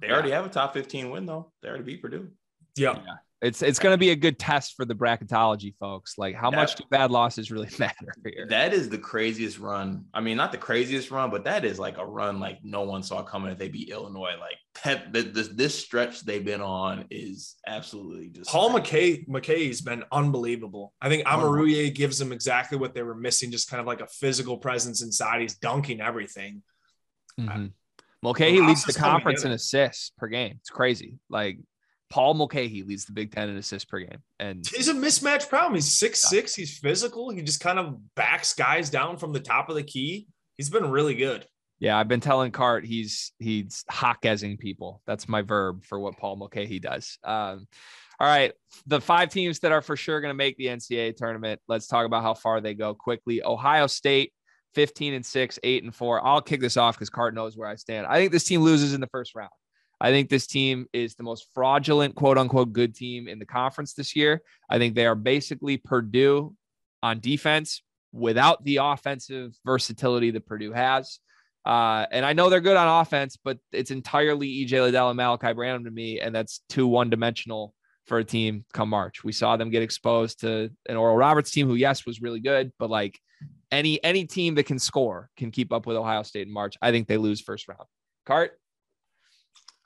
They 0.00 0.10
already 0.10 0.32
have 0.32 0.44
a 0.44 0.48
top 0.48 0.74
15 0.74 1.10
win, 1.10 1.26
though. 1.26 1.52
They 1.62 1.68
already 1.68 1.84
beat 1.84 2.02
Purdue. 2.02 2.30
Yeah. 2.76 2.98
yeah. 3.04 3.14
It's 3.42 3.60
it's 3.60 3.78
going 3.78 3.92
to 3.92 3.98
be 3.98 4.10
a 4.10 4.16
good 4.16 4.38
test 4.38 4.74
for 4.76 4.86
the 4.86 4.94
bracketology 4.94 5.74
folks. 5.78 6.16
Like 6.16 6.34
how 6.34 6.50
that, 6.50 6.56
much 6.56 6.74
do 6.76 6.84
bad 6.90 7.10
losses 7.10 7.50
really 7.50 7.68
matter 7.78 8.14
here? 8.24 8.46
That 8.48 8.72
is 8.72 8.88
the 8.88 8.96
craziest 8.96 9.58
run. 9.58 10.06
I 10.14 10.22
mean, 10.22 10.38
not 10.38 10.52
the 10.52 10.58
craziest 10.58 11.10
run, 11.10 11.30
but 11.30 11.44
that 11.44 11.64
is 11.64 11.78
like 11.78 11.98
a 11.98 12.06
run 12.06 12.40
like 12.40 12.60
no 12.64 12.82
one 12.82 13.02
saw 13.02 13.22
coming 13.22 13.52
if 13.52 13.58
they 13.58 13.68
beat 13.68 13.90
Illinois. 13.90 14.36
Like 14.40 14.56
that, 14.84 15.12
this 15.12 15.48
this 15.48 15.78
stretch 15.78 16.22
they've 16.22 16.44
been 16.44 16.62
on 16.62 17.04
is 17.10 17.56
absolutely 17.66 18.30
just. 18.30 18.48
Paul 18.48 18.70
McKay 18.70 19.28
McKay's 19.28 19.82
been 19.82 20.04
unbelievable. 20.10 20.94
I 21.02 21.10
think 21.10 21.26
Omoruyi 21.26 21.94
gives 21.94 22.18
them 22.18 22.32
exactly 22.32 22.78
what 22.78 22.94
they 22.94 23.02
were 23.02 23.14
missing, 23.14 23.50
just 23.50 23.68
kind 23.68 23.82
of 23.82 23.86
like 23.86 24.00
a 24.00 24.06
physical 24.06 24.56
presence 24.56 25.02
inside. 25.02 25.42
He's 25.42 25.56
dunking 25.56 26.00
everything. 26.00 26.62
Mm-hmm. 27.38 27.66
Mulcahy 28.22 28.60
leads 28.62 28.84
the 28.84 28.94
conference 28.94 29.44
in 29.44 29.52
assists 29.52 30.10
per 30.16 30.26
game. 30.26 30.56
It's 30.60 30.70
crazy. 30.70 31.14
Like 31.28 31.58
Paul 32.08 32.34
Mulcahy 32.34 32.82
leads 32.82 33.04
the 33.04 33.12
Big 33.12 33.32
Ten 33.32 33.48
in 33.48 33.56
assists 33.56 33.84
per 33.84 33.98
game, 34.00 34.22
and 34.38 34.66
he's 34.66 34.88
a 34.88 34.94
mismatch 34.94 35.48
problem. 35.48 35.74
He's 35.74 35.98
six 35.98 36.22
six. 36.22 36.54
He's 36.54 36.78
physical. 36.78 37.30
He 37.30 37.42
just 37.42 37.60
kind 37.60 37.78
of 37.78 37.98
backs 38.14 38.54
guys 38.54 38.90
down 38.90 39.16
from 39.16 39.32
the 39.32 39.40
top 39.40 39.68
of 39.68 39.74
the 39.74 39.82
key. 39.82 40.28
He's 40.56 40.70
been 40.70 40.90
really 40.90 41.14
good. 41.14 41.46
Yeah, 41.78 41.98
I've 41.98 42.08
been 42.08 42.20
telling 42.20 42.52
Cart 42.52 42.86
he's 42.86 43.32
he's 43.38 43.84
hawkezing 43.90 44.58
people. 44.58 45.02
That's 45.06 45.28
my 45.28 45.42
verb 45.42 45.84
for 45.84 45.98
what 45.98 46.16
Paul 46.16 46.36
Mulcahy 46.36 46.78
does. 46.78 47.18
Um, 47.22 47.66
all 48.18 48.26
right, 48.26 48.52
the 48.86 49.00
five 49.00 49.28
teams 49.28 49.58
that 49.60 49.72
are 49.72 49.82
for 49.82 49.96
sure 49.96 50.20
going 50.20 50.30
to 50.30 50.34
make 50.34 50.56
the 50.56 50.66
NCAA 50.66 51.16
tournament. 51.16 51.60
Let's 51.68 51.86
talk 51.86 52.06
about 52.06 52.22
how 52.22 52.32
far 52.32 52.62
they 52.62 52.72
go 52.72 52.94
quickly. 52.94 53.44
Ohio 53.44 53.86
State, 53.88 54.32
15 54.74 55.14
and 55.14 55.26
6, 55.26 55.58
8 55.62 55.84
and 55.84 55.94
4. 55.94 56.26
I'll 56.26 56.40
kick 56.40 56.60
this 56.60 56.78
off 56.78 56.94
because 56.94 57.10
Cart 57.10 57.34
knows 57.34 57.58
where 57.58 57.68
I 57.68 57.74
stand. 57.74 58.06
I 58.06 58.16
think 58.16 58.32
this 58.32 58.44
team 58.44 58.62
loses 58.62 58.94
in 58.94 59.02
the 59.02 59.06
first 59.08 59.34
round. 59.34 59.50
I 60.00 60.10
think 60.10 60.28
this 60.28 60.46
team 60.46 60.86
is 60.92 61.14
the 61.14 61.22
most 61.22 61.46
fraudulent, 61.54 62.14
quote 62.14 62.38
unquote, 62.38 62.72
good 62.72 62.94
team 62.94 63.28
in 63.28 63.38
the 63.38 63.46
conference 63.46 63.94
this 63.94 64.14
year. 64.14 64.42
I 64.68 64.78
think 64.78 64.94
they 64.94 65.06
are 65.06 65.14
basically 65.14 65.78
Purdue 65.78 66.54
on 67.02 67.20
defense 67.20 67.82
without 68.12 68.64
the 68.64 68.78
offensive 68.82 69.54
versatility 69.64 70.30
that 70.32 70.46
Purdue 70.46 70.72
has. 70.72 71.18
Uh, 71.64 72.06
and 72.12 72.24
I 72.24 72.32
know 72.32 72.48
they're 72.48 72.60
good 72.60 72.76
on 72.76 73.00
offense, 73.00 73.36
but 73.42 73.58
it's 73.72 73.90
entirely 73.90 74.64
EJ 74.64 74.80
Liddell 74.80 75.10
and 75.10 75.18
Malaki 75.18 75.54
Branham 75.54 75.84
to 75.84 75.90
me, 75.90 76.20
and 76.20 76.34
that's 76.34 76.60
too 76.68 76.86
one 76.86 77.10
dimensional 77.10 77.74
for 78.06 78.18
a 78.18 78.24
team 78.24 78.64
come 78.72 78.88
March. 78.88 79.24
We 79.24 79.32
saw 79.32 79.56
them 79.56 79.70
get 79.70 79.82
exposed 79.82 80.40
to 80.40 80.70
an 80.88 80.96
Oral 80.96 81.16
Roberts 81.16 81.50
team 81.50 81.66
who, 81.66 81.74
yes, 81.74 82.06
was 82.06 82.22
really 82.22 82.38
good, 82.38 82.72
but 82.78 82.88
like 82.88 83.18
any 83.72 84.02
any 84.04 84.26
team 84.26 84.54
that 84.54 84.66
can 84.66 84.78
score 84.78 85.28
can 85.36 85.50
keep 85.50 85.72
up 85.72 85.86
with 85.86 85.96
Ohio 85.96 86.22
State 86.22 86.46
in 86.46 86.52
March. 86.52 86.76
I 86.80 86.92
think 86.92 87.08
they 87.08 87.16
lose 87.16 87.40
first 87.40 87.66
round. 87.66 87.82
Cart. 88.24 88.52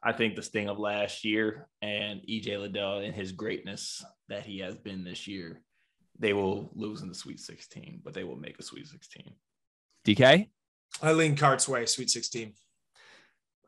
I 0.03 0.13
think 0.13 0.35
the 0.35 0.43
sting 0.43 0.69
of 0.69 0.79
last 0.79 1.25
year 1.25 1.69
and 1.83 2.21
EJ 2.23 2.59
Liddell 2.59 2.99
and 2.99 3.15
his 3.15 3.33
greatness 3.33 4.05
that 4.29 4.45
he 4.45 4.61
has 4.61 4.77
been 4.77 5.05
this 5.05 5.29
year, 5.29 5.63
they 6.19 6.33
will 6.33 6.71
lose 6.75 7.03
in 7.03 7.09
the 7.09 7.15
Sweet 7.15 7.41
16, 7.41 8.01
but 8.03 8.15
they 8.15 8.25
will 8.25 8.37
make 8.37 8.59
a 8.59 8.63
Sweet 8.63 8.87
16. 8.87 9.35
DK. 10.07 10.49
I 11.03 11.13
lean 11.13 11.37
Cart's 11.37 11.69
way, 11.69 11.85
Sweet 11.87 12.11
16. 12.11 12.55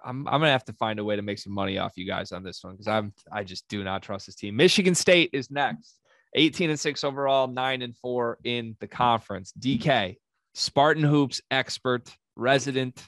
I'm 0.05 0.27
I'm 0.27 0.41
gonna 0.41 0.51
have 0.51 0.65
to 0.65 0.73
find 0.73 0.99
a 0.99 1.05
way 1.05 1.17
to 1.17 1.23
make 1.23 1.39
some 1.39 1.53
money 1.53 1.79
off 1.79 1.93
you 1.97 2.07
guys 2.07 2.33
on 2.33 2.43
this 2.43 2.65
one 2.65 2.75
because 2.75 2.89
I'm 2.89 3.13
I 3.31 3.45
just 3.45 3.69
do 3.69 3.85
not 3.85 4.03
trust 4.03 4.27
this 4.27 4.35
team. 4.35 4.57
Michigan 4.57 4.95
State 4.95 5.31
is 5.33 5.51
next, 5.51 6.01
18 6.35 6.71
and 6.71 6.81
six 6.81 7.05
overall, 7.05 7.47
nine 7.47 7.83
and 7.83 7.97
four 7.97 8.39
in 8.43 8.77
the 8.81 8.89
conference. 8.89 9.53
DK, 9.61 10.17
Spartan 10.55 11.05
hoops 11.05 11.41
expert, 11.51 12.11
resident 12.37 13.01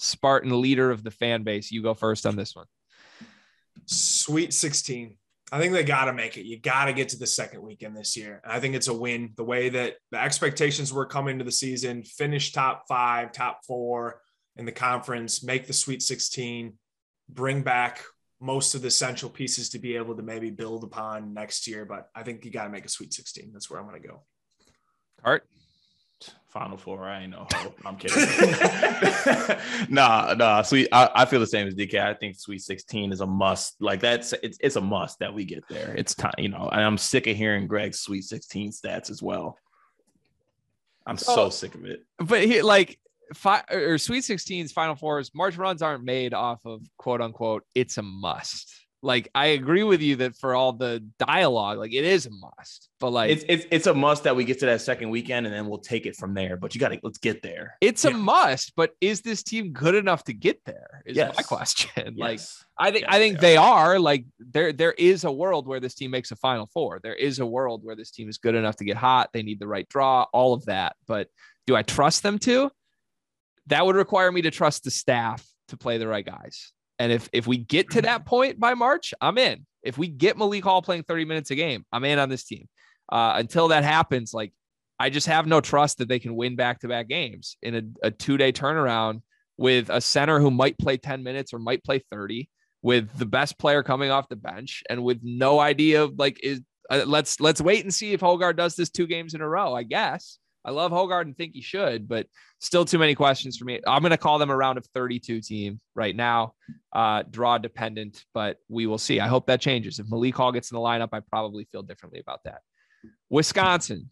Spartan 0.00 0.62
leader 0.62 0.90
of 0.90 1.02
the 1.02 1.10
fan 1.10 1.42
base. 1.42 1.70
You 1.70 1.82
go 1.82 1.92
first 1.92 2.24
on 2.24 2.34
this 2.34 2.56
one. 2.56 2.66
Sweet 3.84 4.54
16. 4.54 5.16
I 5.52 5.58
think 5.58 5.74
they 5.74 5.84
got 5.84 6.06
to 6.06 6.14
make 6.14 6.38
it. 6.38 6.46
You 6.46 6.58
got 6.58 6.86
to 6.86 6.92
get 6.92 7.10
to 7.10 7.18
the 7.18 7.26
second 7.26 7.62
weekend 7.62 7.96
this 7.96 8.16
year. 8.16 8.40
I 8.44 8.60
think 8.60 8.74
it's 8.74 8.88
a 8.88 8.94
win. 8.94 9.34
The 9.36 9.44
way 9.44 9.68
that 9.68 9.96
the 10.10 10.18
expectations 10.18 10.92
were 10.92 11.04
coming 11.04 11.38
to 11.38 11.44
the 11.44 11.52
season, 11.52 12.02
finish 12.02 12.52
top 12.52 12.84
five, 12.88 13.32
top 13.32 13.60
four 13.66 14.22
in 14.56 14.64
the 14.64 14.72
conference, 14.72 15.42
make 15.42 15.66
the 15.66 15.72
Sweet 15.72 16.02
16, 16.02 16.72
bring 17.28 17.62
back 17.62 18.02
most 18.40 18.74
of 18.74 18.80
the 18.80 18.88
essential 18.88 19.28
pieces 19.28 19.68
to 19.70 19.78
be 19.78 19.96
able 19.96 20.16
to 20.16 20.22
maybe 20.22 20.50
build 20.50 20.82
upon 20.82 21.34
next 21.34 21.66
year. 21.66 21.84
But 21.84 22.08
I 22.14 22.22
think 22.22 22.44
you 22.44 22.50
got 22.50 22.64
to 22.64 22.70
make 22.70 22.86
a 22.86 22.88
Sweet 22.88 23.12
16. 23.12 23.50
That's 23.52 23.68
where 23.68 23.78
I'm 23.78 23.86
going 23.86 24.00
to 24.00 24.08
go. 24.08 24.22
Art. 25.24 25.46
Final 26.50 26.76
four. 26.76 27.04
I 27.04 27.22
ain't 27.22 27.30
know. 27.30 27.46
I'm 27.84 27.96
kidding. 27.96 28.26
nah, 29.88 30.34
nah. 30.34 30.62
Sweet. 30.62 30.88
I, 30.90 31.08
I, 31.14 31.24
feel 31.24 31.38
the 31.38 31.46
same 31.46 31.68
as 31.68 31.74
DK. 31.76 32.00
I 32.00 32.12
think 32.12 32.36
Sweet 32.36 32.60
16 32.62 33.12
is 33.12 33.20
a 33.20 33.26
must. 33.26 33.80
Like 33.80 34.00
that's 34.00 34.32
it's 34.42 34.58
it's 34.60 34.74
a 34.74 34.80
must 34.80 35.20
that 35.20 35.32
we 35.32 35.44
get 35.44 35.62
there. 35.68 35.94
It's 35.96 36.12
time, 36.12 36.34
you 36.38 36.48
know. 36.48 36.68
And 36.72 36.80
I'm 36.80 36.98
sick 36.98 37.28
of 37.28 37.36
hearing 37.36 37.68
Greg's 37.68 38.00
Sweet 38.00 38.24
16 38.24 38.72
stats 38.72 39.10
as 39.10 39.22
well. 39.22 39.58
I'm 41.06 41.14
oh, 41.14 41.34
so 41.34 41.50
sick 41.50 41.76
of 41.76 41.84
it. 41.84 42.04
But 42.18 42.44
he 42.44 42.62
like 42.62 42.98
five 43.32 43.62
or 43.70 43.96
Sweet 43.98 44.24
16's 44.24 44.72
Final 44.72 44.96
Fours, 44.96 45.30
March 45.32 45.56
runs 45.56 45.82
aren't 45.82 46.02
made 46.02 46.34
off 46.34 46.58
of 46.64 46.82
quote 46.96 47.20
unquote. 47.20 47.62
It's 47.76 47.96
a 47.98 48.02
must 48.02 48.74
like 49.02 49.30
I 49.34 49.46
agree 49.46 49.82
with 49.82 50.02
you 50.02 50.16
that 50.16 50.36
for 50.36 50.54
all 50.54 50.72
the 50.72 51.02
dialogue, 51.18 51.78
like 51.78 51.92
it 51.92 52.04
is 52.04 52.26
a 52.26 52.30
must. 52.30 52.90
But 52.98 53.10
like 53.10 53.30
it's 53.30 53.44
it's, 53.48 53.66
it's 53.70 53.86
a 53.86 53.94
must 53.94 54.24
that 54.24 54.36
we 54.36 54.44
get 54.44 54.58
to 54.60 54.66
that 54.66 54.82
second 54.82 55.10
weekend 55.10 55.46
and 55.46 55.54
then 55.54 55.66
we'll 55.66 55.78
take 55.78 56.04
it 56.04 56.16
from 56.16 56.34
there. 56.34 56.56
But 56.56 56.74
you 56.74 56.80
got 56.80 56.88
to 56.88 57.00
let's 57.02 57.18
get 57.18 57.42
there. 57.42 57.76
It's 57.80 58.04
yeah. 58.04 58.10
a 58.10 58.14
must, 58.14 58.74
but 58.76 58.92
is 59.00 59.22
this 59.22 59.42
team 59.42 59.72
good 59.72 59.94
enough 59.94 60.24
to 60.24 60.34
get 60.34 60.62
there? 60.64 61.02
Is 61.06 61.16
yes. 61.16 61.34
my 61.36 61.42
question. 61.42 61.90
Yes. 62.20 62.64
Like 62.78 62.88
I 62.88 62.90
think 62.92 63.02
yes, 63.02 63.14
I 63.14 63.18
think 63.18 63.36
they, 63.36 63.40
they 63.40 63.56
are. 63.56 63.98
Like 63.98 64.24
there 64.38 64.72
there 64.72 64.92
is 64.92 65.24
a 65.24 65.32
world 65.32 65.66
where 65.66 65.80
this 65.80 65.94
team 65.94 66.10
makes 66.10 66.30
a 66.30 66.36
final 66.36 66.66
four. 66.66 67.00
There 67.02 67.14
is 67.14 67.38
a 67.38 67.46
world 67.46 67.84
where 67.84 67.96
this 67.96 68.10
team 68.10 68.28
is 68.28 68.38
good 68.38 68.54
enough 68.54 68.76
to 68.76 68.84
get 68.84 68.96
hot. 68.96 69.30
They 69.32 69.42
need 69.42 69.60
the 69.60 69.66
right 69.66 69.88
draw, 69.88 70.26
all 70.32 70.52
of 70.54 70.66
that. 70.66 70.96
But 71.06 71.28
do 71.66 71.76
I 71.76 71.82
trust 71.82 72.22
them 72.22 72.38
to? 72.40 72.70
That 73.68 73.86
would 73.86 73.96
require 73.96 74.30
me 74.30 74.42
to 74.42 74.50
trust 74.50 74.84
the 74.84 74.90
staff 74.90 75.46
to 75.68 75.76
play 75.76 75.98
the 75.98 76.08
right 76.08 76.26
guys. 76.26 76.72
And 77.00 77.10
if 77.10 77.28
if 77.32 77.48
we 77.48 77.56
get 77.56 77.90
to 77.92 78.02
that 78.02 78.24
point 78.26 78.60
by 78.60 78.74
March, 78.74 79.12
I'm 79.20 79.38
in. 79.38 79.66
If 79.82 79.98
we 79.98 80.06
get 80.06 80.38
Malik 80.38 80.62
Hall 80.62 80.82
playing 80.82 81.04
30 81.04 81.24
minutes 81.24 81.50
a 81.50 81.56
game, 81.56 81.84
I'm 81.90 82.04
in 82.04 82.18
on 82.18 82.28
this 82.28 82.44
team. 82.44 82.68
Uh, 83.10 83.32
until 83.36 83.68
that 83.68 83.82
happens, 83.82 84.32
like 84.32 84.52
I 84.98 85.10
just 85.10 85.26
have 85.26 85.46
no 85.46 85.60
trust 85.60 85.98
that 85.98 86.08
they 86.08 86.18
can 86.18 86.36
win 86.36 86.54
back 86.54 86.80
to 86.80 86.88
back 86.88 87.08
games 87.08 87.56
in 87.62 87.74
a, 87.74 88.08
a 88.08 88.10
two 88.10 88.36
day 88.36 88.52
turnaround 88.52 89.22
with 89.56 89.88
a 89.88 90.00
center 90.00 90.38
who 90.38 90.50
might 90.50 90.78
play 90.78 90.96
10 90.96 91.22
minutes 91.22 91.52
or 91.52 91.58
might 91.58 91.82
play 91.82 91.98
30, 92.10 92.48
with 92.82 93.10
the 93.18 93.26
best 93.26 93.58
player 93.58 93.82
coming 93.82 94.10
off 94.10 94.28
the 94.28 94.36
bench, 94.36 94.82
and 94.88 95.02
with 95.02 95.20
no 95.22 95.58
idea 95.58 96.04
of 96.04 96.18
like 96.18 96.38
is 96.42 96.60
uh, 96.90 97.04
let's 97.06 97.40
let's 97.40 97.60
wait 97.60 97.84
and 97.84 97.94
see 97.94 98.12
if 98.12 98.20
Hoggard 98.20 98.56
does 98.56 98.76
this 98.76 98.90
two 98.90 99.06
games 99.06 99.34
in 99.34 99.40
a 99.40 99.48
row. 99.48 99.74
I 99.74 99.84
guess 99.84 100.38
I 100.64 100.72
love 100.72 100.92
Hoggard 100.92 101.22
and 101.22 101.36
think 101.36 101.54
he 101.54 101.62
should, 101.62 102.08
but 102.08 102.26
still 102.58 102.84
too 102.84 102.98
many 102.98 103.14
questions 103.14 103.56
for 103.56 103.64
me. 103.64 103.80
I'm 103.86 104.02
going 104.02 104.10
to 104.10 104.18
call 104.18 104.38
them 104.38 104.50
a 104.50 104.56
round 104.56 104.76
of 104.76 104.86
32 104.94 105.40
team 105.40 105.80
right 105.94 106.14
now, 106.14 106.54
uh, 106.92 107.22
draw 107.30 107.58
dependent, 107.58 108.24
but 108.34 108.58
we 108.68 108.86
will 108.86 108.98
see. 108.98 109.20
I 109.20 109.28
hope 109.28 109.46
that 109.46 109.60
changes. 109.60 109.98
If 109.98 110.06
Malik 110.10 110.36
Hall 110.36 110.52
gets 110.52 110.70
in 110.70 110.74
the 110.74 110.80
lineup, 110.80 111.08
I 111.12 111.20
probably 111.20 111.64
feel 111.64 111.82
differently 111.82 112.20
about 112.20 112.40
that. 112.44 112.60
Wisconsin, 113.30 114.10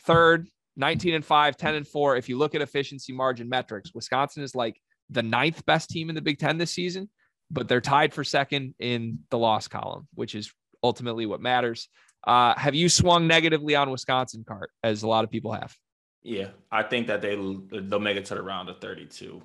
third, 0.00 0.48
19 0.76 1.14
and 1.14 1.24
5, 1.24 1.56
10 1.56 1.74
and 1.74 1.88
4. 1.88 2.16
If 2.16 2.28
you 2.28 2.38
look 2.38 2.54
at 2.54 2.60
efficiency 2.60 3.12
margin 3.12 3.48
metrics, 3.48 3.94
Wisconsin 3.94 4.42
is 4.42 4.54
like 4.54 4.78
the 5.10 5.22
ninth 5.22 5.64
best 5.64 5.90
team 5.90 6.08
in 6.08 6.14
the 6.14 6.20
Big 6.20 6.38
Ten 6.38 6.58
this 6.58 6.70
season, 6.70 7.08
but 7.50 7.66
they're 7.66 7.80
tied 7.80 8.12
for 8.12 8.24
second 8.24 8.74
in 8.78 9.20
the 9.30 9.38
loss 9.38 9.68
column, 9.68 10.06
which 10.14 10.34
is 10.34 10.52
ultimately 10.82 11.26
what 11.26 11.40
matters. 11.40 11.88
Uh, 12.24 12.54
have 12.58 12.74
you 12.74 12.88
swung 12.88 13.26
negatively 13.26 13.74
on 13.74 13.90
Wisconsin 13.90 14.44
cart 14.46 14.70
as 14.82 15.02
a 15.02 15.08
lot 15.08 15.24
of 15.24 15.30
people 15.30 15.52
have? 15.52 15.74
Yeah, 16.22 16.48
I 16.70 16.82
think 16.82 17.06
that 17.06 17.22
they 17.22 17.36
they'll 17.36 18.00
make 18.00 18.16
it 18.16 18.26
to 18.26 18.34
the 18.34 18.42
round 18.42 18.68
of 18.68 18.80
32. 18.80 19.40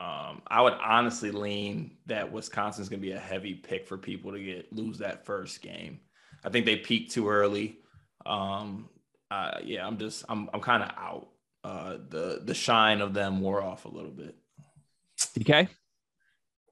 Um, 0.00 0.42
I 0.46 0.62
would 0.62 0.74
honestly 0.74 1.32
lean 1.32 1.96
that 2.06 2.30
Wisconsin's 2.30 2.88
going 2.88 3.00
to 3.00 3.06
be 3.06 3.12
a 3.12 3.18
heavy 3.18 3.54
pick 3.54 3.88
for 3.88 3.98
people 3.98 4.32
to 4.32 4.38
get 4.38 4.72
lose 4.72 4.98
that 4.98 5.26
first 5.26 5.60
game. 5.60 6.00
I 6.44 6.50
think 6.50 6.66
they 6.66 6.76
peaked 6.76 7.12
too 7.12 7.28
early. 7.28 7.78
Um, 8.24 8.88
uh, 9.30 9.58
yeah, 9.64 9.86
I'm 9.86 9.98
just 9.98 10.24
I'm 10.28 10.48
I'm 10.54 10.60
kind 10.60 10.82
of 10.82 10.90
out. 10.90 11.28
Uh, 11.64 11.96
the 12.08 12.42
the 12.44 12.54
shine 12.54 13.00
of 13.00 13.14
them 13.14 13.40
wore 13.40 13.62
off 13.62 13.84
a 13.84 13.88
little 13.88 14.12
bit. 14.12 14.36
Okay. 15.40 15.68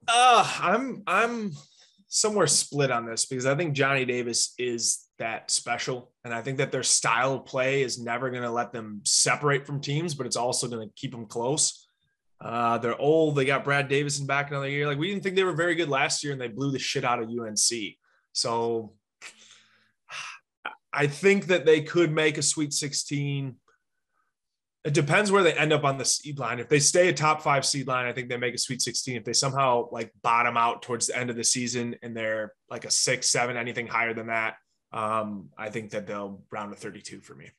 Uh, 0.07 0.49
I'm 0.61 1.03
I'm 1.05 1.51
somewhere 2.07 2.47
split 2.47 2.91
on 2.91 3.05
this 3.05 3.25
because 3.25 3.45
I 3.45 3.55
think 3.55 3.73
Johnny 3.73 4.05
Davis 4.05 4.53
is 4.57 5.06
that 5.19 5.51
special. 5.51 6.11
And 6.23 6.33
I 6.33 6.41
think 6.41 6.57
that 6.57 6.71
their 6.71 6.83
style 6.83 7.33
of 7.33 7.45
play 7.45 7.81
is 7.81 7.99
never 7.99 8.29
going 8.29 8.43
to 8.43 8.51
let 8.51 8.71
them 8.71 9.01
separate 9.03 9.65
from 9.65 9.81
teams, 9.81 10.13
but 10.13 10.25
it's 10.25 10.35
also 10.35 10.67
going 10.67 10.87
to 10.87 10.93
keep 10.95 11.11
them 11.11 11.25
close. 11.25 11.87
Uh, 12.39 12.77
they're 12.77 12.99
old. 12.99 13.35
They 13.35 13.45
got 13.45 13.63
Brad 13.63 13.87
Davison 13.87 14.27
back 14.27 14.49
another 14.49 14.69
year. 14.69 14.87
Like 14.87 14.99
we 14.99 15.09
didn't 15.09 15.23
think 15.23 15.35
they 15.35 15.43
were 15.43 15.55
very 15.55 15.75
good 15.75 15.89
last 15.89 16.23
year, 16.23 16.33
and 16.33 16.41
they 16.41 16.47
blew 16.47 16.71
the 16.71 16.79
shit 16.79 17.03
out 17.03 17.21
of 17.21 17.29
UNC. 17.29 17.95
So 18.33 18.93
I 20.93 21.07
think 21.07 21.47
that 21.47 21.65
they 21.65 21.81
could 21.81 22.11
make 22.11 22.37
a 22.37 22.43
Sweet 22.43 22.73
16. 22.73 23.55
It 24.83 24.93
depends 24.93 25.31
where 25.31 25.43
they 25.43 25.53
end 25.53 25.73
up 25.73 25.83
on 25.83 25.97
the 25.97 26.05
seed 26.05 26.39
line. 26.39 26.59
If 26.59 26.69
they 26.69 26.79
stay 26.79 27.09
a 27.09 27.13
top 27.13 27.41
five 27.41 27.65
seed 27.65 27.87
line, 27.87 28.05
I 28.05 28.13
think 28.13 28.29
they 28.29 28.37
make 28.37 28.53
a 28.53 28.59
Sweet 28.59 28.81
16. 28.81 29.17
If 29.17 29.25
they 29.25 29.33
somehow 29.33 29.89
like 29.91 30.13
bottom 30.21 30.55
out 30.55 30.81
towards 30.83 31.07
the 31.07 31.17
end 31.17 31.29
of 31.29 31.35
the 31.35 31.43
season 31.43 31.95
and 32.03 32.15
they're 32.15 32.53
like 32.69 32.85
a 32.85 32.91
six, 32.91 33.27
seven, 33.29 33.57
anything 33.57 33.87
higher 33.87 34.13
than 34.13 34.27
that, 34.27 34.55
um, 34.91 35.49
I 35.57 35.69
think 35.69 35.91
that 35.91 36.07
they'll 36.07 36.41
round 36.51 36.73
a 36.73 36.75
32 36.75 37.21
for 37.21 37.35
me. 37.35 37.51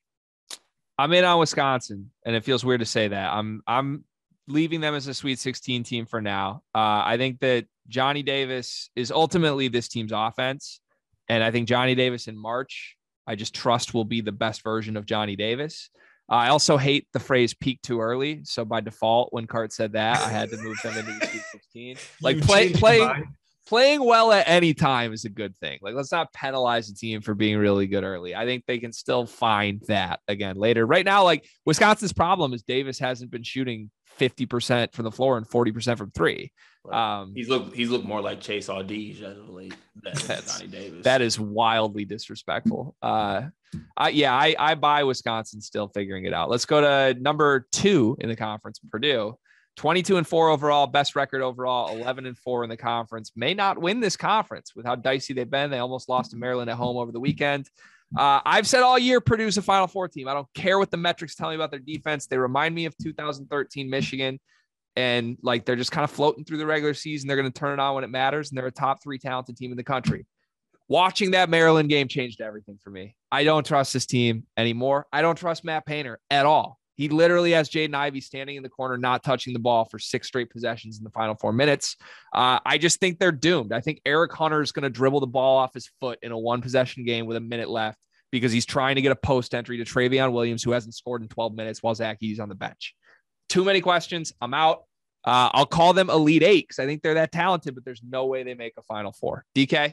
I'm 0.98 1.12
in 1.12 1.24
on 1.24 1.38
Wisconsin, 1.38 2.10
and 2.26 2.34
it 2.34 2.44
feels 2.44 2.64
weird 2.64 2.80
to 2.80 2.86
say 2.86 3.08
that. 3.08 3.32
I'm 3.32 3.62
I'm 3.66 4.04
leaving 4.48 4.80
them 4.80 4.94
as 4.94 5.06
a 5.06 5.14
Sweet 5.14 5.38
16 5.38 5.84
team 5.84 6.06
for 6.06 6.20
now. 6.20 6.62
Uh, 6.74 7.02
I 7.04 7.16
think 7.18 7.38
that 7.40 7.66
Johnny 7.86 8.22
Davis 8.22 8.90
is 8.96 9.12
ultimately 9.12 9.68
this 9.68 9.88
team's 9.88 10.12
offense, 10.12 10.80
and 11.28 11.44
I 11.44 11.50
think 11.50 11.68
Johnny 11.68 11.94
Davis 11.94 12.26
in 12.26 12.36
March, 12.36 12.96
I 13.26 13.36
just 13.36 13.54
trust 13.54 13.94
will 13.94 14.04
be 14.04 14.20
the 14.20 14.32
best 14.32 14.64
version 14.64 14.96
of 14.96 15.06
Johnny 15.06 15.36
Davis. 15.36 15.90
Uh, 16.30 16.34
I 16.34 16.48
also 16.48 16.76
hate 16.76 17.06
the 17.12 17.20
phrase 17.20 17.54
peak 17.54 17.80
too 17.82 18.00
early. 18.00 18.40
So 18.44 18.64
by 18.64 18.80
default, 18.80 19.32
when 19.32 19.46
Cart 19.46 19.72
said 19.72 19.92
that, 19.92 20.20
I 20.20 20.28
had 20.28 20.50
to 20.50 20.56
move 20.58 20.76
them 20.82 20.96
into 20.98 21.12
the 21.12 21.26
Sweet 21.26 21.42
16. 21.52 21.96
Like 22.20 22.40
play 22.40 22.72
playing 22.72 23.24
playing 23.68 24.02
well 24.02 24.32
at 24.32 24.48
any 24.48 24.72
time 24.72 25.12
is 25.12 25.26
a 25.26 25.28
good 25.28 25.54
thing. 25.58 25.78
Like, 25.82 25.94
let's 25.94 26.10
not 26.10 26.32
penalize 26.32 26.88
the 26.88 26.94
team 26.94 27.20
for 27.20 27.34
being 27.34 27.58
really 27.58 27.86
good 27.86 28.02
early. 28.02 28.34
I 28.34 28.46
think 28.46 28.64
they 28.66 28.78
can 28.78 28.92
still 28.92 29.26
find 29.26 29.82
that 29.88 30.20
again 30.26 30.56
later. 30.56 30.86
Right 30.86 31.04
now, 31.04 31.24
like 31.24 31.46
Wisconsin's 31.66 32.14
problem 32.14 32.54
is 32.54 32.62
Davis 32.62 32.98
hasn't 32.98 33.30
been 33.30 33.42
shooting 33.42 33.90
50% 34.18 34.94
from 34.94 35.04
the 35.04 35.12
floor 35.12 35.36
and 35.36 35.46
40% 35.46 35.98
from 35.98 36.10
three. 36.12 36.50
Um, 36.90 37.32
he's 37.34 37.50
looked 37.50 37.76
he's 37.76 37.90
looked 37.90 38.06
more 38.06 38.22
like 38.22 38.40
Chase 38.40 38.68
Audige 38.68 39.22
as 39.22 39.36
of 39.36 39.50
late 39.50 39.74
than 40.02 40.14
Johnny 40.46 40.68
Davis. 40.68 41.04
That 41.04 41.20
is 41.20 41.38
wildly 41.38 42.06
disrespectful. 42.06 42.96
Uh, 43.02 43.48
I, 43.94 44.08
yeah, 44.08 44.34
I, 44.34 44.54
I 44.58 44.74
buy 44.74 45.04
Wisconsin 45.04 45.60
still 45.60 45.88
figuring 45.88 46.24
it 46.24 46.32
out. 46.32 46.48
Let's 46.48 46.64
go 46.64 46.80
to 46.80 47.20
number 47.20 47.66
two 47.72 48.16
in 48.20 48.30
the 48.30 48.36
conference, 48.36 48.80
Purdue. 48.90 49.36
22 49.78 50.16
and 50.16 50.26
4 50.26 50.48
overall, 50.48 50.88
best 50.88 51.14
record 51.14 51.40
overall, 51.40 51.96
11 51.96 52.26
and 52.26 52.36
4 52.36 52.64
in 52.64 52.70
the 52.70 52.76
conference. 52.76 53.30
May 53.36 53.54
not 53.54 53.78
win 53.78 54.00
this 54.00 54.16
conference 54.16 54.74
with 54.74 54.84
how 54.84 54.96
dicey 54.96 55.34
they've 55.34 55.48
been. 55.48 55.70
They 55.70 55.78
almost 55.78 56.08
lost 56.08 56.32
to 56.32 56.36
Maryland 56.36 56.68
at 56.68 56.76
home 56.76 56.96
over 56.96 57.12
the 57.12 57.20
weekend. 57.20 57.70
Uh, 58.16 58.40
I've 58.44 58.66
said 58.66 58.82
all 58.82 58.98
year 58.98 59.20
Purdue's 59.20 59.56
a 59.56 59.62
Final 59.62 59.86
Four 59.86 60.08
team. 60.08 60.26
I 60.26 60.34
don't 60.34 60.48
care 60.52 60.78
what 60.78 60.90
the 60.90 60.96
metrics 60.96 61.36
tell 61.36 61.50
me 61.50 61.54
about 61.54 61.70
their 61.70 61.80
defense. 61.80 62.26
They 62.26 62.38
remind 62.38 62.74
me 62.74 62.86
of 62.86 62.96
2013 62.98 63.88
Michigan, 63.88 64.40
and 64.96 65.38
like 65.42 65.64
they're 65.64 65.76
just 65.76 65.92
kind 65.92 66.04
of 66.04 66.10
floating 66.10 66.44
through 66.44 66.58
the 66.58 66.66
regular 66.66 66.94
season. 66.94 67.28
They're 67.28 67.36
going 67.36 67.50
to 67.50 67.58
turn 67.58 67.78
it 67.78 67.80
on 67.80 67.94
when 67.94 68.02
it 68.02 68.10
matters, 68.10 68.50
and 68.50 68.58
they're 68.58 68.66
a 68.66 68.72
top 68.72 69.00
three 69.00 69.18
talented 69.18 69.56
team 69.56 69.70
in 69.70 69.76
the 69.76 69.84
country. 69.84 70.26
Watching 70.88 71.32
that 71.32 71.50
Maryland 71.50 71.88
game 71.88 72.08
changed 72.08 72.40
everything 72.40 72.78
for 72.82 72.90
me. 72.90 73.14
I 73.30 73.44
don't 73.44 73.64
trust 73.64 73.92
this 73.92 74.06
team 74.06 74.44
anymore. 74.56 75.06
I 75.12 75.22
don't 75.22 75.36
trust 75.36 75.62
Matt 75.62 75.86
Painter 75.86 76.18
at 76.30 76.46
all. 76.46 76.80
He 76.98 77.08
literally 77.08 77.52
has 77.52 77.70
Jaden 77.70 77.94
Ivey 77.94 78.20
standing 78.20 78.56
in 78.56 78.64
the 78.64 78.68
corner, 78.68 78.98
not 78.98 79.22
touching 79.22 79.52
the 79.52 79.60
ball 79.60 79.84
for 79.84 80.00
six 80.00 80.26
straight 80.26 80.50
possessions 80.50 80.98
in 80.98 81.04
the 81.04 81.10
final 81.10 81.36
four 81.36 81.52
minutes. 81.52 81.96
Uh, 82.32 82.58
I 82.66 82.76
just 82.76 82.98
think 82.98 83.20
they're 83.20 83.30
doomed. 83.30 83.72
I 83.72 83.80
think 83.80 84.00
Eric 84.04 84.32
Hunter 84.32 84.60
is 84.60 84.72
going 84.72 84.82
to 84.82 84.90
dribble 84.90 85.20
the 85.20 85.28
ball 85.28 85.58
off 85.58 85.72
his 85.72 85.88
foot 86.00 86.18
in 86.22 86.32
a 86.32 86.38
one 86.38 86.60
possession 86.60 87.04
game 87.04 87.26
with 87.26 87.36
a 87.36 87.40
minute 87.40 87.70
left 87.70 88.00
because 88.32 88.50
he's 88.50 88.66
trying 88.66 88.96
to 88.96 89.00
get 89.00 89.12
a 89.12 89.16
post 89.16 89.54
entry 89.54 89.76
to 89.78 89.84
Trevion 89.84 90.32
Williams, 90.32 90.64
who 90.64 90.72
hasn't 90.72 90.92
scored 90.92 91.22
in 91.22 91.28
12 91.28 91.54
minutes 91.54 91.84
while 91.84 91.94
Zach 91.94 92.18
Edey's 92.20 92.40
on 92.40 92.48
the 92.48 92.56
bench. 92.56 92.96
Too 93.48 93.64
many 93.64 93.80
questions. 93.80 94.32
I'm 94.40 94.52
out. 94.52 94.82
Uh, 95.24 95.50
I'll 95.52 95.66
call 95.66 95.92
them 95.92 96.10
Elite 96.10 96.42
Eight 96.42 96.66
because 96.66 96.80
I 96.80 96.86
think 96.86 97.02
they're 97.02 97.14
that 97.14 97.30
talented, 97.30 97.76
but 97.76 97.84
there's 97.84 98.02
no 98.02 98.26
way 98.26 98.42
they 98.42 98.54
make 98.54 98.72
a 98.76 98.82
Final 98.82 99.12
Four. 99.12 99.44
DK? 99.54 99.92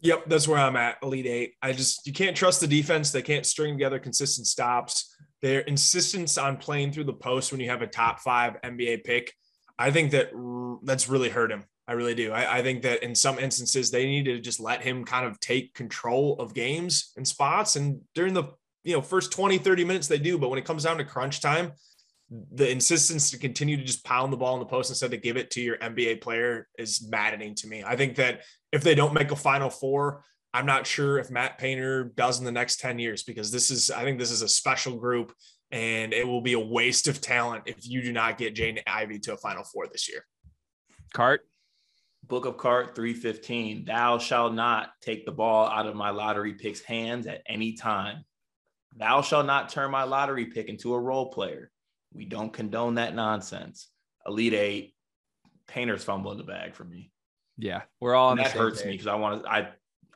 Yep, 0.00 0.24
that's 0.26 0.48
where 0.48 0.58
I'm 0.58 0.74
at. 0.74 0.98
Elite 1.04 1.26
Eight. 1.26 1.54
I 1.62 1.72
just, 1.72 2.04
you 2.04 2.12
can't 2.12 2.36
trust 2.36 2.60
the 2.60 2.66
defense. 2.66 3.12
They 3.12 3.22
can't 3.22 3.46
string 3.46 3.74
together 3.74 4.00
consistent 4.00 4.48
stops 4.48 5.11
their 5.42 5.60
insistence 5.60 6.38
on 6.38 6.56
playing 6.56 6.92
through 6.92 7.04
the 7.04 7.12
post 7.12 7.52
when 7.52 7.60
you 7.60 7.68
have 7.68 7.82
a 7.82 7.86
top 7.86 8.20
five 8.20 8.56
NBA 8.62 9.04
pick, 9.04 9.34
I 9.78 9.90
think 9.90 10.12
that 10.12 10.30
that's 10.84 11.08
really 11.08 11.28
hurt 11.28 11.50
him. 11.50 11.64
I 11.86 11.92
really 11.92 12.14
do. 12.14 12.32
I, 12.32 12.58
I, 12.58 12.62
think 12.62 12.82
that 12.82 13.02
in 13.02 13.14
some 13.14 13.40
instances 13.40 13.90
they 13.90 14.06
need 14.06 14.24
to 14.26 14.38
just 14.38 14.60
let 14.60 14.82
him 14.82 15.04
kind 15.04 15.26
of 15.26 15.40
take 15.40 15.74
control 15.74 16.36
of 16.38 16.54
games 16.54 17.12
and 17.16 17.26
spots. 17.26 17.74
And 17.74 18.00
during 18.14 18.34
the 18.34 18.44
you 18.84 18.94
know 18.94 19.02
first 19.02 19.32
20, 19.32 19.58
30 19.58 19.84
minutes 19.84 20.06
they 20.06 20.18
do, 20.18 20.38
but 20.38 20.48
when 20.48 20.60
it 20.60 20.64
comes 20.64 20.84
down 20.84 20.98
to 20.98 21.04
crunch 21.04 21.40
time, 21.40 21.72
the 22.52 22.70
insistence 22.70 23.30
to 23.30 23.38
continue 23.38 23.76
to 23.76 23.84
just 23.84 24.04
pound 24.04 24.32
the 24.32 24.36
ball 24.36 24.54
in 24.54 24.60
the 24.60 24.66
post 24.66 24.90
instead 24.90 25.10
to 25.10 25.16
give 25.16 25.36
it 25.36 25.50
to 25.50 25.60
your 25.60 25.76
NBA 25.78 26.20
player 26.20 26.68
is 26.78 27.06
maddening 27.06 27.54
to 27.56 27.66
me. 27.66 27.82
I 27.84 27.96
think 27.96 28.14
that 28.16 28.42
if 28.70 28.82
they 28.82 28.94
don't 28.94 29.12
make 29.12 29.32
a 29.32 29.36
final 29.36 29.68
four, 29.68 30.24
I'm 30.54 30.66
not 30.66 30.86
sure 30.86 31.18
if 31.18 31.30
Matt 31.30 31.58
Painter 31.58 32.04
does 32.14 32.38
in 32.38 32.44
the 32.44 32.52
next 32.52 32.80
10 32.80 32.98
years 32.98 33.22
because 33.22 33.50
this 33.50 33.70
is, 33.70 33.90
I 33.90 34.04
think 34.04 34.18
this 34.18 34.30
is 34.30 34.42
a 34.42 34.48
special 34.48 34.96
group 34.96 35.32
and 35.70 36.12
it 36.12 36.28
will 36.28 36.42
be 36.42 36.52
a 36.52 36.60
waste 36.60 37.08
of 37.08 37.20
talent 37.20 37.64
if 37.66 37.88
you 37.88 38.02
do 38.02 38.12
not 38.12 38.36
get 38.36 38.54
Jaden 38.54 38.82
Ivey 38.86 39.18
to 39.20 39.32
a 39.32 39.36
Final 39.38 39.64
Four 39.64 39.88
this 39.88 40.08
year. 40.08 40.26
Cart. 41.14 41.40
Book 42.24 42.44
of 42.44 42.58
Cart 42.58 42.94
315. 42.94 43.86
Thou 43.86 44.18
shalt 44.18 44.54
not 44.54 44.90
take 45.00 45.24
the 45.24 45.32
ball 45.32 45.66
out 45.66 45.86
of 45.86 45.96
my 45.96 46.10
lottery 46.10 46.54
pick's 46.54 46.82
hands 46.82 47.26
at 47.26 47.42
any 47.46 47.72
time. 47.72 48.24
Thou 48.96 49.22
shalt 49.22 49.46
not 49.46 49.70
turn 49.70 49.90
my 49.90 50.04
lottery 50.04 50.46
pick 50.46 50.68
into 50.68 50.94
a 50.94 51.00
role 51.00 51.30
player. 51.30 51.70
We 52.12 52.26
don't 52.26 52.52
condone 52.52 52.96
that 52.96 53.14
nonsense. 53.14 53.88
Elite 54.26 54.52
Eight, 54.52 54.94
Painter's 55.66 56.04
fumbling 56.04 56.38
the 56.38 56.44
bag 56.44 56.74
for 56.74 56.84
me. 56.84 57.10
Yeah, 57.56 57.82
we're 58.00 58.14
all 58.14 58.30
on 58.30 58.36
that 58.36 58.50
hurts 58.50 58.84
me 58.84 58.92
because 58.92 59.06
I 59.06 59.14
want 59.14 59.42
to. 59.42 59.50
I 59.50 59.68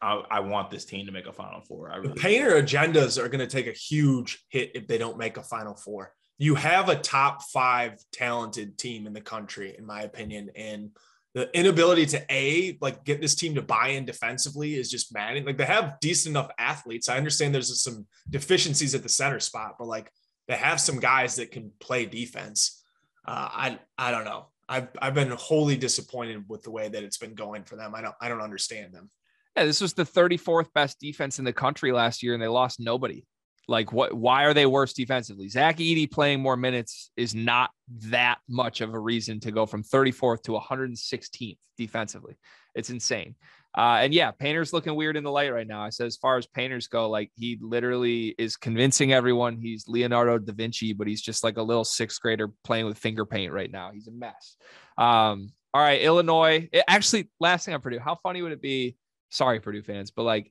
I, 0.03 0.23
I, 0.31 0.41
want 0.41 0.71
this 0.71 0.85
team 0.85 1.07
to 1.07 1.13
make 1.13 1.27
a 1.27 1.33
Final 1.33 1.61
Four. 1.61 1.91
I 1.91 1.97
really 1.97 2.09
the 2.09 2.15
Painter 2.15 2.61
agendas 2.63 3.23
are 3.23 3.29
going 3.29 3.41
to 3.41 3.47
take 3.47 3.67
a 3.67 3.73
huge 3.73 4.45
hit 4.49 4.73
if 4.75 4.87
they 4.87 4.99
don't 4.99 5.19
make 5.19 5.37
a 5.37 5.43
Final 5.43 5.75
Four. 5.75 6.13
You 6.39 6.55
have 6.55 6.89
a 6.89 6.97
top 6.97 7.43
five 7.45 7.99
talented 8.13 8.77
team 8.77 9.07
in 9.07 9.15
the 9.15 9.21
country, 9.21 9.75
in 9.77 9.87
my 9.87 10.03
opinion, 10.03 10.51
and 10.55 10.91
the 11.37 11.51
inability 11.55 12.07
to 12.07 12.25
a 12.31 12.79
like 12.81 13.05
get 13.05 13.21
this 13.21 13.35
team 13.35 13.55
to 13.57 13.63
buy 13.63 13.89
in 13.89 14.07
defensively 14.07 14.75
is 14.75 14.91
just 14.91 15.13
maddening. 15.13 15.45
Like 15.45 15.59
they 15.59 15.67
have 15.67 16.01
decent 16.01 16.33
enough 16.33 16.51
athletes. 16.59 17.11
I 17.11 17.19
understand 17.19 17.55
there's 17.55 17.83
some 17.83 18.07
deficiencies 18.31 18.95
at 18.95 19.03
the 19.03 19.09
center 19.11 19.39
spot, 19.41 19.77
but 19.79 19.87
like 19.87 20.11
they 20.49 20.57
have 20.57 20.81
some 20.81 20.99
guys 20.99 21.37
that 21.37 21.51
can 21.51 21.73
play 21.79 22.07
defense. 22.07 22.83
Uh, 23.27 23.49
I 23.51 23.79
I 23.99 24.13
don't 24.13 24.25
know. 24.25 24.47
I've 24.67 24.89
I've 25.01 25.15
been 25.15 25.31
wholly 25.31 25.77
disappointed 25.77 26.45
with 26.49 26.63
the 26.63 26.71
way 26.71 26.89
that 26.89 27.03
it's 27.03 27.19
been 27.19 27.35
going 27.35 27.65
for 27.65 27.77
them. 27.77 27.95
I 27.95 28.01
don't 28.01 28.15
I 28.21 28.29
don't 28.29 28.41
understand 28.41 28.95
them. 28.95 29.11
Yeah, 29.57 29.65
this 29.65 29.81
was 29.81 29.95
the 29.95 30.05
34th 30.05 30.73
best 30.75 31.01
defense 31.01 31.39
in 31.39 31.45
the 31.45 31.53
country 31.53 31.93
last 31.93 32.23
year, 32.23 32.35
and 32.35 32.43
they 32.43 32.49
lost 32.49 32.79
nobody. 32.79 33.25
Like, 33.69 33.93
what? 33.93 34.13
Why 34.13 34.45
are 34.45 34.55
they 34.55 34.67
worse 34.67 34.93
defensively? 34.93 35.49
Zach 35.49 35.79
Edey 35.79 36.09
playing 36.11 36.41
more 36.41 36.57
minutes 36.57 37.11
is 37.17 37.35
not 37.35 37.71
that 38.05 38.39
much 38.49 38.81
of 38.81 38.95
a 38.95 38.99
reason 38.99 39.41
to 39.41 39.51
go 39.51 39.67
from 39.67 39.83
34th 39.83 40.43
to 40.43 40.53
116th 40.53 41.59
defensively. 41.77 42.37
It's 42.75 42.91
insane. 42.91 43.35
Uh, 43.77 43.99
and 44.01 44.15
yeah, 44.15 44.31
Painter's 44.31 44.73
looking 44.73 44.95
weird 44.95 45.17
in 45.17 45.25
the 45.25 45.31
light 45.31 45.53
right 45.53 45.67
now. 45.67 45.83
I 45.83 45.91
said, 45.91 46.07
as 46.07 46.17
far 46.17 46.39
as 46.39 46.47
painters 46.47 46.87
go, 46.87 47.11
like 47.11 47.31
he 47.35 47.59
literally 47.61 48.35
is 48.39 48.57
convincing 48.57 49.13
everyone 49.13 49.59
he's 49.59 49.87
Leonardo 49.87 50.39
da 50.39 50.53
Vinci, 50.53 50.93
but 50.93 51.07
he's 51.07 51.21
just 51.21 51.45
like 51.45 51.59
a 51.59 51.63
little 51.63 51.85
sixth 51.85 52.21
grader 52.21 52.53
playing 52.65 52.87
with 52.87 52.97
finger 52.97 53.27
paint 53.27 53.53
right 53.53 53.71
now. 53.71 53.91
He's 53.93 54.07
a 54.07 54.13
mess. 54.13 54.57
Um, 54.97 55.51
all 55.75 55.83
right, 55.83 56.01
Illinois. 56.01 56.69
It, 56.73 56.85
actually, 56.89 57.31
last 57.39 57.67
thing 57.67 57.75
on 57.75 57.83
Purdue, 57.83 57.99
how 57.99 58.15
funny 58.23 58.41
would 58.41 58.53
it 58.53 58.63
be 58.63 58.97
Sorry, 59.37 59.61
Purdue 59.61 59.83
fans, 59.83 60.11
but 60.11 60.23
like, 60.23 60.51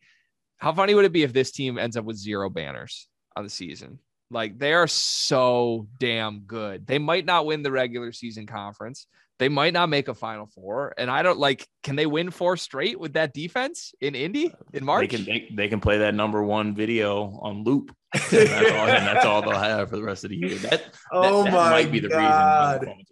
how 0.57 0.73
funny 0.73 0.93
would 0.93 1.05
it 1.05 1.11
be 1.11 1.23
if 1.23 1.33
this 1.33 1.51
team 1.51 1.77
ends 1.77 1.97
up 1.97 2.05
with 2.05 2.17
zero 2.17 2.49
banners 2.49 3.07
on 3.35 3.43
the 3.43 3.49
season? 3.49 3.99
Like, 4.31 4.57
they 4.57 4.73
are 4.73 4.87
so 4.87 5.87
damn 5.99 6.41
good. 6.41 6.87
They 6.87 6.99
might 6.99 7.25
not 7.25 7.45
win 7.45 7.63
the 7.63 7.71
regular 7.71 8.11
season 8.11 8.47
conference. 8.47 9.07
They 9.37 9.49
might 9.49 9.73
not 9.73 9.89
make 9.89 10.07
a 10.07 10.13
Final 10.13 10.45
Four, 10.45 10.93
and 10.97 11.11
I 11.11 11.21
don't 11.21 11.37
like. 11.37 11.67
Can 11.83 11.97
they 11.97 12.05
win 12.05 12.31
four 12.31 12.55
straight 12.55 12.97
with 12.97 13.13
that 13.13 13.33
defense 13.33 13.93
in 13.99 14.15
Indy 14.15 14.53
in 14.71 14.85
March? 14.85 15.09
They 15.09 15.17
can. 15.17 15.25
They, 15.25 15.49
they 15.51 15.67
can 15.67 15.81
play 15.81 15.97
that 15.97 16.15
number 16.15 16.41
one 16.41 16.73
video 16.73 17.37
on 17.41 17.65
loop. 17.65 17.93
and, 18.13 18.21
that's 18.31 18.71
all, 18.71 18.87
and 18.87 19.07
that's 19.07 19.25
all 19.25 19.41
they'll 19.41 19.59
have 19.59 19.89
for 19.89 19.97
the 19.97 20.03
rest 20.03 20.23
of 20.23 20.29
the 20.29 20.37
year. 20.37 20.55
That, 20.59 20.85
oh 21.11 21.43
that, 21.43 21.51
that 21.51 21.53
my 21.53 21.69
might 21.69 21.91
be 21.91 21.99
the 21.99 22.07
God. 22.07 22.83
reason 22.83 23.05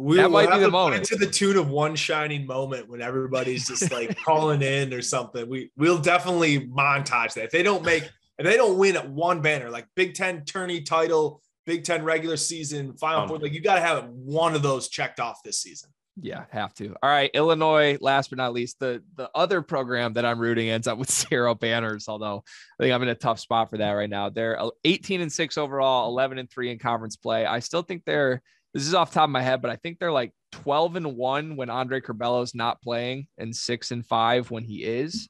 we 0.00 0.16
that 0.16 0.30
might 0.30 0.50
be 0.50 0.58
the 0.58 0.70
moment 0.70 1.04
to 1.04 1.16
the 1.16 1.26
tune 1.26 1.58
of 1.58 1.68
one 1.68 1.94
shining 1.94 2.46
moment 2.46 2.88
when 2.88 3.02
everybody's 3.02 3.68
just 3.68 3.92
like 3.92 4.16
calling 4.24 4.62
in 4.62 4.94
or 4.94 5.02
something. 5.02 5.48
We 5.48 5.70
we'll 5.76 5.98
definitely 5.98 6.66
montage 6.68 7.34
that. 7.34 7.44
If 7.44 7.50
they 7.50 7.62
don't 7.62 7.84
make 7.84 8.04
if 8.38 8.46
they 8.46 8.56
don't 8.56 8.78
win 8.78 8.96
at 8.96 9.10
one 9.10 9.42
banner, 9.42 9.68
like 9.68 9.86
Big 9.94 10.14
Ten 10.14 10.44
tourney 10.46 10.80
title, 10.80 11.42
Big 11.66 11.84
Ten 11.84 12.02
regular 12.02 12.38
season, 12.38 12.96
Final 12.96 13.22
um, 13.22 13.28
Four, 13.28 13.38
like 13.38 13.52
you 13.52 13.60
got 13.60 13.74
to 13.74 13.82
have 13.82 14.08
one 14.08 14.54
of 14.54 14.62
those 14.62 14.88
checked 14.88 15.20
off 15.20 15.42
this 15.44 15.60
season. 15.60 15.90
Yeah, 16.22 16.44
have 16.50 16.74
to. 16.74 16.94
All 17.02 17.10
right, 17.10 17.30
Illinois. 17.34 17.98
Last 18.00 18.30
but 18.30 18.38
not 18.38 18.54
least, 18.54 18.78
the 18.80 19.02
the 19.16 19.30
other 19.34 19.60
program 19.60 20.14
that 20.14 20.24
I'm 20.24 20.38
rooting 20.38 20.70
ends 20.70 20.86
up 20.86 20.96
with 20.96 21.10
zero 21.28 21.54
banners. 21.54 22.08
Although 22.08 22.42
I 22.78 22.82
think 22.82 22.94
I'm 22.94 23.02
in 23.02 23.08
a 23.10 23.14
tough 23.14 23.38
spot 23.38 23.68
for 23.68 23.76
that 23.76 23.92
right 23.92 24.08
now. 24.08 24.30
They're 24.30 24.58
18 24.84 25.20
and 25.20 25.32
six 25.32 25.58
overall, 25.58 26.08
11 26.08 26.38
and 26.38 26.50
three 26.50 26.70
in 26.70 26.78
conference 26.78 27.16
play. 27.16 27.44
I 27.44 27.58
still 27.58 27.82
think 27.82 28.04
they're 28.06 28.42
this 28.74 28.86
is 28.86 28.94
off 28.94 29.12
top 29.12 29.24
of 29.24 29.30
my 29.30 29.42
head, 29.42 29.62
but 29.62 29.70
I 29.70 29.76
think 29.76 29.98
they're 29.98 30.12
like 30.12 30.32
12 30.52 30.96
and 30.96 31.16
one 31.16 31.56
when 31.56 31.70
Andre 31.70 32.00
Curbelo's 32.00 32.54
not 32.54 32.82
playing 32.82 33.26
and 33.38 33.54
six 33.54 33.90
and 33.90 34.06
five 34.06 34.50
when 34.50 34.64
he 34.64 34.84
is. 34.84 35.28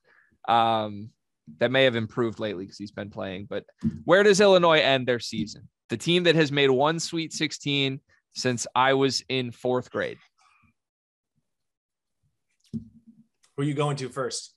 Um, 0.49 1.11
that 1.59 1.71
may 1.71 1.85
have 1.85 1.97
improved 1.97 2.39
lately 2.39 2.65
because 2.65 2.79
he's 2.79 2.93
been 2.93 3.11
playing. 3.11 3.47
But 3.47 3.65
where 4.05 4.23
does 4.23 4.41
Illinois 4.41 4.81
end 4.81 5.07
their 5.07 5.19
season? 5.19 5.69
The 5.89 5.97
team 5.97 6.25
that 6.25 6.37
has 6.37 6.53
made 6.53 6.71
one 6.71 7.01
Sweet 7.01 7.33
16 7.33 8.01
since 8.35 8.67
I 8.75 8.95
was 8.95 9.25
in 9.29 9.51
fourth 9.51 9.91
grade. 9.91 10.19
Who 12.73 13.63
are 13.63 13.65
you 13.65 13.75
going 13.75 13.97
to 13.97 14.09
first? 14.09 14.55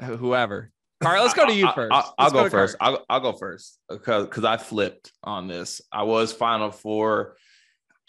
Whoever. 0.00 0.70
All 1.04 1.10
right, 1.10 1.20
let's 1.20 1.34
go 1.34 1.46
to 1.46 1.52
you 1.52 1.68
first. 1.74 1.92
I, 1.92 2.24
will 2.24 2.30
go, 2.30 2.42
go 2.44 2.50
first. 2.50 2.76
I'll, 2.80 3.04
I'll 3.08 3.20
go 3.20 3.32
first 3.32 3.78
because 3.88 4.26
because 4.26 4.44
I 4.44 4.58
flipped 4.58 5.12
on 5.24 5.48
this. 5.48 5.80
I 5.90 6.02
was 6.02 6.32
Final 6.32 6.70
Four 6.70 7.36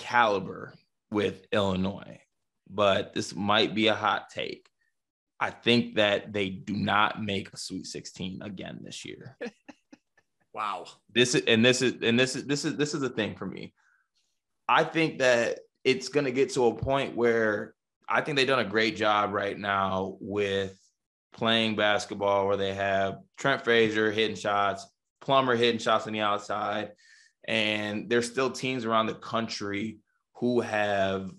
caliber 0.01 0.73
with 1.11 1.45
Illinois, 1.51 2.19
but 2.69 3.13
this 3.13 3.35
might 3.35 3.75
be 3.75 3.87
a 3.87 3.93
hot 3.93 4.29
take. 4.29 4.67
I 5.39 5.51
think 5.51 5.95
that 5.95 6.33
they 6.33 6.49
do 6.49 6.73
not 6.73 7.21
make 7.21 7.53
a 7.53 7.57
Sweet 7.57 7.85
16 7.85 8.41
again 8.41 8.79
this 8.83 9.05
year. 9.05 9.37
wow. 10.53 10.85
This 11.13 11.35
is 11.35 11.43
and 11.47 11.63
this 11.63 11.81
is 11.81 12.01
and 12.01 12.19
this 12.19 12.35
is 12.35 12.45
this 12.45 12.65
is 12.65 12.75
this 12.75 12.93
is 12.93 13.01
the 13.01 13.09
thing 13.09 13.35
for 13.35 13.45
me. 13.45 13.73
I 14.67 14.83
think 14.83 15.19
that 15.19 15.59
it's 15.83 16.09
going 16.09 16.25
to 16.25 16.31
get 16.31 16.53
to 16.53 16.65
a 16.65 16.75
point 16.75 17.15
where 17.15 17.75
I 18.07 18.21
think 18.21 18.37
they've 18.37 18.47
done 18.47 18.59
a 18.59 18.69
great 18.69 18.95
job 18.95 19.33
right 19.33 19.57
now 19.57 20.17
with 20.19 20.77
playing 21.33 21.75
basketball 21.75 22.47
where 22.47 22.57
they 22.57 22.73
have 22.73 23.19
Trent 23.37 23.63
Frazier 23.63 24.11
hitting 24.11 24.35
shots, 24.35 24.85
Plummer 25.21 25.55
hitting 25.55 25.79
shots 25.79 26.07
on 26.07 26.13
the 26.13 26.21
outside, 26.21 26.91
and 27.47 28.09
there's 28.09 28.29
still 28.29 28.51
teams 28.51 28.85
around 28.85 29.07
the 29.07 29.15
country 29.15 29.99
who 30.35 30.61
have 30.61 31.31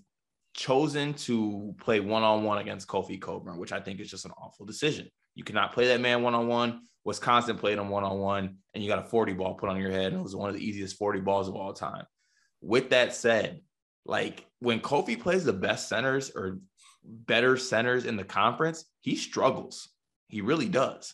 chosen 0.53 1.13
to 1.13 1.73
play 1.79 1.99
one 1.99 2.23
on 2.23 2.43
one 2.43 2.59
against 2.59 2.87
Kofi 2.87 3.19
Cockburn, 3.19 3.57
which 3.57 3.71
I 3.71 3.79
think 3.79 3.99
is 3.99 4.09
just 4.09 4.25
an 4.25 4.31
awful 4.37 4.65
decision. 4.65 5.09
You 5.35 5.43
cannot 5.43 5.73
play 5.73 5.87
that 5.87 6.01
man 6.01 6.21
one 6.21 6.35
on 6.35 6.47
one. 6.47 6.81
Wisconsin 7.05 7.57
played 7.57 7.77
him 7.77 7.89
one 7.89 8.03
on 8.03 8.19
one, 8.19 8.57
and 8.73 8.83
you 8.83 8.89
got 8.89 9.05
a 9.05 9.09
40 9.09 9.33
ball 9.33 9.55
put 9.55 9.69
on 9.69 9.79
your 9.79 9.91
head. 9.91 10.11
And 10.13 10.19
it 10.19 10.23
was 10.23 10.35
one 10.35 10.49
of 10.49 10.55
the 10.55 10.65
easiest 10.65 10.97
40 10.97 11.19
balls 11.21 11.47
of 11.49 11.55
all 11.55 11.73
time. 11.73 12.05
With 12.61 12.91
that 12.91 13.13
said, 13.13 13.61
like 14.05 14.45
when 14.59 14.79
Kofi 14.79 15.19
plays 15.19 15.43
the 15.43 15.53
best 15.53 15.89
centers 15.89 16.31
or 16.33 16.59
better 17.03 17.57
centers 17.57 18.05
in 18.05 18.15
the 18.15 18.23
conference, 18.23 18.85
he 19.01 19.15
struggles. 19.15 19.89
He 20.29 20.41
really 20.41 20.69
does. 20.69 21.13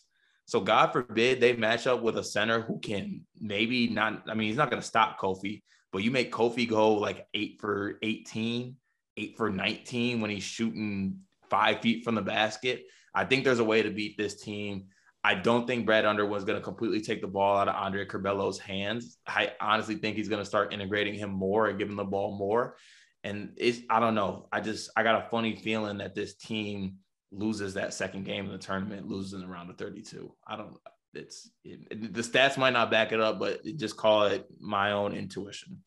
So 0.49 0.59
God 0.59 0.91
forbid 0.91 1.39
they 1.39 1.53
match 1.53 1.85
up 1.85 2.01
with 2.01 2.17
a 2.17 2.23
center 2.23 2.61
who 2.61 2.79
can 2.79 3.21
maybe 3.39 3.87
not. 3.87 4.23
I 4.27 4.33
mean, 4.33 4.47
he's 4.47 4.57
not 4.57 4.71
going 4.71 4.81
to 4.81 4.87
stop 4.87 5.19
Kofi, 5.19 5.61
but 5.91 6.01
you 6.01 6.09
make 6.09 6.31
Kofi 6.31 6.67
go 6.67 6.93
like 6.93 7.27
eight 7.35 7.61
for 7.61 7.99
18, 8.01 8.75
eight 9.17 9.37
for 9.37 9.51
19 9.51 10.21
when 10.21 10.31
he's 10.31 10.41
shooting 10.41 11.19
five 11.51 11.81
feet 11.81 12.03
from 12.03 12.15
the 12.15 12.23
basket. 12.23 12.81
I 13.13 13.25
think 13.25 13.43
there's 13.43 13.59
a 13.59 13.63
way 13.63 13.83
to 13.83 13.91
beat 13.91 14.17
this 14.17 14.41
team. 14.41 14.85
I 15.23 15.35
don't 15.35 15.67
think 15.67 15.85
Brad 15.85 16.07
Underwood's 16.07 16.45
going 16.45 16.57
to 16.57 16.65
completely 16.65 17.01
take 17.01 17.21
the 17.21 17.27
ball 17.27 17.57
out 17.57 17.67
of 17.67 17.75
Andre 17.75 18.07
Curbelo's 18.07 18.57
hands. 18.57 19.19
I 19.27 19.51
honestly 19.61 19.97
think 19.97 20.15
he's 20.15 20.29
going 20.29 20.41
to 20.41 20.49
start 20.49 20.73
integrating 20.73 21.13
him 21.13 21.29
more 21.29 21.67
and 21.67 21.77
giving 21.77 21.95
the 21.95 22.05
ball 22.05 22.35
more. 22.35 22.75
And 23.23 23.51
it's, 23.57 23.81
I 23.87 23.99
don't 23.99 24.15
know. 24.15 24.47
I 24.51 24.61
just, 24.61 24.89
I 24.97 25.03
got 25.03 25.23
a 25.23 25.29
funny 25.29 25.55
feeling 25.57 25.99
that 25.99 26.15
this 26.15 26.33
team 26.33 26.95
loses 27.31 27.73
that 27.75 27.93
second 27.93 28.25
game 28.25 28.45
in 28.45 28.51
the 28.51 28.57
tournament, 28.57 29.07
loses 29.07 29.33
in 29.33 29.41
the 29.41 29.47
round 29.47 29.69
of 29.69 29.77
32. 29.77 30.33
I 30.47 30.55
don't, 30.55 30.77
it's, 31.13 31.49
it, 31.63 32.13
the 32.13 32.21
stats 32.21 32.57
might 32.57 32.73
not 32.73 32.91
back 32.91 33.11
it 33.11 33.19
up, 33.19 33.39
but 33.39 33.63
just 33.77 33.97
call 33.97 34.23
it 34.23 34.47
my 34.59 34.91
own 34.91 35.13
intuition. 35.13 35.83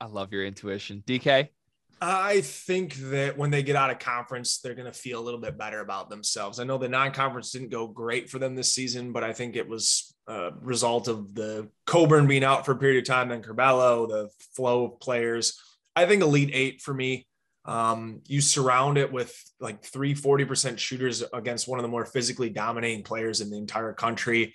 I 0.00 0.06
love 0.06 0.32
your 0.32 0.44
intuition. 0.44 1.02
DK? 1.06 1.48
I 2.02 2.40
think 2.40 2.94
that 2.94 3.36
when 3.36 3.50
they 3.50 3.62
get 3.62 3.76
out 3.76 3.90
of 3.90 3.98
conference, 3.98 4.58
they're 4.58 4.74
going 4.74 4.90
to 4.90 4.98
feel 4.98 5.20
a 5.20 5.22
little 5.22 5.40
bit 5.40 5.58
better 5.58 5.80
about 5.80 6.08
themselves. 6.08 6.58
I 6.58 6.64
know 6.64 6.78
the 6.78 6.88
non-conference 6.88 7.50
didn't 7.50 7.68
go 7.68 7.86
great 7.86 8.30
for 8.30 8.38
them 8.38 8.54
this 8.54 8.74
season, 8.74 9.12
but 9.12 9.22
I 9.22 9.34
think 9.34 9.54
it 9.54 9.68
was 9.68 10.14
a 10.26 10.50
result 10.62 11.08
of 11.08 11.34
the 11.34 11.68
Cockburn 11.86 12.26
being 12.26 12.44
out 12.44 12.64
for 12.64 12.72
a 12.72 12.76
period 12.76 13.02
of 13.02 13.06
time, 13.06 13.28
then 13.28 13.42
Curbelo, 13.42 14.08
the 14.08 14.30
flow 14.56 14.86
of 14.86 15.00
players. 15.00 15.60
I 15.94 16.06
think 16.06 16.22
Elite 16.22 16.50
Eight 16.54 16.80
for 16.80 16.94
me. 16.94 17.26
Um, 17.64 18.22
you 18.26 18.40
surround 18.40 18.98
it 18.98 19.12
with 19.12 19.34
like 19.60 19.84
three 19.84 20.14
40% 20.14 20.78
shooters 20.78 21.22
against 21.32 21.68
one 21.68 21.78
of 21.78 21.82
the 21.82 21.88
more 21.88 22.06
physically 22.06 22.50
dominating 22.50 23.04
players 23.04 23.40
in 23.40 23.50
the 23.50 23.58
entire 23.58 23.92
country. 23.92 24.54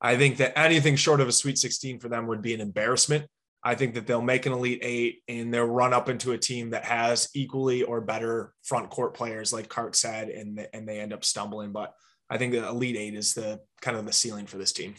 I 0.00 0.16
think 0.16 0.38
that 0.38 0.58
anything 0.58 0.96
short 0.96 1.20
of 1.20 1.28
a 1.28 1.32
Sweet 1.32 1.58
16 1.58 2.00
for 2.00 2.08
them 2.08 2.26
would 2.26 2.40
be 2.40 2.54
an 2.54 2.60
embarrassment. 2.60 3.26
I 3.62 3.74
think 3.74 3.94
that 3.94 4.06
they'll 4.06 4.22
make 4.22 4.46
an 4.46 4.52
elite 4.52 4.80
eight 4.82 5.22
and 5.28 5.52
they'll 5.52 5.66
run 5.66 5.92
up 5.92 6.08
into 6.08 6.32
a 6.32 6.38
team 6.38 6.70
that 6.70 6.84
has 6.84 7.28
equally 7.34 7.82
or 7.82 8.00
better 8.00 8.54
front 8.62 8.88
court 8.88 9.14
players, 9.14 9.52
like 9.52 9.68
Cart 9.68 9.94
said, 9.94 10.30
and 10.30 10.66
and 10.72 10.88
they 10.88 10.98
end 10.98 11.12
up 11.12 11.24
stumbling. 11.24 11.72
But 11.72 11.92
I 12.30 12.38
think 12.38 12.52
the 12.52 12.66
elite 12.66 12.96
eight 12.96 13.14
is 13.14 13.34
the 13.34 13.60
kind 13.82 13.98
of 13.98 14.06
the 14.06 14.12
ceiling 14.12 14.46
for 14.46 14.56
this 14.56 14.72
team. 14.72 14.94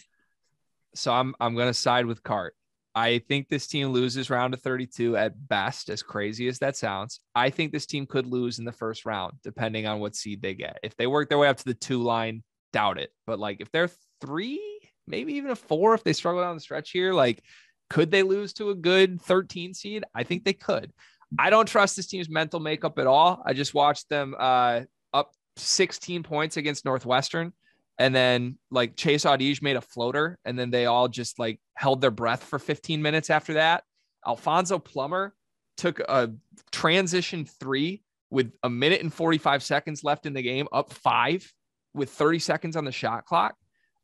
So 0.93 1.11
I'm 1.11 1.33
I'm 1.39 1.55
gonna 1.55 1.73
side 1.73 2.05
with 2.05 2.21
Cart. 2.21 2.55
I 2.93 3.19
think 3.19 3.47
this 3.47 3.67
team 3.67 3.89
loses 3.89 4.29
round 4.29 4.53
of 4.53 4.61
32 4.61 5.15
at 5.15 5.47
best, 5.47 5.89
as 5.89 6.03
crazy 6.03 6.47
as 6.47 6.59
that 6.59 6.75
sounds. 6.75 7.21
I 7.33 7.49
think 7.49 7.71
this 7.71 7.85
team 7.85 8.05
could 8.05 8.25
lose 8.25 8.59
in 8.59 8.65
the 8.65 8.71
first 8.71 9.05
round, 9.05 9.33
depending 9.43 9.87
on 9.87 9.99
what 9.99 10.15
seed 10.15 10.41
they 10.41 10.53
get. 10.53 10.79
If 10.83 10.95
they 10.97 11.07
work 11.07 11.29
their 11.29 11.37
way 11.37 11.47
up 11.47 11.57
to 11.57 11.65
the 11.65 11.73
two 11.73 12.03
line, 12.03 12.43
doubt 12.73 12.99
it. 12.99 13.11
But 13.25 13.39
like 13.39 13.61
if 13.61 13.71
they're 13.71 13.89
three, 14.19 14.79
maybe 15.07 15.33
even 15.33 15.51
a 15.51 15.55
four, 15.55 15.93
if 15.93 16.03
they 16.03 16.13
struggle 16.13 16.41
down 16.41 16.55
the 16.55 16.61
stretch 16.61 16.91
here, 16.91 17.13
like 17.13 17.43
could 17.89 18.11
they 18.11 18.23
lose 18.23 18.53
to 18.53 18.69
a 18.69 18.75
good 18.75 19.21
13 19.21 19.73
seed? 19.73 20.05
I 20.15 20.23
think 20.23 20.45
they 20.45 20.53
could. 20.53 20.93
I 21.37 21.49
don't 21.49 21.67
trust 21.67 21.95
this 21.95 22.07
team's 22.07 22.29
mental 22.29 22.59
makeup 22.59 22.97
at 22.99 23.07
all. 23.07 23.41
I 23.45 23.53
just 23.53 23.73
watched 23.73 24.09
them 24.09 24.35
uh, 24.37 24.81
up 25.13 25.33
16 25.57 26.23
points 26.23 26.57
against 26.57 26.85
Northwestern. 26.85 27.53
And 28.01 28.15
then 28.15 28.57
like 28.71 28.95
Chase 28.95 29.25
Audige 29.25 29.61
made 29.61 29.75
a 29.75 29.81
floater, 29.81 30.39
and 30.43 30.57
then 30.57 30.71
they 30.71 30.87
all 30.87 31.07
just 31.07 31.37
like 31.37 31.59
held 31.75 32.01
their 32.01 32.09
breath 32.09 32.43
for 32.43 32.57
15 32.57 32.99
minutes 32.99 33.29
after 33.29 33.53
that. 33.53 33.83
Alfonso 34.25 34.79
Plummer 34.79 35.35
took 35.77 35.99
a 35.99 36.31
transition 36.71 37.45
three 37.45 38.01
with 38.31 38.53
a 38.63 38.69
minute 38.71 39.01
and 39.01 39.13
45 39.13 39.61
seconds 39.61 40.03
left 40.03 40.25
in 40.25 40.33
the 40.33 40.41
game, 40.41 40.67
up 40.73 40.91
five 40.91 41.47
with 41.93 42.09
30 42.09 42.39
seconds 42.39 42.75
on 42.75 42.85
the 42.85 42.91
shot 42.91 43.25
clock. 43.25 43.53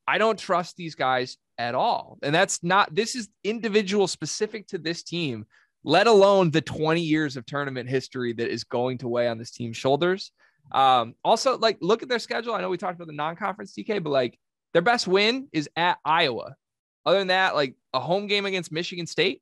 I 0.07 0.19
don't 0.19 0.37
trust 0.37 0.75
these 0.75 0.93
guys 0.93 1.37
at 1.57 1.73
all. 1.73 2.19
And 2.21 2.35
that's 2.35 2.63
not, 2.63 2.93
this 2.93 3.15
is 3.15 3.29
individual 3.43 4.05
specific 4.05 4.67
to 4.67 4.77
this 4.77 5.01
team, 5.01 5.47
let 5.83 6.05
alone 6.05 6.51
the 6.51 6.61
20 6.61 7.01
years 7.01 7.35
of 7.35 7.47
tournament 7.47 7.89
history 7.89 8.33
that 8.33 8.49
is 8.49 8.63
going 8.63 8.99
to 8.99 9.07
weigh 9.07 9.27
on 9.27 9.39
this 9.39 9.49
team's 9.49 9.77
shoulders. 9.77 10.31
Um, 10.71 11.15
also, 11.23 11.57
like, 11.57 11.77
look 11.81 12.03
at 12.03 12.09
their 12.09 12.19
schedule. 12.19 12.53
I 12.53 12.61
know 12.61 12.69
we 12.69 12.77
talked 12.77 12.95
about 12.95 13.07
the 13.07 13.13
non 13.13 13.35
conference 13.35 13.73
DK, 13.77 14.03
but 14.03 14.09
like, 14.09 14.37
their 14.73 14.81
best 14.81 15.07
win 15.07 15.47
is 15.51 15.69
at 15.75 15.97
Iowa. 16.03 16.55
Other 17.05 17.19
than 17.19 17.27
that, 17.27 17.55
like 17.55 17.75
a 17.93 17.99
home 17.99 18.27
game 18.27 18.45
against 18.45 18.71
Michigan 18.71 19.07
State, 19.07 19.41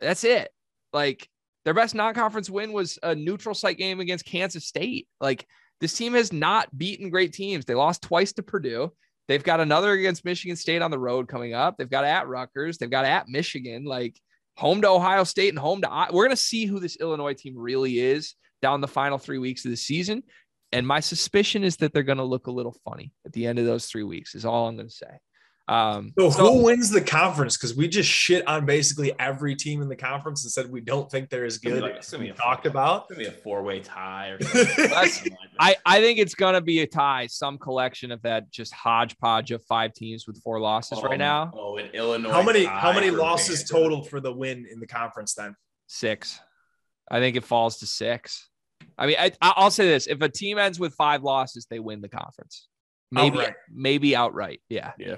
that's 0.00 0.24
it. 0.24 0.50
Like, 0.92 1.28
their 1.64 1.74
best 1.74 1.94
non 1.94 2.14
conference 2.14 2.50
win 2.50 2.72
was 2.72 2.98
a 3.02 3.14
neutral 3.14 3.54
site 3.54 3.78
game 3.78 4.00
against 4.00 4.24
Kansas 4.24 4.66
State. 4.66 5.08
Like, 5.20 5.46
this 5.80 5.94
team 5.94 6.14
has 6.14 6.32
not 6.32 6.76
beaten 6.76 7.10
great 7.10 7.32
teams. 7.32 7.64
They 7.64 7.74
lost 7.74 8.02
twice 8.02 8.32
to 8.34 8.42
Purdue. 8.42 8.92
They've 9.28 9.44
got 9.44 9.60
another 9.60 9.92
against 9.92 10.24
Michigan 10.24 10.56
State 10.56 10.82
on 10.82 10.90
the 10.90 10.98
road 10.98 11.28
coming 11.28 11.54
up. 11.54 11.76
They've 11.76 11.88
got 11.88 12.04
at 12.04 12.26
Rutgers. 12.26 12.78
They've 12.78 12.90
got 12.90 13.04
at 13.04 13.28
Michigan, 13.28 13.84
like 13.84 14.18
home 14.56 14.80
to 14.80 14.88
Ohio 14.88 15.24
State 15.24 15.50
and 15.50 15.58
home 15.58 15.82
to. 15.82 16.08
We're 16.10 16.24
going 16.24 16.30
to 16.30 16.36
see 16.36 16.66
who 16.66 16.80
this 16.80 16.96
Illinois 16.96 17.34
team 17.34 17.54
really 17.56 17.98
is 17.98 18.34
down 18.62 18.80
the 18.80 18.88
final 18.88 19.18
three 19.18 19.38
weeks 19.38 19.64
of 19.64 19.70
the 19.70 19.76
season. 19.76 20.22
And 20.72 20.86
my 20.86 21.00
suspicion 21.00 21.64
is 21.64 21.76
that 21.78 21.92
they're 21.92 22.02
going 22.02 22.18
to 22.18 22.24
look 22.24 22.46
a 22.46 22.50
little 22.50 22.76
funny 22.84 23.12
at 23.24 23.32
the 23.32 23.46
end 23.46 23.58
of 23.58 23.64
those 23.64 23.86
three 23.86 24.02
weeks, 24.02 24.34
is 24.34 24.44
all 24.44 24.68
I'm 24.68 24.76
going 24.76 24.88
to 24.88 24.94
say. 24.94 25.18
Um, 25.68 26.14
so, 26.18 26.30
so 26.30 26.52
who 26.54 26.64
wins 26.64 26.90
the 26.90 27.00
conference? 27.00 27.56
Because 27.56 27.76
we 27.76 27.88
just 27.88 28.08
shit 28.08 28.46
on 28.48 28.64
basically 28.64 29.12
every 29.18 29.54
team 29.54 29.82
in 29.82 29.88
the 29.88 29.96
conference 29.96 30.42
and 30.44 30.50
said 30.50 30.70
we 30.70 30.80
don't 30.80 31.10
think 31.10 31.28
they're 31.28 31.44
as 31.44 31.58
good 31.58 31.82
like, 31.82 31.96
as 31.98 32.16
we 32.16 32.30
talked 32.32 32.64
four, 32.64 32.70
about. 32.70 33.06
It's 33.10 33.18
gonna 33.18 33.30
be 33.30 33.36
a 33.36 33.42
four-way 33.42 33.80
tie. 33.80 34.30
Or 34.30 34.38
I 35.60 35.76
I 35.84 36.00
think 36.00 36.18
it's 36.18 36.34
gonna 36.34 36.62
be 36.62 36.80
a 36.80 36.86
tie. 36.86 37.26
Some 37.26 37.58
collection 37.58 38.10
of 38.10 38.22
that 38.22 38.50
just 38.50 38.72
hodgepodge 38.72 39.50
of 39.50 39.62
five 39.64 39.92
teams 39.92 40.26
with 40.26 40.42
four 40.42 40.58
losses 40.58 41.00
oh, 41.02 41.06
right 41.06 41.18
now. 41.18 41.52
Oh, 41.54 41.76
in 41.76 41.88
Illinois. 41.88 42.30
How 42.30 42.42
many 42.42 42.64
how 42.64 42.92
many 42.92 43.10
losses 43.10 43.68
total 43.68 44.02
for 44.02 44.20
the 44.20 44.32
win 44.32 44.66
in 44.70 44.80
the 44.80 44.86
conference 44.86 45.34
then? 45.34 45.54
Six. 45.86 46.40
I 47.10 47.20
think 47.20 47.36
it 47.36 47.44
falls 47.44 47.78
to 47.78 47.86
six. 47.86 48.48
I 48.96 49.06
mean, 49.06 49.16
I, 49.18 49.32
I'll 49.40 49.70
say 49.70 49.86
this: 49.86 50.06
if 50.06 50.20
a 50.22 50.28
team 50.28 50.58
ends 50.58 50.78
with 50.78 50.94
five 50.94 51.22
losses, 51.22 51.66
they 51.70 51.78
win 51.78 52.00
the 52.00 52.08
conference. 52.08 52.68
Maybe 53.10 53.38
outright. 53.38 53.54
maybe 53.72 54.16
outright. 54.16 54.60
Yeah. 54.68 54.92
Yeah. 54.98 55.16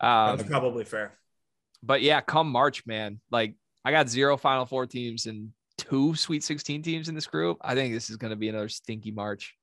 Um, 0.00 0.36
That's 0.36 0.48
probably 0.48 0.84
fair. 0.84 1.16
But 1.82 2.02
yeah, 2.02 2.20
come 2.20 2.50
March, 2.50 2.86
man. 2.86 3.20
Like 3.30 3.54
I 3.84 3.90
got 3.90 4.08
zero 4.08 4.36
Final 4.36 4.66
Four 4.66 4.86
teams 4.86 5.26
and 5.26 5.50
two 5.78 6.14
Sweet 6.14 6.44
16 6.44 6.82
teams 6.82 7.08
in 7.08 7.14
this 7.14 7.26
group. 7.26 7.58
I 7.60 7.74
think 7.74 7.94
this 7.94 8.10
is 8.10 8.16
going 8.16 8.30
to 8.30 8.36
be 8.36 8.48
another 8.48 8.68
stinky 8.68 9.10
March. 9.10 9.54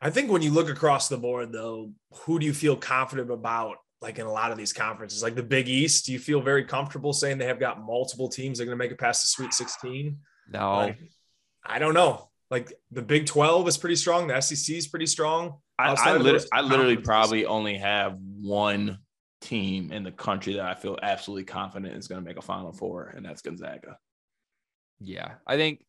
I 0.00 0.10
think 0.10 0.30
when 0.30 0.42
you 0.42 0.50
look 0.50 0.68
across 0.68 1.08
the 1.08 1.16
board, 1.16 1.52
though, 1.52 1.92
who 2.12 2.38
do 2.38 2.46
you 2.46 2.52
feel 2.52 2.76
confident 2.76 3.30
about? 3.30 3.76
Like 4.04 4.18
in 4.18 4.26
a 4.26 4.32
lot 4.32 4.52
of 4.52 4.58
these 4.58 4.74
conferences, 4.74 5.22
like 5.22 5.34
the 5.34 5.42
Big 5.42 5.66
East, 5.66 6.04
do 6.04 6.12
you 6.12 6.18
feel 6.18 6.42
very 6.42 6.62
comfortable 6.62 7.14
saying 7.14 7.38
they 7.38 7.46
have 7.46 7.58
got 7.58 7.82
multiple 7.82 8.28
teams 8.28 8.58
that 8.58 8.64
are 8.64 8.66
going 8.66 8.78
to 8.78 8.84
make 8.84 8.92
it 8.92 8.98
past 8.98 9.22
the 9.22 9.28
Sweet 9.28 9.54
16? 9.54 10.18
No, 10.52 10.72
like, 10.72 10.98
I 11.64 11.78
don't 11.78 11.94
know. 11.94 12.28
Like 12.50 12.70
the 12.90 13.00
Big 13.00 13.24
12 13.24 13.66
is 13.66 13.78
pretty 13.78 13.96
strong. 13.96 14.26
The 14.26 14.38
SEC 14.42 14.76
is 14.76 14.86
pretty 14.86 15.06
strong. 15.06 15.54
I, 15.78 15.94
I, 15.94 16.16
lit- 16.18 16.46
I 16.52 16.60
literally 16.60 16.98
probably 16.98 17.46
only 17.46 17.78
have 17.78 18.18
one 18.18 18.98
team 19.40 19.90
in 19.90 20.02
the 20.02 20.12
country 20.12 20.54
that 20.56 20.66
I 20.66 20.74
feel 20.74 20.98
absolutely 21.02 21.44
confident 21.44 21.96
is 21.96 22.06
going 22.06 22.20
to 22.20 22.28
make 22.28 22.36
a 22.36 22.42
Final 22.42 22.72
Four, 22.74 23.14
and 23.16 23.24
that's 23.24 23.40
Gonzaga. 23.40 23.96
Yeah, 25.00 25.36
I 25.46 25.56
think 25.56 25.80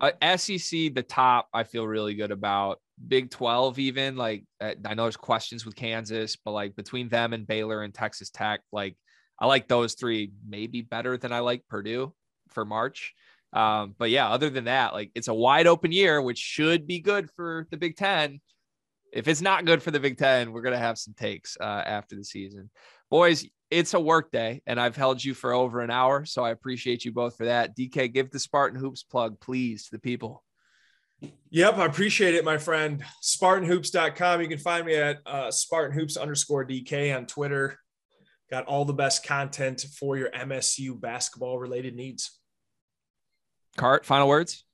uh, 0.00 0.36
SEC 0.36 0.94
the 0.94 1.04
top. 1.06 1.48
I 1.52 1.64
feel 1.64 1.86
really 1.86 2.14
good 2.14 2.30
about 2.30 2.80
Big 3.06 3.30
Twelve. 3.30 3.78
Even 3.78 4.16
like 4.16 4.44
uh, 4.60 4.74
I 4.84 4.94
know 4.94 5.04
there's 5.04 5.16
questions 5.16 5.64
with 5.64 5.76
Kansas, 5.76 6.36
but 6.36 6.52
like 6.52 6.76
between 6.76 7.08
them 7.08 7.32
and 7.32 7.46
Baylor 7.46 7.82
and 7.82 7.92
Texas 7.94 8.30
Tech, 8.30 8.60
like 8.72 8.96
I 9.38 9.46
like 9.46 9.68
those 9.68 9.94
three 9.94 10.32
maybe 10.46 10.82
better 10.82 11.16
than 11.16 11.32
I 11.32 11.40
like 11.40 11.66
Purdue 11.68 12.12
for 12.48 12.64
March. 12.64 13.14
Um, 13.52 13.94
but 13.98 14.10
yeah, 14.10 14.30
other 14.30 14.50
than 14.50 14.64
that, 14.64 14.94
like 14.94 15.10
it's 15.14 15.28
a 15.28 15.34
wide 15.34 15.66
open 15.66 15.92
year, 15.92 16.22
which 16.22 16.38
should 16.38 16.86
be 16.86 17.00
good 17.00 17.30
for 17.36 17.66
the 17.70 17.76
Big 17.76 17.96
Ten. 17.96 18.40
If 19.12 19.28
it's 19.28 19.42
not 19.42 19.66
good 19.66 19.82
for 19.82 19.90
the 19.90 20.00
Big 20.00 20.16
Ten, 20.16 20.52
we're 20.52 20.62
gonna 20.62 20.78
have 20.78 20.98
some 20.98 21.14
takes 21.14 21.56
uh, 21.60 21.82
after 21.84 22.16
the 22.16 22.24
season 22.24 22.70
boys, 23.12 23.46
it's 23.72 23.94
a 23.94 24.00
work 24.00 24.30
day, 24.30 24.60
and 24.66 24.78
I've 24.78 24.96
held 24.96 25.24
you 25.24 25.32
for 25.32 25.52
over 25.52 25.80
an 25.80 25.90
hour, 25.90 26.26
so 26.26 26.44
I 26.44 26.50
appreciate 26.50 27.04
you 27.04 27.12
both 27.12 27.36
for 27.36 27.46
that. 27.46 27.76
DK, 27.76 28.12
give 28.12 28.30
the 28.30 28.38
Spartan 28.38 28.78
Hoops 28.78 29.02
plug, 29.02 29.40
please, 29.40 29.86
to 29.86 29.92
the 29.92 29.98
people. 29.98 30.44
Yep, 31.50 31.78
I 31.78 31.86
appreciate 31.86 32.34
it, 32.34 32.44
my 32.44 32.58
friend. 32.58 33.02
SpartanHoops.com. 33.22 34.42
You 34.42 34.48
can 34.48 34.58
find 34.58 34.84
me 34.84 34.96
at 34.96 35.20
uh, 35.24 35.50
Spartan 35.50 35.98
Hoops 35.98 36.16
underscore 36.16 36.66
DK 36.66 37.16
on 37.16 37.26
Twitter. 37.26 37.78
Got 38.50 38.66
all 38.66 38.84
the 38.84 38.92
best 38.92 39.24
content 39.24 39.86
for 39.98 40.18
your 40.18 40.30
MSU 40.30 41.00
basketball 41.00 41.58
related 41.58 41.94
needs. 41.94 42.38
Cart, 43.78 44.04
final 44.04 44.28
words. 44.28 44.64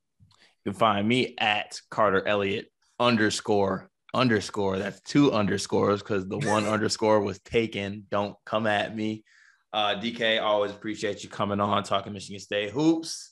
You 0.64 0.72
can 0.72 0.78
find 0.78 1.06
me 1.06 1.36
at 1.38 1.80
Carter 1.90 2.26
Elliott 2.26 2.72
underscore 2.98 3.90
underscore. 4.14 4.78
That's 4.78 5.00
two 5.00 5.32
underscores 5.32 6.02
because 6.02 6.26
the 6.26 6.38
one 6.38 6.64
underscore 6.66 7.20
was 7.20 7.38
taken. 7.40 8.06
Don't 8.10 8.36
come 8.44 8.66
at 8.66 8.94
me. 8.94 9.24
Uh, 9.72 9.94
DK, 9.96 10.42
always 10.42 10.70
appreciate 10.70 11.22
you 11.22 11.28
coming 11.28 11.60
on, 11.60 11.82
talking 11.82 12.12
Michigan 12.12 12.40
State 12.40 12.70
hoops. 12.70 13.30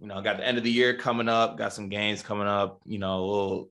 You 0.00 0.06
know, 0.06 0.20
got 0.20 0.36
the 0.36 0.46
end 0.46 0.58
of 0.58 0.64
the 0.64 0.70
year 0.70 0.94
coming 0.94 1.28
up, 1.28 1.58
got 1.58 1.72
some 1.72 1.88
games 1.88 2.22
coming 2.22 2.46
up. 2.46 2.80
You 2.84 2.98
know, 2.98 3.26
we'll 3.26 3.70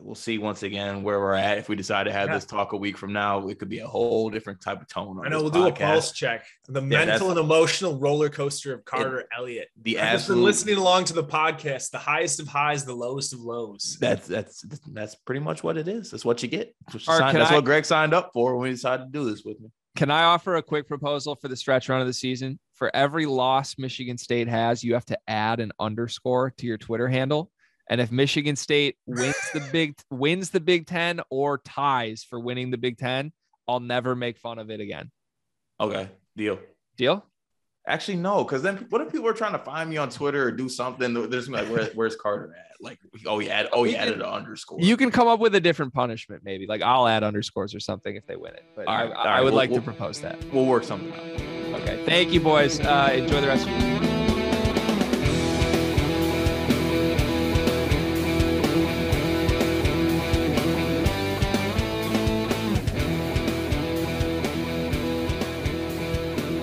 we'll 0.00 0.14
see 0.14 0.38
once 0.38 0.62
again 0.62 1.02
where 1.02 1.18
we're 1.20 1.34
at. 1.34 1.58
If 1.58 1.68
we 1.68 1.76
decide 1.76 2.04
to 2.04 2.12
have 2.12 2.28
yeah. 2.28 2.34
this 2.34 2.44
talk 2.44 2.72
a 2.72 2.76
week 2.76 2.96
from 2.96 3.12
now, 3.12 3.48
it 3.48 3.58
could 3.58 3.68
be 3.68 3.80
a 3.80 3.86
whole 3.86 4.30
different 4.30 4.60
type 4.60 4.80
of 4.80 4.88
tone. 4.88 5.20
I 5.24 5.28
know 5.28 5.42
we'll 5.42 5.50
podcast. 5.50 5.54
do 5.54 5.84
a 5.84 5.86
pulse 5.86 6.12
check. 6.12 6.46
The 6.68 6.80
yeah, 6.80 7.04
mental 7.04 7.30
and 7.30 7.38
emotional 7.38 7.98
roller 7.98 8.28
coaster 8.28 8.74
of 8.74 8.84
Carter 8.84 9.20
it, 9.20 9.26
Elliott. 9.36 9.68
The 9.82 9.98
I've 9.98 10.14
absolute, 10.14 10.36
been 10.36 10.44
listening 10.44 10.76
along 10.76 11.04
to 11.04 11.12
the 11.12 11.24
podcast. 11.24 11.90
The 11.90 11.98
highest 11.98 12.40
of 12.40 12.48
highs, 12.48 12.84
the 12.84 12.94
lowest 12.94 13.32
of 13.32 13.40
lows. 13.40 13.96
That's 14.00 14.26
that's 14.26 14.64
that's 14.92 15.14
pretty 15.14 15.40
much 15.40 15.62
what 15.62 15.76
it 15.76 15.88
is. 15.88 16.10
That's 16.10 16.24
what 16.24 16.42
you 16.42 16.48
get. 16.48 16.74
That's, 16.86 17.06
what, 17.06 17.18
signed, 17.18 17.36
that's 17.36 17.50
I, 17.50 17.54
what 17.54 17.64
Greg 17.64 17.84
signed 17.84 18.14
up 18.14 18.30
for 18.32 18.56
when 18.56 18.64
we 18.64 18.70
decided 18.70 19.04
to 19.04 19.10
do 19.10 19.28
this 19.28 19.44
with 19.44 19.60
me. 19.60 19.70
Can 19.96 20.10
I 20.10 20.22
offer 20.22 20.56
a 20.56 20.62
quick 20.62 20.86
proposal 20.86 21.34
for 21.34 21.48
the 21.48 21.56
stretch 21.56 21.88
run 21.88 22.00
of 22.00 22.06
the 22.06 22.12
season? 22.12 22.58
For 22.74 22.94
every 22.94 23.26
loss 23.26 23.76
Michigan 23.76 24.16
State 24.16 24.48
has, 24.48 24.82
you 24.82 24.94
have 24.94 25.04
to 25.06 25.18
add 25.28 25.60
an 25.60 25.72
underscore 25.78 26.52
to 26.58 26.66
your 26.66 26.78
Twitter 26.78 27.08
handle. 27.08 27.50
And 27.90 28.00
if 28.00 28.12
Michigan 28.12 28.56
State 28.56 28.96
wins 29.04 29.36
the 29.52 29.60
big 29.72 29.96
wins 30.10 30.50
the 30.50 30.60
Big 30.60 30.86
Ten 30.86 31.20
or 31.28 31.58
ties 31.58 32.22
for 32.22 32.40
winning 32.40 32.70
the 32.70 32.78
Big 32.78 32.96
Ten, 32.96 33.32
I'll 33.68 33.80
never 33.80 34.16
make 34.16 34.38
fun 34.38 34.58
of 34.58 34.70
it 34.70 34.80
again. 34.80 35.10
Okay, 35.80 36.08
deal. 36.36 36.58
Deal. 36.96 37.26
Actually, 37.86 38.18
no, 38.18 38.44
because 38.44 38.62
then 38.62 38.86
what 38.90 39.00
if 39.00 39.10
people 39.10 39.26
are 39.26 39.32
trying 39.32 39.52
to 39.52 39.58
find 39.58 39.90
me 39.90 39.96
on 39.96 40.08
Twitter 40.08 40.46
or 40.46 40.52
do 40.52 40.68
something? 40.68 41.12
They're 41.12 41.26
There's 41.26 41.48
like, 41.48 41.68
Where, 41.68 41.86
where's 41.94 42.14
Carter 42.14 42.54
at? 42.56 42.66
Like, 42.80 42.98
oh, 43.26 43.38
he 43.38 43.50
add, 43.50 43.68
oh, 43.72 43.82
he 43.82 43.96
added 43.96 44.16
an 44.16 44.22
underscore. 44.22 44.78
You 44.80 44.96
can 44.96 45.10
come 45.10 45.26
up 45.26 45.40
with 45.40 45.54
a 45.54 45.60
different 45.60 45.92
punishment, 45.92 46.42
maybe. 46.44 46.66
Like, 46.66 46.82
I'll 46.82 47.08
add 47.08 47.24
underscores 47.24 47.74
or 47.74 47.80
something 47.80 48.14
if 48.14 48.26
they 48.26 48.36
win 48.36 48.54
it. 48.54 48.64
But 48.76 48.88
I, 48.88 49.06
I, 49.08 49.40
would 49.40 49.46
we'll, 49.46 49.54
like 49.54 49.70
we'll, 49.70 49.80
to 49.80 49.84
propose 49.84 50.20
that. 50.20 50.38
We'll 50.52 50.66
work 50.66 50.84
something 50.84 51.12
out. 51.12 51.80
Okay. 51.82 52.02
Thank 52.04 52.32
you, 52.32 52.40
boys. 52.40 52.80
Uh, 52.80 53.10
enjoy 53.12 53.40
the 53.40 53.48
rest 53.48 53.66
of 53.66 53.72
your 53.72 53.99